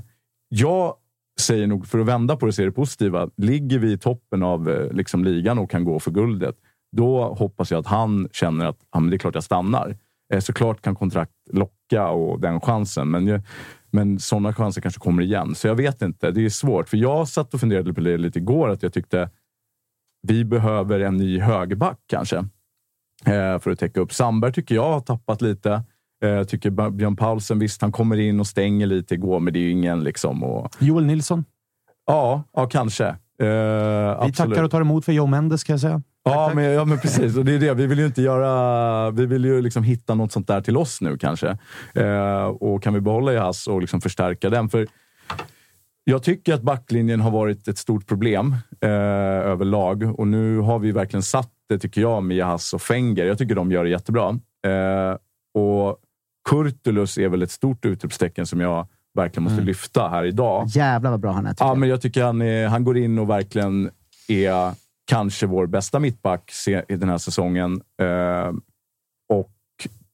jag 0.49 0.95
säger 1.41 1.67
nog, 1.67 1.87
för 1.87 1.99
att 1.99 2.07
vända 2.07 2.37
på 2.37 2.47
det, 2.47 2.53
se 2.53 2.65
det 2.65 2.73
positiva. 2.73 3.29
Ligger 3.37 3.79
vi 3.79 3.93
i 3.93 3.99
toppen 3.99 4.43
av 4.43 4.71
eh, 4.71 4.93
liksom 4.93 5.25
ligan 5.25 5.59
och 5.59 5.71
kan 5.71 5.85
gå 5.85 6.01
för 6.01 6.11
guldet, 6.11 6.55
då 6.97 7.35
hoppas 7.35 7.71
jag 7.71 7.81
att 7.81 7.87
han 7.87 8.29
känner 8.33 8.67
att 8.67 8.79
ja, 8.93 9.01
men 9.01 9.11
det 9.11 9.17
är 9.17 9.19
klart 9.19 9.35
jag 9.35 9.45
stannar. 9.45 9.97
Eh, 10.33 10.41
såklart 10.41 10.83
kan 10.83 10.95
kontrakt 10.97 11.33
locka 11.53 12.09
och 12.09 12.41
den 12.41 12.61
chansen, 12.61 13.11
men, 13.11 13.43
men 13.91 14.19
sådana 14.19 14.53
chanser 14.53 14.81
kanske 14.81 15.01
kommer 15.01 15.23
igen. 15.23 15.55
Så 15.55 15.67
jag 15.69 15.75
vet 15.75 16.03
inte. 16.03 16.31
Det 16.31 16.45
är 16.45 16.49
svårt. 16.49 16.89
För 16.89 16.97
jag 16.97 17.29
satt 17.29 17.55
och 17.55 17.61
funderade 17.61 17.95
på 17.95 18.01
det 18.01 18.17
lite 18.17 18.39
igår, 18.39 18.69
att 18.69 18.83
jag 18.83 18.93
tyckte 18.93 19.31
vi 20.29 20.45
behöver 20.45 21.01
en 21.01 21.17
ny 21.17 21.41
högerback 21.41 21.99
kanske. 22.07 22.37
Eh, 23.27 23.59
för 23.59 23.71
att 23.71 23.79
täcka 23.79 24.01
upp. 24.01 24.13
Sandberg 24.13 24.53
tycker 24.53 24.75
jag 24.75 24.93
har 24.93 25.01
tappat 25.01 25.43
lite. 25.43 25.73
Eh, 26.25 26.29
Jag 26.31 26.49
tycker 26.49 26.91
Björn 26.91 27.17
Paulsen, 27.17 27.59
visst 27.59 27.83
han 27.83 27.93
kommer 27.93 28.21
in 28.21 28.41
och 28.41 28.47
stänger 28.47 28.87
lite 28.87 29.15
igår, 29.15 29.41
men 29.41 29.53
det 29.53 29.59
är 29.59 29.63
ju 29.63 29.71
ingen 29.71 30.05
liksom. 30.05 30.45
Och, 30.45 30.77
Joel 30.79 31.07
Nilsson. 31.07 31.45
ja, 32.07 32.43
ja, 32.53 32.67
kanske. 32.67 33.07
Eh, 33.07 33.17
Vi 33.39 33.49
absolut. 34.19 34.37
tackar 34.37 34.65
och 34.65 34.71
tar 34.71 34.81
emot 34.81 35.05
för 35.05 35.13
Joe 35.13 35.27
Mendes, 35.27 35.65
kan 35.65 35.73
jag 35.75 35.81
säga. 35.81 36.03
Ja 36.23 36.53
men, 36.55 36.65
ja, 36.65 36.85
men 36.85 36.99
precis. 36.99 37.37
Och 37.37 37.45
det 37.45 37.55
är 37.55 37.59
det. 37.59 37.75
Vi 37.75 37.87
vill 37.87 37.99
ju 37.99 38.07
inte 38.07 38.23
göra... 38.23 39.11
Vi 39.11 39.27
vill 39.27 39.45
ju 39.45 39.63
liksom 39.63 39.83
hitta 39.83 40.15
något 40.15 40.33
sånt 40.33 40.47
där 40.47 40.61
till 40.61 40.77
oss 40.77 41.01
nu 41.01 41.19
kanske. 41.19 41.59
Eh, 41.95 42.45
och 42.45 42.83
kan 42.83 42.95
vi 42.95 43.01
behålla 43.01 43.33
Jas 43.33 43.67
och 43.67 43.81
liksom 43.81 44.01
förstärka 44.01 44.51
den? 44.51 44.69
För 44.69 44.87
jag 46.05 46.23
tycker 46.23 46.55
att 46.55 46.63
backlinjen 46.63 47.21
har 47.21 47.31
varit 47.31 47.69
ett 47.69 47.79
stort 47.79 48.07
problem 48.07 48.57
eh, 48.81 48.91
överlag. 48.91 50.21
Och 50.21 50.27
nu 50.27 50.59
har 50.59 50.79
vi 50.79 50.93
verkligen 50.93 51.23
satt 51.23 51.53
det, 51.69 51.79
tycker 51.79 52.01
jag, 52.01 52.23
med 52.23 52.37
Jas 52.37 52.73
och 52.73 52.83
Fenger. 52.83 53.25
Jag 53.25 53.39
tycker 53.39 53.55
de 53.55 53.73
gör 53.73 53.85
det 53.85 53.91
jättebra. 53.91 54.29
Eh, 54.67 55.17
och 55.55 55.99
Kurtulus 56.49 57.19
är 57.19 57.29
väl 57.29 57.43
ett 57.43 57.51
stort 57.51 57.85
utropstecken 57.85 58.47
som 58.47 58.61
jag 58.61 58.87
verkligen 59.15 59.45
måste 59.45 59.63
lyfta 59.63 60.09
här 60.09 60.25
idag. 60.25 60.67
Jävlar 60.67 61.11
vad 61.11 61.21
bra 61.21 61.33
han 61.33 61.47
är. 61.47 61.55
Ja, 61.59 61.67
jag. 61.67 61.79
men 61.79 61.89
jag 61.89 62.01
tycker 62.01 62.25
han, 62.25 62.43
är, 62.43 62.69
han 62.69 62.85
går 62.85 62.99
in 62.99 63.19
och 63.19 63.31
verkligen 63.31 63.91
är 64.29 64.73
kanske 65.11 65.47
vår 65.47 65.67
bästa 65.67 65.99
mittback 65.99 66.53
i 66.89 66.97
den 66.97 67.09
här 67.09 67.19
säsongen. 67.19 67.81
Eh, 68.03 68.53
och 69.29 69.53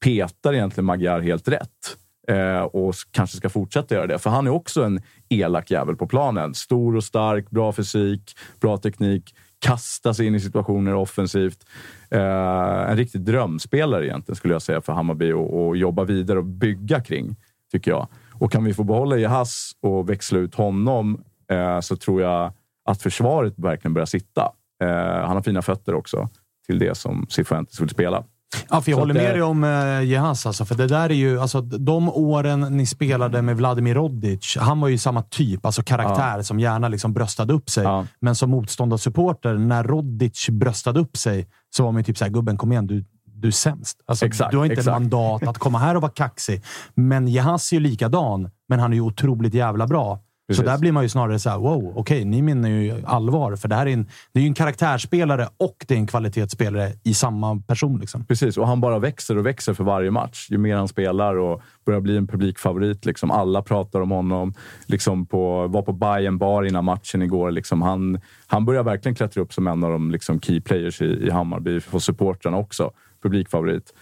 petar 0.04 0.54
egentligen 0.54 0.84
Magyar 0.84 1.20
helt 1.20 1.48
rätt. 1.48 1.96
Eh, 2.28 2.60
och 2.60 2.94
kanske 3.10 3.36
ska 3.36 3.48
fortsätta 3.48 3.94
göra 3.94 4.06
det. 4.06 4.18
För 4.18 4.30
han 4.30 4.46
är 4.46 4.50
också 4.50 4.84
en 4.84 5.00
elak 5.28 5.70
jävel 5.70 5.96
på 5.96 6.06
planen. 6.06 6.54
Stor 6.54 6.96
och 6.96 7.04
stark, 7.04 7.50
bra 7.50 7.72
fysik, 7.72 8.36
bra 8.60 8.76
teknik. 8.76 9.34
Kastar 9.58 10.12
sig 10.12 10.26
in 10.26 10.34
i 10.34 10.40
situationer 10.40 10.94
offensivt. 10.94 11.66
Eh, 12.10 12.90
en 12.90 12.96
riktig 12.96 13.20
drömspelare 13.20 14.06
egentligen 14.06 14.36
skulle 14.36 14.54
jag 14.54 14.62
säga 14.62 14.80
för 14.80 14.92
Hammarby 14.92 15.32
och, 15.32 15.66
och 15.66 15.76
jobba 15.76 16.04
vidare 16.04 16.38
och 16.38 16.44
bygga 16.44 17.00
kring, 17.00 17.36
tycker 17.72 17.90
jag. 17.90 18.08
Och 18.32 18.52
kan 18.52 18.64
vi 18.64 18.74
få 18.74 18.84
behålla 18.84 19.16
Jahas 19.16 19.72
och 19.80 20.10
växla 20.10 20.38
ut 20.38 20.54
honom 20.54 21.24
eh, 21.50 21.80
så 21.80 21.96
tror 21.96 22.22
jag 22.22 22.52
att 22.84 23.02
försvaret 23.02 23.54
verkligen 23.56 23.94
börjar 23.94 24.06
sitta. 24.06 24.52
Eh, 24.84 24.88
han 25.26 25.36
har 25.36 25.42
fina 25.42 25.62
fötter 25.62 25.94
också 25.94 26.28
till 26.66 26.78
det 26.78 26.96
som 26.96 27.26
Cifuentes 27.28 27.80
vill 27.80 27.88
spela. 27.88 28.24
Ja, 28.70 28.80
för 28.80 28.90
jag 28.90 28.96
Så 28.96 29.00
håller 29.02 29.14
att 29.14 29.22
med 29.22 29.30
det- 29.30 29.32
dig 29.32 29.42
om 29.42 29.64
uh, 29.64 30.04
Jehas. 30.04 30.46
Alltså, 30.46 30.64
för 30.64 30.74
det 30.74 30.86
där 30.86 31.10
är 31.10 31.14
ju, 31.14 31.40
alltså, 31.40 31.60
de 31.60 32.08
åren 32.08 32.60
ni 32.60 32.86
spelade 32.86 33.42
med 33.42 33.56
Vladimir 33.56 33.94
Rodic, 33.94 34.56
han 34.60 34.80
var 34.80 34.88
ju 34.88 34.98
samma 34.98 35.22
typ, 35.22 35.66
alltså 35.66 35.82
karaktär 35.82 36.42
som 36.42 36.60
gärna 36.60 36.88
liksom 36.88 37.12
bröstade 37.12 37.52
upp 37.52 37.70
sig. 37.70 37.86
Men 38.20 38.34
som 38.34 38.50
motståndarsupporter, 38.50 39.54
när 39.54 39.84
Rodic 39.84 40.48
bröstade 40.50 41.00
upp 41.00 41.16
sig, 41.16 41.48
så 41.76 41.82
var 41.84 41.92
man 41.92 42.00
ju 42.00 42.04
typ 42.04 42.18
såhär, 42.18 42.30
gubben 42.32 42.56
kom 42.56 42.72
igen, 42.72 42.86
du, 42.86 43.04
du 43.26 43.48
är 43.48 43.52
sämst. 43.52 44.00
Alltså, 44.06 44.26
Exakt, 44.26 44.50
du 44.50 44.56
har 44.58 44.64
inte 44.64 44.72
exakt. 44.74 45.00
mandat 45.00 45.42
att 45.48 45.58
komma 45.58 45.78
här 45.78 45.94
och 45.94 46.02
vara 46.02 46.12
kaxig. 46.12 46.62
Men 46.94 47.28
Jehas 47.28 47.72
är 47.72 47.76
ju 47.76 47.80
likadan, 47.82 48.50
men 48.68 48.80
han 48.80 48.92
är 48.92 48.96
ju 48.96 49.02
otroligt 49.02 49.54
jävla 49.54 49.86
bra. 49.86 50.18
Precis. 50.48 50.64
Så 50.64 50.70
där 50.70 50.78
blir 50.78 50.92
man 50.92 51.02
ju 51.02 51.08
snarare 51.08 51.38
så 51.38 51.50
här: 51.50 51.58
wow, 51.58 51.92
okej, 51.96 52.24
ni 52.24 52.42
menar 52.42 52.68
ju 52.68 53.02
allvar. 53.04 53.56
För 53.56 53.68
det 53.68 53.74
här 53.74 53.86
är, 53.86 53.92
en, 53.92 54.08
det 54.32 54.40
är 54.40 54.42
ju 54.42 54.48
en 54.48 54.54
karaktärsspelare 54.54 55.48
och 55.56 55.84
det 55.88 55.94
är 55.94 55.98
en 55.98 56.06
kvalitetsspelare 56.06 56.92
i 57.02 57.14
samma 57.14 57.60
person. 57.60 57.98
Liksom. 57.98 58.24
Precis, 58.24 58.58
och 58.58 58.66
han 58.66 58.80
bara 58.80 58.98
växer 58.98 59.38
och 59.38 59.46
växer 59.46 59.74
för 59.74 59.84
varje 59.84 60.10
match. 60.10 60.46
Ju 60.50 60.58
mer 60.58 60.76
han 60.76 60.88
spelar 60.88 61.36
och 61.36 61.62
börjar 61.86 62.00
bli 62.00 62.16
en 62.16 62.26
publikfavorit. 62.26 63.04
Liksom. 63.04 63.30
Alla 63.30 63.62
pratar 63.62 64.00
om 64.00 64.10
honom. 64.10 64.54
Liksom 64.86 65.26
på, 65.26 65.66
var 65.66 65.82
på 65.82 65.92
Bayern 65.92 66.38
bar 66.38 66.62
innan 66.62 66.84
matchen 66.84 67.22
igår. 67.22 67.50
Liksom. 67.50 67.82
Han, 67.82 68.20
han 68.46 68.64
börjar 68.64 68.82
verkligen 68.82 69.14
klättra 69.14 69.42
upp 69.42 69.52
som 69.52 69.66
en 69.66 69.84
av 69.84 69.90
de 69.90 70.10
liksom, 70.10 70.40
key 70.40 70.60
players 70.60 71.02
i, 71.02 71.26
i 71.26 71.30
Hammarby 71.30 71.80
för 71.80 71.98
supportrarna 71.98 72.56
också. 72.56 72.90
Publikfavorit. 73.22 73.92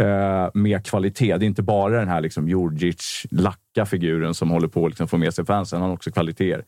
Eh, 0.00 0.50
med 0.54 0.86
kvalitet. 0.86 1.36
Det 1.38 1.44
är 1.44 1.46
inte 1.46 1.62
bara 1.62 1.98
den 1.98 2.08
här 2.08 2.20
liksom, 2.20 2.48
Djurdjic, 2.48 3.26
lacka 3.30 3.86
figuren 3.86 4.34
som 4.34 4.50
håller 4.50 4.68
på 4.68 4.84
att 4.84 4.90
liksom, 4.90 5.08
få 5.08 5.16
med 5.16 5.34
sig 5.34 5.46
fansen. 5.46 5.80
Han 5.80 5.88
har 5.88 5.94
också 5.94 6.10
kvaliteter. 6.10 6.64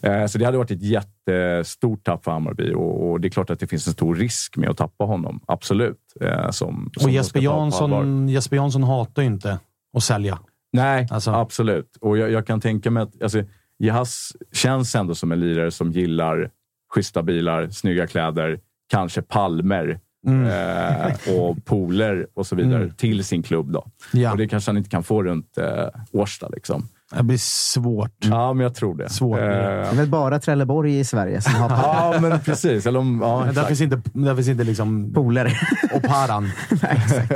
Eh, 0.00 0.26
så 0.26 0.38
det 0.38 0.44
hade 0.44 0.58
varit 0.58 0.70
ett 0.70 0.82
jättestort 0.82 2.04
tapp 2.04 2.24
för 2.24 2.30
Hammarby 2.30 2.72
och, 2.74 3.10
och 3.10 3.20
det 3.20 3.28
är 3.28 3.30
klart 3.30 3.50
att 3.50 3.60
det 3.60 3.66
finns 3.66 3.86
en 3.86 3.92
stor 3.92 4.14
risk 4.14 4.56
med 4.56 4.70
att 4.70 4.76
tappa 4.76 5.04
honom. 5.04 5.40
Absolut. 5.46 5.98
Eh, 6.20 6.50
som, 6.50 6.90
som 6.96 7.06
Och 7.06 7.10
Jesper. 7.10 7.40
Jansson, 7.40 8.28
Jesper 8.28 8.56
Jansson 8.56 8.82
hatar 8.82 9.22
ju 9.22 9.28
inte 9.28 9.58
att 9.96 10.02
sälja. 10.02 10.38
Nej, 10.72 11.08
Alltså- 11.10 11.30
absolut. 11.30 11.96
Och 12.00 12.18
jag, 12.18 12.30
jag 12.30 12.46
kan 12.46 12.60
tänka 12.60 12.90
mig 12.90 13.02
att 13.02 13.22
alltså, 13.22 13.42
Jahas 13.78 14.32
känns 14.52 14.94
ändå 14.94 15.14
som 15.14 15.32
en 15.32 15.40
lirare 15.40 15.70
som 15.70 15.92
gillar 15.92 16.50
schyssta 16.94 17.22
bilar, 17.22 17.68
snygga 17.68 18.06
kläder, 18.06 18.60
kanske 18.90 19.22
palmer 19.22 20.00
eh, 20.26 21.34
och 21.38 21.64
pooler 21.64 22.26
och 22.34 22.46
så 22.46 22.56
vidare 22.56 22.82
Mm. 22.82 22.94
till 22.94 23.24
sin 23.24 23.42
klubb. 23.42 23.72
Då. 23.72 23.86
Ja. 24.12 24.30
Och 24.32 24.38
det 24.38 24.48
kanske 24.48 24.68
han 24.70 24.76
inte 24.78 24.90
kan 24.90 25.02
få 25.02 25.22
runt 25.22 25.58
eh, 25.58 25.86
Årsta. 26.12 26.48
Liksom. 26.48 26.88
Det 27.14 27.22
blir 27.22 27.38
svårt. 27.38 28.10
Ja, 28.18 28.52
men 28.52 28.62
jag 28.64 28.74
tror 28.74 28.96
det. 28.96 29.08
Svårt. 29.08 29.38
Eh, 29.38 29.44
Det 29.46 29.52
är 29.52 29.94
väl 29.94 30.08
bara 30.08 30.38
Trelleborg 30.38 30.98
i 30.98 31.04
Sverige 31.04 31.40
som 31.40 31.54
har 31.54 31.70
ja, 31.70 32.14
men 32.20 32.40
precis. 32.40 32.86
Eller 32.86 32.98
om, 32.98 33.20
ja, 33.22 33.36
Men 33.38 33.46
där 33.46 33.50
exakt. 33.52 33.68
finns 33.68 33.80
inte, 33.80 34.10
där 34.12 34.34
finns 34.34 34.48
inte 34.48 34.64
liksom... 34.64 35.12
polare. 35.14 35.52
Och 35.94 36.02
paran. 36.02 36.50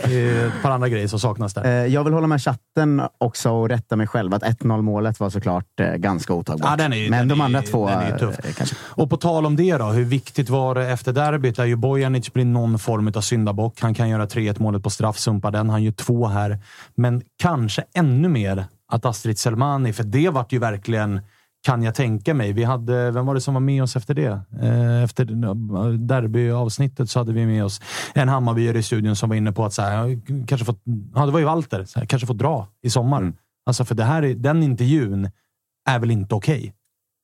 Det 0.04 0.12
är 0.20 0.46
ett 0.46 0.62
par 0.62 0.70
andra 0.70 0.88
grejer 0.88 1.08
som 1.08 1.20
saknas 1.20 1.54
där. 1.54 1.64
Eh, 1.64 1.86
Jag 1.86 2.04
vill 2.04 2.12
hålla 2.12 2.26
med 2.26 2.42
chatten 2.42 3.02
också 3.18 3.50
och 3.50 3.68
rätta 3.68 3.96
mig 3.96 4.06
själv. 4.06 4.34
Att 4.34 4.42
1-0 4.42 4.82
målet 4.82 5.20
var 5.20 5.30
såklart 5.30 5.80
eh, 5.80 5.94
ganska 5.94 6.34
otagbart. 6.34 6.70
Ja, 6.70 6.76
den 6.76 6.92
är, 6.92 7.10
Men 7.10 7.18
den 7.18 7.28
de 7.28 7.40
är, 7.40 7.44
andra 7.44 7.62
två... 7.62 7.88
Den 7.88 7.98
är 7.98 8.06
ju 8.06 8.12
eh, 8.12 8.18
tuff. 8.18 8.56
kanske. 8.56 8.76
Och 8.82 9.10
på 9.10 9.16
tal 9.16 9.46
om 9.46 9.56
det 9.56 9.76
då, 9.78 9.84
hur 9.84 10.04
viktigt 10.04 10.48
var 10.48 10.74
det 10.74 10.88
efter 10.90 11.12
derbyt? 11.12 11.56
Där 11.56 11.64
ju 11.64 11.76
Bojanic 11.76 12.32
blir 12.32 12.44
någon 12.44 12.78
form 12.78 13.12
av 13.16 13.20
syndabock. 13.20 13.80
Han 13.80 13.94
kan 13.94 14.08
göra 14.08 14.26
3-1 14.26 14.62
målet 14.62 14.82
på 14.82 14.90
straff, 14.90 15.18
sumpa 15.18 15.50
den. 15.50 15.70
Han 15.70 15.82
gör 15.82 15.92
två 15.92 16.26
här. 16.26 16.58
Men 16.94 17.22
kanske 17.42 17.84
ännu 17.94 18.28
mer 18.28 18.64
att 18.91 19.05
Astrid 19.05 19.38
Selmani, 19.38 19.93
för 19.93 20.05
det 20.05 20.28
vart 20.30 20.53
ju 20.53 20.59
verkligen, 20.59 21.20
kan 21.66 21.82
jag 21.82 21.95
tänka 21.95 22.34
mig. 22.34 22.53
Vi 22.53 22.64
hade, 22.64 23.11
vem 23.11 23.26
var 23.26 23.34
det 23.34 23.41
som 23.41 23.55
var 23.55 23.61
med 23.61 23.82
oss 23.82 23.97
efter 23.97 24.14
det? 24.14 24.41
Eh, 24.62 25.03
Efter 25.03 25.24
derbyavsnittet 25.99 27.11
så 27.11 27.18
hade 27.18 27.32
vi 27.32 27.47
med 27.47 27.64
oss 27.64 27.80
en 28.14 28.28
Hammarbyare 28.28 28.78
i 28.78 28.82
studion 28.82 29.16
som 29.16 29.28
var 29.28 29.36
inne 29.36 29.53
på 29.53 29.64
att 29.64 29.72
så 29.72 29.82
här, 29.82 30.20
kanske 30.47 30.64
fått, 30.64 30.82
ja, 31.14 31.26
det 31.26 31.32
var 31.32 31.38
ju 31.38 31.45
Walter, 31.45 31.84
så 31.84 31.99
här, 32.01 32.07
kanske 32.07 32.26
få 32.26 32.32
dra 32.32 32.68
i 32.82 32.91
sommar. 32.91 33.32
Alltså 33.66 33.84
för 33.84 33.95
det 33.95 34.05
här, 34.05 34.22
är- 34.24 34.34
den 34.34 34.62
intervjun 34.62 35.30
är 35.88 35.99
väl 35.99 36.11
inte 36.11 36.34
okej? 36.34 36.74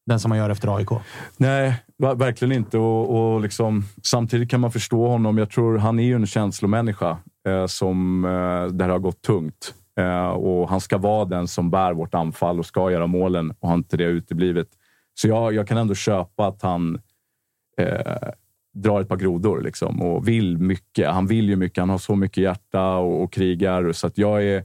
Den 0.06 0.20
som 0.20 0.28
man 0.28 0.38
gör 0.38 0.50
efter 0.50 0.76
AIK. 0.76 0.88
Nej, 1.36 1.82
ver- 2.02 2.14
verkligen 2.14 2.52
inte. 2.52 2.78
Och, 2.78 3.34
och 3.34 3.40
liksom, 3.40 3.84
samtidigt 4.02 4.50
kan 4.50 4.60
man 4.60 4.72
förstå 4.72 5.08
honom. 5.08 5.38
Jag 5.38 5.50
tror 5.50 5.78
han 5.78 5.98
är 5.98 6.04
ju 6.04 6.14
en 6.14 6.26
känslomänniska 6.26 7.18
eh, 7.48 7.66
som 7.66 8.24
eh, 8.24 8.30
där 8.76 8.88
har 8.88 8.98
gått 8.98 9.22
tungt. 9.22 9.74
Eh, 9.96 10.28
och 10.28 10.68
Han 10.68 10.80
ska 10.80 10.98
vara 10.98 11.24
den 11.24 11.48
som 11.48 11.70
bär 11.70 11.92
vårt 11.92 12.14
anfall 12.14 12.58
och 12.58 12.66
ska 12.66 12.90
göra 12.90 13.06
målen 13.06 13.50
och 13.60 13.68
har 13.68 13.74
inte 13.74 13.96
det 13.96 14.04
uteblivit. 14.04 14.68
Så 15.14 15.28
jag, 15.28 15.54
jag 15.54 15.68
kan 15.68 15.78
ändå 15.78 15.94
köpa 15.94 16.46
att 16.46 16.62
han 16.62 17.00
eh, 17.78 18.28
drar 18.74 19.00
ett 19.00 19.08
par 19.08 19.16
grodor 19.16 19.60
liksom, 19.60 20.02
och 20.02 20.28
vill 20.28 20.58
mycket. 20.58 21.10
Han 21.10 21.26
vill 21.26 21.48
ju 21.48 21.56
mycket. 21.56 21.78
Han 21.78 21.90
har 21.90 21.98
så 21.98 22.16
mycket 22.16 22.42
hjärta 22.42 22.96
och, 22.96 23.22
och 23.22 23.32
krigar. 23.32 23.92
Så 23.92 24.06
att 24.06 24.18
jag 24.18 24.44
är 24.44 24.64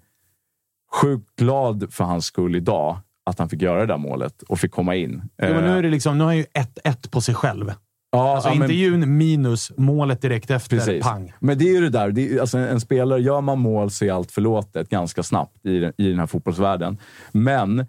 sjukt 1.02 1.36
glad 1.36 1.94
för 1.94 2.04
hans 2.04 2.26
skull 2.26 2.56
idag 2.56 2.98
att 3.24 3.40
han 3.40 3.50
fick 3.50 3.62
göra 3.62 3.80
det 3.80 3.86
där 3.86 3.98
målet 3.98 4.42
och 4.42 4.60
fick 4.60 4.72
komma 4.72 4.96
in. 4.96 5.22
Jo, 5.42 5.54
men 5.54 5.64
nu, 5.64 5.70
Eh, 5.70 5.76
är 5.76 5.84
det 5.84 5.90
liksom, 5.90 6.18
nu 6.18 6.24
har 6.24 6.32
han 6.32 6.38
ju 6.38 6.44
1-1 6.44 7.12
på 7.12 7.22
sig 7.22 7.36
själv. 7.36 7.74
Ja, 8.12 8.34
Alltså 8.36 8.50
ja, 8.50 8.54
men- 8.56 8.62
intervjun 8.72 9.18
minus 9.18 9.72
målet 9.78 10.22
direkt 10.22 10.52
efter. 10.52 10.78
Precis. 10.78 11.04
Pang. 11.04 11.34
Men 11.40 11.58
det 11.58 11.66
är 11.70 11.74
ju 11.74 11.82
det 11.82 11.90
där. 11.90 12.12
Det 12.12 12.34
är, 12.36 12.40
alltså 12.40 12.58
en, 12.58 12.80
spelare, 12.80 13.20
gör 13.22 13.42
man 13.42 13.60
mål 13.60 13.92
så 13.92 14.06
är 14.06 14.12
allt 14.12 14.32
förlåtet 14.32 14.90
ganska 14.90 15.24
snabbt 15.24 15.66
i, 15.66 15.80
den- 15.80 15.94
i 15.98 16.10
den 16.10 16.20
här 16.20 16.26
fotbollsvärlden. 16.28 16.98
Men 17.32 17.86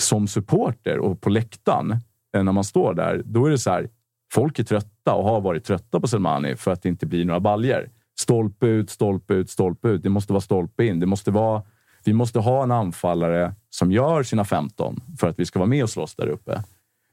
som 0.00 0.28
supporter 0.28 0.98
och 0.98 1.20
på 1.20 1.30
läktaren, 1.30 1.90
eh, 2.36 2.42
när 2.42 2.52
man 2.52 2.64
står 2.64 2.94
där, 2.94 3.22
då 3.24 3.46
är 3.46 3.50
det 3.50 3.58
så 3.58 3.70
här. 3.70 3.88
Folk 4.32 4.58
är 4.58 4.64
trötta 4.64 5.14
och 5.14 5.24
har 5.24 5.40
varit 5.40 5.64
trötta 5.64 6.00
på 6.00 6.08
Selmani 6.08 6.56
för 6.56 6.70
att 6.70 6.82
det 6.82 6.88
inte 6.88 7.06
blir 7.06 7.24
några 7.24 7.40
baljer. 7.40 7.90
Stolpe 8.18 8.66
ut, 8.66 8.90
stolpe 8.90 9.34
ut, 9.34 9.50
stolpe 9.50 9.88
ut. 9.88 10.02
Det 10.02 10.08
måste 10.08 10.32
vara 10.32 10.40
stolpe 10.40 10.84
in. 10.84 11.00
Det 11.00 11.06
måste 11.06 11.30
vara, 11.30 11.62
vi 12.04 12.12
måste 12.12 12.38
ha 12.38 12.62
en 12.62 12.70
anfallare 12.72 13.54
som 13.70 13.92
gör 13.92 14.22
sina 14.22 14.44
15 14.44 15.00
för 15.20 15.28
att 15.28 15.38
vi 15.38 15.44
ska 15.46 15.58
vara 15.58 15.68
med 15.68 15.82
och 15.82 15.90
slåss 15.90 16.14
där 16.14 16.26
uppe. 16.26 16.62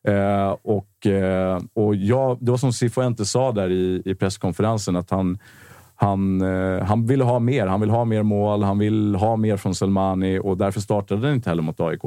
Eh, 0.07 0.57
och 0.61 1.07
eh, 1.07 1.59
och 1.73 1.95
jag, 1.95 2.37
det 2.41 2.51
var 2.51 2.57
som 2.57 2.73
Cifuentes 2.73 3.31
sa 3.31 3.51
där 3.51 3.69
i, 3.69 4.01
i 4.05 4.15
presskonferensen, 4.15 4.95
att 4.95 5.09
han, 5.09 5.37
han, 5.95 6.41
eh, 6.41 6.83
han 6.83 7.05
ville 7.05 7.23
ha 7.23 7.39
mer. 7.39 7.67
Han 7.67 7.81
vill 7.81 7.89
ha 7.89 8.05
mer 8.05 8.23
mål, 8.23 8.63
han 8.63 8.79
vill 8.79 9.15
ha 9.15 9.35
mer 9.35 9.57
från 9.57 9.75
Selmani 9.75 10.39
och 10.39 10.57
därför 10.57 10.81
startade 10.81 11.27
han 11.27 11.35
inte 11.35 11.49
heller 11.49 11.63
mot 11.63 11.79
AIK. 11.79 12.03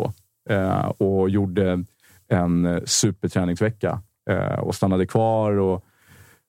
Eh, 0.51 0.87
och 0.87 1.31
gjorde 1.31 1.85
en 2.29 2.67
eh, 2.67 2.83
superträningsvecka 2.85 4.01
eh, 4.31 4.59
och 4.59 4.75
stannade 4.75 5.07
kvar. 5.07 5.53
Och 5.53 5.85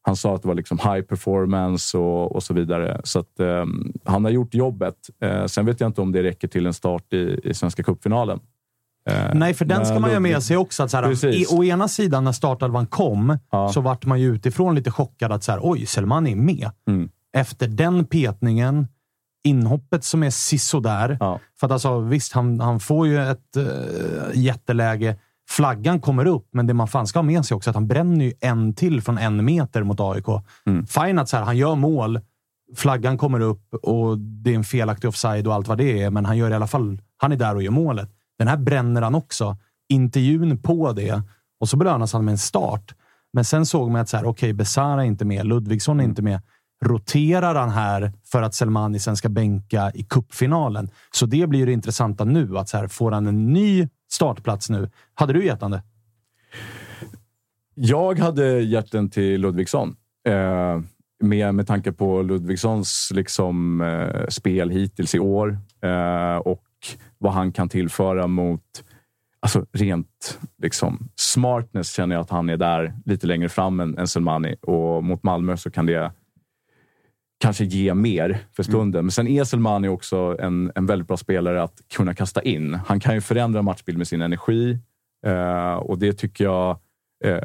han 0.02 0.16
sa 0.16 0.36
att 0.36 0.41
det 0.41 0.48
var 0.48 0.56
liksom 0.56 0.78
high 0.78 1.02
performance 1.02 1.98
och, 1.98 2.36
och 2.36 2.43
så 2.43 2.54
vidare. 2.54 3.02
Så 3.04 3.20
att, 3.20 3.39
eh, 3.39 3.66
han 4.04 4.24
har 4.26 4.32
gjort 4.32 4.54
jobbet. 4.54 4.95
Eh, 5.22 5.45
sen 5.45 5.66
vet 5.66 5.80
jag 5.80 5.89
inte 5.89 6.02
om 6.02 6.12
det 6.12 6.24
räcker 6.24 6.48
till 6.48 6.66
en 6.66 6.74
start 6.74 7.14
i, 7.14 7.39
i 7.43 7.54
Svenska 7.54 7.84
cupfinalen. 7.84 8.39
Eh, 9.08 9.34
Nej, 9.34 9.53
för 9.53 9.66
den 9.66 9.86
ska 9.86 9.99
man 9.99 10.10
ju 10.10 10.16
ha 10.16 10.20
med 10.20 10.43
sig 10.43 10.58
också. 10.58 10.84
Att 10.84 10.91
så 10.91 10.97
här, 10.97 11.26
i, 11.26 11.45
å 11.49 11.64
ena 11.64 11.88
sidan, 11.88 12.24
när 12.24 12.32
startelvan 12.32 12.88
kom, 12.88 13.38
så 13.74 13.82
vart 13.82 14.05
man 14.05 14.20
ju 14.20 14.36
utifrån 14.36 14.76
lite 14.76 14.91
chockad 14.91 15.32
att 15.32 15.43
så 15.43 15.51
här, 15.51 15.60
oj, 15.64 15.86
Selmani 15.86 16.32
är 16.32 16.36
med. 16.36 16.72
Mm. 16.88 17.10
Efter 17.38 17.68
den 17.68 18.05
petningen, 18.05 18.88
inhoppet 19.43 20.03
som 20.03 20.24
är 20.24 20.30
sisådär. 20.30 21.18
För 21.60 21.68
att 21.68 21.72
alltså, 21.72 21.99
visst, 21.99 22.34
han, 22.34 22.60
han 22.60 22.80
får 22.80 23.08
ju 23.08 23.32
ett 23.32 23.58
uh, 23.58 23.66
jätteläge. 24.34 25.16
Flaggan 25.49 25.99
kommer 25.99 26.26
upp, 26.26 26.47
men 26.51 26.68
det 26.68 26.74
man 26.74 26.88
fan 26.88 27.08
ska 27.08 27.20
ha 27.20 27.24
med 27.24 27.45
sig 27.45 27.55
också 27.55 27.70
är 27.70 27.72
att 27.72 27.76
han 27.76 27.88
bränner 27.88 28.26
ju 28.26 28.34
en 28.39 28.74
till 28.74 29.01
från 29.01 29.18
en 29.18 29.45
meter 29.45 29.84
mot 29.84 29.99
AIK. 29.99 30.26
Fine 30.88 31.20
att 31.20 31.30
så 31.30 31.38
här, 31.38 31.43
han 31.43 31.58
gör 31.58 31.76
mål, 31.76 32.20
flaggan 32.76 33.18
kommer 33.18 33.39
upp 33.39 33.74
och 33.74 34.18
det 34.18 34.51
är 34.51 34.55
en 34.55 34.64
felaktig 34.64 35.08
offside 35.08 35.47
och 35.47 35.53
allt 35.53 35.68
vad 35.68 35.78
det 35.78 36.01
är, 36.03 36.10
men 36.10 36.26
han 36.26 36.38
gör 36.38 36.51
i 36.51 36.53
alla 36.53 36.68
fall, 36.68 37.01
han 37.18 37.32
är 37.32 37.36
där 37.36 37.55
och 37.55 37.64
gör 37.64 37.72
målet. 37.72 38.10
Den 38.38 38.47
här 38.47 38.57
bränner 38.57 39.01
han 39.01 39.15
också. 39.15 39.57
Intervjun 39.89 40.61
på 40.61 40.91
det 40.91 41.21
och 41.59 41.69
så 41.69 41.77
belönas 41.77 42.13
han 42.13 42.25
med 42.25 42.31
en 42.31 42.38
start. 42.38 42.95
Men 43.33 43.45
sen 43.45 43.65
såg 43.65 43.91
man 43.91 44.01
att 44.01 44.09
så 44.09 44.17
här, 44.17 44.25
okej, 44.25 44.53
Besara 44.53 45.01
är 45.01 45.05
inte 45.05 45.25
med, 45.25 45.45
Ludvigsson 45.45 45.99
är 45.99 46.03
inte 46.03 46.21
med. 46.21 46.41
Roterar 46.85 47.55
han 47.55 47.69
här 47.69 48.13
för 48.25 48.41
att 48.41 48.53
Selmani 48.53 48.99
sen 48.99 49.17
ska 49.17 49.29
bänka 49.29 49.91
i 49.93 50.03
kuppfinalen? 50.03 50.89
Så 51.11 51.25
det 51.25 51.49
blir 51.49 51.65
det 51.65 51.71
intressanta 51.71 52.25
nu. 52.25 52.57
Att 52.57 52.69
så 52.69 52.77
här, 52.77 52.88
får 52.88 53.11
han 53.11 53.27
en 53.27 53.53
ny 53.53 53.88
startplats 54.11 54.69
nu? 54.69 54.89
Hade 55.13 55.33
du 55.33 55.45
gett 55.45 55.61
han 55.61 55.71
det? 55.71 55.83
Jag 57.73 58.19
hade 58.19 58.61
gett 58.61 58.91
den 58.91 59.09
till 59.09 59.41
Ludvigsson. 59.41 59.95
Eh, 60.27 60.81
med, 61.19 61.55
med 61.55 61.67
tanke 61.67 61.91
på 61.91 62.21
Ludvigssons 62.21 63.11
liksom, 63.13 63.81
eh, 63.81 64.27
spel 64.27 64.69
hittills 64.69 65.15
i 65.15 65.19
år 65.19 65.57
eh, 65.81 66.38
och 66.38 66.63
vad 67.17 67.33
han 67.33 67.51
kan 67.51 67.69
tillföra 67.69 68.27
mot 68.27 68.83
Alltså 69.39 69.65
rent 69.71 70.39
liksom, 70.61 71.09
smartness 71.15 71.93
känner 71.93 72.15
jag 72.15 72.21
att 72.21 72.29
han 72.29 72.49
är 72.49 72.57
där 72.57 72.93
lite 73.05 73.27
längre 73.27 73.49
fram 73.49 73.79
än, 73.79 73.97
än 73.97 74.07
Selmani. 74.07 74.55
Och 74.61 75.03
mot 75.03 75.23
Malmö 75.23 75.57
så 75.57 75.71
kan 75.71 75.85
det 75.85 76.11
kanske 77.39 77.65
ge 77.65 77.93
mer 77.93 78.45
för 78.55 78.63
stunden. 78.63 79.05
Men 79.05 79.11
sen 79.11 79.27
är 79.27 79.43
Selmani 79.43 79.88
också 79.88 80.38
en, 80.39 80.71
en 80.75 80.85
väldigt 80.85 81.07
bra 81.07 81.17
spelare 81.17 81.63
att 81.63 81.81
kunna 81.88 82.13
kasta 82.13 82.41
in. 82.41 82.73
Han 82.73 82.99
kan 82.99 83.15
ju 83.15 83.21
förändra 83.21 83.61
matchbild 83.61 83.97
med 83.97 84.07
sin 84.07 84.21
energi 84.21 84.79
eh, 85.25 85.73
och 85.73 85.99
det 85.99 86.13
tycker 86.13 86.43
jag 86.43 86.79
Eh, 87.26 87.38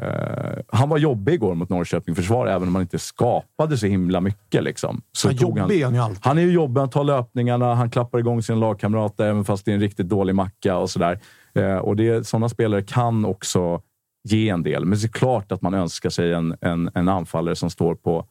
han 0.67 0.89
var 0.89 0.97
jobbig 0.97 1.33
igår 1.33 1.55
mot 1.55 1.69
Norrköping 1.69 2.15
försvar, 2.15 2.47
även 2.47 2.67
om 2.67 2.75
han 2.75 2.81
inte 2.81 2.99
skapade 2.99 3.77
så 3.77 3.85
himla 3.87 4.21
mycket. 4.21 4.63
Liksom. 4.63 5.01
Så 5.11 5.29
tog 5.29 5.57
jobbig 5.59 5.81
är 5.81 5.85
han 5.85 5.93
ju 5.93 5.99
alltid. 6.01 6.25
Han 6.25 6.37
är 6.37 6.41
ju 6.41 6.51
jobbig, 6.51 6.79
han 6.81 6.89
tar 6.89 7.03
löpningarna, 7.03 7.75
han 7.75 7.89
klappar 7.89 8.19
igång 8.19 8.41
sina 8.43 8.57
lagkamrater, 8.59 9.25
även 9.25 9.45
fast 9.45 9.65
det 9.65 9.71
är 9.71 9.75
en 9.75 9.81
riktigt 9.81 10.09
dålig 10.09 10.35
macka 10.35 10.77
och 10.77 10.89
sådär. 10.89 11.19
Eh, 11.55 11.75
och 11.77 11.95
det, 11.95 12.27
sådana 12.27 12.49
spelare 12.49 12.81
kan 12.83 13.25
också 13.25 13.81
ge 14.29 14.49
en 14.49 14.63
del, 14.63 14.85
men 14.85 14.99
det 14.99 15.05
är 15.05 15.07
klart 15.07 15.51
att 15.51 15.61
man 15.61 15.73
önskar 15.73 16.09
sig 16.09 16.33
en, 16.33 16.55
en, 16.61 16.89
en 16.93 17.09
anfallare 17.09 17.55
som 17.55 17.69
står 17.69 17.95
på 17.95 18.25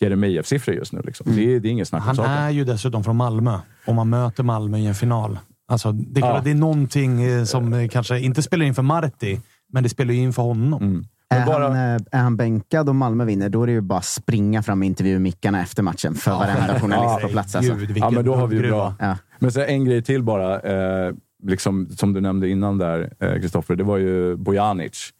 Jeremejeff-siffror 0.00 0.74
just 0.74 0.92
nu. 0.92 1.00
Liksom. 1.04 1.36
Det, 1.36 1.54
är- 1.54 1.60
det 1.60 1.68
är 1.68 1.70
inget 1.70 1.88
snack 1.88 2.00
om 2.02 2.06
Han 2.06 2.16
saken. 2.16 2.32
är 2.32 2.50
ju 2.50 2.64
dessutom 2.64 3.04
från 3.04 3.16
Malmö 3.16 3.58
och 3.86 3.94
man 3.94 4.08
möter 4.10 4.42
Malmö 4.42 4.78
i 4.78 4.86
en 4.86 4.94
final. 4.94 5.38
Alltså, 5.68 5.92
det, 5.92 6.18
är 6.20 6.22
klart 6.22 6.34
Ja. 6.36 6.40
det 6.44 6.50
är 6.50 6.54
någonting 6.54 7.22
eh, 7.22 7.44
som 7.44 7.88
kanske 7.88 8.20
inte 8.20 8.42
spelar 8.42 8.66
in 8.66 8.74
för 8.74 8.82
Marti, 8.82 9.40
men 9.72 9.82
det 9.82 9.88
spelar 9.88 10.14
ju 10.14 10.20
in 10.20 10.32
för 10.32 10.42
honom. 10.42 10.82
Mm. 10.82 11.04
Är, 11.28 11.46
bara- 11.46 11.68
han, 11.68 11.72
eh, 11.96 12.02
är 12.12 12.22
han 12.22 12.36
bänkad 12.36 12.88
och 12.88 12.94
Malmö 12.94 13.24
vinner, 13.24 13.48
då 13.48 13.62
är 13.62 13.66
det 13.66 13.72
ju 13.72 13.80
bara 13.80 14.00
springa 14.02 14.62
fram 14.62 14.78
med 14.78 14.86
intervjumickarna 14.86 15.62
efter 15.62 15.82
matchen 15.82 16.14
för 16.14 16.30
varenda 16.30 16.80
journalist 16.80 17.22
på 17.22 17.28
plats. 17.28 17.54
Alltså. 17.54 17.74
Gud, 17.74 17.96
Ja, 17.98 18.10
men 18.10 18.24
då 18.24 18.34
har 18.34 18.46
vi 18.46 18.56
ju 18.56 18.62
bra. 18.68 18.94
Ja. 18.98 19.16
Men 19.38 19.52
så 19.52 19.60
en 19.60 19.84
grej 19.84 20.02
till 20.02 20.22
bara, 20.22 20.60
eh, 20.60 21.14
liksom, 21.42 21.88
som 21.90 22.12
du 22.12 22.20
nämnde 22.20 22.48
innan 22.48 22.78
där, 22.78 23.12
eh, 23.20 23.40
Kristoffer. 23.40 23.76
det 23.76 23.84
var 23.84 23.96
ju 23.96 24.36
Bojanic 24.36 25.12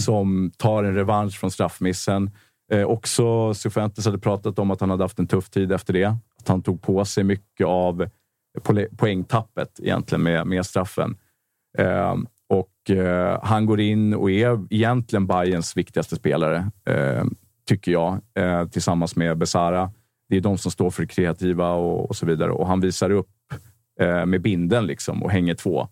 som 0.00 0.50
tar 0.56 0.84
en 0.84 0.94
revansch 0.94 1.40
från 1.40 1.50
straffmissen. 1.50 2.30
Eh, 2.72 2.82
också 2.82 3.54
Cifuentes 3.54 4.04
hade 4.06 4.18
pratat 4.18 4.58
om 4.58 4.70
att 4.70 4.80
han 4.80 4.90
hade 4.90 5.04
haft 5.04 5.18
en 5.18 5.26
tuff 5.26 5.50
tid 5.50 5.72
efter 5.72 5.92
det. 5.92 6.04
Att 6.40 6.48
han 6.48 6.62
tog 6.62 6.82
på 6.82 7.04
sig 7.04 7.24
mycket 7.24 7.66
av 7.66 8.06
poängtappet 8.96 9.80
egentligen 9.82 10.22
med, 10.22 10.46
med 10.46 10.66
straffen. 10.66 11.16
Eh, 11.78 12.14
och 12.84 12.90
eh, 12.90 13.38
Han 13.42 13.66
går 13.66 13.80
in 13.80 14.14
och 14.14 14.30
är 14.30 14.66
egentligen 14.70 15.26
Bayerns 15.26 15.76
viktigaste 15.76 16.16
spelare, 16.16 16.70
eh, 16.88 17.24
tycker 17.68 17.92
jag, 17.92 18.20
eh, 18.34 18.68
tillsammans 18.68 19.16
med 19.16 19.38
Besara. 19.38 19.90
Det 20.28 20.36
är 20.36 20.40
de 20.40 20.58
som 20.58 20.70
står 20.70 20.90
för 20.90 21.02
det 21.02 21.08
kreativa 21.08 21.72
och, 21.72 22.08
och 22.08 22.16
så 22.16 22.26
vidare. 22.26 22.50
Och 22.50 22.66
han 22.66 22.80
visar 22.80 23.10
upp 23.10 23.28
eh, 24.00 24.26
med 24.26 24.42
binden 24.42 24.86
liksom 24.86 25.22
och 25.22 25.30
hänger 25.30 25.54
två. 25.54 25.88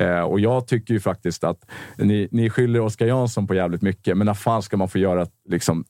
Eh, 0.00 0.20
och 0.20 0.40
jag 0.40 0.66
tycker 0.66 0.94
ju 0.94 1.00
faktiskt 1.00 1.44
att 1.44 1.70
ni, 1.98 2.28
ni 2.30 2.50
skyller 2.50 2.80
Oskar 2.80 3.06
Jansson 3.06 3.46
på 3.46 3.54
jävligt 3.54 3.82
mycket, 3.82 4.16
men 4.16 4.26
när 4.26 4.34
fan 4.34 4.62
ska 4.62 4.76
man 4.76 4.88
få 4.88 4.98
göra 4.98 5.26
liksom, 5.48 5.84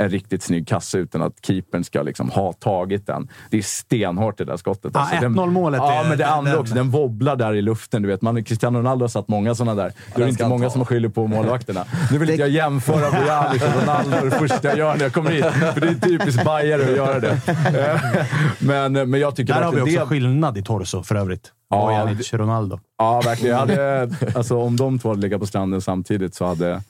en 0.00 0.08
riktigt 0.10 0.42
snygg 0.42 0.68
kasse 0.68 0.98
utan 0.98 1.22
att 1.22 1.32
keepern 1.46 1.84
ska 1.84 2.02
liksom 2.02 2.30
ha 2.30 2.52
tagit 2.52 3.06
den. 3.06 3.28
Det 3.50 3.58
är 3.58 3.62
stenhårt 3.62 4.38
det 4.38 4.44
där 4.44 4.56
skottet. 4.56 4.90
Ja, 4.94 5.08
Den- 5.20 5.34
1-0 5.34 5.50
målet 5.50 5.78
Ja, 5.82 6.04
men 6.08 6.18
det 6.18 6.26
andra 6.26 6.50
den- 6.52 6.60
också. 6.60 6.74
Den 6.74 6.90
wobblar 6.90 7.36
där 7.36 7.54
i 7.54 7.62
luften. 7.62 8.02
Du 8.02 8.08
vet, 8.08 8.22
man, 8.22 8.44
Cristiano 8.44 8.78
Ronaldo 8.78 9.02
har 9.02 9.08
satt 9.08 9.28
många 9.28 9.54
sådana 9.54 9.82
där. 9.82 9.92
Då 10.14 10.20
är 10.20 10.24
det 10.24 10.30
inte 10.30 10.48
många 10.48 10.64
ta. 10.66 10.70
som 10.72 10.84
skyller 10.84 11.08
på 11.08 11.26
målvakterna. 11.26 11.84
Nu 12.10 12.18
vill 12.18 12.30
inte 12.30 12.42
jag 12.42 12.50
jämföra 12.50 13.10
Bojanic 13.20 13.62
och 13.62 13.80
Ronaldo 13.80 14.16
det 14.24 14.30
första 14.30 14.68
jag 14.68 14.78
gör 14.78 14.94
när 14.96 15.02
jag 15.02 15.12
kommer 15.12 15.30
hit. 15.30 15.44
För 15.44 15.80
det 15.80 15.88
är 15.88 15.94
typiskt 15.94 16.44
bajare 16.44 16.82
att 16.82 16.96
göra 16.96 17.20
det. 17.20 17.40
Eh, 17.78 18.24
Men, 18.58 18.92
men 19.10 19.20
jag 19.20 19.36
tycker 19.36 19.54
Där 19.54 19.62
har 19.62 19.72
vi 19.72 19.80
också 19.80 19.98
det... 20.00 20.06
skillnad 20.06 20.58
i 20.58 20.62
torso 20.62 21.02
för 21.02 21.14
övrigt. 21.14 21.52
Ja, 21.70 21.86
Bojanic, 21.86 22.32
Ronaldo. 22.34 22.80
Ja, 22.98 23.20
verkligen. 23.24 23.56
Hade, 23.58 24.10
alltså, 24.34 24.56
om 24.58 24.76
de 24.76 24.98
två 24.98 25.08
hade 25.08 25.20
legat 25.20 25.40
på 25.40 25.46
stranden 25.46 25.80
samtidigt 25.80 26.34
så 26.34 26.44
hade... 26.46 26.82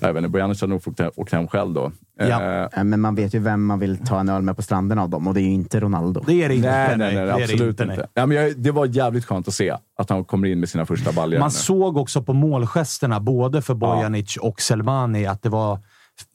Jag 0.00 0.12
vet 0.12 0.16
inte, 0.20 0.28
Bojanic 0.28 0.60
hade 0.60 0.70
nog 0.70 0.82
åkt 1.16 1.32
hem- 1.32 1.48
själv 1.48 1.74
då. 1.74 1.92
Ja. 2.18 2.68
Eh, 2.76 2.84
Men 2.84 3.00
man 3.00 3.14
vet 3.14 3.34
ju 3.34 3.38
vem 3.38 3.64
man 3.64 3.78
vill 3.78 3.98
ta 4.06 4.20
en 4.20 4.28
öl 4.28 4.42
med 4.42 4.56
på 4.56 4.62
stranden 4.62 4.98
av 4.98 5.10
dem 5.10 5.26
och 5.28 5.34
det 5.34 5.40
är 5.40 5.42
ju 5.42 5.50
inte 5.50 5.80
Ronaldo. 5.80 6.22
Det 6.26 6.42
är 6.44 6.48
det 6.48 6.54
inte. 6.54 6.70
Nej, 6.70 6.96
nej, 6.98 7.14
nej, 7.14 7.26
det 7.26 7.34
absolut 7.34 7.52
inte, 7.52 7.82
inte. 7.82 7.96
nej. 7.96 8.06
Ja, 8.14 8.26
men 8.26 8.36
jag, 8.36 8.56
det 8.58 8.70
var 8.70 8.86
jävligt 8.86 9.24
skönt 9.24 9.48
att 9.48 9.54
se 9.54 9.76
att 9.98 10.10
han 10.10 10.24
kommer 10.24 10.48
in 10.48 10.60
med 10.60 10.68
sina 10.68 10.86
första 10.86 11.12
baljor. 11.12 11.38
Man 11.38 11.46
nu. 11.48 11.50
såg 11.52 11.96
också 11.96 12.22
på 12.22 12.32
målgesterna, 12.32 13.20
både 13.20 13.62
för 13.62 13.74
Bojanic 13.74 14.36
och 14.36 14.60
Selmani, 14.60 15.26
att 15.26 15.42
det 15.42 15.48
var 15.48 15.78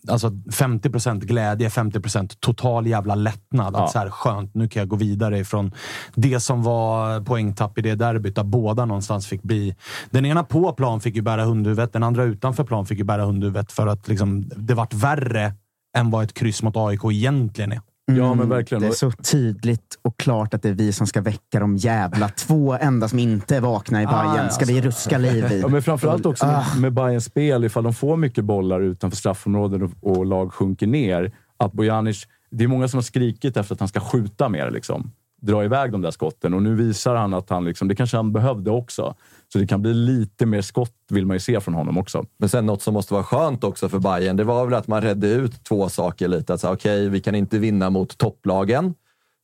alltså 0.08 0.28
50% 0.30 1.20
glädje, 1.20 1.70
50% 1.70 2.38
total 2.40 2.88
jävla 2.88 3.16
lättnad. 3.16 3.76
Att 3.76 3.82
Ja. 3.82 3.88
så 3.88 4.00
här, 4.00 4.10
skönt, 4.10 4.56
nu 4.56 4.68
kan 4.68 4.80
jag 4.80 4.90
gå 4.90 4.96
vidare 4.96 5.40
ifrån 5.40 5.72
det 6.16 6.40
som 6.40 6.64
var 6.64 7.22
poängtapp 7.22 7.78
i 7.78 7.82
det 7.82 7.96
derbyt, 7.96 8.36
där 8.36 8.44
båda 8.44 8.86
någonstans 8.86 9.28
fick 9.28 9.44
bli... 9.44 9.76
Den 10.10 10.26
ena 10.26 10.44
på 10.44 10.74
plan 10.74 11.02
fick 11.02 11.16
ju 11.16 11.22
bära 11.22 11.44
hundhuvudet, 11.46 11.94
den 11.94 12.04
andra 12.04 12.24
utanför 12.24 12.64
plan 12.64 12.86
fick 12.86 12.98
ju 12.98 13.04
bära 13.04 13.26
hundhuvudet 13.26 13.72
för 13.72 13.88
att 13.88 14.08
liksom, 14.08 14.50
det 14.56 14.74
vart 14.74 14.94
värre 14.94 15.54
än 15.98 16.12
vad 16.12 16.24
ett 16.24 16.34
kryss 16.34 16.64
mot 16.64 16.78
AIK 16.78 17.02
egentligen 17.12 17.72
är. 17.72 17.82
Ja, 18.12 18.34
men 18.34 18.50
verkligen. 18.50 18.82
Det 18.82 18.88
är 18.88 18.92
så 18.92 19.12
tydligt 19.12 20.00
och 20.02 20.18
klart 20.20 20.54
att 20.54 20.62
det 20.62 20.70
är 20.70 20.74
vi 20.74 20.94
som 20.94 21.08
ska 21.08 21.22
väcka 21.22 21.60
de 21.60 21.78
jävla 21.78 22.30
två 22.30 22.74
enda 22.82 23.08
som 23.08 23.20
inte 23.20 23.56
är 23.56 23.62
vakna 23.62 24.02
i 24.02 24.06
Ah, 24.06 24.10
Bayern. 24.24 24.46
ja, 24.46 24.50
Ska 24.50 24.66
vi 24.66 24.82
ruska 24.82 25.18
liv 25.18 25.46
i? 25.52 25.60
Ja, 25.62 25.68
men 25.68 25.82
framförallt 25.84 26.26
också 26.26 26.46
Ah. 26.46 26.64
med, 26.74 26.82
med 26.82 26.94
Bayerns 26.94 27.26
spel, 27.26 27.64
ifall 27.64 27.84
de 27.84 27.94
får 27.94 28.18
mycket 28.18 28.46
bollar 28.46 28.82
utanför 28.82 29.18
straffområden 29.18 29.82
och, 29.84 29.92
och 30.18 30.26
lag 30.26 30.54
sjunker 30.54 30.88
ner. 30.88 31.32
Att 31.58 31.74
Bojanic, 31.74 32.28
det 32.52 32.64
är 32.64 32.68
många 32.68 32.88
som 32.88 32.98
har 32.98 33.02
skrikit 33.04 33.58
efter 33.58 33.74
att 33.76 33.80
han 33.80 33.90
ska 33.90 34.00
skjuta 34.00 34.50
mer. 34.50 34.72
Liksom. 34.72 35.12
Dra 35.42 35.64
iväg 35.64 35.92
de 35.92 36.02
där 36.02 36.12
skotten 36.12 36.54
och 36.54 36.64
nu 36.64 36.76
visar 36.76 37.16
han 37.16 37.34
att 37.34 37.50
han, 37.50 37.66
liksom, 37.66 37.88
det 37.88 37.96
kanske 37.96 38.18
han 38.18 38.34
behövde 38.34 38.72
också. 38.72 39.16
Så 39.54 39.60
det 39.60 39.68
kan 39.68 39.82
bli 39.82 39.94
lite 39.94 40.46
mer 40.46 40.62
skott 40.62 40.96
vill 41.10 41.26
man 41.26 41.36
ju 41.36 41.40
se 41.40 41.60
från 41.60 41.74
honom 41.74 41.98
också. 41.98 42.26
Men 42.38 42.50
sen 42.50 42.66
något 42.66 42.82
som 42.82 42.94
måste 42.94 43.14
vara 43.14 43.24
skönt 43.24 43.64
också 43.64 43.90
för 43.90 44.00
Bayern, 44.00 44.38
det 44.38 44.44
var 44.44 44.66
väl 44.66 44.74
att 44.74 44.88
man 44.88 45.02
redde 45.02 45.28
ut 45.28 45.64
två 45.64 45.90
saker 45.90 46.28
lite. 46.28 46.54
Att 46.54 46.62
säga, 46.62 46.74
okej, 46.74 47.10
vi 47.10 47.20
kan 47.20 47.36
inte 47.36 47.60
vinna 47.60 47.90
mot 47.90 48.18
topplagen. 48.18 48.94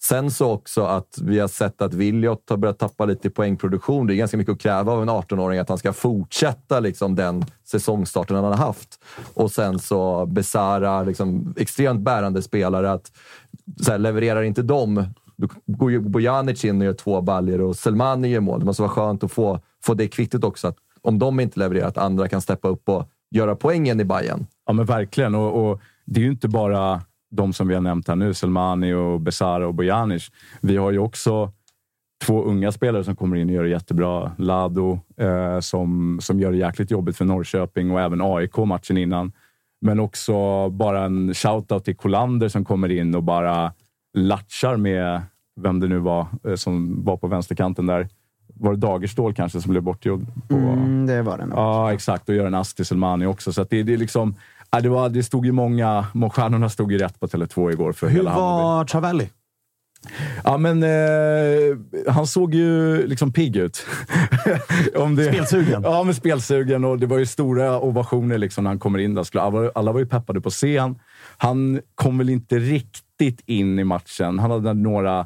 Sen 0.04 0.32
så 0.32 0.52
också 0.52 0.84
att 0.84 1.18
vi 1.22 1.40
har 1.40 1.48
sett 1.48 1.82
att 1.82 1.94
Williot 1.94 2.50
har 2.50 2.58
börjat 2.58 2.80
tappa 2.80 3.06
lite 3.06 3.28
i 3.28 3.32
poängproduktion. 3.32 4.08
Det 4.08 4.14
är 4.14 4.16
ganska 4.16 4.38
mycket 4.38 4.54
att 4.54 4.60
kräva 4.60 4.92
av 4.92 5.02
en 5.02 5.10
18-åring 5.10 5.60
att 5.60 5.70
han 5.70 5.78
ska 5.78 5.94
fortsätta 5.94 6.80
liksom 6.80 7.16
den 7.16 7.46
säsongstarten 7.66 8.36
han 8.36 8.46
har 8.46 8.54
haft. 8.54 9.00
Och 9.34 9.52
sen 9.52 9.80
så 9.80 10.26
Besara, 10.26 11.04
liksom, 11.04 11.54
extremt 11.58 12.02
bärande 12.02 12.42
spelare. 12.42 12.92
att 12.92 13.12
så 13.82 13.92
här, 13.92 13.98
Levererar 13.98 14.44
inte 14.44 14.62
de, 14.62 15.06
då 15.48 15.74
går 15.74 15.92
ju 15.92 16.00
Bojanic 16.00 16.66
in 16.66 16.82
och 16.82 16.86
gör 16.86 16.94
två 16.94 17.22
baljor 17.22 17.62
och 17.62 17.76
Selmani 17.76 18.28
gör 18.28 18.40
mål. 18.40 18.60
Det 18.60 18.66
måste 18.66 18.82
vara 18.82 18.92
skönt 18.92 19.24
att 19.24 19.32
få, 19.32 19.60
få 19.84 19.94
det 19.94 20.08
kvittet 20.08 20.44
också. 20.44 20.68
Att 20.68 20.78
om 21.02 21.20
de 21.20 21.40
inte 21.40 21.60
levererar, 21.60 21.88
att 21.88 21.98
andra 21.98 22.28
kan 22.28 22.42
steppa 22.42 22.68
upp 22.68 22.90
och 22.90 23.10
göra 23.32 23.56
poängen 23.56 24.00
i 24.00 24.06
Bayern. 24.06 24.46
Ja, 24.66 24.74
men 24.74 24.86
verkligen. 24.86 25.36
Och, 25.36 25.72
och 25.72 25.82
det 26.06 26.20
är 26.20 26.24
ju 26.24 26.32
inte 26.32 26.48
bara 26.48 27.02
de 27.32 27.54
som 27.54 27.68
vi 27.68 27.74
har 27.74 27.82
nämnt 27.82 28.08
här 28.08 28.16
nu, 28.16 28.34
Selmani, 28.34 28.94
och 28.94 29.22
Besara 29.22 29.68
och 29.68 29.74
Bojanic. 29.74 30.32
Vi 30.62 30.78
har 30.78 30.92
ju 30.92 31.00
också 31.00 31.52
två 32.26 32.44
unga 32.44 32.72
spelare 32.72 33.04
som 33.04 33.16
kommer 33.16 33.38
in 33.38 33.50
och 33.50 33.56
gör 33.56 33.64
det 33.64 33.70
jättebra. 33.70 34.32
Lado 34.38 35.00
eh, 35.18 35.60
som, 35.60 36.20
som 36.22 36.40
gör 36.40 36.52
det 36.52 36.58
jäkligt 36.58 36.92
jobbigt 36.92 37.18
för 37.18 37.26
Norrköping 37.26 37.92
och 37.92 38.02
även 38.02 38.22
AIK 38.22 38.58
matchen 38.58 38.98
innan. 38.98 39.32
Men 39.82 40.00
också 40.00 40.70
bara 40.70 41.06
en 41.06 41.34
shout-out 41.34 41.80
till 41.80 41.96
Kolander 41.96 42.50
som 42.50 42.66
kommer 42.66 42.92
in 42.92 43.16
och 43.16 43.24
bara 43.24 43.74
latchar 44.18 44.78
med 44.78 45.22
vem 45.62 45.80
det 45.80 45.88
nu 45.88 46.00
var 46.00 46.28
eh, 46.48 46.56
som 46.56 47.04
var 47.06 47.18
på 47.18 47.28
vänsterkanten 47.28 47.86
där. 47.86 48.08
Var 48.56 48.72
det 48.74 48.78
Dagerstål 48.80 49.34
kanske 49.34 49.62
som 49.62 49.72
blev 49.72 49.84
bortgjord? 49.84 50.26
På, 50.48 50.56
Mm, 50.56 51.06
det 51.06 51.22
var 51.22 51.38
det 51.38 51.46
nog. 51.46 51.58
Ja, 51.58 51.94
exakt. 51.94 52.30
Och 52.30 52.36
gör 52.36 52.46
en 52.48 52.54
ass 52.56 52.74
till 52.74 52.86
Selmani 52.86 53.26
också. 53.26 53.54
Så 53.54 53.62
att 53.62 53.70
det, 53.70 53.84
det, 53.84 53.94
är 53.94 53.98
liksom, 53.98 54.36
ja, 54.72 54.82
det, 54.82 54.90
var, 54.90 55.10
det 55.10 55.24
stod 55.24 55.46
ju 55.46 55.52
många... 55.52 56.06
må- 56.14 56.30
Stjärnorna 56.30 56.70
stod 56.70 56.92
ju 56.92 56.98
rätt 56.98 57.20
på 57.20 57.28
Tele2 57.28 57.72
igår 57.72 57.94
för 57.94 58.08
Hur 58.08 58.16
hela 58.16 58.30
Hammarby. 58.30 58.64
var 58.64 58.86
Travelli? 58.86 59.30
Ja, 60.44 60.58
men 60.58 60.84
eh, 60.84 61.78
han 62.14 62.28
såg 62.28 62.54
ju 62.54 63.08
liksom 63.08 63.34
pigg 63.34 63.56
ut. 63.56 63.86
Om 64.96 65.16
det, 65.16 65.24
Spelsugen? 65.34 65.82
Ja, 65.84 66.04
men 66.04 66.14
spelsugen. 66.16 66.86
Och 66.86 67.00
det 67.00 67.06
var 67.06 67.18
ju 67.18 67.26
stora 67.26 67.80
ovationer 67.80 68.38
liksom 68.38 68.64
när 68.64 68.72
han 68.72 68.80
kommer 68.80 69.00
in. 69.00 69.14
Där. 69.16 69.24
Skulle- 69.24 69.42
Alla, 69.42 69.52
var- 69.52 69.72
alla 69.76 69.92
var 69.92 70.00
ju 70.00 70.06
peppade 70.06 70.42
på 70.42 70.50
scen. 70.50 71.00
Han 71.38 71.82
kom 71.96 72.18
väl 72.18 72.30
inte 72.30 72.60
riktigt 72.60 73.42
in 73.46 73.80
i 73.80 73.84
matchen. 73.84 74.40
Han 74.40 74.52
hade 74.52 74.74
några 74.74 75.26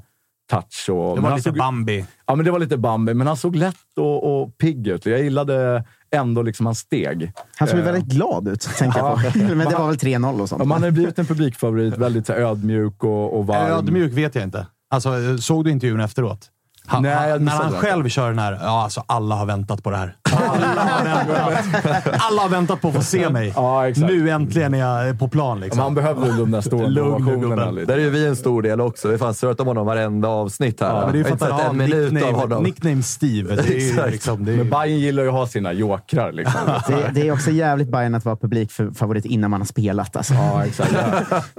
touch. 0.50 0.90
Och, 0.90 1.16
Det 1.16 1.22
var 1.22 1.30
han 1.30 1.38
lite 1.38 1.50
såg, 1.50 1.58
Bambi. 1.58 2.06
Ja, 2.26 2.36
men 2.36 2.46
det 2.46 2.52
var 2.52 2.60
lite 2.60 2.78
Bambi, 2.78 3.14
men 3.14 3.28
han 3.28 3.38
såg 3.38 3.56
lätt 3.56 3.76
och, 3.98 4.42
och 4.42 4.58
pigg 4.58 4.88
ut. 4.88 5.06
Jag 5.06 5.24
gillade 5.24 5.84
ändå 6.16 6.42
liksom 6.42 6.66
hans 6.66 6.80
steg. 6.80 7.32
Han 7.58 7.68
såg 7.68 7.80
Eh, 7.80 7.86
väldigt 7.86 8.06
glad 8.06 8.48
ut, 8.48 8.62
tänker 8.78 9.00
jag 9.00 9.34
på. 9.34 9.40
Men 9.56 9.58
det 9.70 9.76
var 9.76 9.88
väl 9.88 9.96
3-0 9.98 10.42
och 10.42 10.50
sånt. 10.50 10.60
Ja, 10.60 10.66
man 10.66 10.84
har 10.84 10.92
blivit 10.92 11.20
en 11.20 11.26
publikfavorit. 11.26 11.98
Väldigt 11.98 12.30
ödmjuk 12.30 13.04
och, 13.04 13.38
och 13.38 13.48
varm. 13.48 13.72
Ödmjuk 13.72 14.14
vet 14.14 14.36
jag 14.36 14.44
inte. 14.44 14.68
Alltså, 14.90 15.38
såg 15.38 15.66
du 15.66 15.72
intervjun 15.72 16.00
efteråt? 16.00 16.50
Han, 16.86 17.04
Nej, 17.04 17.32
han, 17.32 17.46
när 17.46 17.52
han 17.52 17.72
själv 17.72 18.10
kör 18.10 18.30
den 18.30 18.40
här, 18.40 18.60
ja 18.62 18.84
alltså 18.84 19.04
alla 19.08 19.36
har 19.36 19.46
väntat 19.46 19.84
på 19.84 19.92
det 19.92 19.98
här. 19.98 20.16
Alla 20.34 21.44
har 21.44 21.52
väntat, 21.52 22.14
alla 22.20 22.42
har 22.42 22.50
väntat 22.50 22.82
på 22.82 22.88
att 22.88 22.96
få 22.96 23.02
se 23.02 23.30
mig. 23.30 23.54
Ja, 23.56 23.88
exakt. 23.88 24.08
Nu 24.08 24.30
äntligen 24.30 24.74
är 24.74 24.78
jag 24.78 25.20
på 25.20 25.28
plan. 25.28 25.60
Liksom. 25.60 25.78
Men 25.78 25.84
han 25.84 25.96
behövde 25.96 26.38
de 26.38 26.52
där 26.52 26.62
stora 26.62 26.88
Lugn 26.88 27.76
nu. 27.76 27.86
Där 27.86 27.94
är 27.94 28.00
ju 28.00 28.10
vi 28.10 28.28
en 28.28 28.36
stor 28.36 28.62
del 28.62 28.82
också. 28.82 29.08
Vi 29.08 29.18
fan 29.18 29.34
surrat 29.34 29.60
om 29.60 29.68
honom 29.68 29.86
varenda 29.86 30.28
avsnitt 30.28 30.82
här. 30.82 30.88
Ja, 30.88 31.02
men 31.02 31.12
det 31.12 31.18
är 31.18 31.20
ju 31.20 31.24
för 31.24 31.34
att 31.34 31.42
inte 31.42 31.46
han 31.46 31.58
sett 31.58 31.66
har 31.66 31.72
en 31.72 31.78
minut 31.78 32.08
av 32.08 32.14
nickname, 32.14 32.38
honom. 32.38 32.64
nickname 32.64 33.04
Steve. 33.04 33.56
Det 33.56 33.90
är 33.90 34.12
liksom, 34.12 34.46
det 34.46 34.52
är 34.52 34.58
Men 34.58 34.70
Bayern 34.70 35.00
gillar 35.00 35.24
ju 35.24 35.30
att 35.30 35.36
ha 35.36 35.48
sina 35.48 35.74
jokrar. 35.74 36.32
Liksom. 36.32 36.62
Det, 36.88 37.12
det 37.14 37.28
är 37.28 37.32
också 37.32 37.52
jävligt 37.52 37.90
Bayern 37.90 38.16
att 38.16 38.26
vara 38.26 38.36
publikfavorit 38.36 39.26
innan 39.26 39.52
man 39.52 39.62
har 39.62 39.66
spelat. 39.66 40.16
Alltså. 40.16 40.34
Ja, 40.34 40.66
exakt. 40.66 40.94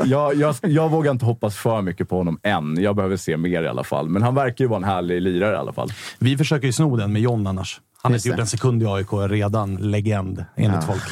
Jag, 0.04 0.34
jag, 0.34 0.54
jag 0.62 0.88
vågar 0.88 1.10
inte 1.10 1.24
hoppas 1.24 1.56
för 1.56 1.82
mycket 1.82 2.08
på 2.08 2.16
honom 2.16 2.38
än. 2.42 2.82
Jag 2.82 2.96
behöver 2.96 3.16
se 3.16 3.36
mer 3.36 3.62
i 3.62 3.68
alla 3.68 3.84
fall. 3.84 4.08
Men 4.08 4.22
han 4.22 4.34
verkar 4.34 4.64
ju 4.64 4.68
vara 4.68 4.76
en 4.76 4.84
härlig 4.84 5.22
lirare 5.22 5.54
i 5.54 5.58
alla 5.58 5.72
fall. 5.72 5.92
vi 6.18 6.36
försöker 6.38 6.66
ju 6.66 6.72
sno 6.72 6.96
den 6.96 7.12
med 7.12 7.22
John 7.22 7.46
annars. 7.46 7.80
Han 8.02 8.14
inte 8.14 8.28
gjort 8.28 8.36
det. 8.36 8.42
en 8.42 8.46
sekund 8.46 8.82
i 8.82 8.86
AIK, 8.86 9.12
redan 9.28 9.74
legend 9.76 10.44
enligt 10.56 10.72
Ja. 10.72 10.80
folk. 10.80 11.02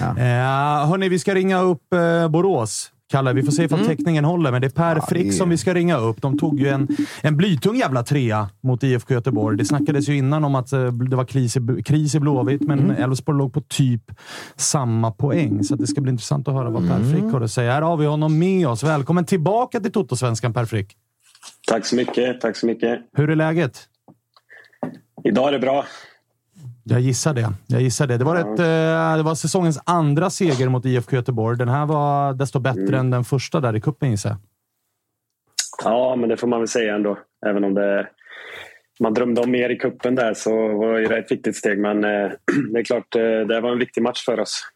Ja. 0.00 0.08
Eh, 0.08 0.88
hörni, 0.88 1.08
vi 1.08 1.18
ska 1.18 1.34
ringa 1.34 1.60
upp 1.60 1.92
eh, 1.94 2.28
Borås. 2.28 2.88
Kalle, 3.10 3.32
vi 3.32 3.42
får 3.42 3.52
se 3.52 3.62
ifall 3.64 3.86
teckningen 3.86 4.24
håller, 4.24 4.52
men 4.52 4.60
det 4.60 4.66
är 4.66 4.70
Per 4.94 5.00
Frick 5.00 5.26
det- 5.26 5.32
som 5.32 5.48
vi 5.50 5.56
ska 5.56 5.74
ringa 5.74 5.96
upp. 5.96 6.22
De 6.22 6.38
tog 6.38 6.60
ju 6.60 6.68
en, 6.68 6.88
en 7.22 7.36
blytung 7.36 7.76
jävla 7.76 8.02
trea 8.02 8.48
mot 8.62 8.82
IFK 8.82 9.14
Göteborg. 9.14 9.58
Det 9.58 9.64
snackades 9.64 10.08
ju 10.08 10.16
innan 10.16 10.44
om 10.44 10.54
att 10.54 10.72
eh, 10.72 10.86
det 10.92 11.16
var 11.16 11.24
kris 11.24 11.56
i, 11.56 11.82
kris 11.84 12.14
i 12.14 12.20
Blåvitt, 12.20 12.60
men 12.62 12.90
Elfsborg 12.90 13.38
låg 13.38 13.52
på 13.54 13.60
typ 13.60 14.02
samma 14.56 15.10
poäng. 15.10 15.64
Så 15.64 15.74
att 15.74 15.80
det 15.80 15.86
ska 15.86 16.00
bli 16.00 16.10
intressant 16.12 16.48
att 16.48 16.54
höra 16.54 16.70
vad 16.70 16.88
Per 16.88 17.12
Frick 17.12 17.32
har 17.32 17.40
att 17.40 17.50
säga. 17.50 17.72
Här 17.72 17.82
har 17.82 17.96
vi 17.96 18.06
honom 18.06 18.38
med 18.38 18.68
oss. 18.68 18.82
Välkommen 18.82 19.24
tillbaka 19.24 19.80
till 19.80 19.92
Toto-svenskan, 19.92 20.52
Per 20.52 20.64
Frick. 20.64 20.96
Tack 21.68 21.86
så 21.86 21.96
mycket. 21.96 22.40
Tack 22.40 22.56
så 22.56 22.66
mycket. 22.66 22.98
Hur 23.16 23.30
är 23.30 23.36
läget? 23.36 23.78
Idag 25.24 25.48
är 25.48 25.52
det 25.52 25.58
bra. 25.58 25.84
Jag 26.84 27.00
gissar 27.00 27.34
det. 27.34 27.52
Jag 27.66 27.82
gissar 27.82 28.06
det. 28.06 28.18
Det 28.18 28.24
var, 28.24 28.36
ett, 28.36 28.58
eh, 28.58 29.16
det 29.16 29.22
var 29.22 29.34
säsongens 29.34 29.80
andra 29.86 30.30
seger 30.30 30.68
mot 30.68 30.84
IFK 30.84 31.16
Göteborg. 31.16 31.58
Den 31.58 31.68
här 31.68 31.86
var 31.86 32.32
desto 32.34 32.58
bättre 32.58 32.98
än 32.98 33.10
den 33.10 33.24
första 33.24 33.60
där 33.60 33.76
i 33.76 33.80
cupen 33.80 34.10
gissar 34.10 34.30
jag. 34.30 34.38
Ja, 35.84 36.16
men 36.16 36.28
det 36.28 36.36
får 36.36 36.46
man 36.46 36.60
väl 36.60 36.68
säga 36.68 36.94
ändå. 36.94 37.18
Även 37.46 37.64
om 37.64 37.74
det, 37.74 38.08
man 39.00 39.14
drömde 39.14 39.40
om 39.40 39.50
mer 39.50 39.70
i 39.70 39.76
kuppen 39.76 40.14
där 40.14 40.34
så 40.34 40.50
var 40.78 41.00
det 41.00 41.18
ett 41.18 41.32
viktigt 41.32 41.56
steg. 41.56 41.78
Men 41.78 42.04
eh, 42.04 42.30
det 42.72 42.78
är 42.78 42.84
klart, 42.84 43.16
eh, 43.16 43.22
det 43.22 43.60
var 43.60 43.72
en 43.72 43.78
viktig 43.78 44.02
match 44.02 44.24
för 44.24 44.40
oss. 44.40 44.71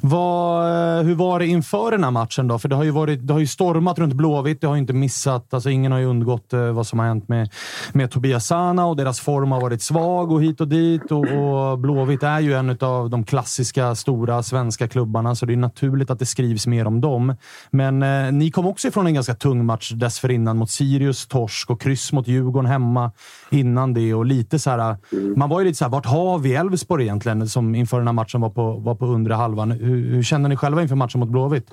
Vad, 0.00 0.98
eh, 0.98 1.04
hur 1.04 1.14
var 1.14 1.38
det 1.38 1.46
inför 1.46 1.90
den 1.90 2.04
här 2.04 2.10
matchen 2.10 2.48
då? 2.48 2.58
För 2.58 2.68
det 2.68 2.76
har 2.76 2.84
ju, 2.84 2.90
varit, 2.90 3.26
det 3.26 3.32
har 3.32 3.40
ju 3.40 3.46
stormat 3.46 3.98
runt 3.98 4.14
Blåvitt. 4.14 4.60
Det 4.60 4.66
har 4.66 4.74
ju 4.74 4.80
inte 4.80 4.92
missat. 4.92 5.54
Alltså 5.54 5.70
ingen 5.70 5.92
har 5.92 5.98
ju 5.98 6.06
undgått 6.06 6.52
eh, 6.52 6.72
vad 6.72 6.86
som 6.86 6.98
har 6.98 7.06
hänt 7.06 7.28
med, 7.28 7.50
med 7.92 8.10
Tobias 8.10 8.46
Sana 8.46 8.86
och 8.86 8.96
deras 8.96 9.20
form 9.20 9.52
har 9.52 9.60
varit 9.60 9.82
svag 9.82 10.32
och 10.32 10.42
hit 10.42 10.60
och 10.60 10.68
dit. 10.68 11.12
Och, 11.12 11.26
och 11.26 11.78
Blåvitt 11.78 12.22
är 12.22 12.40
ju 12.40 12.54
en 12.54 12.78
av 12.80 13.10
de 13.10 13.24
klassiska 13.24 13.94
stora 13.94 14.42
svenska 14.42 14.88
klubbarna, 14.88 15.34
så 15.34 15.46
det 15.46 15.52
är 15.52 15.56
naturligt 15.56 16.10
att 16.10 16.18
det 16.18 16.26
skrivs 16.26 16.66
mer 16.66 16.86
om 16.86 17.00
dem. 17.00 17.34
Men 17.70 18.02
eh, 18.02 18.32
ni 18.32 18.50
kom 18.50 18.66
också 18.66 18.88
ifrån 18.88 19.06
en 19.06 19.14
ganska 19.14 19.34
tung 19.34 19.66
match 19.66 19.92
dessförinnan 19.92 20.56
mot 20.56 20.70
Sirius, 20.70 21.26
torsk 21.26 21.70
och 21.70 21.80
kryss 21.80 22.12
mot 22.12 22.28
Djurgården 22.28 22.70
hemma 22.70 23.12
innan 23.50 23.94
det. 23.94 24.14
Och 24.14 24.26
lite 24.26 24.58
så 24.58 24.70
här, 24.70 24.90
eh, 24.90 24.96
Man 25.36 25.48
var 25.48 25.60
ju 25.60 25.66
lite 25.66 25.78
så 25.78 25.84
här, 25.84 25.92
vart 25.92 26.06
har 26.06 26.38
vi 26.38 26.54
Elfsborg 26.54 27.04
egentligen? 27.04 27.48
Som 27.48 27.74
inför 27.74 27.98
den 27.98 28.06
här 28.06 28.12
matchen 28.12 28.40
var 28.40 28.50
på, 28.50 28.72
var 28.72 28.94
på 28.94 29.06
undre 29.06 29.34
halvan. 29.34 29.72
Hur, 29.88 30.14
hur 30.14 30.22
känner 30.22 30.48
ni 30.48 30.56
själva 30.56 30.82
inför 30.82 30.96
matchen 30.96 31.20
mot 31.20 31.28
Blåvitt? 31.28 31.70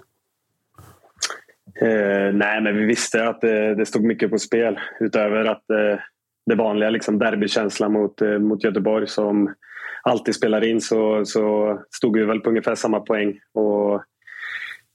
Eh, 1.81 2.33
nej, 2.33 2.61
men 2.61 2.77
vi 2.77 2.85
visste 2.85 3.27
att 3.27 3.41
det, 3.41 3.75
det 3.75 3.85
stod 3.85 4.03
mycket 4.03 4.31
på 4.31 4.39
spel. 4.39 4.79
Utöver 4.99 5.45
att 5.45 5.69
eh, 5.69 5.99
det 6.45 6.55
vanliga 6.55 6.89
liksom 6.89 7.19
derbykänslan 7.19 7.93
mot, 7.93 8.21
eh, 8.21 8.39
mot 8.39 8.63
Göteborg 8.63 9.07
som 9.07 9.53
alltid 10.01 10.35
spelar 10.35 10.63
in 10.63 10.81
så, 10.81 11.25
så 11.25 11.77
stod 11.91 12.17
vi 12.17 12.25
väl 12.25 12.39
på 12.39 12.49
ungefär 12.49 12.75
samma 12.75 12.99
poäng. 12.99 13.39
Och 13.53 14.03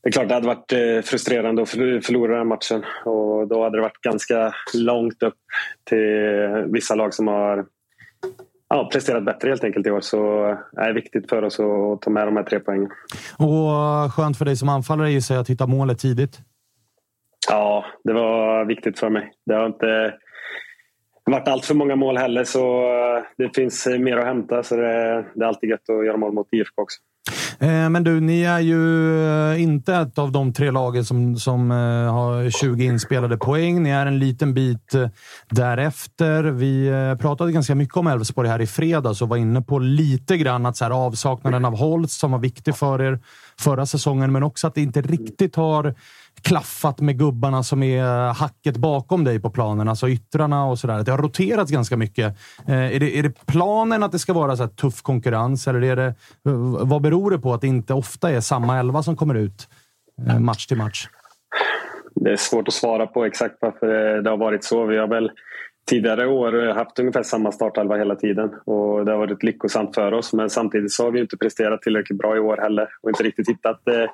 det 0.02 0.08
är 0.08 0.12
klart 0.12 0.28
det 0.28 0.34
hade 0.34 0.46
varit 0.46 0.72
eh, 0.72 1.02
frustrerande 1.04 1.62
att 1.62 1.70
förlora 1.70 2.38
den 2.38 2.46
matchen. 2.46 2.84
Och 3.04 3.48
då 3.48 3.62
hade 3.62 3.76
det 3.76 3.82
varit 3.82 4.00
ganska 4.00 4.54
långt 4.74 5.22
upp 5.22 5.34
till 5.84 6.72
vissa 6.72 6.94
lag 6.94 7.14
som 7.14 7.28
har 7.28 7.66
ja, 8.70 8.88
presterat 8.92 9.24
bättre 9.24 9.48
helt 9.48 9.64
enkelt 9.64 9.86
i 9.86 9.90
år. 9.90 10.00
Så 10.00 10.48
eh, 10.48 10.58
det 10.72 10.80
är 10.80 10.92
viktigt 10.92 11.28
för 11.28 11.42
oss 11.42 11.60
att 11.60 12.02
ta 12.02 12.10
med 12.10 12.26
de 12.26 12.36
här 12.36 12.44
tre 12.44 12.60
poängen. 12.60 12.90
Och 13.36 14.12
skönt 14.12 14.38
för 14.38 14.44
dig 14.44 14.56
som 14.56 14.68
anfallare 14.68 15.10
gissar 15.10 15.34
jag 15.34 15.42
att 15.42 15.50
hitta 15.50 15.66
målet 15.66 15.98
tidigt. 15.98 16.38
Ja, 17.48 17.84
det 18.04 18.12
var 18.12 18.64
viktigt 18.64 18.98
för 18.98 19.10
mig. 19.10 19.32
Det 19.46 19.54
har 19.54 19.66
inte 19.66 20.14
varit 21.24 21.48
allt 21.48 21.64
för 21.64 21.74
många 21.74 21.96
mål 21.96 22.16
heller 22.16 22.44
så 22.44 22.82
eh, 22.82 23.22
det 23.36 23.54
finns 23.54 23.86
eh, 23.86 23.98
mer 23.98 24.16
att 24.16 24.24
hämta. 24.24 24.62
Så 24.62 24.76
det, 24.76 25.24
det 25.34 25.44
är 25.44 25.48
alltid 25.48 25.70
gött 25.70 25.90
att 25.90 26.06
göra 26.06 26.16
mål 26.16 26.32
mot 26.32 26.48
IFK 26.52 26.82
också. 26.82 27.00
Eh, 27.58 27.88
men 27.88 28.04
du, 28.04 28.20
ni 28.20 28.42
är 28.42 28.60
ju 28.60 28.82
eh, 29.52 29.62
inte 29.62 29.94
ett 29.94 30.18
av 30.18 30.32
de 30.32 30.52
tre 30.52 30.70
lagen 30.70 31.04
som, 31.04 31.36
som 31.36 31.70
eh, 31.70 32.12
har 32.12 32.50
20 32.50 32.84
inspelade 32.84 33.36
poäng. 33.36 33.82
Ni 33.82 33.90
är 33.90 34.06
en 34.06 34.18
liten 34.18 34.54
bit 34.54 34.94
därefter. 35.50 36.42
Vi 36.42 36.90
pratade 37.20 37.52
ganska 37.52 37.74
mycket 37.74 37.96
om 37.96 38.06
Elfsborg 38.06 38.48
här 38.48 38.60
i 38.60 38.66
fredags 38.66 39.22
och 39.22 39.28
var 39.28 39.36
inne 39.36 39.62
på 39.62 39.78
lite 39.78 40.36
grann 40.36 40.66
att 40.66 40.76
så 40.76 40.84
här, 40.84 40.90
avsaknaden 40.90 41.64
av 41.64 41.76
Holst 41.76 42.20
som 42.20 42.32
var 42.32 42.38
viktig 42.38 42.76
för 42.76 43.02
er 43.02 43.20
förra 43.58 43.86
säsongen, 43.86 44.32
men 44.32 44.42
också 44.42 44.66
att 44.66 44.74
det 44.74 44.82
inte 44.82 45.00
riktigt 45.02 45.56
har 45.56 45.94
klaffat 46.42 47.00
med 47.00 47.18
gubbarna 47.18 47.62
som 47.62 47.82
är 47.82 48.32
hacket 48.32 48.76
bakom 48.76 49.24
dig 49.24 49.40
på 49.40 49.50
planen, 49.50 49.88
alltså 49.88 50.08
yttrarna 50.08 50.64
och 50.64 50.78
sådär. 50.78 51.02
Det 51.02 51.10
har 51.10 51.18
roterats 51.18 51.70
ganska 51.70 51.96
mycket. 51.96 52.36
Eh, 52.68 52.94
är, 52.96 53.00
det, 53.00 53.18
är 53.18 53.22
det 53.22 53.46
planen 53.46 54.02
att 54.02 54.12
det 54.12 54.18
ska 54.18 54.32
vara 54.32 54.56
så 54.56 54.62
här 54.62 54.70
tuff 54.70 55.02
konkurrens 55.02 55.68
eller 55.68 55.84
är 55.84 55.96
det, 55.96 56.14
vad 56.80 57.02
beror 57.02 57.30
det 57.30 57.38
på 57.38 57.54
att 57.54 57.60
det 57.60 57.66
inte 57.66 57.94
ofta 57.94 58.30
är 58.30 58.40
samma 58.40 58.78
elva 58.78 59.02
som 59.02 59.16
kommer 59.16 59.34
ut 59.34 59.68
eh, 60.28 60.38
match 60.38 60.66
till 60.66 60.76
match? 60.76 61.08
Det 62.14 62.32
är 62.32 62.36
svårt 62.36 62.68
att 62.68 62.74
svara 62.74 63.06
på 63.06 63.24
exakt 63.24 63.54
varför 63.60 64.22
det 64.22 64.30
har 64.30 64.36
varit 64.36 64.64
så. 64.64 64.84
Vi 64.84 64.98
har 64.98 65.06
väl 65.06 65.30
tidigare 65.86 66.26
år 66.26 66.74
haft 66.74 66.98
ungefär 66.98 67.22
samma 67.22 67.52
startelva 67.52 67.96
hela 67.96 68.14
tiden 68.14 68.50
och 68.64 69.04
det 69.04 69.12
har 69.12 69.18
varit 69.18 69.42
lyckosamt 69.42 69.94
för 69.94 70.12
oss. 70.12 70.32
Men 70.32 70.50
samtidigt 70.50 70.92
så 70.92 71.04
har 71.04 71.10
vi 71.10 71.20
inte 71.20 71.36
presterat 71.36 71.82
tillräckligt 71.82 72.18
bra 72.18 72.36
i 72.36 72.40
år 72.40 72.56
heller 72.56 72.88
och 73.02 73.08
inte 73.10 73.22
riktigt 73.22 73.48
hittat 73.48 73.88
eh, 73.88 74.10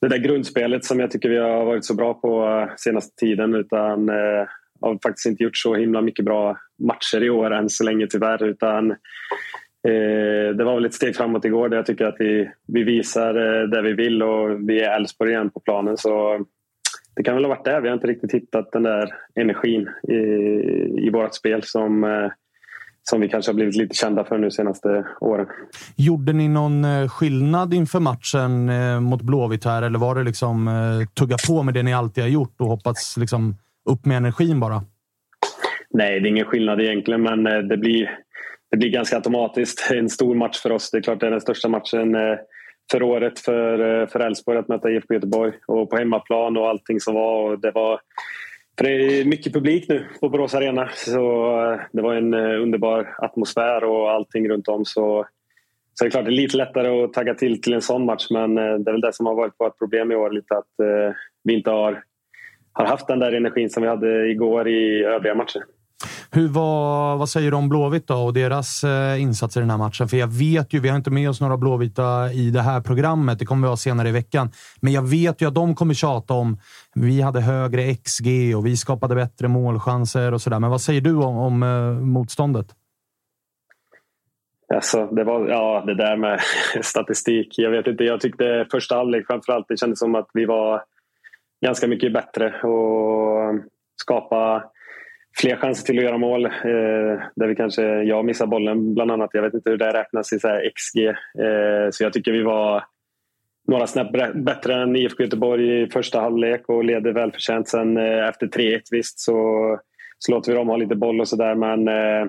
det 0.00 0.08
där 0.08 0.18
grundspelet 0.18 0.84
som 0.84 1.00
jag 1.00 1.10
tycker 1.10 1.28
vi 1.28 1.38
har 1.38 1.64
varit 1.64 1.84
så 1.84 1.94
bra 1.94 2.14
på 2.14 2.44
eh, 2.44 2.74
senaste 2.76 3.16
tiden 3.16 3.54
utan 3.54 4.08
eh, 4.08 4.46
har 4.80 4.98
faktiskt 5.02 5.26
inte 5.26 5.42
gjort 5.42 5.56
så 5.56 5.74
himla 5.74 6.00
mycket 6.00 6.24
bra 6.24 6.58
matcher 6.78 7.22
i 7.22 7.30
år 7.30 7.50
än 7.50 7.68
så 7.68 7.84
länge 7.84 8.06
tyvärr. 8.06 8.44
Utan, 8.44 8.90
eh, 8.90 10.56
det 10.56 10.64
var 10.64 10.74
väl 10.74 10.84
ett 10.84 10.94
steg 10.94 11.16
framåt 11.16 11.44
igår 11.44 11.68
där 11.68 11.76
jag 11.76 11.86
tycker 11.86 12.04
att 12.04 12.16
vi, 12.18 12.50
vi 12.66 12.82
visar 12.82 13.34
eh, 13.34 13.68
det 13.68 13.82
vi 13.82 13.92
vill 13.92 14.22
och 14.22 14.68
vi 14.68 14.80
är 14.80 14.96
Elfsborg 14.96 15.30
igen 15.30 15.50
på 15.50 15.60
planen. 15.60 15.96
Så 15.96 16.44
det 17.16 17.22
kan 17.22 17.34
väl 17.34 17.44
ha 17.44 17.48
varit 17.48 17.64
det. 17.64 17.80
Vi 17.80 17.88
har 17.88 17.94
inte 17.94 18.06
riktigt 18.06 18.34
hittat 18.34 18.72
den 18.72 18.82
där 18.82 19.14
energin 19.34 19.88
i, 20.08 20.14
i 21.06 21.10
vårt 21.12 21.34
spel 21.34 21.62
som, 21.62 22.04
eh, 22.04 22.30
som 23.10 23.20
vi 23.20 23.28
kanske 23.28 23.50
har 23.50 23.54
blivit 23.54 23.76
lite 23.76 23.94
kända 23.94 24.24
för 24.24 24.38
nu 24.38 24.50
senaste 24.50 25.04
åren. 25.20 25.46
Gjorde 25.96 26.32
ni 26.32 26.48
någon 26.48 26.84
eh, 26.84 27.08
skillnad 27.08 27.74
inför 27.74 28.00
matchen 28.00 28.68
eh, 28.68 29.00
mot 29.00 29.22
Blåvitt 29.22 29.64
här 29.64 29.82
eller 29.82 29.98
var 29.98 30.14
det 30.14 30.22
liksom 30.22 30.68
eh, 30.68 31.08
tugga 31.08 31.36
på 31.48 31.62
med 31.62 31.74
det 31.74 31.82
ni 31.82 31.94
alltid 31.94 32.24
har 32.24 32.28
gjort 32.28 32.60
och 32.60 32.66
hoppats 32.66 33.16
liksom 33.16 33.54
upp 33.90 34.06
med 34.06 34.16
energin 34.16 34.60
bara? 34.60 34.82
Nej, 35.90 36.20
det 36.20 36.28
är 36.28 36.30
ingen 36.30 36.44
skillnad 36.44 36.80
egentligen, 36.80 37.22
men 37.22 37.68
det 37.68 37.76
blir, 37.76 38.10
det 38.70 38.76
blir 38.76 38.90
ganska 38.90 39.16
automatiskt 39.16 39.90
en 39.94 40.08
stor 40.08 40.34
match 40.34 40.62
för 40.62 40.72
oss. 40.72 40.90
Det 40.90 40.98
är 40.98 41.02
klart 41.02 41.20
det 41.20 41.26
är 41.26 41.30
den 41.30 41.40
största 41.40 41.68
matchen 41.68 42.16
för 42.92 43.02
året 43.02 43.38
för, 43.38 44.06
för 44.06 44.20
Elfsborg 44.20 44.58
att 44.58 44.68
möta 44.68 44.90
IFK 44.90 45.14
Göteborg 45.14 45.52
och 45.66 45.90
på 45.90 45.96
hemmaplan 45.96 46.56
och 46.56 46.68
allting 46.68 47.00
som 47.00 47.14
var. 47.14 47.50
Och 47.50 47.60
det 47.60 47.70
var 47.70 48.00
för 48.78 48.84
det 48.84 49.20
är 49.20 49.24
mycket 49.24 49.52
publik 49.52 49.88
nu 49.88 50.06
på 50.20 50.28
Borås 50.28 50.54
Arena 50.54 50.88
så 50.94 51.50
eh, 51.62 51.80
det 51.92 52.02
var 52.02 52.14
en 52.14 52.34
eh, 52.34 52.62
underbar 52.62 53.14
atmosfär 53.18 53.84
och 53.84 54.10
allting 54.10 54.48
runt 54.48 54.68
om. 54.68 54.84
Så, 54.84 55.26
så 55.94 56.04
det 56.04 56.08
är 56.08 56.10
klart 56.10 56.24
det 56.24 56.30
är 56.30 56.42
lite 56.42 56.56
lättare 56.56 57.04
att 57.04 57.12
tagga 57.12 57.34
till 57.34 57.62
till 57.62 57.72
en 57.72 57.82
sån 57.82 58.04
match 58.04 58.26
men 58.30 58.58
eh, 58.58 58.74
det 58.74 58.90
är 58.90 58.92
väl 58.92 59.00
det 59.00 59.12
som 59.12 59.26
har 59.26 59.34
varit 59.34 59.54
vårt 59.58 59.78
problem 59.78 60.12
i 60.12 60.14
år 60.14 60.30
lite 60.30 60.54
att 60.54 60.72
vi 61.44 61.54
inte 61.54 61.70
har, 61.70 62.02
har 62.72 62.86
haft 62.86 63.06
den 63.06 63.18
där 63.18 63.32
energin 63.32 63.70
som 63.70 63.82
vi 63.82 63.88
hade 63.88 64.28
igår 64.28 64.68
i 64.68 65.04
övriga 65.04 65.34
matcher. 65.34 65.62
Hur 66.30 66.48
var, 66.48 67.16
vad 67.16 67.28
säger 67.28 67.50
du 67.50 67.56
om 67.56 67.68
Blåvitt 67.68 68.06
då 68.06 68.14
och 68.14 68.34
deras 68.34 68.84
eh, 68.84 69.22
insatser 69.22 69.60
i 69.60 69.62
den 69.62 69.70
här 69.70 69.78
matchen? 69.78 70.08
För 70.08 70.16
jag 70.16 70.26
vet 70.26 70.72
ju, 70.72 70.80
vi 70.80 70.88
har 70.88 70.96
inte 70.96 71.10
med 71.10 71.30
oss 71.30 71.40
några 71.40 71.56
Blåvita 71.56 72.32
i 72.32 72.50
det 72.50 72.62
här 72.62 72.80
programmet. 72.80 73.38
Det 73.38 73.46
kommer 73.46 73.66
vi 73.66 73.68
ha 73.68 73.76
senare 73.76 74.08
i 74.08 74.12
veckan. 74.12 74.50
Men 74.80 74.92
jag 74.92 75.08
vet 75.08 75.42
ju 75.42 75.48
att 75.48 75.54
de 75.54 75.74
kommer 75.74 75.94
tjata 75.94 76.34
om 76.34 76.58
vi 76.94 77.20
hade 77.20 77.40
högre 77.40 77.94
XG 77.94 78.56
och 78.56 78.66
vi 78.66 78.76
skapade 78.76 79.14
bättre 79.14 79.48
målchanser 79.48 80.34
och 80.34 80.40
sådär. 80.40 80.58
Men 80.58 80.70
vad 80.70 80.80
säger 80.80 81.00
du 81.00 81.14
om, 81.14 81.36
om 81.36 81.62
eh, 81.62 82.00
motståndet? 82.06 82.66
Alltså, 84.74 85.06
det, 85.06 85.24
var, 85.24 85.48
ja, 85.48 85.84
det 85.86 85.94
där 85.94 86.16
med 86.16 86.40
statistik. 86.82 87.58
Jag 87.58 87.70
vet 87.70 87.86
inte. 87.86 88.04
Jag 88.04 88.20
tyckte 88.20 88.66
första 88.70 88.94
halvlek 88.94 89.26
framförallt, 89.26 89.66
det 89.68 89.76
kändes 89.76 89.98
som 89.98 90.14
att 90.14 90.28
vi 90.32 90.44
var 90.44 90.82
ganska 91.64 91.86
mycket 91.86 92.12
bättre 92.12 92.60
och 92.62 93.54
skapa 93.96 94.64
fler 95.40 95.56
chanser 95.56 95.84
till 95.86 95.98
att 95.98 96.04
göra 96.04 96.18
mål. 96.18 96.44
Eh, 96.44 96.50
där 97.36 97.46
vi 97.46 97.56
kanske, 97.56 97.82
jag 97.82 98.24
missar 98.24 98.46
bollen 98.46 98.94
bland 98.94 99.10
annat. 99.10 99.30
Jag 99.32 99.42
vet 99.42 99.54
inte 99.54 99.70
hur 99.70 99.76
det 99.76 99.92
räknas 99.92 100.32
i 100.32 100.38
så 100.38 100.48
här 100.48 100.70
XG. 100.76 101.06
Eh, 101.06 101.90
så 101.90 102.04
jag 102.04 102.12
tycker 102.12 102.32
vi 102.32 102.42
var 102.42 102.84
några 103.68 103.86
snäpp 103.86 104.12
bättre 104.34 104.82
än 104.82 104.96
IFK 104.96 105.22
Göteborg 105.22 105.82
i 105.82 105.86
första 105.86 106.20
halvlek 106.20 106.68
och 106.68 106.84
leder 106.84 107.12
välförtjänt. 107.12 107.68
Sen 107.68 107.96
eh, 107.96 108.28
efter 108.28 108.46
3-1 108.46 108.80
visst 108.90 109.20
så, 109.20 109.34
så 110.18 110.32
låter 110.32 110.52
vi 110.52 110.58
dem 110.58 110.68
ha 110.68 110.76
lite 110.76 110.96
boll 110.96 111.20
och 111.20 111.28
sådär 111.28 111.54
men 111.54 111.88
eh, 111.88 112.22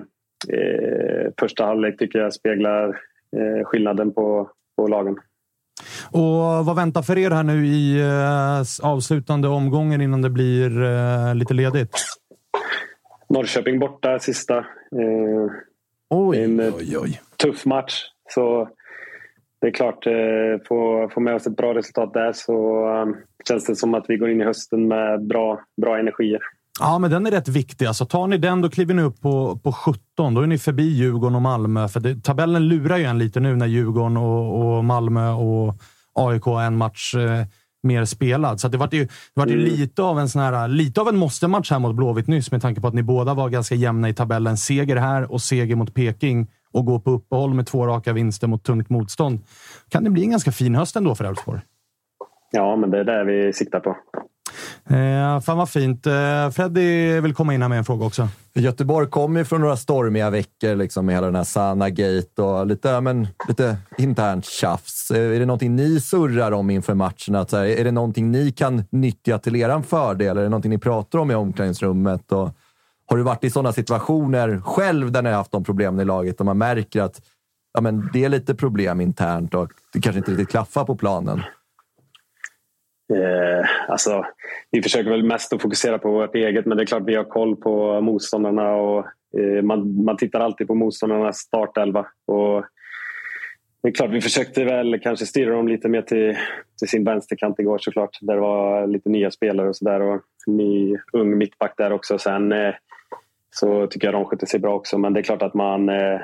eh, 0.58 1.30
första 1.40 1.64
halvlek 1.64 1.98
tycker 1.98 2.18
jag 2.18 2.34
speglar 2.34 2.88
eh, 3.36 3.64
skillnaden 3.64 4.14
på, 4.14 4.50
på 4.76 4.86
lagen. 4.86 5.16
Och 6.10 6.66
vad 6.66 6.76
väntar 6.76 7.02
för 7.02 7.18
er 7.18 7.30
här 7.30 7.42
nu 7.42 7.66
i 7.66 8.00
eh, 8.00 8.88
avslutande 8.90 9.48
omgången 9.48 10.00
innan 10.00 10.22
det 10.22 10.30
blir 10.30 10.82
eh, 10.82 11.34
lite 11.34 11.54
ledigt? 11.54 12.19
Norrköping 13.30 13.78
borta 13.78 14.18
sista. 14.18 14.58
Eh, 14.58 15.52
oj, 16.10 16.42
en 16.44 16.60
oj, 16.60 16.98
oj. 16.98 17.20
tuff 17.36 17.66
match. 17.66 18.02
Så 18.34 18.68
det 19.60 19.66
är 19.66 19.70
klart, 19.70 20.06
eh, 20.06 20.12
få, 20.68 21.10
få 21.14 21.20
med 21.20 21.34
oss 21.34 21.46
ett 21.46 21.56
bra 21.56 21.74
resultat 21.74 22.12
där 22.12 22.32
så 22.32 22.86
um, 23.02 23.16
känns 23.48 23.64
det 23.64 23.76
som 23.76 23.94
att 23.94 24.04
vi 24.08 24.16
går 24.16 24.30
in 24.30 24.40
i 24.40 24.44
hösten 24.44 24.88
med 24.88 25.26
bra, 25.26 25.60
bra 25.82 25.98
energier. 25.98 26.40
Ja, 26.80 26.98
men 26.98 27.10
den 27.10 27.26
är 27.26 27.30
rätt 27.30 27.48
viktig. 27.48 27.86
Alltså, 27.86 28.04
tar 28.04 28.26
ni 28.26 28.38
den, 28.38 28.60
då 28.60 28.70
kliver 28.70 28.94
ni 28.94 29.02
upp 29.02 29.20
på, 29.20 29.60
på 29.64 29.72
17. 29.72 30.34
Då 30.34 30.40
är 30.40 30.46
ni 30.46 30.58
förbi 30.58 30.82
Djurgården 30.82 31.34
och 31.34 31.42
Malmö. 31.42 31.88
För 31.88 32.00
det, 32.00 32.22
tabellen 32.24 32.68
lurar 32.68 32.96
ju 32.96 33.04
en 33.04 33.18
lite 33.18 33.40
nu 33.40 33.56
när 33.56 33.66
Djurgården 33.66 34.16
och, 34.16 34.76
och 34.76 34.84
Malmö 34.84 35.30
och 35.30 35.74
AIK 36.14 36.42
har 36.42 36.62
en 36.62 36.76
match 36.76 37.14
eh, 37.14 37.46
mer 37.82 38.04
spelad. 38.04 38.60
Så 38.60 38.68
det 38.68 38.78
var 38.78 38.88
ju, 38.92 39.04
det 39.04 39.10
var 39.34 39.46
ju 39.46 39.52
Mm. 39.52 39.64
lite 39.64 40.02
av 40.02 40.18
en 40.20 40.28
sån 40.28 40.42
här, 40.42 40.68
lite 40.68 41.00
av 41.00 41.08
en 41.08 41.16
måste-match 41.16 41.70
här 41.70 41.78
mot 41.78 41.94
Blåvitt 41.96 42.26
nyss 42.26 42.50
med 42.52 42.62
tanke 42.62 42.80
på 42.80 42.88
att 42.88 42.94
ni 42.94 43.02
båda 43.02 43.34
var 43.34 43.48
ganska 43.48 43.74
jämna 43.74 44.08
i 44.08 44.14
tabellen. 44.14 44.56
Seger 44.56 44.96
här 44.96 45.32
och 45.32 45.40
seger 45.42 45.76
mot 45.76 45.94
Peking 45.94 46.46
och 46.72 46.84
gå 46.86 47.00
på 47.00 47.10
uppehåll 47.10 47.54
med 47.54 47.66
två 47.66 47.86
raka 47.86 48.12
vinster 48.12 48.46
mot 48.46 48.64
tungt 48.64 48.90
motstånd. 48.90 49.40
Kan 49.88 50.04
det 50.04 50.10
bli 50.10 50.22
en 50.24 50.30
ganska 50.30 50.52
fin 50.52 50.74
höst 50.74 50.96
ändå 50.96 51.14
för 51.14 51.24
Elfsborg? 51.24 51.60
Ja, 52.52 52.76
men 52.76 52.90
det 52.90 52.98
är 53.00 53.04
det 53.04 53.24
vi 53.24 53.52
siktar 53.52 53.80
på. 53.80 53.96
Eh, 54.90 55.40
fan 55.40 55.58
vad 55.58 55.70
fint. 55.70 56.06
Eh, 56.06 56.50
Freddy 56.50 57.20
vill 57.20 57.34
komma 57.34 57.54
in 57.54 57.62
här 57.62 57.68
med 57.68 57.78
en 57.78 57.84
fråga 57.84 58.06
också. 58.06 58.28
Göteborg 58.54 59.06
kommer 59.06 59.40
ju 59.40 59.44
från 59.44 59.60
några 59.60 59.76
stormiga 59.76 60.30
veckor 60.30 60.76
liksom, 60.76 61.06
med 61.06 61.14
hela 61.14 61.26
den 61.26 61.36
här 61.36 61.44
Sana-gate 61.44 62.42
och 62.42 62.66
lite, 62.66 63.00
men, 63.00 63.28
lite 63.48 63.76
internt 63.98 64.44
tjafs. 64.44 65.10
Eh, 65.10 65.36
Är 65.36 65.40
det 65.40 65.46
någonting 65.46 65.76
ni 65.76 66.00
surrar 66.00 66.52
om 66.52 66.70
inför 66.70 66.94
matchen? 66.94 67.34
Att, 67.34 67.50
så 67.50 67.56
här, 67.56 67.64
är 67.64 67.84
det 67.84 67.90
någonting 67.90 68.30
ni 68.30 68.52
kan 68.52 68.84
nyttja 68.90 69.38
till 69.38 69.56
er 69.56 69.82
fördel? 69.82 70.38
Är 70.38 70.42
det 70.42 70.48
någonting 70.48 70.70
ni 70.70 70.78
pratar 70.78 71.18
om 71.18 71.30
i 71.30 71.34
omklädningsrummet? 71.34 72.32
Och, 72.32 72.50
har 73.10 73.16
du 73.16 73.22
varit 73.22 73.44
i 73.44 73.50
sådana 73.50 73.72
situationer 73.72 74.60
själv 74.64 75.12
där 75.12 75.22
ni 75.22 75.28
har 75.28 75.36
haft 75.36 75.52
de 75.52 75.64
problemen 75.64 76.00
i 76.00 76.04
laget 76.04 76.40
och 76.40 76.46
man 76.46 76.58
märker 76.58 77.02
att 77.02 77.22
ja, 77.72 77.80
men, 77.80 78.10
det 78.12 78.24
är 78.24 78.28
lite 78.28 78.54
problem 78.54 79.00
internt 79.00 79.54
och 79.54 79.70
det 79.92 80.00
kanske 80.00 80.18
inte 80.18 80.30
riktigt 80.30 80.48
klaffar 80.48 80.84
på 80.84 80.96
planen? 80.96 81.42
Eh, 83.10 83.66
alltså, 83.88 84.26
vi 84.70 84.82
försöker 84.82 85.10
väl 85.10 85.22
mest 85.22 85.52
att 85.52 85.62
fokusera 85.62 85.98
på 85.98 86.10
vårt 86.10 86.34
eget 86.34 86.66
men 86.66 86.76
det 86.76 86.82
är 86.82 86.86
klart 86.86 87.02
vi 87.06 87.14
har 87.14 87.24
koll 87.24 87.56
på 87.56 88.00
motståndarna 88.00 88.72
och 88.74 89.06
eh, 89.38 89.62
man, 89.62 90.04
man 90.04 90.16
tittar 90.16 90.40
alltid 90.40 90.66
på 90.66 90.74
motståndarnas 90.74 91.36
startelva. 91.36 92.06
Och 92.26 92.64
det 93.82 93.88
är 93.88 93.92
klart 93.92 94.10
vi 94.10 94.20
försökte 94.20 94.64
väl 94.64 95.00
kanske 95.00 95.26
styra 95.26 95.56
dem 95.56 95.68
lite 95.68 95.88
mer 95.88 96.02
till, 96.02 96.36
till 96.78 96.88
sin 96.88 97.04
vänsterkant 97.04 97.58
igår 97.58 97.78
såklart. 97.78 98.18
Där 98.20 98.34
det 98.34 98.40
var 98.40 98.86
lite 98.86 99.08
nya 99.08 99.30
spelare 99.30 99.68
och 99.68 99.76
sådär 99.76 100.00
och 100.00 100.22
ny 100.46 100.96
ung 101.12 101.38
mittback 101.38 101.74
där 101.76 101.92
också. 101.92 102.18
Sen 102.18 102.52
eh, 102.52 102.74
så 103.50 103.86
tycker 103.86 104.06
jag 104.06 104.14
de 104.14 104.24
skötte 104.24 104.46
sig 104.46 104.60
bra 104.60 104.74
också 104.74 104.98
men 104.98 105.12
det 105.12 105.20
är 105.20 105.24
klart 105.24 105.42
att 105.42 105.54
man 105.54 105.88
eh, 105.88 106.20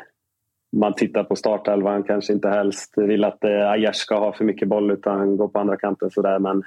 man 0.80 0.94
tittar 0.94 1.24
på 1.24 1.36
startelvan, 1.36 2.02
kanske 2.02 2.32
inte 2.32 2.48
helst 2.48 2.92
vill 2.96 3.24
att 3.24 3.44
eh, 3.44 3.70
Aiesh 3.70 3.98
ska 3.98 4.18
ha 4.18 4.32
för 4.32 4.44
mycket 4.44 4.68
boll 4.68 4.90
utan 4.90 5.36
gå 5.36 5.48
på 5.48 5.58
andra 5.58 5.76
kanten 5.76 6.10
sådär. 6.10 6.38
Men 6.38 6.62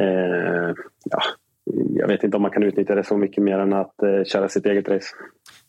eh, 0.00 0.74
ja, 1.10 1.22
jag 1.94 2.08
vet 2.08 2.22
inte 2.24 2.36
om 2.36 2.42
man 2.42 2.50
kan 2.50 2.62
utnyttja 2.62 2.94
det 2.94 3.04
så 3.04 3.16
mycket 3.16 3.44
mer 3.44 3.58
än 3.58 3.72
att 3.72 4.02
eh, 4.02 4.24
köra 4.24 4.48
sitt 4.48 4.66
eget 4.66 4.88
race. 4.88 5.06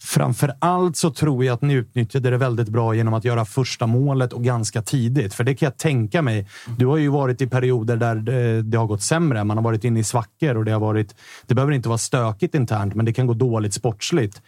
Framför 0.03 0.52
allt 0.60 0.98
så 0.98 1.11
tror 1.11 1.45
jag 1.45 1.53
att 1.53 1.61
ni 1.61 1.73
utnyttjade 1.73 2.30
det 2.30 2.38
väldigt 2.38 2.69
bra 2.69 2.95
genom 2.95 3.14
att 3.14 3.26
göra 3.26 3.45
första 3.45 3.88
målet 3.88 4.34
och 4.34 4.44
ganska 4.44 4.81
tidigt. 4.81 5.34
För 5.34 5.44
det 5.44 5.56
kan 5.56 5.65
jag 5.65 5.77
tänka 5.77 6.22
mig. 6.22 6.48
Du 6.77 6.85
har 6.85 6.98
ju 6.98 7.10
varit 7.10 7.41
i 7.41 7.48
perioder 7.48 7.98
där 7.98 8.15
det, 8.15 8.61
det 8.61 8.77
har 8.77 8.85
gått 8.85 9.02
sämre. 9.02 9.44
Man 9.44 9.57
har 9.57 9.64
varit 9.64 9.84
inne 9.84 9.99
i 9.99 10.03
svackor 10.03 10.57
och 10.57 10.65
det 10.65 10.72
har 10.72 10.80
varit... 10.80 11.15
Det 11.48 11.56
behöver 11.56 11.73
inte 11.73 11.89
vara 11.89 11.98
stökigt 11.98 12.56
internt, 12.56 12.95
men 12.95 13.06
det 13.06 13.14
kan 13.14 13.27
gå 13.27 13.34
dåligt 13.34 13.73
sportsligt. 13.73 14.41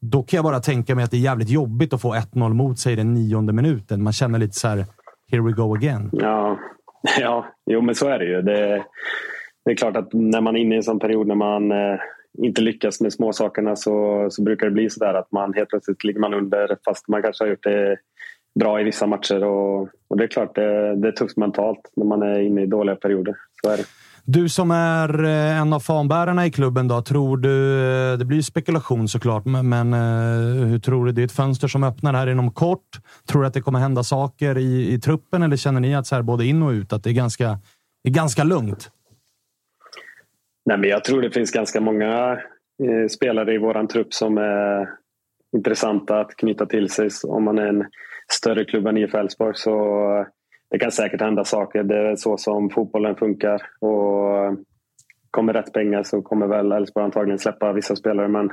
Då 0.00 0.22
kan 0.22 0.36
jag 0.36 0.44
bara 0.44 0.60
tänka 0.60 0.94
mig 0.94 1.04
att 1.04 1.10
det 1.10 1.16
är 1.16 1.20
jävligt 1.20 1.48
jobbigt 1.48 1.92
att 1.92 2.02
få 2.02 2.14
1-0 2.14 2.54
mot 2.54 2.78
sig 2.78 2.92
i 2.92 2.96
den 2.96 3.14
nionde 3.14 3.52
minuten. 3.52 4.02
Man 4.02 4.12
känner 4.12 4.38
lite 4.38 4.54
så 4.54 4.68
här, 4.68 4.84
here 5.30 5.42
we 5.42 5.52
go 5.52 5.74
again. 5.74 6.10
Ja, 6.12 6.58
ja 7.20 7.46
jo, 7.70 7.80
men 7.80 7.94
så 7.94 8.08
är 8.08 8.18
det 8.18 8.24
ju. 8.24 8.42
Det, 8.42 8.84
det 9.64 9.70
är 9.70 9.76
klart 9.76 9.96
att 9.96 10.12
när 10.12 10.40
man 10.40 10.56
är 10.56 10.60
inne 10.60 10.74
i 10.74 10.76
en 10.76 10.82
sån 10.82 10.98
period 10.98 11.26
när 11.26 11.34
man 11.34 11.72
eh, 11.72 11.98
inte 12.38 12.62
lyckas 12.62 13.00
med 13.00 13.12
småsakerna 13.12 13.76
så, 13.76 14.26
så 14.30 14.42
brukar 14.42 14.66
det 14.66 14.72
bli 14.72 14.90
så 14.90 15.04
där 15.04 15.14
att 15.14 15.32
man 15.32 15.54
helt 15.54 15.68
plötsligt 15.68 16.04
ligger 16.04 16.20
man 16.20 16.34
under 16.34 16.76
fast 16.84 17.08
man 17.08 17.22
kanske 17.22 17.44
har 17.44 17.48
gjort 17.48 17.62
det 17.62 17.96
bra 18.60 18.80
i 18.80 18.84
vissa 18.84 19.06
matcher. 19.06 19.44
Och, 19.44 19.88
och 20.08 20.16
det 20.16 20.24
är 20.24 20.28
klart, 20.28 20.54
det, 20.54 20.96
det 20.96 21.08
är 21.08 21.12
tufft 21.12 21.36
mentalt 21.36 21.92
när 21.96 22.06
man 22.06 22.22
är 22.22 22.40
inne 22.40 22.62
i 22.62 22.66
dåliga 22.66 22.96
perioder. 22.96 23.36
Så 23.62 23.70
är 23.70 23.76
det. 23.76 23.84
Du 24.28 24.48
som 24.48 24.70
är 24.70 25.24
eh, 25.24 25.60
en 25.60 25.72
av 25.72 25.80
fanbärarna 25.80 26.46
i 26.46 26.50
klubben, 26.50 26.88
då, 26.88 27.02
tror 27.02 27.36
du... 27.36 27.80
Eh, 28.12 28.18
det 28.18 28.24
blir 28.24 28.42
spekulation 28.42 29.08
såklart, 29.08 29.44
men, 29.44 29.92
eh, 29.92 30.66
hur 30.68 30.78
tror 30.78 31.06
du? 31.06 31.12
Det 31.12 31.22
är 31.22 31.24
ett 31.24 31.32
fönster 31.32 31.68
som 31.68 31.84
öppnar 31.84 32.14
här 32.14 32.26
inom 32.26 32.50
kort. 32.50 32.88
Tror 33.28 33.42
du 33.42 33.48
att 33.48 33.54
det 33.54 33.60
kommer 33.60 33.78
hända 33.78 34.02
saker 34.02 34.58
i, 34.58 34.92
i 34.92 35.00
truppen 35.00 35.42
eller 35.42 35.56
känner 35.56 35.80
ni 35.80 35.94
att 35.94 36.06
så 36.06 36.14
här, 36.14 36.22
både 36.22 36.44
in 36.44 36.62
och 36.62 36.70
ut, 36.70 36.92
att 36.92 37.04
det 37.04 37.10
är 37.10 37.14
ganska, 37.14 37.58
det 38.04 38.10
är 38.10 38.14
ganska 38.14 38.44
lugnt? 38.44 38.90
Nej, 40.64 40.78
men 40.78 40.90
jag 40.90 41.04
tror 41.04 41.22
det 41.22 41.30
finns 41.30 41.50
ganska 41.50 41.80
många 41.80 42.32
eh, 42.82 43.08
spelare 43.10 43.54
i 43.54 43.58
våran 43.58 43.88
trupp 43.88 44.14
som 44.14 44.38
är 44.38 44.88
intressanta 45.56 46.20
att 46.20 46.36
knyta 46.36 46.66
till 46.66 46.90
sig 46.90 47.08
om 47.24 47.44
man 47.44 47.58
är 47.58 47.66
en 47.66 47.84
större 48.32 48.64
klubb 48.64 48.86
än 48.86 48.96
IF 48.96 49.14
Elfsborg. 49.14 49.54
Så 49.56 50.26
det 50.76 50.80
kan 50.80 50.92
säkert 50.92 51.20
hända 51.20 51.44
saker. 51.44 51.82
Det 51.82 51.96
är 52.10 52.16
så 52.16 52.36
som 52.36 52.70
fotbollen 52.70 53.16
funkar. 53.16 53.62
Och 53.80 54.56
kommer 55.30 55.52
rätt 55.52 55.72
pengar 55.72 56.02
så 56.02 56.22
kommer 56.22 56.46
väl 56.46 56.72
Elfsborg 56.72 57.04
antagligen 57.04 57.38
släppa 57.38 57.72
vissa 57.72 57.96
spelare. 57.96 58.28
Men 58.28 58.50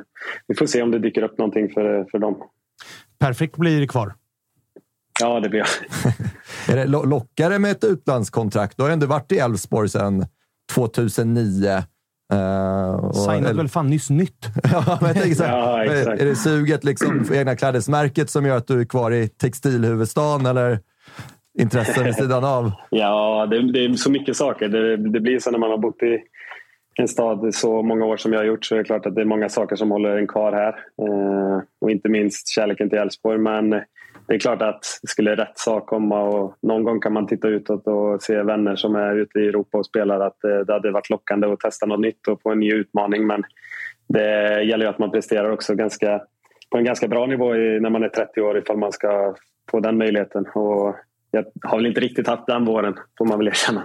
vi 0.47 0.55
får 0.55 0.65
se 0.65 0.81
om 0.81 0.91
det 0.91 0.99
dyker 0.99 1.23
upp 1.23 1.37
någonting 1.37 1.69
för, 1.69 2.05
för 2.11 2.19
dem. 2.19 2.37
Perfekt 3.19 3.57
blir 3.57 3.87
kvar. 3.87 4.13
Ja, 5.21 5.39
det 5.39 5.49
blir 5.49 5.59
jag. 5.59 5.67
Är 6.69 6.75
det 6.79 6.85
lo- 6.85 7.03
lockare 7.05 7.59
med 7.59 7.71
ett 7.71 7.83
utlandskontrakt? 7.83 8.77
Du 8.77 8.83
har 8.83 8.89
ju 8.89 8.93
ändå 8.93 9.07
varit 9.07 9.31
i 9.31 9.37
Elfsborg 9.37 9.89
sedan 9.89 10.25
2009. 10.75 11.67
Uh, 12.33 12.95
och- 13.05 13.15
Signat 13.15 13.55
väl 13.55 13.67
fan 13.69 13.87
nyss 13.87 14.09
nytt? 14.09 14.45
Ja, 14.63 14.97
men 15.01 15.15
jag 15.15 15.37
så 15.37 15.43
här, 15.43 15.57
Ja, 15.57 15.83
är, 15.83 15.99
exakt. 15.99 16.21
är 16.21 16.25
det 16.25 16.35
suget 16.35 16.83
liksom 16.83 17.25
för 17.25 17.35
egna 17.35 17.55
klädesmärket 17.55 18.29
som 18.29 18.45
gör 18.45 18.57
att 18.57 18.67
du 18.67 18.81
är 18.81 18.85
kvar 18.85 19.11
i 19.11 19.27
textilhuvudstaden 19.27 20.45
eller 20.45 20.79
intressen 21.59 22.03
vid 22.03 22.15
sidan 22.15 22.43
av? 22.43 22.71
Ja, 22.89 23.47
det, 23.49 23.71
det 23.71 23.85
är 23.85 23.93
så 23.93 24.11
mycket 24.11 24.35
saker. 24.35 24.69
Det, 24.69 24.97
det 24.97 25.19
blir 25.19 25.39
så 25.39 25.51
när 25.51 25.59
man 25.59 25.69
har 25.69 25.77
bott 25.77 26.03
i 26.03 26.19
en 26.95 27.07
stad 27.07 27.55
så 27.55 27.81
många 27.81 28.05
år 28.05 28.17
som 28.17 28.33
jag 28.33 28.39
har 28.39 28.45
gjort 28.45 28.65
så 28.65 28.75
är 28.75 28.79
det 28.79 28.85
klart 28.85 29.05
att 29.05 29.15
det 29.15 29.21
är 29.21 29.25
många 29.25 29.49
saker 29.49 29.75
som 29.75 29.91
håller 29.91 30.17
en 30.17 30.27
kvar 30.27 30.51
här. 30.51 30.75
Eh, 31.07 31.63
och 31.81 31.91
inte 31.91 32.09
minst 32.09 32.47
kärleken 32.47 32.89
till 32.89 32.99
Elfsborg. 32.99 33.37
Men 33.37 33.69
det 34.27 34.33
är 34.35 34.39
klart 34.39 34.61
att 34.61 34.85
skulle 35.07 35.35
rätt 35.35 35.57
sak 35.57 35.85
komma 35.85 36.21
och 36.21 36.57
någon 36.61 36.83
gång 36.83 36.99
kan 36.99 37.13
man 37.13 37.27
titta 37.27 37.47
utåt 37.47 37.87
och 37.87 38.21
se 38.21 38.43
vänner 38.43 38.75
som 38.75 38.95
är 38.95 39.15
ute 39.15 39.39
i 39.39 39.47
Europa 39.47 39.77
och 39.77 39.85
spelar 39.85 40.19
att 40.19 40.43
eh, 40.43 40.59
det 40.67 40.73
hade 40.73 40.91
varit 40.91 41.09
lockande 41.09 41.47
att 41.47 41.59
testa 41.59 41.85
något 41.85 41.99
nytt 41.99 42.27
och 42.27 42.41
få 42.41 42.51
en 42.51 42.59
ny 42.59 42.73
utmaning. 42.73 43.27
Men 43.27 43.43
det 44.07 44.63
gäller 44.63 44.85
ju 44.85 44.89
att 44.89 44.99
man 44.99 45.11
presterar 45.11 45.49
också 45.49 45.75
ganska, 45.75 46.21
på 46.71 46.77
en 46.77 46.85
ganska 46.85 47.07
bra 47.07 47.25
nivå 47.25 47.53
när 47.53 47.89
man 47.89 48.03
är 48.03 48.09
30 48.09 48.41
år 48.41 48.57
ifall 48.57 48.77
man 48.77 48.91
ska 48.91 49.35
få 49.71 49.79
den 49.79 49.97
möjligheten. 49.97 50.45
Och 50.47 50.95
jag 51.33 51.45
har 51.61 51.77
väl 51.77 51.85
inte 51.85 52.01
riktigt 52.01 52.27
haft 52.27 52.47
den 52.47 52.65
våren, 52.65 52.93
får 53.17 53.25
man 53.25 53.37
väl 53.37 53.47
erkänna. 53.47 53.83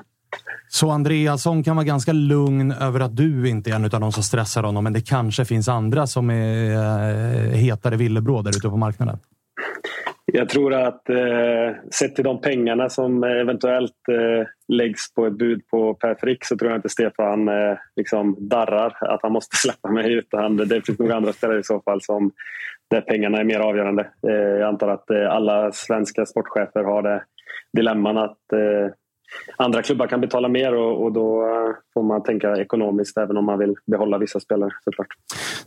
Så 0.68 0.90
Andreasson 0.90 1.62
kan 1.62 1.76
vara 1.76 1.86
ganska 1.86 2.12
lugn 2.12 2.72
över 2.72 3.00
att 3.00 3.16
du 3.16 3.48
inte 3.48 3.70
är 3.70 3.74
en 3.74 3.84
av 3.84 3.90
de 3.90 4.12
som 4.12 4.22
stressar 4.22 4.62
honom, 4.62 4.84
men 4.84 4.92
det 4.92 5.08
kanske 5.08 5.44
finns 5.44 5.68
andra 5.68 6.06
som 6.06 6.30
är 6.30 6.74
eh, 6.74 7.58
hetare 7.58 7.96
villebråd 7.96 8.44
där 8.44 8.50
ute 8.50 8.68
på 8.68 8.76
marknaden. 8.76 9.18
Jag 10.32 10.48
tror 10.48 10.74
att 10.74 11.08
eh, 11.08 11.16
sett 11.90 12.14
till 12.14 12.24
de 12.24 12.40
pengarna 12.40 12.88
som 12.88 13.24
eventuellt 13.24 14.08
eh, 14.10 14.46
läggs 14.68 15.14
på 15.14 15.26
ett 15.26 15.38
bud 15.38 15.66
på 15.66 15.94
Per 15.94 16.14
Frick 16.14 16.44
så 16.44 16.56
tror 16.56 16.70
jag 16.70 16.78
inte 16.78 16.88
Stefan 16.88 17.48
eh, 17.48 17.78
liksom 17.96 18.36
darrar 18.38 18.96
att 19.00 19.20
han 19.22 19.32
måste 19.32 19.56
släppa 19.62 19.90
mig. 19.90 20.12
Utan 20.12 20.56
det 20.56 20.86
finns 20.86 20.98
nog 20.98 21.12
andra 21.12 21.32
spelare 21.32 21.60
i 21.60 21.64
så 21.64 21.80
fall 21.80 22.02
som 22.02 22.30
där 22.90 23.00
pengarna 23.00 23.38
är 23.38 23.44
mer 23.44 23.60
avgörande. 23.60 24.08
Eh, 24.28 24.32
jag 24.32 24.68
antar 24.68 24.88
att 24.88 25.10
eh, 25.10 25.30
alla 25.30 25.72
svenska 25.72 26.26
sportchefer 26.26 26.84
har 26.84 27.02
det 27.02 27.24
dilemman 27.76 28.18
att 28.18 28.52
eh, 28.52 28.92
andra 29.56 29.82
klubbar 29.82 30.06
kan 30.06 30.20
betala 30.20 30.48
mer 30.48 30.74
och, 30.74 31.04
och 31.04 31.12
då 31.12 31.42
eh, 31.42 31.74
får 31.94 32.02
man 32.02 32.22
tänka 32.22 32.56
ekonomiskt 32.56 33.18
även 33.18 33.36
om 33.36 33.44
man 33.44 33.58
vill 33.58 33.74
behålla 33.86 34.18
vissa 34.18 34.40
spelare 34.40 34.70
såklart. 34.84 35.08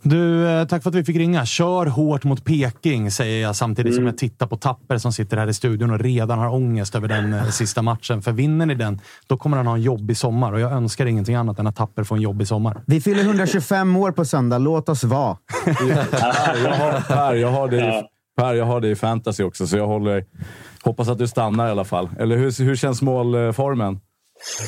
Du, 0.02 0.50
eh, 0.50 0.68
tack 0.68 0.84
för 0.84 0.90
att 0.90 0.96
vi 0.96 1.04
fick 1.04 1.18
ringa. 1.18 1.46
Kör 1.46 1.86
hårt 1.86 2.24
mot 2.24 2.46
Peking, 2.46 3.12
säger 3.12 3.42
jag 3.42 3.56
samtidigt 3.56 3.96
som 3.96 4.06
jag 4.06 4.18
tittar 4.18 4.48
på 4.48 4.58
Tapper 4.58 4.98
som 4.98 5.14
sitter 5.14 5.38
här 5.38 5.48
i 5.48 5.54
studion 5.54 5.92
och 5.92 6.00
redan 6.00 6.40
har 6.40 6.54
ångest 6.54 6.96
över 6.96 7.08
den 7.08 7.34
eh, 7.34 7.44
sista 7.44 7.82
matchen. 7.82 8.22
För 8.22 8.32
vinner 8.32 8.66
ni 8.66 8.76
den, 8.76 9.00
då 9.28 9.38
kommer 9.38 9.58
han 9.58 9.68
ha 9.68 9.74
en 9.74 9.82
jobbig 9.82 10.18
sommar 10.18 10.54
och 10.54 10.60
jag 10.60 10.72
önskar 10.72 11.06
ingenting 11.06 11.36
annat 11.36 11.60
än 11.60 11.68
att 11.68 11.76
Tapper 11.76 12.04
får 12.04 12.16
en 12.16 12.22
jobbig 12.22 12.48
sommar. 12.48 12.82
Vi 12.88 13.02
fyller 13.02 13.24
125 13.24 13.96
år 13.96 14.12
på 14.12 14.26
söndag. 14.26 14.58
Låt 14.58 14.90
oss 14.90 15.04
vara. 15.04 15.38
jag 16.64 17.16
har, 17.16 17.34
jag 17.34 17.52
har 17.52 17.68
det. 17.68 18.04
Per, 18.42 18.54
jag 18.54 18.66
har 18.66 18.82
det 18.82 18.88
i 18.88 18.96
fantasy 18.96 19.44
också, 19.44 19.68
så 19.68 19.78
jag 19.78 19.88
håller, 19.88 20.26
hoppas 20.84 21.10
att 21.10 21.18
du 21.18 21.28
stannar 21.28 21.68
i 21.68 21.72
alla 21.72 21.84
fall. 21.84 22.10
Eller 22.20 22.38
hur, 22.38 22.64
hur 22.64 22.76
känns 22.76 23.02
målformen? 23.02 24.00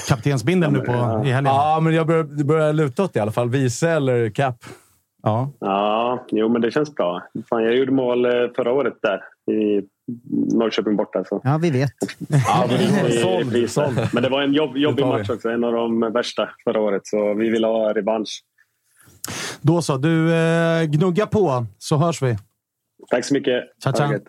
Kaptensbindeln 0.08 0.74
nu 0.74 0.80
på, 0.80 0.92
i 1.26 1.32
helgen. 1.32 1.46
Ja, 1.46 1.80
men 1.82 1.94
jag 1.94 2.08
börjar, 2.08 2.24
det 2.24 2.44
börjar 2.44 2.74
luta 2.74 3.04
åt 3.04 3.16
i 3.16 3.20
alla 3.20 3.32
fall. 3.32 3.50
Vice 3.50 3.90
eller 3.90 4.30
cap? 4.30 4.56
Ja. 5.24 5.52
Ja, 5.60 6.26
jo 6.32 6.50
men 6.50 6.62
det 6.62 6.72
känns 6.72 6.96
bra. 6.96 7.22
Fan, 7.50 7.64
jag 7.64 7.76
gjorde 7.76 7.92
mål 7.92 8.26
eh, 8.26 8.32
förra 8.56 8.72
året 8.72 8.94
där 9.02 9.22
i 9.54 9.82
Norrköping 10.58 10.96
borta. 10.96 11.24
Så. 11.24 11.42
Ja, 11.44 11.58
vi 11.58 11.72
vet. 11.72 11.92
Ja, 12.30 12.66
det 12.70 12.78
blir 12.78 13.68
Såld, 13.68 13.70
såld. 13.70 14.10
Men 14.14 14.24
det 14.24 14.30
var 14.30 14.42
en 14.42 14.54
jobb, 14.54 14.78
jobbig 14.78 15.06
Det 15.06 15.10
match 15.10 15.30
också. 15.30 15.50
En 15.50 15.64
av 15.64 15.74
de 15.74 16.00
värsta 16.14 16.50
förra 16.64 16.82
året. 16.82 17.02
Så 17.08 17.34
vi 17.34 17.50
vill 17.50 17.64
ha 17.64 17.94
revansch. 17.94 18.44
Då 19.62 19.82
så. 19.82 19.98
Du, 19.98 20.36
eh, 20.36 20.84
gnugga 20.84 21.28
på 21.28 21.66
så 21.78 21.98
hörs 21.98 22.22
vi. 22.22 22.38
Tack 23.10 23.26
så 23.26 23.34
mycket. 23.34 23.64
Tja. 23.84 24.12
gött. 24.12 24.24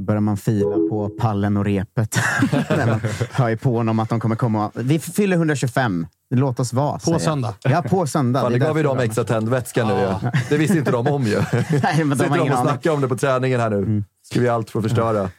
börjar 0.00 0.20
man 0.20 0.36
fila 0.36 0.74
på 0.76 1.10
pallen 1.20 1.56
och 1.56 1.64
repet. 1.64 2.18
När 2.52 2.86
man 2.86 3.00
hör 3.32 3.48
ju 3.48 3.56
på 3.56 3.76
honom 3.76 3.98
att 3.98 4.08
de 4.08 4.20
kommer 4.20 4.36
komma. 4.36 4.70
Vi 4.74 4.98
fyller 4.98 5.36
125. 5.36 6.06
Låt 6.34 6.60
oss 6.60 6.72
vara. 6.72 6.98
säger 6.98 7.14
jag. 7.14 7.22
söndag. 7.22 7.54
Ja, 7.62 7.82
på 7.82 8.06
söndag. 8.06 8.40
Fan, 8.40 8.52
Det 8.52 8.58
gav 8.58 8.68
ju 8.68 8.82
därför 8.82 8.88
dem 8.88 8.96
de- 8.98 9.04
extra 9.04 9.24
tändvätska 9.24 9.84
nu 9.84 9.92
ju. 9.94 10.30
Det 10.48 10.56
visste 10.56 10.78
inte 10.78 10.90
de 10.90 11.06
om 11.06 11.22
ju. 11.22 11.36
Nej, 11.82 12.04
men 12.04 12.08
de 12.08 12.16
Sitter 12.24 12.36
de 12.38 12.50
och 12.50 12.58
snackar 12.58 12.90
om 12.90 13.00
det 13.00 13.08
på 13.08 13.16
träningen 13.16 13.60
här 13.60 13.70
nu. 13.70 14.02
Ska 14.22 14.40
vi 14.40 14.48
allt 14.48 14.70
för 14.70 14.78
att 14.78 14.82
förstöra. 14.84 15.30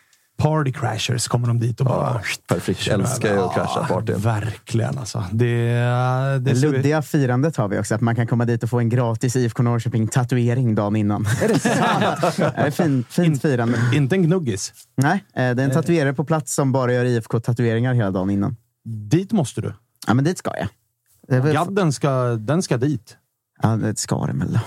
Party 0.41 0.71
crashers 0.71 1.27
kommer 1.27 1.47
de 1.47 1.59
dit 1.59 1.79
och 1.79 1.85
bara... 1.85 2.21
Perfekt. 2.47 2.87
Älskar 2.87 3.33
ju 3.33 3.39
att 3.39 3.53
crasha 3.53 3.85
partyn. 3.87 4.17
Verkligen 4.17 4.97
alltså. 4.97 5.25
Det, 5.31 5.73
det 5.73 6.39
Det 6.39 6.53
luddiga 6.53 7.01
firandet 7.01 7.57
har 7.57 7.67
vi 7.67 7.79
också. 7.79 7.95
Att 7.95 8.01
man 8.01 8.15
kan 8.15 8.27
komma 8.27 8.45
dit 8.45 8.63
och 8.63 8.69
få 8.69 8.79
en 8.79 8.89
gratis 8.89 9.35
IFK 9.35 9.63
Norrköping-tatuering 9.63 10.75
dagen 10.75 10.95
innan. 10.95 11.25
Är 11.25 11.47
det 11.47 11.59
sant? 11.59 12.37
det 12.37 12.53
är 12.55 12.71
fint, 12.71 13.07
fint 13.07 13.41
firande. 13.41 13.77
Inte 13.93 14.15
en 14.15 14.23
gnuggis. 14.23 14.73
Nej, 14.95 15.23
eh, 15.35 15.55
det 15.55 15.63
är 15.63 15.65
en 15.65 15.71
tatuerare 15.71 16.13
på 16.13 16.23
plats 16.23 16.55
som 16.55 16.71
bara 16.71 16.93
gör 16.93 17.05
IFK-tatueringar 17.05 17.93
hela 17.93 18.11
dagen 18.11 18.29
innan. 18.29 18.55
Dit 18.85 19.31
måste 19.31 19.61
du. 19.61 19.73
Ja, 20.07 20.13
men 20.13 20.25
dit 20.25 20.37
ska 20.37 20.51
jag. 20.57 20.67
Gadden 21.53 21.93
ska, 21.93 22.35
den 22.39 22.63
ska 22.63 22.77
dit. 22.77 23.17
Ja, 23.61 23.69
det 23.69 23.99
ska 23.99 24.25
den 24.25 24.39
väl. 24.39 24.59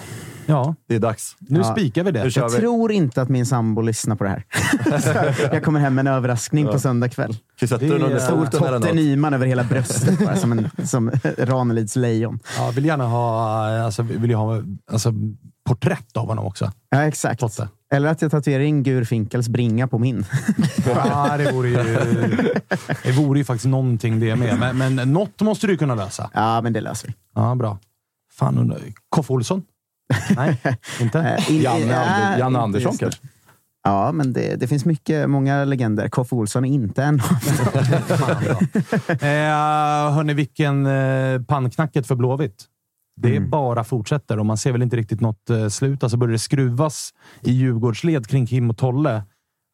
Ja, 0.46 0.74
Det 0.88 0.94
är 0.94 0.98
dags. 0.98 1.36
nu 1.38 1.58
Ja. 1.58 1.64
spikar 1.72 2.04
vi 2.04 2.10
det. 2.10 2.30
Jag 2.36 2.48
vi. 2.50 2.56
tror 2.56 2.92
inte 2.92 3.22
att 3.22 3.28
min 3.28 3.46
sambo 3.46 3.82
lyssnar 3.82 4.16
på 4.16 4.24
det 4.24 4.30
här. 4.30 4.44
Jag 5.52 5.64
kommer 5.64 5.80
hem 5.80 5.94
med 5.94 6.06
en 6.06 6.12
överraskning 6.14 6.66
på 6.66 6.78
söndag 6.80 7.08
kväll. 7.08 7.36
Det 7.60 7.72
är 7.72 7.92
under 7.92 8.18
Stor 8.18 8.44
foten 8.44 8.62
eller 8.64 8.78
Totte 8.78 8.86
något? 8.88 8.94
Nyman 8.94 9.34
över 9.34 9.46
hela 9.46 9.64
bröstet, 9.64 10.18
bara, 10.24 10.36
som, 10.36 10.52
en, 10.52 10.70
som 10.86 11.10
Ranelids 11.38 11.96
lejon. 11.96 12.38
Ja, 12.58 12.70
vill 12.74 12.84
gärna 12.84 13.06
ha, 13.06 13.66
alltså, 13.84 14.02
vill 14.02 14.30
jag 14.30 14.38
ha 14.38 14.62
alltså, 14.92 15.12
porträtt 15.68 16.16
av 16.16 16.26
honom 16.26 16.44
också. 16.46 16.72
Ja, 16.90 17.02
exakt. 17.04 17.40
Totte. 17.40 17.68
Eller 17.94 18.08
att 18.08 18.22
jag 18.22 18.30
tatuerar 18.30 18.62
in 18.62 18.82
Gur 18.82 19.04
Finkels 19.04 19.48
bringa 19.48 19.88
på 19.88 19.98
min. 19.98 20.24
Ja, 20.86 21.36
det 21.36 21.52
vore 21.52 21.68
ju, 21.68 21.76
det 23.02 23.12
vore 23.12 23.38
ju 23.38 23.44
faktiskt 23.44 23.66
någonting 23.66 24.20
det 24.20 24.36
med. 24.36 24.58
Men, 24.58 24.94
men 24.96 25.12
något 25.12 25.40
måste 25.40 25.66
du 25.66 25.76
kunna 25.76 25.94
lösa. 25.94 26.30
Ja, 26.34 26.60
men 26.60 26.72
det 26.72 26.80
löser 26.80 27.08
vi. 27.08 27.14
Ja, 27.34 27.54
bra. 27.54 27.78
Fan, 28.32 28.74
Koffe 29.08 29.32
Olsson? 29.32 29.62
Nej, 30.36 30.58
inte? 31.00 31.20
Eh, 31.20 31.62
Janne, 31.62 31.96
Ander, 31.96 32.38
Janne 32.38 32.58
Andersson 32.58 32.96
kanske? 32.96 33.20
Ja, 33.86 34.12
men 34.12 34.32
det, 34.32 34.56
det 34.60 34.66
finns 34.68 34.84
mycket, 34.84 35.30
många 35.30 35.64
legender. 35.64 36.08
Koffe 36.08 36.34
Olsson 36.34 36.64
är 36.64 36.68
inte 36.68 37.02
en 37.02 37.14
av 37.20 38.44
dem. 38.44 38.66
Eh, 39.08 40.14
hörni, 40.14 40.34
vilken 40.34 40.86
eh, 40.86 41.42
pannknacket 41.42 42.06
för 42.06 42.14
Blåvitt. 42.14 42.64
Det 43.16 43.36
Mm. 43.36 43.50
bara 43.50 43.84
fortsätter 43.84 44.38
och 44.38 44.46
man 44.46 44.56
ser 44.58 44.72
väl 44.72 44.82
inte 44.82 44.96
riktigt 44.96 45.20
något 45.20 45.50
eh, 45.50 45.68
slut. 45.68 46.02
Alltså 46.02 46.16
börjar 46.16 46.32
det 46.32 46.38
skruvas 46.38 47.10
i 47.42 47.52
Djurgårdsled 47.52 48.26
kring 48.26 48.46
Kim 48.46 48.70
och 48.70 48.76
Tolle. 48.76 49.22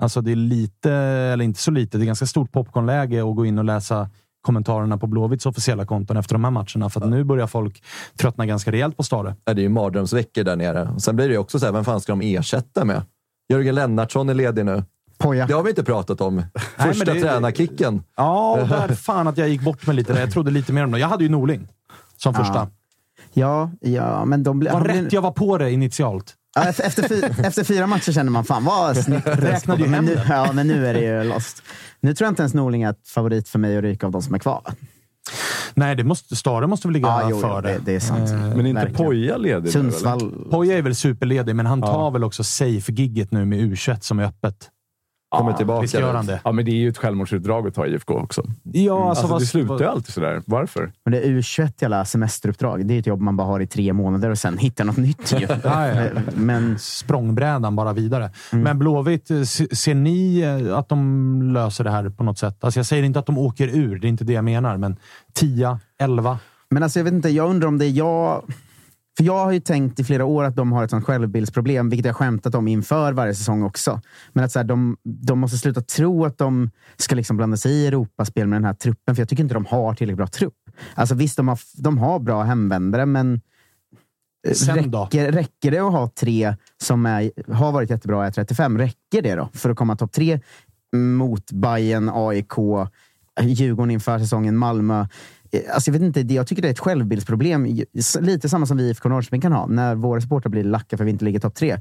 Alltså 0.03 0.21
det 0.21 0.33
är 0.33 0.37
lite, 0.37 0.93
eller 0.93 1.45
inte 1.45 1.61
så 1.61 1.71
lite, 1.71 1.99
det 1.99 2.05
är 2.05 2.07
ganska 2.07 2.27
stort 2.27 2.53
popcornläge 2.53 3.31
att 3.31 3.37
gå 3.37 3.47
in 3.47 3.59
och 3.59 3.65
läsa 3.65 4.11
kommentarerna 4.43 4.99
på 4.99 5.07
Blåvitts 5.07 5.47
officiella 5.47 5.87
konton 5.87 6.17
efter 6.17 6.35
de 6.35 6.45
här 6.45 6.51
matcherna. 6.51 6.91
För 6.91 7.01
att 7.01 7.09
nu 7.09 7.25
börjar 7.25 7.47
folk 7.47 7.83
tröttna 8.19 8.47
ganska 8.47 8.73
rejält 8.73 8.97
på 8.97 9.03
Stare. 9.03 9.35
Ja, 9.45 9.55
det 9.55 9.61
är 9.61 9.63
ju 9.63 9.69
mardrömsveckor 9.69 10.45
där 10.45 10.57
nere. 10.57 11.01
Sen 11.01 11.17
blir 11.17 11.29
det 11.29 11.33
ju 11.33 11.39
också 11.39 11.59
så 11.59 11.65
här, 11.67 11.73
vem 11.73 11.85
fan 11.85 12.01
ska 12.01 12.13
de 12.13 12.21
ersätta 12.37 12.85
med? 12.85 13.03
Jörgen 13.49 13.75
Lennartsson 13.75 14.29
är 14.29 14.35
ledig 14.35 14.65
nu. 14.65 14.85
Poja. 15.19 15.47
Det 15.47 15.53
har 15.55 15.63
vi 15.63 15.71
inte 15.71 15.85
pratat 15.85 16.21
om. 16.21 16.43
Första 16.79 17.15
det- 17.15 17.21
tränarkicken. 17.21 18.03
Ja, 18.17 18.59
där 18.69 18.95
fan 18.95 19.29
att 19.29 19.39
jag 19.39 19.49
gick 19.49 19.61
bort 19.63 19.87
med 19.87 19.97
lite 19.97 20.13
där. 20.13 20.21
Jag 20.21 20.33
trodde 20.33 20.51
lite 20.51 20.73
mer 20.73 20.85
om 20.85 20.91
det. 20.91 20.99
Jag 20.99 21.09
hade 21.09 21.25
ju 21.25 21.31
Norling 21.31 21.69
som 22.17 22.35
Ja. 22.35 22.45
första. 22.45 22.69
Ja, 23.33 23.71
ja, 23.81 24.25
men 24.25 24.43
de 24.43 24.59
blir... 24.59 24.71
Vad 24.73 24.87
rätt 24.87 25.13
jag 25.13 25.23
var 25.23 25.31
på 25.33 25.59
det 25.59 25.71
initialt. 25.71 26.35
Ja, 26.55 26.65
efter, 26.69 26.85
efter, 26.85 27.09
fy, 27.09 27.23
efter 27.45 27.65
fyra 27.65 27.87
matcher 27.87 28.13
känner 28.13 28.31
man 28.31 28.45
fan 28.45 28.65
vad 28.65 28.97
snyggt. 28.97 29.27
Räknade 29.27 29.87
men 29.87 30.05
nu, 30.05 30.21
ja, 30.29 30.53
men 30.53 30.67
nu 30.67 30.87
är 30.87 30.95
det 30.95 31.01
ju 31.01 31.25
lost. 31.25 31.63
Nu 32.01 32.15
tror 32.15 32.27
jag 32.27 32.33
inte 32.33 32.43
ens 32.43 32.55
Norling 32.55 32.83
är 32.83 32.91
ett 32.91 33.09
favorit 33.09 33.49
för 33.49 33.59
mig 33.59 33.77
att 33.77 33.83
ryka 33.83 34.07
av 34.07 34.13
de 34.13 34.23
som 34.23 34.35
är 34.35 34.39
kvar. 34.39 34.63
Nej, 35.75 35.97
det 35.97 36.05
måste, 36.05 36.37
Stare 36.37 36.67
måste 36.67 36.89
väl 36.89 36.93
ligga 36.93 37.09
Ja, 37.09 37.29
jo, 37.31 37.61
det, 37.61 37.81
det 37.85 37.95
är 37.95 38.01
sant. 38.01 38.31
Eh, 38.31 38.37
Men 38.37 38.67
inte 38.67 38.81
Verkligen. 38.83 39.07
Poja 39.07 39.37
ledig? 39.37 39.73
Sundsvall. 39.73 40.47
Poja 40.51 40.79
är 40.79 40.83
väl 40.83 40.95
superledig, 40.95 41.57
men 41.57 41.67
han 41.67 41.81
tar 41.83 41.89
Ja. 41.89 42.11
väl 42.11 42.25
också 42.25 42.45
safe-gigget 42.45 43.31
nu 43.33 43.45
med 43.45 43.59
U21 43.59 44.01
som 44.01 44.19
är 44.19 44.25
öppet. 44.25 44.69
Kommer 45.39 45.53
tillbaka. 45.53 45.83
Visst 45.83 45.95
gör 45.95 46.15
han 46.15 46.27
det? 46.27 46.41
Ja, 46.45 46.53
men 46.53 46.65
det 46.65 46.71
är 46.71 46.75
ju 46.77 46.89
ett 46.89 46.99
självmordsutdrag 46.99 47.69
att 47.69 47.75
ta 47.75 47.87
IFK 47.87 48.15
också. 48.15 48.43
Ja, 48.63 49.09
Alltså, 49.11 49.27
vad- 49.27 49.41
det 49.41 49.47
slutar 49.47 49.79
ju 49.81 49.85
alltid 49.87 50.15
sådär. 50.15 50.43
Varför? 50.47 50.93
Men 51.05 51.13
det 51.13 51.21
är 51.21 51.29
U21 51.31 51.73
jävla 51.81 52.05
semesteruppdrag. 52.05 52.87
Det 52.87 52.95
är 52.95 52.99
ett 52.99 53.07
jobb 53.07 53.21
man 53.21 53.37
bara 53.37 53.47
har 53.47 53.61
i 53.61 53.67
tre 53.67 53.93
månader 53.93 54.31
och 54.31 54.39
sen 54.39 54.59
hittar 54.59 54.85
något 54.85 54.97
nytt. 54.97 55.33
Ju. 55.41 55.47
Ja, 55.65 55.87
ja. 55.89 56.05
Men 56.35 56.79
Språngbrädan 56.79 57.77
bara 57.77 57.93
vidare. 57.93 58.31
Mm. 58.53 58.65
Men 58.65 58.79
Blåvitt, 58.79 59.31
eh, 59.31 59.43
se- 59.43 59.77
ser 59.77 59.95
ni 59.95 60.41
eh, 60.41 60.79
att 60.79 60.89
de 60.89 61.43
löser 61.43 61.85
det 61.85 61.91
här 61.91 62.09
på 62.09 62.25
något 62.25 62.39
sätt? 62.39 62.65
Alltså 62.65 62.79
jag 62.79 62.87
säger 62.87 63.03
inte 63.03 63.19
att 63.19 63.27
de 63.27 63.39
åker 63.39 63.69
ur, 63.69 63.99
det 63.99 64.07
är 64.07 64.09
inte 64.09 64.25
det 64.25 64.33
jag 64.33 64.45
menar, 64.45 64.77
men 64.77 64.97
10, 65.33 65.79
11. 65.99 66.39
Men 66.71 66.83
alltså, 66.83 66.99
jag 66.99 67.05
vet 67.05 67.13
inte, 67.15 67.29
jag 67.29 67.51
undrar 67.51 67.69
om 67.69 67.79
det 67.79 67.85
är 67.87 67.91
jag... 67.91 68.43
För 69.21 69.25
jag 69.25 69.45
har 69.45 69.53
ju 69.53 69.61
tänkt 69.61 70.01
i 70.01 70.05
flera 70.05 70.25
år 70.25 70.45
att 70.45 70.57
de 70.57 70.73
har 70.73 70.85
ett 70.85 70.91
sånt 70.91 71.05
självbildsproblem, 71.05 71.89
vilket 71.89 72.07
jag 72.07 72.17
skämtat 72.17 72.55
om 72.55 72.69
inför 72.69 73.13
varje 73.13 73.35
säsong 73.35 73.63
också. 73.63 74.01
Men 74.33 74.45
att 74.45 74.53
så 74.53 74.59
här, 74.59 74.65
de, 74.65 74.97
de 75.03 75.39
måste 75.39 75.59
sluta 75.59 75.81
tro 75.81 76.25
att 76.25 76.39
de 76.39 76.71
ska 76.97 77.15
liksom 77.15 77.37
blanda 77.37 77.57
sig 77.57 77.73
i 77.73 77.87
Europaspel 77.87 78.47
med 78.47 78.57
den 78.57 78.65
här 78.65 78.75
truppen, 78.75 79.15
för 79.15 79.23
jag 79.23 79.29
tycker 79.29 79.43
inte 79.43 79.55
de 79.55 79.67
har 79.67 79.95
tillräckligt 79.95 80.17
bra 80.17 80.27
trupp. 80.27 80.55
Alltså 80.95 81.15
visst, 81.15 81.37
de 81.37 81.49
har, 81.49 81.59
de 81.75 81.99
har 81.99 82.19
bra 82.19 82.43
hemvändare, 82.43 83.07
men 83.07 83.41
eh, 84.47 84.75
räcker, 84.75 85.33
räcker 85.33 85.71
det 85.71 85.79
att 85.79 85.93
ha 85.93 86.09
tre 86.09 86.57
som 86.83 87.07
är, 87.07 87.53
har 87.53 87.73
varit 87.73 87.91
jättebra 87.91 88.29
i 88.29 88.33
35? 88.33 88.79
Räcker 88.79 89.23
det 89.23 89.35
då 89.35 89.49
för 89.53 89.71
att 89.71 89.77
komma 89.77 89.97
topp 89.97 90.13
tre 90.13 90.41
mot 90.97 91.53
Bayern, 91.53 92.11
AIK, 92.15 92.55
Djurgården 93.41 93.91
inför 93.91 94.19
säsongen, 94.19 94.57
Malmö? 94.57 95.07
Eh, 95.53 95.75
alltså 95.75 95.91
jag, 95.91 95.99
vet 95.99 96.17
inte, 96.17 96.35
jag 96.35 96.47
tycker 96.47 96.63
det 96.63 96.69
är 96.69 96.73
ett 96.73 96.79
självbildsproblem. 96.79 97.79
Lite 98.21 98.49
samma 98.49 98.67
som 98.67 98.77
vi 98.77 98.83
i 98.85 98.89
IFK 98.89 99.09
Norrköping 99.09 99.41
kan 99.41 99.53
ha, 99.53 99.67
när 99.67 99.95
våra 99.95 100.21
supportrar 100.21 100.51
blir 100.51 100.65
lacka 100.65 100.97
för 100.97 101.05
att 101.05 101.07
vi 101.07 101.11
inte 101.11 101.25
ligger 101.25 101.41
topp 101.41 101.55
tre. 101.55 101.79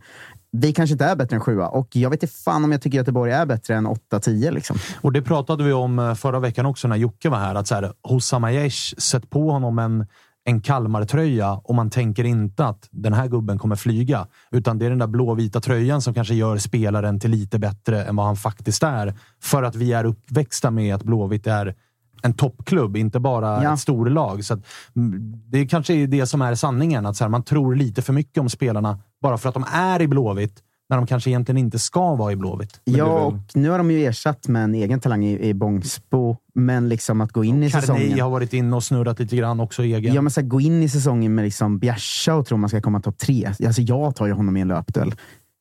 Vi 0.52 0.74
kanske 0.74 0.92
inte 0.92 1.06
är 1.06 1.16
bättre 1.16 1.36
än 1.36 1.42
sjua 1.42 1.68
och 1.68 1.96
jag 1.96 2.10
vet 2.10 2.24
inte 2.24 2.36
fan 2.36 2.64
om 2.64 2.72
jag 2.72 2.82
tycker 2.82 2.98
Göteborg 2.98 3.32
är 3.32 3.46
bättre 3.46 3.76
än 3.76 3.88
8-10. 3.88 4.52
Liksom. 4.52 4.78
Och 5.02 5.14
det 5.14 5.22
pratade 5.22 5.64
vi 5.64 5.74
om 5.74 6.00
eh, 6.00 6.14
förra 6.14 6.40
veckan 6.40 6.66
också 6.66 6.88
när 6.88 6.96
Jocke 6.96 7.30
var 7.30 7.38
här. 7.38 7.56
Att 7.56 7.68
så 7.68 7.76
här, 7.76 7.94
Hossam 8.04 8.44
Aiesh, 8.44 8.96
sätt 8.98 9.30
på 9.30 9.52
honom 9.52 9.80
en, 9.80 10.08
en 10.46 10.62
Kalmar-tröja 10.62 11.54
och 11.54 11.76
man 11.76 11.90
tänker 11.90 12.24
inte 12.24 12.66
att 12.66 12.88
den 12.92 13.14
här 13.14 13.28
gubben 13.28 13.58
kommer 13.58 13.76
flyga. 13.76 14.28
Utan 14.52 14.80
det 14.80 14.86
är 14.86 14.90
den 14.90 15.00
där 15.00 15.08
blåvita 15.08 15.62
tröjan 15.62 16.02
som 16.02 16.14
kanske 16.14 16.34
gör 16.34 16.58
spelaren 16.58 17.20
till 17.20 17.32
lite 17.32 17.60
bättre 17.60 18.04
än 18.04 18.16
vad 18.16 18.26
han 18.26 18.36
faktiskt 18.36 18.84
är. 18.84 19.14
För 19.42 19.64
att 19.64 19.76
vi 19.76 19.94
är 19.94 20.06
uppväxta 20.06 20.72
med 20.72 20.96
att 20.96 21.04
Blåvitt 21.04 21.48
är 21.48 21.76
en 22.22 22.34
toppklubb, 22.34 22.98
inte 22.98 23.20
bara 23.20 23.64
Ja. 23.64 23.74
ett 23.74 23.80
storlag. 23.80 24.46
Så 24.46 24.54
att, 24.54 24.60
mm, 24.96 25.34
det 25.48 25.66
kanske 25.68 25.94
är 25.94 26.08
det 26.08 26.26
som 26.26 26.42
är 26.42 26.56
sanningen. 26.56 27.06
Att 27.06 27.16
så 27.16 27.24
här, 27.24 27.30
man 27.30 27.44
tror 27.44 27.76
lite 27.76 28.02
för 28.02 28.14
mycket 28.14 28.38
om 28.38 28.50
spelarna 28.50 29.00
bara 29.22 29.38
för 29.38 29.50
att 29.50 29.56
de 29.56 29.66
är 29.74 30.02
i 30.02 30.08
Blåvitt, 30.08 30.64
när 30.90 30.98
de 30.98 31.08
kanske 31.08 31.30
egentligen 31.30 31.58
inte 31.58 31.80
ska 31.80 32.16
vara 32.16 32.32
i 32.32 32.36
Blåvitt. 32.36 32.82
Ja, 32.84 33.06
och 33.06 33.34
nu 33.54 33.70
har 33.70 33.78
de 33.78 33.92
ju 33.92 34.06
ersatt 34.06 34.48
med 34.48 34.64
en 34.64 34.76
egen 34.76 35.00
talang 35.00 35.26
i, 35.26 35.50
i 35.50 35.54
Bångsbo, 35.54 36.38
men 36.56 36.90
liksom 36.90 37.22
att 37.22 37.32
gå 37.32 37.44
in 37.44 37.64
i 37.64 37.72
Carney 37.72 37.82
säsongen... 37.82 38.20
har 38.20 38.30
varit 38.30 38.54
inne 38.54 38.76
och 38.76 38.84
snurrat 38.84 39.20
lite 39.20 39.36
grann 39.36 39.60
också 39.60 39.84
egen. 39.84 40.14
Ja, 40.14 40.22
men 40.22 40.32
så 40.32 40.42
här, 40.42 40.48
gå 40.48 40.62
in 40.62 40.84
i 40.84 40.90
säsongen 40.90 41.36
med 41.36 41.44
liksom 41.46 41.80
Bjärsa 41.80 42.36
och 42.36 42.46
tro 42.46 42.58
man 42.58 42.70
ska 42.70 42.82
komma 42.82 43.00
topp 43.02 43.18
tre. 43.18 43.52
Alltså, 43.66 43.82
jag 43.82 44.16
tar 44.16 44.28
ju 44.28 44.34
honom 44.34 44.58
i 44.58 44.62
en 44.62 44.68
löpduell. 44.68 45.14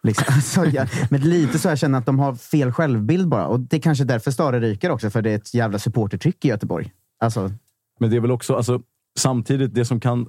Liksom. 0.03 0.25
Alltså, 0.35 0.65
jag, 0.65 0.89
men 1.11 1.21
lite 1.21 1.59
så 1.59 1.69
jag 1.69 1.79
känner 1.79 1.99
att 1.99 2.07
de 2.07 2.19
har 2.19 2.35
fel 2.35 2.73
självbild 2.73 3.29
bara. 3.29 3.47
Och 3.47 3.61
det 3.61 3.77
är 3.77 3.81
kanske 3.81 4.05
därför 4.05 4.31
Stare 4.31 4.61
ryker 4.61 4.91
också, 4.91 5.11
för 5.11 5.23
det 5.23 5.31
är 5.31 5.37
ett 5.37 5.55
jävla 5.55 5.79
supportertryck 5.79 6.45
i 6.45 6.49
Göteborg. 6.49 6.93
Alltså, 7.21 7.51
Men 8.01 8.11
det 8.11 8.17
är 8.17 8.21
väl 8.21 8.31
också, 8.31 8.55
alltså, 8.55 8.81
samtidigt, 9.19 9.75
det 9.75 9.85
som 9.85 10.01
kan... 10.01 10.27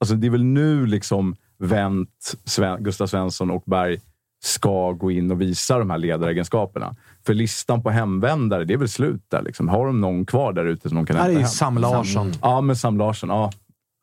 Alltså, 0.00 0.14
det 0.14 0.26
är 0.26 0.30
väl 0.30 0.44
nu 0.44 0.86
liksom 0.86 1.36
Wendt, 1.58 2.34
Sven, 2.44 2.82
Gustav 2.82 3.06
Svensson 3.06 3.50
och 3.50 3.62
Berg 3.66 4.00
ska 4.44 4.92
gå 4.92 5.10
in 5.10 5.30
och 5.30 5.40
visa 5.40 5.78
de 5.78 5.90
här 5.90 5.98
ledaregenskaperna. 5.98 6.96
För 7.26 7.34
listan 7.34 7.82
på 7.82 7.90
hemvändare, 7.90 8.64
det 8.64 8.74
är 8.74 8.78
väl 8.78 8.88
slut 8.88 9.22
där. 9.28 9.42
Liksom. 9.42 9.68
Har 9.68 9.86
de 9.86 10.00
någon 10.00 10.26
kvar 10.26 10.52
där 10.52 10.64
ute 10.64 10.88
som 10.88 10.96
de 10.96 11.06
kan 11.06 11.16
Här 11.16 11.22
är 11.22 11.26
hämta 11.26 11.40
ju 11.40 11.44
hem? 11.44 11.48
Sam 11.48 11.78
Larsson. 11.78 12.32
Ja, 12.42 12.60
men 12.60 12.76
Sam 12.76 12.98
Larsson. 12.98 13.28
Ja. 13.28 13.52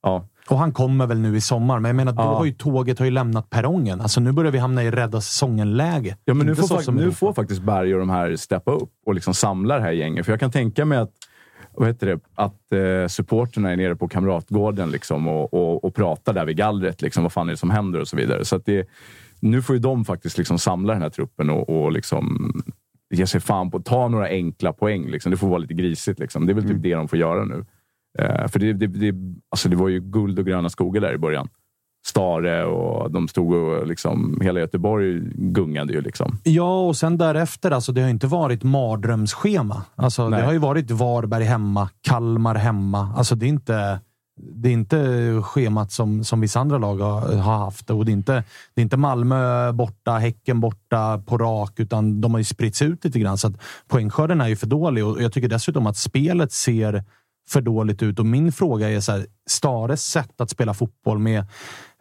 ja. 0.02 0.28
Och 0.50 0.58
han 0.58 0.72
kommer 0.74 1.08
väl 1.08 1.20
nu 1.20 1.36
i 1.38 1.42
sommar, 1.42 1.80
men 1.80 1.90
jag 1.90 1.96
menar, 1.96 2.12
då 2.12 2.22
Ja. 2.22 2.38
har 2.38 2.46
ju 2.46 2.52
tåget 2.52 3.00
har 3.00 3.06
ju 3.06 3.12
lämnat 3.12 3.50
perrongen. 3.50 4.02
Alltså 4.02 4.22
nu 4.22 4.32
börjar 4.32 4.52
vi 4.52 4.58
hamna 4.58 4.84
i 4.84 4.92
rädda 4.92 5.22
säsongen-läge. 5.22 6.18
Ja, 6.26 6.34
men 6.34 6.48
nu 6.48 6.56
får, 6.56 6.64
så 6.64 6.76
fak- 6.78 6.82
som 6.82 6.96
nu 6.96 7.12
får 7.12 7.34
faktiskt 7.34 7.62
Berg 7.62 7.94
och 7.94 8.00
de 8.00 8.10
här 8.10 8.36
steppa 8.36 8.72
upp 8.72 8.92
och 9.06 9.14
liksom 9.16 9.34
samla 9.34 9.76
det 9.76 9.82
här 9.82 9.92
gänget. 9.92 10.26
För 10.26 10.32
jag 10.34 10.40
kan 10.40 10.52
tänka 10.52 10.86
mig 10.86 10.98
att, 10.98 11.12
vad 11.74 11.88
heter 11.88 12.08
det, 12.08 12.20
att 12.36 12.74
eh, 12.74 13.08
supporterna 13.08 13.72
är 13.72 13.76
nere 13.78 13.96
på 13.96 14.08
Kamratgården 14.08 14.92
liksom 14.92 15.28
och, 15.28 15.54
och, 15.54 15.84
och 15.86 15.96
pratar 15.96 16.34
där 16.34 16.46
vid 16.46 16.58
gallret. 16.58 17.02
Liksom, 17.02 17.24
vad 17.24 17.32
fan 17.34 17.48
är 17.48 17.52
det 17.54 17.58
som 17.58 17.70
händer 17.70 18.00
och 18.00 18.08
så 18.08 18.16
vidare. 18.18 18.46
Så 18.46 18.58
det, 18.58 18.88
nu 19.40 19.62
får 19.62 19.76
ju 19.76 19.80
de 19.80 20.06
faktiskt 20.06 20.38
liksom 20.38 20.60
samla 20.60 20.94
den 20.94 21.02
här 21.02 21.10
truppen 21.10 21.50
och, 21.50 21.70
och 21.84 21.92
liksom 21.92 22.54
ge 23.14 23.28
sig 23.28 23.42
fan 23.42 23.72
på 23.72 23.78
att 23.78 23.86
ta 23.86 24.08
några 24.08 24.28
enkla 24.28 24.74
poäng. 24.74 25.08
Liksom. 25.12 25.32
Det 25.32 25.38
får 25.38 25.48
vara 25.48 25.58
lite 25.58 25.74
grisigt. 25.74 26.20
Liksom. 26.20 26.46
Det 26.46 26.52
är 26.52 26.54
väl 26.54 26.68
typ 26.68 26.82
det 26.84 26.96
de 26.96 27.08
får 27.08 27.20
göra 27.20 27.46
nu. 27.46 27.66
Eh, 28.20 28.48
för 28.48 28.60
det, 28.60 28.74
det, 28.74 28.88
det, 28.88 29.16
alltså 29.50 29.70
det 29.70 29.76
var 29.76 29.90
ju 29.90 30.00
guld 30.00 30.40
och 30.40 30.46
gröna 30.46 30.70
skogar 30.70 31.02
där 31.02 31.14
i 31.14 31.18
början. 31.18 31.50
Stare 32.06 32.66
och 32.66 33.12
de 33.12 33.28
stod 33.28 33.54
och 33.54 33.88
liksom, 33.88 34.40
hela 34.42 34.60
Göteborg 34.60 35.22
gungade 35.36 35.94
ju. 35.94 36.02
Liksom. 36.02 36.38
Ja, 36.44 36.88
och 36.88 36.98
sen 36.98 37.18
därefter, 37.18 37.72
alltså, 37.72 37.92
det 37.92 38.02
har 38.02 38.10
inte 38.10 38.28
varit 38.28 38.64
mardrömsschema. 38.64 39.84
Alltså, 39.96 40.30
det 40.30 40.42
har 40.42 40.52
ju 40.52 40.58
varit 40.58 40.92
Varberg 40.92 41.44
hemma, 41.44 41.90
Kalmar 42.02 42.56
hemma. 42.56 43.14
Alltså, 43.18 43.36
det 43.36 43.46
är 43.46 43.48
inte, 43.48 44.00
det 44.36 44.70
är 44.70 44.74
inte 44.74 44.98
schemat 45.44 45.92
som, 45.92 46.24
som 46.24 46.42
vissa 46.42 46.60
andra 46.60 46.78
lag 46.78 46.98
har, 46.98 47.36
har 47.36 47.58
haft. 47.58 47.90
Och 47.90 48.06
det, 48.06 48.12
är 48.12 48.14
inte, 48.14 48.44
det 48.74 48.82
är 48.82 48.84
inte 48.84 48.98
Malmö 48.98 49.72
borta, 49.72 50.12
Häcken 50.12 50.60
borta 50.60 51.24
på 51.26 51.38
rak, 51.38 51.80
utan 51.80 52.22
de 52.22 52.32
har 52.32 52.40
ju 52.40 52.44
spritts 52.44 52.82
ut 52.82 53.06
lite 53.06 53.20
grann. 53.20 53.38
Så 53.38 53.48
att 53.48 53.62
poängskörden 53.88 54.42
är 54.42 54.48
ju 54.48 54.56
för 54.56 54.68
dålig 54.68 55.06
och 55.06 55.22
jag 55.22 55.34
tycker 55.34 55.50
dessutom 55.50 55.88
att 55.88 55.98
spelet 55.98 56.52
ser 56.52 57.04
för 57.50 57.62
dåligt 57.62 58.04
ut. 58.04 58.20
Och 58.20 58.26
min 58.26 58.52
fråga 58.52 58.90
är 58.90 59.00
så 59.00 59.12
här, 59.12 59.26
Stares 59.50 60.06
sätt 60.06 60.42
att 60.42 60.50
spela 60.50 60.74
fotboll 60.74 61.20
med 61.20 61.46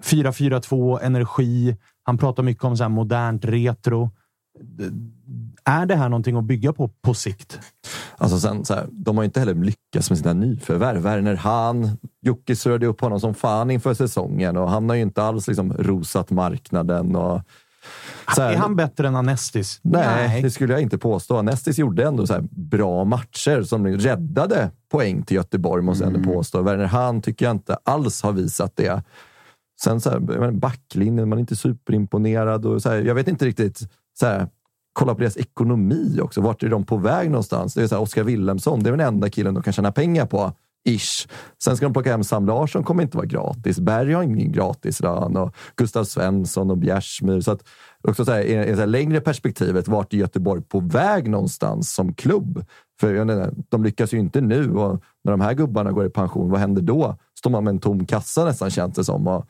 4-4-2, 0.02 1.00
energi. 1.02 1.76
Han 2.02 2.18
pratar 2.18 2.42
mycket 2.42 2.64
om 2.64 2.76
så 2.76 2.84
här 2.84 2.88
modernt 2.88 3.44
retro. 3.44 4.10
Är 5.64 5.86
det 5.86 5.96
här 5.96 6.08
någonting 6.08 6.36
att 6.36 6.44
bygga 6.44 6.72
på 6.72 6.88
på 6.88 7.14
sikt? 7.14 7.60
Alltså 8.16 8.38
sen, 8.40 8.64
så 8.64 8.74
här, 8.74 8.86
de 8.90 9.16
har 9.16 9.24
inte 9.24 9.40
heller 9.40 9.54
lyckats 9.54 10.10
med 10.10 10.18
sina 10.18 10.32
nyförvärv. 10.32 11.02
Werner 11.02 11.34
Hahn, 11.34 11.98
Jocke 12.20 12.56
surrade 12.56 12.86
upp 12.86 13.00
honom 13.00 13.20
som 13.20 13.34
fan 13.34 13.70
inför 13.70 13.94
säsongen 13.94 14.56
och 14.56 14.70
han 14.70 14.88
har 14.88 14.96
ju 14.96 15.02
inte 15.02 15.22
alls 15.22 15.48
liksom 15.48 15.72
rosat 15.72 16.30
marknaden. 16.30 17.16
Och, 17.16 17.40
så 18.34 18.42
här, 18.42 18.52
Är 18.52 18.56
han 18.56 18.76
bättre 18.76 19.08
än 19.08 19.16
Anestis? 19.16 19.80
Nej, 19.82 20.42
det 20.42 20.50
skulle 20.50 20.72
jag 20.72 20.82
inte 20.82 20.98
påstå. 20.98 21.42
Nestis 21.42 21.78
gjorde 21.78 22.04
ändå 22.04 22.26
så 22.26 22.38
bra 22.50 23.04
matcher 23.04 23.62
som 23.62 23.86
räddade 23.86 24.70
poäng 24.90 25.22
till 25.22 25.36
Göteborg, 25.36 25.82
måste 25.82 26.04
jag 26.04 26.14
ändå 26.14 26.32
påstå. 26.32 26.62
Werner 26.62 26.84
Hahn 26.84 27.22
tycker 27.22 27.44
jag 27.44 27.54
inte 27.54 27.76
alls 27.84 28.22
har 28.22 28.32
visat 28.32 28.76
det. 28.76 29.02
Sen 29.82 30.00
så 30.00 30.10
här, 30.10 30.50
backlinjen, 30.50 31.28
man 31.28 31.38
är 31.38 31.40
inte 31.40 31.56
superimponerad. 31.56 32.66
Och 32.66 32.82
så 32.82 32.90
här, 32.90 32.96
jag 32.96 33.14
vet 33.14 33.28
inte 33.28 33.44
riktigt. 33.44 33.78
Så 34.18 34.26
här, 34.26 34.48
kolla 34.92 35.14
på 35.14 35.20
deras 35.20 35.36
ekonomi 35.36 36.18
också. 36.22 36.40
Vart 36.40 36.62
är 36.62 36.68
de 36.68 36.84
på 36.84 36.96
väg 36.96 37.30
någonstans? 37.30 37.74
Det 37.74 37.82
är 37.82 37.86
så 37.86 37.98
Oskar 37.98 38.24
Wilhelmsson, 38.24 38.82
det 38.82 38.90
är 38.90 38.96
den 38.96 39.06
enda 39.06 39.30
killen 39.30 39.54
de 39.54 39.62
kan 39.62 39.72
tjäna 39.72 39.92
pengar 39.92 40.26
på. 40.26 40.52
Ish. 40.84 41.28
Sen 41.64 41.76
ska 41.76 41.86
de 41.86 41.92
plocka 41.92 42.10
hem 42.10 42.24
Sam 42.24 42.46
Larsson, 42.46 42.84
kommer 42.84 43.02
inte 43.02 43.16
vara 43.16 43.26
gratis. 43.26 43.80
Berg 43.80 44.12
har 44.12 44.22
ingen 44.22 44.52
gratis 44.52 45.00
lön. 45.00 45.36
och 45.36 45.54
Gustav 45.76 46.04
Svensson 46.04 46.70
och 46.70 46.78
Bjärsmyr. 46.78 47.40
Så 47.40 47.50
att, 47.50 47.64
också 48.02 48.24
så 48.24 48.32
här, 48.32 48.40
i 48.40 48.52
i 48.52 48.72
det 48.72 48.76
här 48.76 48.86
längre 48.86 49.20
perspektivet, 49.20 49.88
vart 49.88 50.12
är 50.12 50.16
Göteborg 50.16 50.62
på 50.62 50.80
väg 50.80 51.30
någonstans 51.30 51.94
som 51.94 52.14
klubb? 52.14 52.64
För 53.00 53.14
jag 53.14 53.26
menar, 53.26 53.52
de 53.68 53.84
lyckas 53.84 54.14
ju 54.14 54.18
inte 54.18 54.40
nu 54.40 54.74
och 54.74 55.02
när 55.24 55.32
de 55.32 55.40
här 55.40 55.54
gubbarna 55.54 55.92
går 55.92 56.06
i 56.06 56.10
pension, 56.10 56.50
vad 56.50 56.60
händer 56.60 56.82
då? 56.82 57.16
Står 57.38 57.50
man 57.50 57.64
med 57.64 57.70
en 57.70 57.78
tom 57.78 58.06
kassa 58.06 58.44
nästan 58.44 58.70
känns 58.70 58.94
det 58.94 59.04
som. 59.04 59.26
Och, 59.26 59.46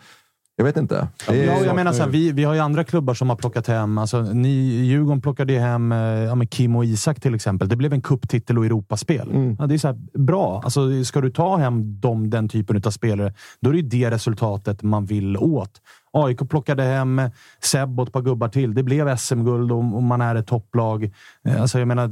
jag 0.56 0.64
vet 0.64 0.76
inte. 0.76 1.08
Ja, 1.28 1.34
jag 1.34 1.76
menar 1.76 1.92
så 1.92 2.02
här, 2.02 2.10
vi, 2.10 2.32
vi 2.32 2.44
har 2.44 2.54
ju 2.54 2.60
andra 2.60 2.84
klubbar 2.84 3.14
som 3.14 3.28
har 3.28 3.36
plockat 3.36 3.66
hem. 3.66 3.98
Alltså, 3.98 4.22
ni, 4.22 4.48
Djurgården 4.84 5.20
plockade 5.20 5.58
hem 5.58 5.92
eh, 5.92 5.98
ja, 5.98 6.40
Kim 6.50 6.76
och 6.76 6.84
Isak 6.84 7.20
till 7.20 7.34
exempel. 7.34 7.68
Det 7.68 7.76
blev 7.76 7.92
en 7.92 8.02
kupptitel 8.02 8.58
och 8.58 8.66
Europaspel. 8.66 9.30
Mm. 9.30 9.56
Ja, 9.58 9.66
det 9.66 9.74
är 9.74 9.78
så 9.78 9.88
här, 9.88 10.18
bra. 10.18 10.60
Alltså, 10.64 11.04
ska 11.04 11.20
du 11.20 11.30
ta 11.30 11.56
hem 11.56 12.00
dem, 12.00 12.30
den 12.30 12.48
typen 12.48 12.82
av 12.86 12.90
spelare, 12.90 13.34
då 13.60 13.70
är 13.70 13.72
det 13.74 13.80
ju 13.80 13.88
det 13.88 14.10
resultatet 14.10 14.82
man 14.82 15.06
vill 15.06 15.36
åt. 15.36 15.80
AIK 16.12 16.48
plockade 16.50 16.82
hem 16.82 17.22
Seb 17.60 18.00
och 18.00 18.06
ett 18.06 18.12
par 18.12 18.22
gubbar 18.22 18.48
till. 18.48 18.74
Det 18.74 18.82
blev 18.82 19.16
SM-guld 19.16 19.72
och, 19.72 19.78
och 19.78 20.02
man 20.02 20.20
är 20.20 20.34
ett 20.34 20.46
topplag. 20.46 21.10
Eh, 21.44 21.62
Alltså, 21.62 21.78
jag 21.78 21.88
menar, 21.88 22.10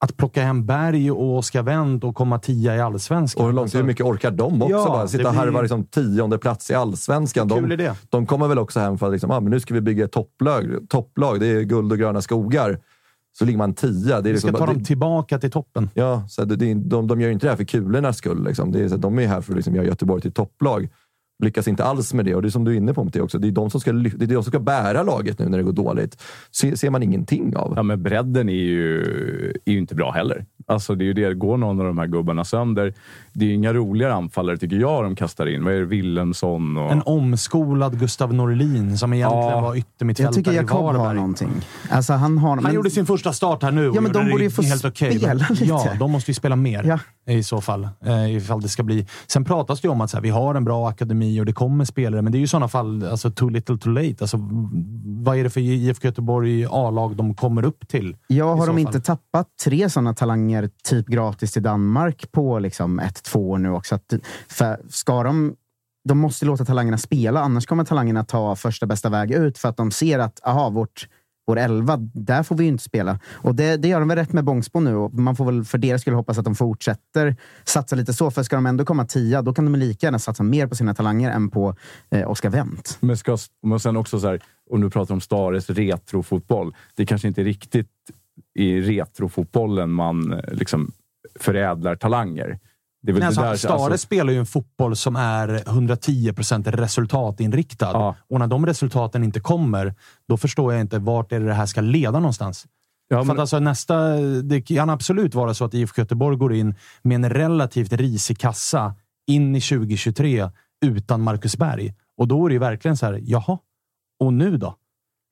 att 0.00 0.16
plocka 0.16 0.42
hem 0.42 0.66
Berg 0.66 1.10
och 1.10 1.36
Oskar 1.36 1.62
Wendt 1.62 2.04
och 2.04 2.14
komma 2.14 2.38
tia 2.38 2.76
i 2.76 2.80
allsvenskan. 2.80 3.40
Och 3.42 3.48
hur 3.48 3.54
långt, 3.54 3.64
Alltså, 3.64 3.78
hur 3.78 3.84
mycket 3.84 4.06
orkar 4.06 4.30
de 4.30 4.62
också? 4.62 4.76
Ja, 4.76 4.86
bara 4.88 5.08
sitta 5.08 5.28
och 5.28 5.34
det 5.34 5.40
blir- 5.40 5.46
harva 5.46 5.62
liksom 5.62 5.84
tionde 5.84 6.38
plats 6.38 6.70
i 6.70 6.74
allsvenskan. 6.74 7.48
De, 7.48 7.68
det? 7.68 7.94
de 8.08 8.26
kommer 8.26 8.48
väl 8.48 8.58
också 8.58 8.80
hem 8.80 8.98
för 8.98 9.06
att 9.06 9.12
liksom, 9.12 9.30
ah, 9.30 9.40
men 9.40 9.50
nu 9.50 9.60
ska 9.60 9.74
vi 9.74 9.80
bygga 9.80 10.04
ett 10.04 10.12
topplag. 10.12 10.76
topplag. 10.88 11.40
Det 11.40 11.46
är 11.46 11.62
guld 11.62 11.92
och 11.92 11.98
gröna 11.98 12.20
skogar. 12.22 12.78
Så 13.38 13.44
ligger 13.44 13.58
man 13.58 13.74
tia. 13.74 14.20
Det 14.20 14.30
är 14.30 14.32
vi 14.32 14.38
ska 14.38 14.48
liksom, 14.48 14.66
ta 14.66 14.66
det, 14.66 14.72
dem 14.72 14.84
tillbaka 14.84 15.38
till 15.38 15.50
toppen. 15.50 15.90
Ja, 15.94 16.24
så 16.28 16.44
det, 16.44 16.56
det, 16.56 16.74
de, 16.74 17.06
de 17.06 17.20
gör 17.20 17.28
ju 17.28 17.32
inte 17.32 17.46
det 17.46 17.50
här 17.50 17.56
för 17.56 17.64
kulornas 17.64 18.16
skull. 18.16 18.44
Liksom. 18.44 18.72
Det 18.72 18.80
är, 18.84 18.88
så 18.88 18.96
de 18.96 19.18
är 19.18 19.26
här 19.26 19.40
för 19.40 19.52
att 19.52 19.56
liksom, 19.56 19.74
göra 19.74 19.86
Göteborg 19.86 20.22
till 20.22 20.32
topplag. 20.32 20.88
Lyckas 21.42 21.68
inte 21.68 21.84
alls 21.84 22.14
med 22.14 22.24
det. 22.24 22.34
Och 22.34 22.42
det 22.42 22.48
är 22.48 22.50
som 22.50 22.64
du 22.64 22.72
är 22.72 22.76
inne 22.76 22.94
på 22.94 23.04
Matteo 23.04 23.22
också. 23.22 23.38
Det 23.38 23.48
är 23.48 23.52
de 23.52 23.70
som 23.70 23.80
ska, 23.80 23.92
det 23.92 24.24
är 24.24 24.26
de 24.26 24.34
som 24.34 24.50
ska 24.52 24.60
bära 24.60 25.02
laget 25.02 25.38
nu 25.38 25.48
när 25.48 25.58
det 25.58 25.64
går 25.64 25.72
dåligt. 25.72 26.22
Se, 26.50 26.76
ser 26.76 26.90
man 26.90 27.02
ingenting 27.02 27.56
av. 27.56 27.72
Ja, 27.76 27.82
men 27.82 28.02
bredden 28.02 28.48
är 28.48 28.52
ju, 28.52 29.00
är 29.64 29.72
ju 29.72 29.78
inte 29.78 29.94
bra 29.94 30.10
heller. 30.10 30.46
Alltså, 30.66 30.94
det 30.94 31.04
är 31.04 31.06
ju 31.06 31.12
det. 31.12 31.34
Går 31.34 31.56
någon 31.56 31.80
av 31.80 31.86
de 31.86 31.98
här 31.98 32.06
gubbarna 32.06 32.44
sönder, 32.44 32.94
det 33.38 33.44
är 33.44 33.54
inga 33.54 33.72
roligare 33.72 34.14
anfallare 34.14 34.56
tycker 34.56 34.76
jag 34.76 35.04
de 35.04 35.16
kastar 35.16 35.46
in. 35.46 35.64
Vad 35.64 35.72
är 35.74 35.78
det? 35.80 35.84
Och... 36.80 36.92
En 36.92 37.02
omskolad 37.06 37.98
Gustav 37.98 38.34
Norlin 38.34 38.98
som 38.98 39.12
egentligen 39.12 39.44
Ja. 39.48 39.60
var 39.60 39.68
Jag 39.68 39.78
yttermittfältare 39.78 40.34
tycker 40.34 40.52
i 40.52 40.56
Jakob 40.56 40.96
har 40.96 41.14
någonting. 41.14 41.48
Alltså, 41.90 42.12
han 42.12 42.38
har, 42.38 42.48
Han 42.54 42.62
men- 42.62 42.74
gjorde 42.74 42.90
sin 42.90 43.06
första 43.06 43.32
start 43.32 43.62
här 43.62 43.70
nu. 43.72 43.88
och 43.88 43.96
Ja, 43.96 44.00
men 44.00 44.12
de 44.12 44.24
det 44.24 44.30
borde 44.30 44.44
ju 44.44 44.50
få 44.50 44.62
helt 44.62 44.84
okej. 44.84 45.14
lite. 45.14 45.46
Ja, 45.60 45.88
de 45.98 46.10
måste 46.12 46.30
ju 46.30 46.34
spela 46.34 46.56
mer 46.56 46.84
Ja. 46.84 46.98
i 47.34 47.42
så 47.42 47.60
fall. 47.60 47.88
Eh, 48.04 48.36
ifall 48.36 48.60
det 48.60 48.68
ska 48.68 48.82
bli. 48.82 49.06
Sen 49.26 49.44
pratas 49.44 49.80
det 49.80 49.86
ju 49.88 49.92
om 49.92 50.00
att 50.00 50.10
så 50.10 50.16
här, 50.16 50.22
vi 50.22 50.30
har 50.30 50.54
en 50.54 50.64
bra 50.64 50.88
akademi 50.88 51.40
och 51.40 51.46
det 51.46 51.52
kommer 51.52 51.84
spelare, 51.84 52.22
men 52.22 52.32
det 52.32 52.36
är 52.38 52.40
ju 52.40 52.44
i 52.44 52.48
sådana 52.48 52.68
fall 52.68 53.04
alltså, 53.10 53.30
too 53.30 53.48
little 53.48 53.78
too 53.78 53.92
late. 53.92 54.16
Alltså, 54.20 54.36
vad 55.04 55.36
är 55.38 55.44
det 55.44 55.50
för 55.50 55.60
IFK 55.60 56.04
Göteborg 56.08 56.66
A-lag 56.70 57.16
de 57.16 57.34
kommer 57.34 57.64
upp 57.64 57.88
till? 57.88 58.16
Ja, 58.26 58.44
har 58.54 58.56
de 58.56 58.66
fall? 58.66 58.78
inte 58.78 59.00
tappat 59.00 59.46
tre 59.64 59.90
sådana 59.90 60.14
talanger 60.14 60.70
typ 60.84 61.06
gratis 61.06 61.52
till 61.52 61.62
Danmark 61.62 62.32
på 62.32 62.58
liksom 62.58 62.98
ett, 62.98 63.27
två 63.28 63.50
år 63.50 63.58
nu 63.58 63.70
också? 63.70 63.94
Att, 63.94 64.14
för 64.48 64.80
ska 64.88 65.22
de, 65.22 65.56
de 66.08 66.18
måste 66.18 66.46
låta 66.46 66.64
talangerna 66.64 66.98
spela, 66.98 67.40
annars 67.40 67.66
kommer 67.66 67.84
talangerna 67.84 68.24
ta 68.24 68.56
första 68.56 68.86
bästa 68.86 69.08
väg 69.08 69.30
ut 69.30 69.58
för 69.58 69.68
att 69.68 69.76
de 69.76 69.90
ser 69.90 70.18
att 70.18 70.40
aha, 70.46 70.70
vårt, 70.70 71.08
vår 71.46 71.58
elva, 71.58 71.96
där 71.96 72.42
får 72.42 72.56
vi 72.56 72.64
ju 72.64 72.68
inte 72.68 72.84
spela. 72.84 73.18
Och 73.32 73.54
det, 73.54 73.76
det 73.76 73.88
gör 73.88 74.00
de 74.00 74.08
väl 74.08 74.18
rätt 74.18 74.32
med 74.32 74.44
Bångsbo 74.44 74.80
nu 74.80 74.96
och 74.96 75.14
man 75.14 75.36
får 75.36 75.44
väl 75.44 75.64
för 75.64 75.78
deras 75.78 76.00
skull 76.00 76.14
hoppas 76.14 76.38
att 76.38 76.44
de 76.44 76.54
fortsätter 76.54 77.36
satsa 77.64 77.96
lite 77.96 78.12
så. 78.12 78.30
För 78.30 78.42
ska 78.42 78.56
de 78.56 78.66
ändå 78.66 78.84
komma 78.84 79.04
tia, 79.04 79.42
då 79.42 79.54
kan 79.54 79.64
de 79.64 79.78
lika 79.78 80.06
gärna 80.06 80.18
satsa 80.18 80.42
mer 80.42 80.66
på 80.66 80.74
sina 80.74 80.94
talanger 80.94 81.30
än 81.30 81.50
på 81.50 81.74
eh, 82.10 82.30
Oskar 82.30 82.50
Wendt. 82.50 82.98
Men, 83.00 83.16
ska, 83.16 83.38
men 83.62 83.80
sen 83.80 83.96
också 83.96 84.20
så 84.20 84.26
här, 84.26 84.40
om 84.70 84.80
du 84.80 84.90
pratar 84.90 85.14
om 85.14 85.20
Stares 85.20 85.70
retrofotboll. 85.70 86.74
Det 86.94 87.06
kanske 87.06 87.28
inte 87.28 87.40
är 87.42 87.44
riktigt 87.44 87.90
i 88.54 88.80
retrofotbollen 88.80 89.90
man 89.90 90.32
eh, 90.32 90.40
liksom 90.52 90.92
förädlar 91.40 91.96
talanger. 91.96 92.58
Det 93.02 93.10
är 93.10 93.12
väl 93.12 93.20
det 93.20 93.26
alltså, 93.26 93.42
där, 93.42 93.56
Stare 93.56 93.72
alltså, 93.72 93.98
spelar 93.98 94.32
ju 94.32 94.38
en 94.38 94.46
fotboll 94.46 94.96
som 94.96 95.16
är 95.16 95.48
110% 95.48 96.70
resultatinriktad. 96.70 97.90
Ja. 97.92 98.16
Och 98.30 98.38
när 98.38 98.46
de 98.46 98.66
resultaten 98.66 99.24
inte 99.24 99.40
kommer, 99.40 99.94
då 100.28 100.36
förstår 100.36 100.72
jag 100.72 100.80
inte 100.80 100.98
vart 100.98 101.32
är 101.32 101.40
det, 101.40 101.46
det 101.46 101.54
här 101.54 101.66
ska 101.66 101.80
leda 101.80 102.18
någonstans. 102.18 102.66
ja, 103.08 103.24
men, 103.24 103.40
alltså 103.40 103.58
nästa, 103.58 104.16
det 104.42 104.62
kan 104.62 104.90
absolut 104.90 105.34
vara 105.34 105.54
så 105.54 105.64
att 105.64 105.74
IFK 105.74 106.02
Göteborg 106.02 106.36
går 106.36 106.54
in 106.54 106.74
med 107.02 107.14
en 107.14 107.30
relativt 107.30 107.92
risig 107.92 108.38
kassa 108.38 108.94
in 109.26 109.56
i 109.56 109.60
2023 109.60 110.50
utan 110.86 111.22
Marcus 111.22 111.56
Berg. 111.56 111.94
Och 112.16 112.28
då 112.28 112.44
är 112.44 112.48
det 112.48 112.52
ju 112.52 112.58
verkligen 112.58 112.96
så 112.96 113.06
här, 113.06 113.20
jaha, 113.22 113.58
och 114.20 114.32
nu 114.32 114.56
då? 114.56 114.74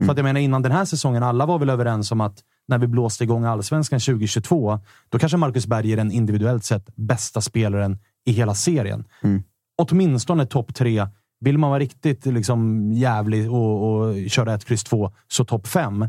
För 0.04 0.12
att 0.12 0.18
jag 0.18 0.24
menar, 0.24 0.40
innan 0.40 0.62
den 0.62 0.72
här 0.72 0.84
säsongen, 0.84 1.22
alla 1.22 1.46
var 1.46 1.58
väl 1.58 1.70
överens 1.70 2.12
om 2.12 2.20
att 2.20 2.42
när 2.68 2.78
vi 2.78 2.86
blåste 2.86 3.24
igång 3.24 3.44
allsvenskan 3.44 4.00
2022, 4.00 4.80
då 5.08 5.18
kanske 5.18 5.36
Marcus 5.38 5.66
Berg 5.66 5.92
är 5.92 5.96
den 5.96 6.12
individuellt 6.12 6.64
sett 6.64 6.96
bästa 6.96 7.40
spelaren 7.40 7.98
i 8.26 8.32
hela 8.32 8.54
serien. 8.54 9.04
Mm. 9.22 9.42
Åtminstone 9.82 10.46
topp 10.46 10.74
tre. 10.74 11.06
Vill 11.40 11.58
man 11.58 11.70
vara 11.70 11.80
riktigt 11.80 12.26
liksom 12.26 12.92
jävlig 12.92 13.52
och, 13.52 13.92
och 13.92 14.30
köra 14.30 14.54
ett 14.54 14.64
kryss 14.64 14.84
två, 14.84 15.12
så 15.28 15.44
topp 15.44 15.66
fem. 15.66 16.08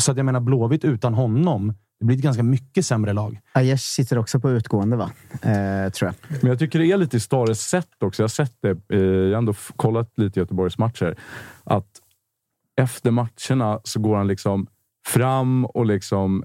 Så 0.00 0.10
att 0.10 0.16
jag 0.16 0.26
menar, 0.26 0.40
Blåvitt 0.40 0.84
utan 0.84 1.14
honom, 1.14 1.74
det 2.00 2.06
blir 2.06 2.16
ett 2.16 2.22
ganska 2.22 2.42
mycket 2.42 2.86
sämre 2.86 3.12
lag. 3.12 3.40
Aiesh 3.52 3.82
sitter 3.82 4.18
också 4.18 4.40
på 4.40 4.50
utgående, 4.50 4.96
va? 4.96 5.10
Eh, 5.42 5.90
tror 5.92 6.08
jag. 6.10 6.14
men 6.42 6.48
jag 6.50 6.58
tycker 6.58 6.78
det 6.78 6.86
är 6.92 6.96
lite 6.96 7.16
i 7.16 7.20
Stares 7.20 7.60
sätt 7.68 7.88
också. 8.02 8.22
Jag 8.22 8.24
har 8.24 8.28
sett 8.28 8.54
det. 8.60 8.70
eh, 8.96 9.00
Jag 9.00 9.30
har 9.30 9.38
ändå 9.38 9.54
kollat 9.76 10.12
lite 10.18 10.40
Göteborgs 10.40 10.78
matcher. 10.78 11.18
Att 11.64 11.88
efter 12.76 13.10
matcherna 13.10 13.80
så 13.84 14.00
går 14.00 14.16
han 14.16 14.26
liksom 14.28 14.66
fram 15.06 15.64
och 15.64 15.86
liksom 15.86 16.44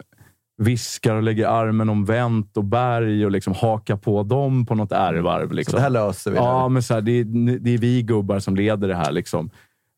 viskar 0.62 1.16
och 1.16 1.24
lägger 1.24 1.48
armen 1.48 1.90
om 1.90 2.06
Wendt 2.06 2.58
och 2.58 2.64
Berg 2.66 3.26
och 3.26 3.32
liksom 3.32 3.54
hakar 3.54 3.96
på 3.96 4.24
dem 4.24 4.66
på 4.66 4.76
något 4.76 4.92
ärvarv. 4.92 5.48
Så 5.48 5.54
Liksom. 5.54 5.76
det 5.76 5.82
här 5.82 5.90
löser 5.90 6.32
vi. 6.32 6.38
Ja, 6.38 6.70
men 6.70 6.84
så 6.84 6.94
här, 6.94 7.02
det, 7.02 7.12
är, 7.12 7.60
det 7.60 7.74
är 7.74 7.78
vi 7.78 8.02
gubbar 8.04 8.40
som 8.40 8.56
leder 8.56 8.88
det 8.88 8.96
här. 8.96 9.12
Liksom. 9.12 9.50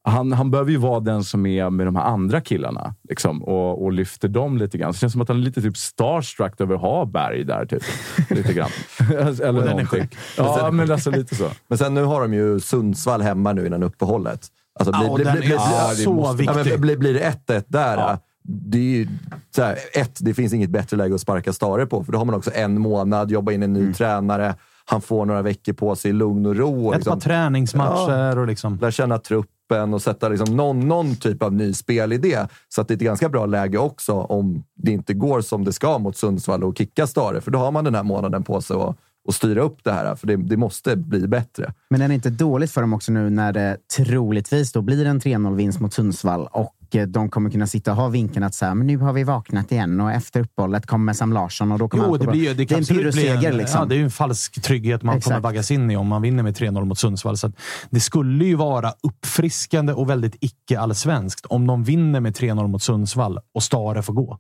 Han, 0.03 0.31
han 0.31 0.51
behöver 0.51 0.71
ju 0.71 0.77
vara 0.77 0.99
den 0.99 1.23
som 1.23 1.45
är 1.45 1.69
med 1.69 1.87
de 1.87 1.95
här 1.95 2.03
andra 2.03 2.41
killarna 2.41 2.95
liksom, 3.09 3.43
och, 3.43 3.83
och 3.83 3.91
lyfter 3.93 4.27
dem 4.27 4.57
lite 4.57 4.77
grann. 4.77 4.93
Så 4.93 4.97
det 4.97 4.99
känns 4.99 5.13
som 5.13 5.21
att 5.21 5.27
han 5.27 5.37
är 5.37 5.41
lite 5.41 5.61
typ 5.61 5.77
starstruck 5.77 6.61
över 6.61 6.75
att 6.75 6.81
ha 6.81 7.05
Berg 7.05 7.43
där. 7.43 7.65
Typ. 7.65 7.83
lite 8.29 8.53
grann. 8.53 8.69
Eller 9.09 9.41
den 9.41 9.55
är 9.57 9.69
någonting. 9.69 9.85
sjuk. 9.87 10.17
Ja, 10.37 10.69
men 10.71 10.91
alltså 10.91 11.11
lite 11.11 11.35
så. 11.35 11.49
Men 11.67 11.77
sen 11.77 11.93
nu 11.93 12.03
har 12.03 12.21
de 12.21 12.33
ju 12.33 12.59
Sundsvall 12.59 13.21
hemma 13.21 13.53
nu 13.53 13.67
innan 13.67 13.83
uppehållet. 13.83 14.47
Alltså, 14.79 14.93
Ja, 15.03 15.09
och 15.09 15.17
den 15.19 15.27
är 15.27 15.43
ja, 15.49 15.87
det 15.89 15.95
så 15.95 16.21
Ja, 16.25 16.31
viktig. 16.33 16.55
men 16.71 16.81
blir, 16.81 16.97
blir 16.97 17.13
det 17.13 17.33
1-1 17.47 17.63
där, 17.67 17.97
Ja. 17.97 18.17
Det 18.43 19.01
är 19.01 19.07
så 19.55 19.63
här, 19.63 19.77
ett, 19.93 20.17
det 20.19 20.33
finns 20.33 20.53
inget 20.53 20.69
bättre 20.69 20.97
läge 20.97 21.15
att 21.15 21.21
sparka 21.21 21.53
Stare 21.53 21.85
på, 21.85 22.03
för 22.03 22.11
då 22.11 22.17
har 22.17 22.25
man 22.25 22.35
också 22.35 22.51
en 22.53 22.81
månad, 22.81 23.31
jobba 23.31 23.51
in 23.51 23.63
en 23.63 23.73
ny 23.73 23.93
tränare. 23.93 24.55
Han 24.85 25.01
får 25.01 25.25
några 25.25 25.41
veckor 25.41 25.73
på 25.73 25.95
sig 25.95 26.11
i 26.11 26.13
lugn 26.13 26.45
och 26.45 26.55
ro. 26.55 26.87
Och 26.87 26.95
Ett 26.95 27.05
par 27.05 27.19
träningsmatcher 27.19 28.37
och 28.37 28.47
liksom... 28.47 28.77
Lära 28.81 28.91
känna 28.91 29.17
truppen 29.17 29.93
och 29.93 30.01
sätta 30.01 30.29
liksom 30.29 30.57
någon, 30.57 30.87
någon 30.87 31.15
typ 31.15 31.43
av 31.43 31.53
ny 31.53 31.73
spelidé. 31.73 32.37
Så 32.69 32.81
att 32.81 32.87
det 32.87 32.93
är 32.93 32.95
ett 32.95 33.01
ganska 33.01 33.29
bra 33.29 33.45
läge 33.45 33.77
också 33.77 34.13
om 34.13 34.63
det 34.75 34.91
inte 34.91 35.13
går 35.13 35.41
som 35.41 35.65
det 35.65 35.73
ska 35.73 35.97
mot 35.97 36.17
Sundsvall 36.17 36.63
och 36.63 36.77
kicka 36.77 37.07
Stare. 37.07 37.41
För 37.41 37.51
då 37.51 37.59
har 37.59 37.71
man 37.71 37.83
den 37.83 37.95
här 37.95 38.03
månaden 38.03 38.43
på 38.43 38.61
sig 38.61 38.77
att 38.77 38.95
och 39.27 39.35
styra 39.35 39.61
upp 39.61 39.83
det 39.83 39.91
här. 39.91 40.15
För 40.15 40.27
det, 40.27 40.35
det 40.35 40.57
måste 40.57 40.95
bli 40.95 41.27
bättre. 41.27 41.73
Men 41.89 42.01
är 42.01 42.07
det 42.07 42.13
inte 42.13 42.29
dåligt 42.29 42.71
för 42.71 42.81
dem 42.81 42.93
också 42.93 43.11
nu 43.11 43.29
när 43.29 43.53
det 43.53 43.77
troligtvis 43.97 44.71
då 44.71 44.81
blir 44.81 45.05
en 45.05 45.19
3-0-vinst 45.19 45.79
mot 45.79 45.93
Sundsvall 45.93 46.47
och 46.51 46.75
eh, 46.95 47.07
de 47.07 47.29
kommer 47.29 47.49
kunna 47.49 47.67
sitta 47.67 47.91
och 47.91 47.97
ha 47.97 48.07
vinkeln 48.07 48.43
att 48.43 48.55
så 48.55 48.65
här, 48.65 48.75
men 48.75 48.87
nu 48.87 48.97
har 48.97 49.13
vi 49.13 49.23
vaknat 49.23 49.71
igen 49.71 50.01
och 50.01 50.11
efter 50.11 50.39
uppehållet 50.39 50.85
kommer 50.85 51.13
Sam 51.13 51.33
Larsson 51.33 51.71
och 51.71 51.79
då 51.79 51.89
kommer 51.89 52.05
Jo, 52.05 52.11
allt 52.11 52.21
det, 52.21 52.27
blir, 52.27 52.53
det, 52.53 52.65
det 52.65 52.71
är 52.71 52.77
en 52.77 52.85
pyroseger. 52.85 53.53
Liksom. 53.53 53.79
Ja, 53.79 53.85
det 53.85 53.95
är 53.95 53.97
ju 53.97 54.03
en 54.03 54.11
falsk 54.11 54.61
trygghet 54.61 55.03
man 55.03 55.21
kommer 55.21 55.35
Exakt. 55.35 55.43
vaggas 55.43 55.71
in 55.71 55.91
i 55.91 55.95
om 55.95 56.07
man 56.07 56.21
vinner 56.21 56.43
med 56.43 56.57
3-0 56.57 56.85
mot 56.85 56.99
Sundsvall. 56.99 57.37
Så 57.37 57.47
att 57.47 57.53
det 57.89 57.99
skulle 57.99 58.45
ju 58.45 58.55
vara 58.55 58.93
uppfriskande 59.03 59.93
och 59.93 60.09
väldigt 60.09 60.35
icke-allsvenskt 60.39 61.45
om 61.45 61.67
de 61.67 61.83
vinner 61.83 62.19
med 62.19 62.37
3-0 62.37 62.67
mot 62.67 62.83
Sundsvall 62.83 63.39
och 63.53 63.63
Stare 63.63 64.03
får 64.03 64.13
gå. 64.13 64.37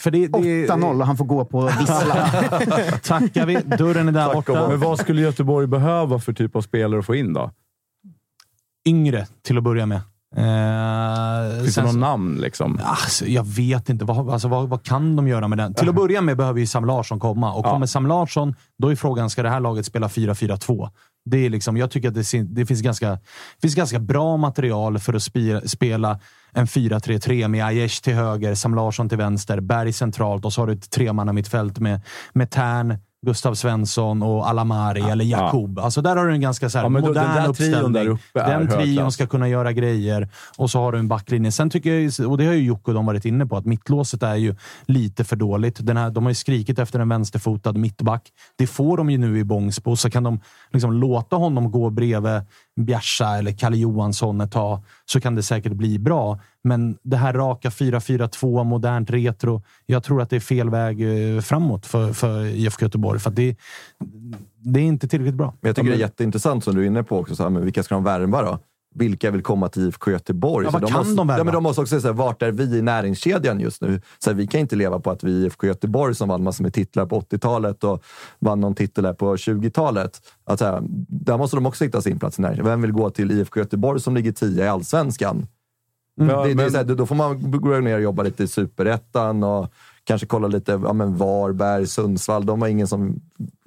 För 0.00 0.10
det- 0.10 0.26
det- 0.26 0.68
8-0 0.68 1.00
och 1.00 1.06
han 1.06 1.16
får 1.16 1.24
gå 1.24 1.44
på 1.44 1.60
vissla. 1.80 2.28
Tackar 3.02 3.46
vi. 3.46 3.54
Dörren 3.56 4.08
är 4.08 4.12
där 4.12 4.34
borta. 4.34 4.68
Men 4.68 4.80
vad 4.80 4.98
skulle 4.98 5.20
Göteborg 5.22 5.66
behöva 5.66 6.18
för 6.18 6.32
typ 6.32 6.56
av 6.56 6.62
spelare 6.62 7.00
att 7.00 7.06
få 7.06 7.14
in 7.14 7.32
då? 7.32 7.50
Yngre 8.88 9.26
till 9.44 9.58
att 9.58 9.64
börja 9.64 9.86
med. 9.86 10.00
Eh, 10.36 11.62
Finns 11.62 11.74
det 11.74 11.88
så- 11.88 11.98
namn 11.98 12.38
liksom? 12.40 12.80
Alltså, 12.84 13.26
jag 13.26 13.44
vet 13.46 13.88
inte. 13.88 14.04
Vad, 14.04 14.30
alltså, 14.30 14.48
vad, 14.48 14.68
vad 14.68 14.82
kan 14.82 15.16
de 15.16 15.28
göra 15.28 15.48
med 15.48 15.58
den? 15.58 15.74
Till 15.74 15.88
att 15.88 15.94
börja 15.94 16.20
med 16.20 16.36
behöver 16.36 16.60
ju 16.60 16.66
Sam 16.66 16.84
Larsson 16.84 17.20
komma. 17.20 17.52
Och 17.54 17.66
Ja. 17.66 17.70
kommer 17.70 17.86
Sam 17.86 18.06
Larsson, 18.06 18.54
då 18.78 18.88
är 18.88 18.96
frågan, 18.96 19.30
ska 19.30 19.42
det 19.42 19.50
här 19.50 19.60
laget 19.60 19.86
spela 19.86 20.08
4-4-2? 20.08 20.90
Det 21.30 21.46
är 21.46 21.50
liksom, 21.50 21.76
jag 21.76 21.90
tycker 21.90 22.08
att 22.08 22.14
det, 22.14 22.42
det 22.42 22.66
finns, 22.66 22.82
ganska, 22.82 23.18
finns 23.62 23.74
ganska 23.74 23.98
bra 23.98 24.36
material 24.36 24.98
för 24.98 25.14
att 25.14 25.22
spira, 25.22 25.60
spela 25.60 26.20
en 26.52 26.66
4-3-3 26.66 27.48
med 27.48 27.66
Aiesh 27.66 28.02
till 28.02 28.14
höger, 28.14 28.54
Sam 28.54 28.74
Larsson 28.74 29.08
till 29.08 29.18
vänster, 29.18 29.60
Berg 29.60 29.92
centralt 29.92 30.44
och 30.44 30.52
så 30.52 30.60
har 30.60 30.66
du 30.66 30.72
ett 30.72 30.90
tremanna 30.90 31.32
mittfält 31.32 31.78
med, 31.78 32.00
med 32.32 32.50
Tern, 32.50 32.98
Gustav 33.26 33.54
Svensson 33.54 34.22
och 34.22 34.48
Alamari 34.48 35.00
eller 35.00 35.24
Jakob. 35.24 35.78
Alltså 35.78 36.02
där 36.02 36.16
har 36.16 36.26
du 36.26 36.32
en 36.32 36.40
ganska 36.40 36.70
så 36.70 36.78
här 36.78 36.84
Ja, 36.84 36.88
modern 36.88 37.14
den 37.14 37.34
där 37.34 37.48
uppställning. 37.48 37.92
där 37.92 38.08
uppe 38.08 38.40
är 38.40 38.58
den 38.58 38.68
trion 38.68 38.96
klass. 38.96 39.14
ska 39.14 39.26
kunna 39.26 39.48
göra 39.48 39.72
grejer 39.72 40.28
och 40.56 40.70
så 40.70 40.78
har 40.78 40.92
du 40.92 40.98
en 40.98 41.08
backlinje. 41.08 41.52
Sen 41.52 41.70
tycker 41.70 41.94
jag, 41.94 42.30
och 42.30 42.38
det 42.38 42.46
har 42.46 42.52
ju 42.52 42.62
Jocke 42.62 42.90
och 42.90 42.94
de 42.94 43.06
varit 43.06 43.24
inne 43.24 43.46
på, 43.46 43.56
att 43.56 43.64
mittlåset 43.66 44.22
är 44.22 44.34
ju 44.34 44.54
lite 44.86 45.24
för 45.24 45.36
dåligt. 45.36 45.86
Den 45.86 45.96
här, 45.96 46.10
de 46.10 46.24
har 46.24 46.30
ju 46.30 46.34
skrikit 46.34 46.78
efter 46.78 47.00
en 47.00 47.08
vänsterfotad 47.08 47.72
mittback. 47.72 48.22
Det 48.58 48.66
får 48.66 48.96
de 48.96 49.10
ju 49.10 49.18
nu 49.18 49.38
i 49.38 49.44
Bångsbo, 49.44 49.96
så 49.96 50.10
kan 50.10 50.22
de 50.22 50.40
liksom 50.72 50.92
låta 50.92 51.36
honom 51.36 51.70
gå 51.70 51.90
bredvid 51.90 52.32
Bjärsa 52.78 53.38
eller 53.38 53.52
Kalle 53.52 53.76
Johansson 53.76 54.40
ett 54.40 54.52
tag, 54.52 54.82
så 55.04 55.20
kan 55.20 55.34
det 55.34 55.42
säkert 55.42 55.72
bli 55.72 55.98
bra. 55.98 56.40
Men 56.64 56.98
det 57.02 57.16
här 57.16 57.32
raka 57.32 57.68
4-4-2, 57.68 58.64
modernt 58.64 59.10
retro. 59.10 59.62
Jag 59.86 60.02
tror 60.02 60.22
att 60.22 60.30
det 60.30 60.36
är 60.36 60.40
fel 60.40 60.70
väg 60.70 61.00
eh, 61.36 61.40
framåt 61.40 61.86
för, 61.86 62.12
för 62.12 62.44
IFK 62.44 62.84
Göteborg. 62.84 63.20
För 63.20 63.30
det, 63.30 63.56
det 64.56 64.80
är 64.80 64.84
inte 64.84 65.08
tillräckligt 65.08 65.34
bra. 65.34 65.54
Men 65.60 65.68
jag 65.68 65.76
tycker 65.76 65.90
det 65.90 65.96
är 65.96 66.00
jätteintressant 66.00 66.64
som 66.64 66.74
du 66.74 66.82
är 66.82 66.86
inne 66.86 67.02
på 67.02 67.18
också. 67.18 67.36
Så 67.36 67.42
här, 67.42 67.50
men 67.50 67.64
vilka 67.64 67.82
ska 67.82 67.94
de 67.94 68.04
värva 68.04 68.42
då? 68.42 68.58
Vilka 68.98 69.30
vill 69.30 69.42
komma 69.42 69.68
till 69.68 69.88
IFK 69.88 70.10
Göteborg? 70.10 70.66
Ja, 70.66 70.70
vad 70.70 70.88
kan 70.88 70.98
måste, 70.98 71.14
de 71.14 71.26
värva? 71.26 71.38
Ja, 71.40 71.44
men 71.44 71.54
de 71.54 71.62
måste 71.62 71.80
också 71.80 72.00
säga, 72.00 72.12
vart 72.12 72.42
är 72.42 72.52
vi 72.52 72.78
i 72.78 72.82
näringskedjan 72.82 73.60
just 73.60 73.82
nu? 73.82 74.00
Så 74.18 74.30
här, 74.30 74.36
vi 74.36 74.46
kan 74.46 74.60
inte 74.60 74.76
leva 74.76 75.00
på 75.00 75.10
att 75.10 75.24
vi 75.24 75.42
är 75.42 75.46
IFK 75.46 75.66
Göteborg 75.66 76.14
som 76.14 76.28
vann 76.28 76.42
massor 76.42 76.64
med 76.64 76.74
titlar 76.74 77.06
på 77.06 77.20
80-talet 77.20 77.84
och 77.84 78.02
vann 78.38 78.60
någon 78.60 78.74
titel 78.74 79.06
här 79.06 79.12
på 79.12 79.36
20-talet. 79.36 80.20
Att, 80.44 80.58
så 80.58 80.64
här, 80.64 80.82
där 81.08 81.38
måste 81.38 81.56
de 81.56 81.66
också 81.66 81.84
hitta 81.84 82.02
sin 82.02 82.18
plats 82.18 82.38
i 82.38 82.42
näringskedjan. 82.42 82.70
Vem 82.70 82.82
vill 82.82 82.92
gå 82.92 83.10
till 83.10 83.30
IFK 83.30 83.60
Göteborg 83.60 84.00
som 84.00 84.14
ligger 84.14 84.32
10 84.32 84.64
i 84.64 84.68
allsvenskan? 84.68 85.46
Mm. 86.20 86.36
det, 86.36 86.48
det 86.48 86.54
men- 86.54 86.70
så 86.70 86.76
här, 86.76 86.84
då 86.84 87.06
får 87.06 87.14
man 87.14 87.50
gå 87.50 87.80
ner 87.80 87.94
och 87.94 88.02
jobba 88.02 88.22
lite 88.22 88.44
i 88.44 88.48
superettan 88.48 89.42
och 89.42 89.72
kanske 90.04 90.26
kolla 90.26 90.48
lite 90.48 90.72
ja, 90.72 90.92
men 90.92 91.16
Varberg, 91.16 91.86
Sundsvall. 91.86 92.46
De 92.46 92.62
har 92.62 92.68
ingen 92.68 92.86
som 92.86 93.20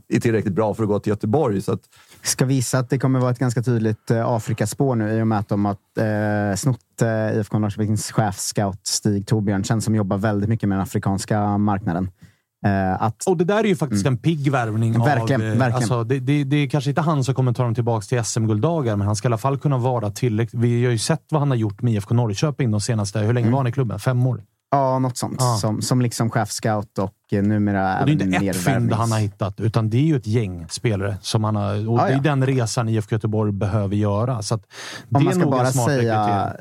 är 0.07 0.19
tillräckligt 0.19 0.53
bra 0.53 0.73
för 0.73 0.83
att 0.83 0.89
gå 0.89 0.99
till 0.99 1.09
Göteborg. 1.09 1.61
Så 1.61 1.73
att, 1.73 1.81
Ska 2.23 2.45
visa 2.45 2.79
att 2.79 2.89
det 2.89 2.99
kommer 2.99 3.19
vara 3.19 3.31
ett 3.31 3.39
ganska 3.39 3.61
tydligt 3.61 4.11
eh, 4.11 4.27
Afrikaspår 4.27 4.95
nu 4.95 5.11
i 5.11 5.21
och 5.21 5.27
med 5.27 5.39
att 5.39 5.49
de 5.49 5.65
har 5.65 5.75
eh, 6.51 6.55
snott 6.55 7.01
eh, 7.01 7.37
IFK 7.37 7.59
Norrköpings 7.59 8.11
chefscout 8.11 8.87
Stig 8.87 9.27
Torbjörnsen 9.27 9.81
som 9.81 9.95
jobbar 9.95 10.17
väldigt 10.17 10.49
mycket 10.49 10.69
med 10.69 10.77
den 10.77 10.83
afrikanska 10.83 11.57
marknaden. 11.57 12.09
Eh, 12.65 13.03
att, 13.03 13.23
Och 13.27 13.37
det 13.37 13.43
där 13.43 13.59
är 13.59 13.67
ju 13.67 13.75
faktiskt 13.75 14.05
en 14.05 14.17
pigg 14.17 14.51
värvning. 14.51 14.99
Verkligen, 14.99 15.41
av, 15.41 15.47
eh, 15.47 15.53
verkligen. 15.53 15.73
Alltså, 15.73 16.03
det, 16.03 16.19
det, 16.19 16.43
det 16.43 16.55
är 16.55 16.67
kanske 16.67 16.89
inte 16.89 17.01
han 17.01 17.23
som 17.23 17.35
kommer 17.35 17.53
ta 17.53 17.63
dem 17.63 17.75
tillbaka 17.75 18.05
till 18.05 18.23
SM-gulddagar, 18.23 18.95
men 18.95 19.07
han 19.07 19.15
ska 19.15 19.25
i 19.25 19.29
alla 19.29 19.37
fall 19.37 19.57
kunna 19.57 19.77
vara 19.77 20.09
tillräckligt... 20.09 20.61
Vi 20.61 20.85
har 20.85 20.91
ju 20.91 20.97
sett 20.97 21.25
vad 21.29 21.41
han 21.41 21.49
har 21.49 21.57
gjort 21.57 21.81
med 21.81 21.93
IFK 21.93 22.13
Norrköping 22.13 22.71
de 22.71 22.81
senaste... 22.81 23.19
Hur 23.19 23.33
länge 23.33 23.49
var 23.49 23.57
han 23.57 23.67
i 23.67 23.71
klubben? 23.71 23.99
Fem 23.99 24.25
år? 24.25 24.43
Ja, 24.71 24.99
något 24.99 25.17
sånt. 25.17 25.37
Ja. 25.39 25.57
Som, 25.61 25.81
som 25.81 26.01
liksom 26.01 26.29
chefscout 26.29 26.97
och 26.97 27.13
eh, 27.31 27.43
numera 27.43 27.99
Och 27.99 28.05
det 28.05 28.11
är 28.11 28.15
även 28.15 28.27
inte 28.27 28.39
mer 28.39 28.51
ett 28.51 28.63
fynd 28.63 28.93
han 28.93 29.11
har 29.11 29.19
hittat, 29.19 29.59
utan 29.59 29.89
det 29.89 29.97
är 29.97 30.01
ju 30.01 30.15
ett 30.15 30.27
gäng 30.27 30.67
spelare 30.69 31.17
som 31.21 31.43
han 31.43 31.55
har... 31.55 31.89
Och 31.89 31.99
Ja, 31.99 32.03
det 32.05 32.11
är 32.11 32.15
ja. 32.15 32.21
den 32.21 32.45
resan 32.45 32.89
IFK 32.89 33.15
Göteborg 33.15 33.51
behöver 33.51 33.95
göra. 33.95 34.41
Så 34.41 34.55
att 34.55 34.61
det 35.09 35.17
Om 35.17 35.23
man 35.23 35.33
är 35.33 35.39
ska 35.39 35.49
bara 35.49 35.71
säga 35.71 36.53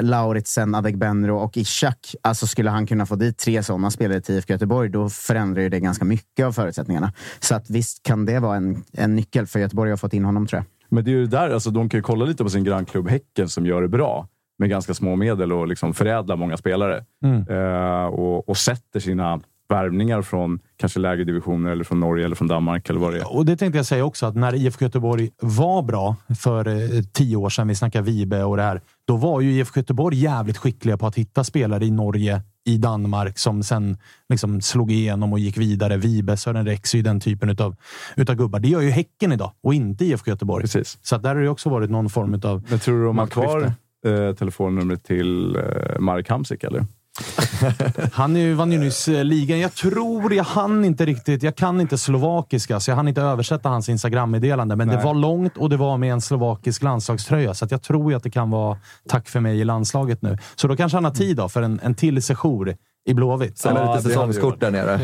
Lauritsen, 0.00 0.74
Adegbenro 0.74 1.36
och 1.36 1.56
Ishak. 1.56 2.14
Alltså 2.22 2.46
skulle 2.46 2.70
han 2.70 2.86
kunna 2.86 3.06
få 3.06 3.16
dit 3.16 3.38
tre 3.38 3.62
sådana 3.62 3.90
spelare 3.90 4.20
till 4.20 4.34
IFK 4.34 4.52
Göteborg, 4.52 4.88
då 4.88 5.08
förändrar 5.08 5.62
ju 5.62 5.68
det 5.68 5.80
ganska 5.80 6.04
mycket 6.04 6.46
av 6.46 6.52
förutsättningarna. 6.52 7.12
Så 7.40 7.54
att 7.54 7.70
visst 7.70 8.02
kan 8.02 8.26
det 8.26 8.38
vara 8.38 8.56
en, 8.56 8.84
en 8.92 9.16
nyckel 9.16 9.46
för 9.46 9.58
Göteborg 9.58 9.90
har 9.90 9.96
fått 9.96 10.14
in 10.14 10.24
honom 10.24 10.46
tror 10.46 10.58
jag. 10.58 10.66
Men 10.88 11.04
det 11.04 11.10
är 11.10 11.12
ju 11.12 11.26
det 11.26 11.36
där, 11.36 11.50
alltså, 11.50 11.70
de 11.70 11.88
kan 11.88 11.98
ju 11.98 12.02
kolla 12.02 12.24
lite 12.24 12.44
på 12.44 12.50
sin 12.50 12.64
grannklubb 12.64 13.08
Häcken 13.08 13.48
som 13.48 13.66
gör 13.66 13.82
det 13.82 13.88
bra 13.88 14.28
med 14.58 14.70
ganska 14.70 14.94
små 14.94 15.16
medel 15.16 15.52
och 15.52 15.68
liksom 15.68 15.94
förädlar 15.94 16.36
många 16.36 16.56
spelare. 16.56 17.04
Mm. 17.24 17.48
Eh, 17.48 18.06
och, 18.06 18.48
och 18.48 18.56
sätter 18.56 19.00
sina 19.00 19.40
värvningar 19.72 20.22
från 20.22 20.58
kanske 20.76 21.00
lägre 21.00 21.24
divisioner 21.24 21.70
eller 21.70 21.84
från 21.84 22.00
Norge 22.00 22.24
eller 22.24 22.36
från 22.36 22.48
Danmark 22.48 22.90
eller 22.90 23.00
vad 23.00 23.12
det 23.12 23.18
är. 23.18 23.36
Och 23.36 23.46
det 23.46 23.56
tänkte 23.56 23.78
jag 23.78 23.86
säga 23.86 24.04
också, 24.04 24.26
att 24.26 24.36
när 24.36 24.54
IFK 24.54 24.84
Göteborg 24.84 25.30
var 25.40 25.82
bra 25.82 26.16
för 26.38 26.68
eh, 26.68 27.02
tio 27.12 27.36
år 27.36 27.48
sedan, 27.48 27.68
vi 27.68 27.74
snackar 27.74 28.02
Vibe 28.02 28.44
och 28.44 28.56
det 28.56 28.62
här, 28.62 28.80
då 29.04 29.16
var 29.16 29.40
ju 29.40 29.52
IFK 29.52 29.80
Göteborg 29.80 30.16
jävligt 30.16 30.58
skickliga 30.58 30.98
på 30.98 31.06
att 31.06 31.18
hitta 31.18 31.44
spelare 31.44 31.84
i 31.84 31.90
Norge, 31.90 32.42
i 32.64 32.78
Danmark, 32.78 33.38
som 33.38 33.62
sen 33.62 33.96
liksom 34.28 34.60
slog 34.60 34.92
igenom 34.92 35.32
och 35.32 35.38
gick 35.38 35.56
vidare. 35.56 35.96
Vibe, 35.96 36.36
Sören 36.36 36.78
ju 36.94 37.02
den 37.02 37.20
typen 37.20 37.48
utav, 37.50 37.76
utav 38.16 38.36
gubbar. 38.36 38.60
Det 38.60 38.68
gör 38.68 38.80
ju 38.80 38.90
Häcken 38.90 39.32
idag 39.32 39.52
och 39.62 39.74
inte 39.74 40.04
IFK 40.04 40.30
Göteborg. 40.30 40.62
Precis. 40.62 40.98
Så 41.02 41.18
där 41.18 41.34
har 41.34 41.42
det 41.42 41.48
också 41.48 41.68
varit 41.68 41.90
någon 41.90 42.10
form 42.10 42.40
av 42.44 42.62
Men 42.68 42.78
tror 42.78 42.98
du 42.98 43.04
de 43.04 43.18
har 43.18 43.26
kvar 43.26 43.72
eh, 44.04 44.34
telefonnumret 44.34 45.04
till 45.04 45.56
eh, 45.56 45.98
Marek 45.98 46.28
Hamsik 46.28 46.64
eller? 46.64 46.86
Han 48.12 48.36
är 48.36 48.40
ju, 48.40 48.54
vann 48.54 48.72
ju 48.72 48.78
nyss 48.78 49.08
eh, 49.08 49.24
ligan. 49.24 49.58
Jag 49.58 49.74
tror, 49.74 50.34
jag 50.34 50.44
hann 50.44 50.84
inte 50.84 51.06
riktigt, 51.06 51.42
jag 51.42 51.56
kan 51.56 51.80
inte 51.80 51.98
slovakiska, 51.98 52.80
så 52.80 52.90
jag 52.90 52.96
hann 52.96 53.08
inte 53.08 53.22
översätta 53.22 53.68
hans 53.68 53.88
Instagram-meddelande. 53.88 54.76
Men 54.76 54.88
det 54.88 54.94
Nej. 54.94 55.04
var 55.04 55.14
långt 55.14 55.56
och 55.56 55.70
det 55.70 55.76
var 55.76 55.98
med 55.98 56.12
en 56.12 56.20
slovakisk 56.20 56.82
landslagströja, 56.82 57.54
så 57.54 57.66
jag 57.70 57.82
tror 57.82 58.14
att 58.14 58.22
det 58.22 58.30
kan 58.30 58.50
vara 58.50 58.78
tack 59.08 59.28
för 59.28 59.40
mig 59.40 59.60
i 59.60 59.64
landslaget 59.64 60.22
nu. 60.22 60.38
Så 60.54 60.68
då 60.68 60.76
kanske 60.76 60.96
han 60.96 61.04
har 61.04 61.12
tid 61.12 61.36
då 61.36 61.48
för 61.48 61.62
en, 61.62 61.80
en 61.82 61.94
till 61.94 62.22
sejour 62.22 62.76
i 63.04 63.14
Blåvitt. 63.14 63.58
Sälja 63.58 63.82
Ja, 63.84 63.96
lite 63.96 64.08
säsongskort 64.08 64.60
där 64.60 64.70
nere. 64.70 65.00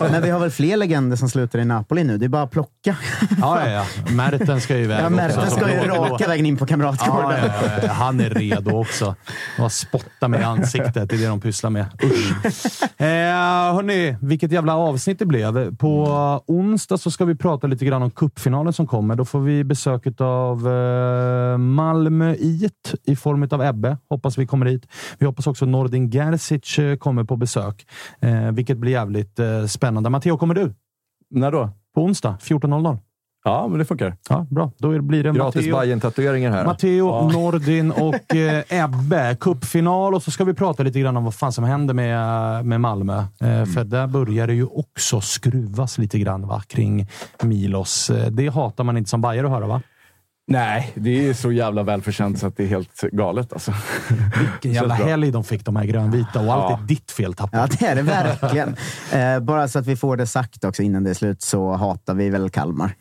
Men 0.10 0.22
vi 0.22 0.30
har 0.30 0.40
väl 0.40 0.50
fler 0.50 0.76
legender 0.76 1.16
som 1.16 1.28
slutar 1.28 1.58
i 1.58 1.64
Napoli 1.64 2.04
nu. 2.04 2.18
Det 2.18 2.24
är 2.24 2.28
bara 2.28 2.42
att 2.42 2.50
plocka. 2.50 2.96
Ja, 3.40 3.60
ja, 3.66 3.70
ja. 3.70 3.84
Merten 4.14 4.60
ska 4.60 4.76
ju 4.76 4.84
iväg 4.84 5.00
Ja, 5.00 5.04
också. 5.06 5.16
Merten 5.16 5.50
ska 5.50 5.70
ju 5.70 5.88
raka 5.88 6.28
vägen 6.28 6.46
in 6.46 6.56
på 6.56 6.62
Ja, 6.62 6.66
Kamratgården. 6.66 7.38
ja, 7.44 7.52
ja, 7.62 7.72
ja. 7.82 7.92
Han 7.92 8.20
är 8.20 8.30
redo 8.30 8.70
också. 8.80 9.14
Och 9.60 9.72
spotta 9.72 10.28
mig 10.28 10.40
i 10.40 10.44
ansiktet, 10.44 10.94
det 10.94 11.14
är 11.16 11.18
det 11.18 11.26
de 11.26 11.40
pysslar 11.40 11.70
med. 11.70 11.86
Usch. 12.04 12.82
Eh, 13.00 13.74
hörni, 13.74 14.16
vilket 14.20 14.52
jävla 14.52 14.76
avsnitt 14.76 15.18
det 15.18 15.26
blev. 15.26 15.76
På 15.76 16.06
onsdag 16.46 16.98
så 16.98 17.10
ska 17.10 17.24
vi 17.24 17.34
prata 17.34 17.66
lite 17.66 17.84
grann 17.84 18.02
om 18.02 18.10
cupfinalen 18.10 18.72
som 18.72 18.86
kommer. 18.86 19.16
Då 19.16 19.24
får 19.24 19.40
vi 19.40 19.64
besök 19.64 20.06
av 20.20 20.68
eh, 20.68 21.58
Malmö 21.58 22.34
IT 22.38 22.94
i 23.04 23.16
form 23.16 23.48
av 23.50 23.62
Ebbe. 23.62 23.96
Hoppas 24.08 24.38
vi 24.38 24.46
kommer 24.46 24.66
hit. 24.66 24.86
Vi 25.18 25.26
hoppas 25.26 25.46
också 25.46 25.66
Nordin 25.66 26.10
Gerzic 26.10 26.78
eh, 26.78 26.96
kommer 27.22 27.26
på 27.28 27.36
besök, 27.36 27.86
eh, 28.20 28.52
vilket 28.52 28.76
blir 28.78 28.92
jävligt 28.92 29.38
eh, 29.38 29.66
spännande. 29.66 30.10
Matteo, 30.10 30.36
kommer 30.38 30.54
du? 30.54 30.74
När 31.30 31.52
då? 31.52 31.70
På 31.94 32.02
onsdag 32.04 32.36
14.00. 32.40 32.98
Ja, 33.44 33.68
men 33.68 33.78
det 33.78 33.84
funkar. 33.84 34.16
Ja, 34.28 34.46
bra. 34.50 34.70
Då 34.78 35.02
blir 35.02 35.24
det 35.24 35.30
Gratis 35.32 35.66
Matteo. 35.66 35.80
bayern 35.80 36.00
tatueringar 36.00 36.50
här. 36.50 36.64
Matteo, 36.64 37.30
Nordin 37.30 37.90
och 38.08 38.34
eh, 38.36 38.62
Ebbe. 38.68 39.36
Cupfinal 39.40 40.14
och 40.14 40.22
så 40.22 40.30
ska 40.30 40.44
vi 40.44 40.54
prata 40.54 40.82
lite 40.82 41.00
grann 41.00 41.16
om 41.16 41.24
vad 41.24 41.34
fan 41.34 41.52
som 41.52 41.64
händer 41.64 41.94
med, 41.94 42.66
med 42.66 42.80
Malmö. 42.80 43.18
Eh, 43.18 43.64
För 43.64 43.84
där 43.84 44.06
börjar 44.06 44.46
det 44.46 44.54
ju 44.54 44.66
också 44.66 45.20
skruvas 45.20 45.98
lite 45.98 46.18
grann 46.18 46.46
va, 46.46 46.62
kring 46.66 47.06
Milos. 47.42 48.10
Eh, 48.10 48.26
det 48.30 48.48
hatar 48.48 48.84
man 48.84 48.96
inte 48.96 49.10
som 49.10 49.20
bajare 49.20 49.46
att 49.46 49.52
höra 49.52 49.66
va? 49.66 49.82
Nej, 50.46 50.92
det 50.94 51.28
är 51.28 51.34
så 51.34 51.52
jävla 51.52 51.82
välförtjänt 51.82 52.38
så 52.38 52.46
att 52.46 52.56
det 52.56 52.62
är 52.64 52.68
helt 52.68 53.00
galet. 53.12 53.52
Alltså. 53.52 53.74
Vilken 54.40 54.72
jävla 54.82 54.94
helg 54.94 55.30
de 55.30 55.44
fick, 55.44 55.64
de 55.64 55.76
här 55.76 55.84
grönvita. 55.84 56.40
Och 56.40 56.52
allt 56.52 56.70
Ja. 56.70 56.78
är 56.82 56.86
ditt 56.86 57.10
fel, 57.10 57.34
Tapper. 57.34 57.58
Ja, 57.58 57.66
det 57.78 57.86
är 57.86 57.94
det 57.94 58.02
verkligen. 58.42 58.76
Eh, 59.12 59.40
bara 59.40 59.68
så 59.68 59.78
att 59.78 59.86
vi 59.86 59.96
får 59.96 60.16
det 60.16 60.26
sagt 60.26 60.64
också 60.64 60.82
innan 60.82 61.04
det 61.04 61.10
är 61.10 61.14
slut 61.14 61.42
så 61.42 61.72
hatar 61.72 62.14
vi 62.14 62.30
väl 62.30 62.50
Kalmar. 62.50 62.94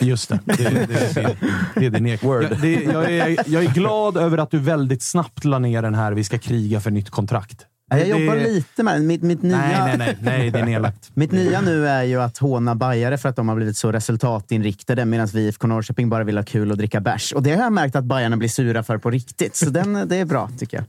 Just 0.00 0.28
det. 0.28 0.38
Det, 0.44 0.54
det, 0.56 1.14
det, 1.14 1.36
det 1.74 1.86
är 1.86 1.90
din 1.90 2.06
egen. 2.06 2.18
Jag, 2.30 2.60
det, 2.60 2.72
jag, 2.74 3.12
är, 3.12 3.36
jag 3.46 3.64
är 3.64 3.74
glad 3.74 4.16
över 4.16 4.38
att 4.38 4.50
du 4.50 4.58
väldigt 4.58 5.02
snabbt 5.02 5.44
la 5.44 5.58
ner 5.58 5.82
den 5.82 5.94
här 5.94 6.12
“Vi 6.12 6.24
ska 6.24 6.38
kriga 6.38 6.80
för 6.80 6.90
nytt 6.90 7.10
kontrakt”. 7.10 7.66
Ja, 7.90 7.98
Jag 7.98 8.06
Det- 8.18 8.20
jobbar 8.24 8.36
lite 8.36 8.82
med 8.82 8.94
den. 8.94 9.06
Mitt, 9.06 9.22
mitt 9.22 9.42
nya... 9.42 9.56
Nej, 9.56 9.78
nej, 9.86 9.96
nej, 9.98 10.16
nej, 10.20 10.50
det 10.50 10.58
är 10.58 10.64
nedlagt. 10.64 11.10
Mitt 11.14 11.32
nya 11.32 11.60
nu 11.60 11.88
är 11.88 12.02
ju 12.02 12.22
att 12.22 12.38
håna 12.38 12.74
bajare 12.74 13.18
för 13.18 13.28
att 13.28 13.36
de 13.36 13.48
har 13.48 13.56
blivit 13.56 13.76
så 13.76 13.92
resultatinriktade 13.92 15.04
medan 15.04 15.26
vi 15.26 15.40
i 15.40 15.46
IFK 15.48 15.66
Norrköping 15.66 16.08
bara 16.08 16.24
vill 16.24 16.36
ha 16.36 16.44
kul 16.44 16.70
och 16.70 16.76
dricka 16.76 17.00
bärs. 17.00 17.32
Och 17.32 17.42
det 17.42 17.54
har 17.54 17.62
jag 17.62 17.72
märkt 17.72 17.96
att 17.96 18.04
bajarna 18.04 18.36
blir 18.36 18.48
sura 18.48 18.82
för 18.82 18.98
på 18.98 19.10
riktigt. 19.10 19.56
Så 19.56 19.70
den, 19.70 19.92
det 20.08 20.16
är 20.16 20.24
bra, 20.24 20.50
tycker 20.58 20.76
jag. 20.76 20.86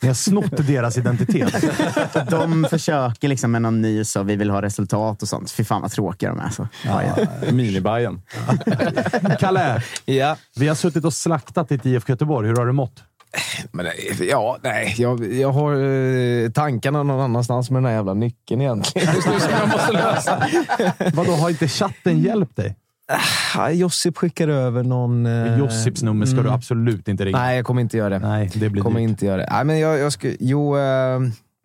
Ni 0.00 0.08
har 0.08 0.14
snott 0.14 0.56
deras 0.66 0.98
identitet. 0.98 1.54
De 2.30 2.66
försöker 2.70 3.28
liksom 3.28 3.50
med 3.50 3.62
någon 3.62 3.82
ny 3.82 4.04
så 4.04 4.22
vi 4.22 4.36
vill 4.36 4.50
ha 4.50 4.62
resultat 4.62 5.22
och 5.22 5.28
sånt. 5.28 5.50
Fy 5.50 5.64
fan 5.64 5.82
vad 5.82 5.90
tråkiga 5.90 6.28
de 6.30 6.38
är. 6.40 6.50
Så. 6.50 6.68
Minibajen. 7.52 8.22
Kalle, 9.40 9.82
Ja. 10.04 10.36
vi 10.56 10.68
har 10.68 10.74
suttit 10.74 11.04
och 11.04 11.14
slaktat 11.14 11.68
ditt 11.68 11.86
IFK 11.86 12.12
Göteborg. 12.12 12.48
Hur 12.48 12.56
har 12.56 12.66
du 12.66 12.72
mått? 12.72 13.02
Men, 13.72 13.86
ja, 14.20 14.58
nej. 14.62 14.94
Jag, 14.98 15.32
jag 15.32 15.52
har 15.52 15.74
eh, 15.74 16.50
tankarna 16.50 17.02
någon 17.02 17.20
annanstans 17.20 17.70
med 17.70 17.82
den 17.82 17.86
här 17.86 17.92
jävla 17.92 18.14
nyckeln 18.14 18.60
egentligen. 18.60 19.08
Just 19.14 19.28
nu 19.28 19.40
som 19.40 19.50
jag 19.50 19.68
måste 19.68 19.92
lösa. 19.92 20.46
Vadå, 21.14 21.32
har 21.32 21.50
inte 21.50 21.68
chatten 21.68 22.18
hjälpt 22.20 22.56
dig? 22.56 22.76
Ah, 23.56 23.70
Josip 23.70 24.16
skickar 24.16 24.48
över 24.48 24.82
någon... 24.82 25.26
Eh, 25.26 25.58
Josips 25.58 26.02
nummer 26.02 26.26
ska 26.26 26.36
du 26.36 26.40
mm. 26.40 26.52
absolut 26.52 27.08
inte 27.08 27.24
ringa. 27.24 27.38
Nej, 27.38 27.56
jag 27.56 27.66
kommer 27.66 27.80
inte 27.80 27.96
göra 27.96 28.08
det. 28.08 28.18
Nej, 28.18 28.50
det 28.54 28.68
blir 28.68 28.82
kommer 28.82 29.00
dyrt. 29.00 29.08
inte 29.08 29.26
göra 29.26 29.36
det. 29.36 29.48
Nej, 29.50 29.64
men 29.64 29.78
jag, 29.78 29.98
jag 29.98 30.12
sku, 30.12 30.36
jo, 30.40 30.76
eh, 30.76 31.20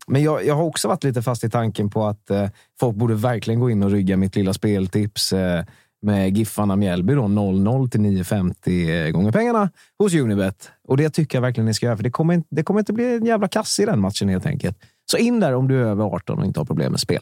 men 0.08 0.24
jag, 0.24 0.46
jag 0.46 0.56
har 0.56 0.64
också 0.64 0.88
varit 0.88 1.04
lite 1.04 1.22
fast 1.22 1.44
i 1.44 1.50
tanken 1.50 1.90
på 1.90 2.06
att 2.06 2.30
eh, 2.30 2.50
folk 2.80 2.96
borde 2.96 3.16
verkligen 3.16 3.60
gå 3.60 3.70
in 3.70 3.84
och 3.84 3.92
rygga 3.92 4.18
mitt 4.18 4.36
lilla 4.36 4.54
speltips 4.54 5.34
eh, 5.34 5.64
med 6.04 6.38
Giffarna 6.38 6.76
Mjällby. 6.76 7.14
då, 7.14 7.22
0-0 7.22 7.90
till 7.90 8.02
9,50 8.02 9.12
gånger 9.12 9.32
pengarna 9.32 9.70
hos 10.00 10.14
Unibet. 10.14 10.70
Och 10.88 10.98
det 10.98 11.10
tycker 11.10 11.38
jag 11.38 11.42
verkligen 11.42 11.66
ni 11.66 11.74
ska 11.74 11.86
göra, 11.86 11.96
för 11.98 12.04
det 12.04 12.12
kommer, 12.12 12.34
inte- 12.34 12.48
det 12.52 12.64
kommer 12.64 12.80
inte 12.80 12.94
bli 12.94 13.16
en 13.16 13.26
jävla 13.26 13.48
kasse 13.48 13.84
i 13.84 13.86
den 13.86 14.00
matchen 14.00 14.30
helt 14.30 14.46
enkelt. 14.46 14.78
Så 15.12 15.18
in 15.18 15.40
där 15.40 15.54
om 15.56 15.68
du 15.68 15.80
är 15.82 15.86
över 15.86 16.04
18 16.06 16.40
och 16.40 16.46
inte 16.46 16.60
har 16.60 16.66
problem 16.66 16.92
med 16.92 17.00
spel. 17.00 17.22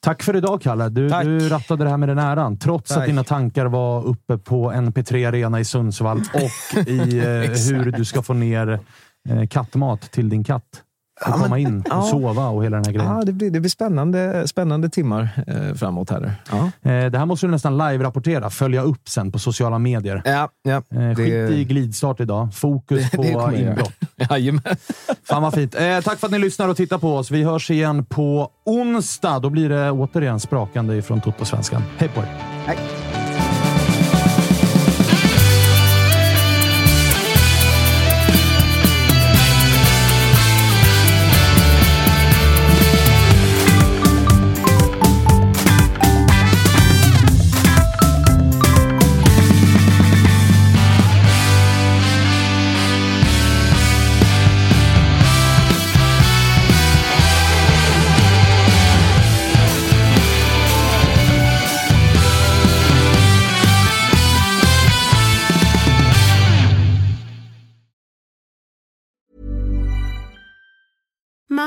Tack 0.00 0.22
för 0.22 0.36
idag, 0.36 0.62
Kalle. 0.62 0.88
Du, 0.88 1.10
Tack. 1.10 1.24
du 1.24 1.48
rattade 1.48 1.84
det 1.84 1.90
här 1.90 1.96
med 1.96 2.08
den 2.08 2.18
äran. 2.18 2.58
Trots 2.58 2.90
att 2.90 2.96
Tack. 2.96 3.06
dina 3.06 3.24
tankar 3.24 3.66
var 3.66 4.06
uppe 4.06 4.38
på 4.38 4.72
NP3 4.72 5.28
Arena 5.28 5.60
i 5.60 5.64
Sundsvall 5.64 6.20
och 6.34 6.78
i 6.88 6.98
eh, 7.18 7.24
hur 7.24 7.92
du 7.92 8.04
ska 8.04 8.22
få 8.22 8.32
ner 8.34 8.80
eh, 9.28 9.46
kattmat 9.48 10.00
till 10.00 10.28
din 10.28 10.44
katt. 10.44 10.64
Men- 11.26 11.40
komma 11.40 11.58
in 11.58 11.82
och 11.90 12.04
sova 12.04 12.48
och 12.48 12.64
hela 12.64 12.76
den 12.76 12.84
här 12.84 12.92
grejen. 12.92 13.12
Ja, 13.16 13.22
det 13.24 13.32
blir, 13.32 13.50
det 13.50 13.60
blir 13.60 13.70
spännande, 13.70 14.48
spännande 14.48 14.88
timmar 14.88 15.28
eh, 15.46 15.74
framåt 15.74 16.10
här. 16.10 16.34
Ja. 16.50 16.90
Eh, 16.90 17.10
det 17.10 17.18
här 17.18 17.26
måste 17.26 17.46
du 17.46 17.50
nästan 17.50 17.78
live-rapportera. 17.78 18.50
Följa 18.50 18.82
upp 18.82 19.08
sen 19.08 19.32
på 19.32 19.38
sociala 19.38 19.78
medier. 19.78 20.22
Ja, 20.24 20.48
ja, 20.62 20.82
Eh, 21.00 21.14
skit 21.16 21.50
i 21.50 21.64
glidstart 21.64 22.20
idag. 22.20 22.54
Fokus 22.54 23.10
på 23.16 23.22
det 23.22 23.58
inbrott. 23.60 23.92
Jajamän. 24.30 24.62
Fan 25.28 25.42
vad 25.42 25.54
fint. 25.54 25.74
Eh, 25.74 26.00
tack 26.00 26.18
för 26.18 26.26
att 26.26 26.32
ni 26.32 26.38
lyssnar 26.38 26.68
och 26.68 26.76
tittar 26.76 26.98
på 26.98 27.16
oss. 27.16 27.30
Vi 27.30 27.42
hörs 27.42 27.70
igen 27.70 28.04
på 28.04 28.50
onsdag. 28.66 29.38
Då 29.38 29.50
blir 29.50 29.68
det 29.68 29.90
återigen 29.90 30.40
sprakande 30.40 31.02
från 31.02 31.20
Toto-svenskan. 31.20 31.82
Hej 31.98 32.08
på 32.08 32.20
er! 32.20 32.26
Hej. 32.66 32.76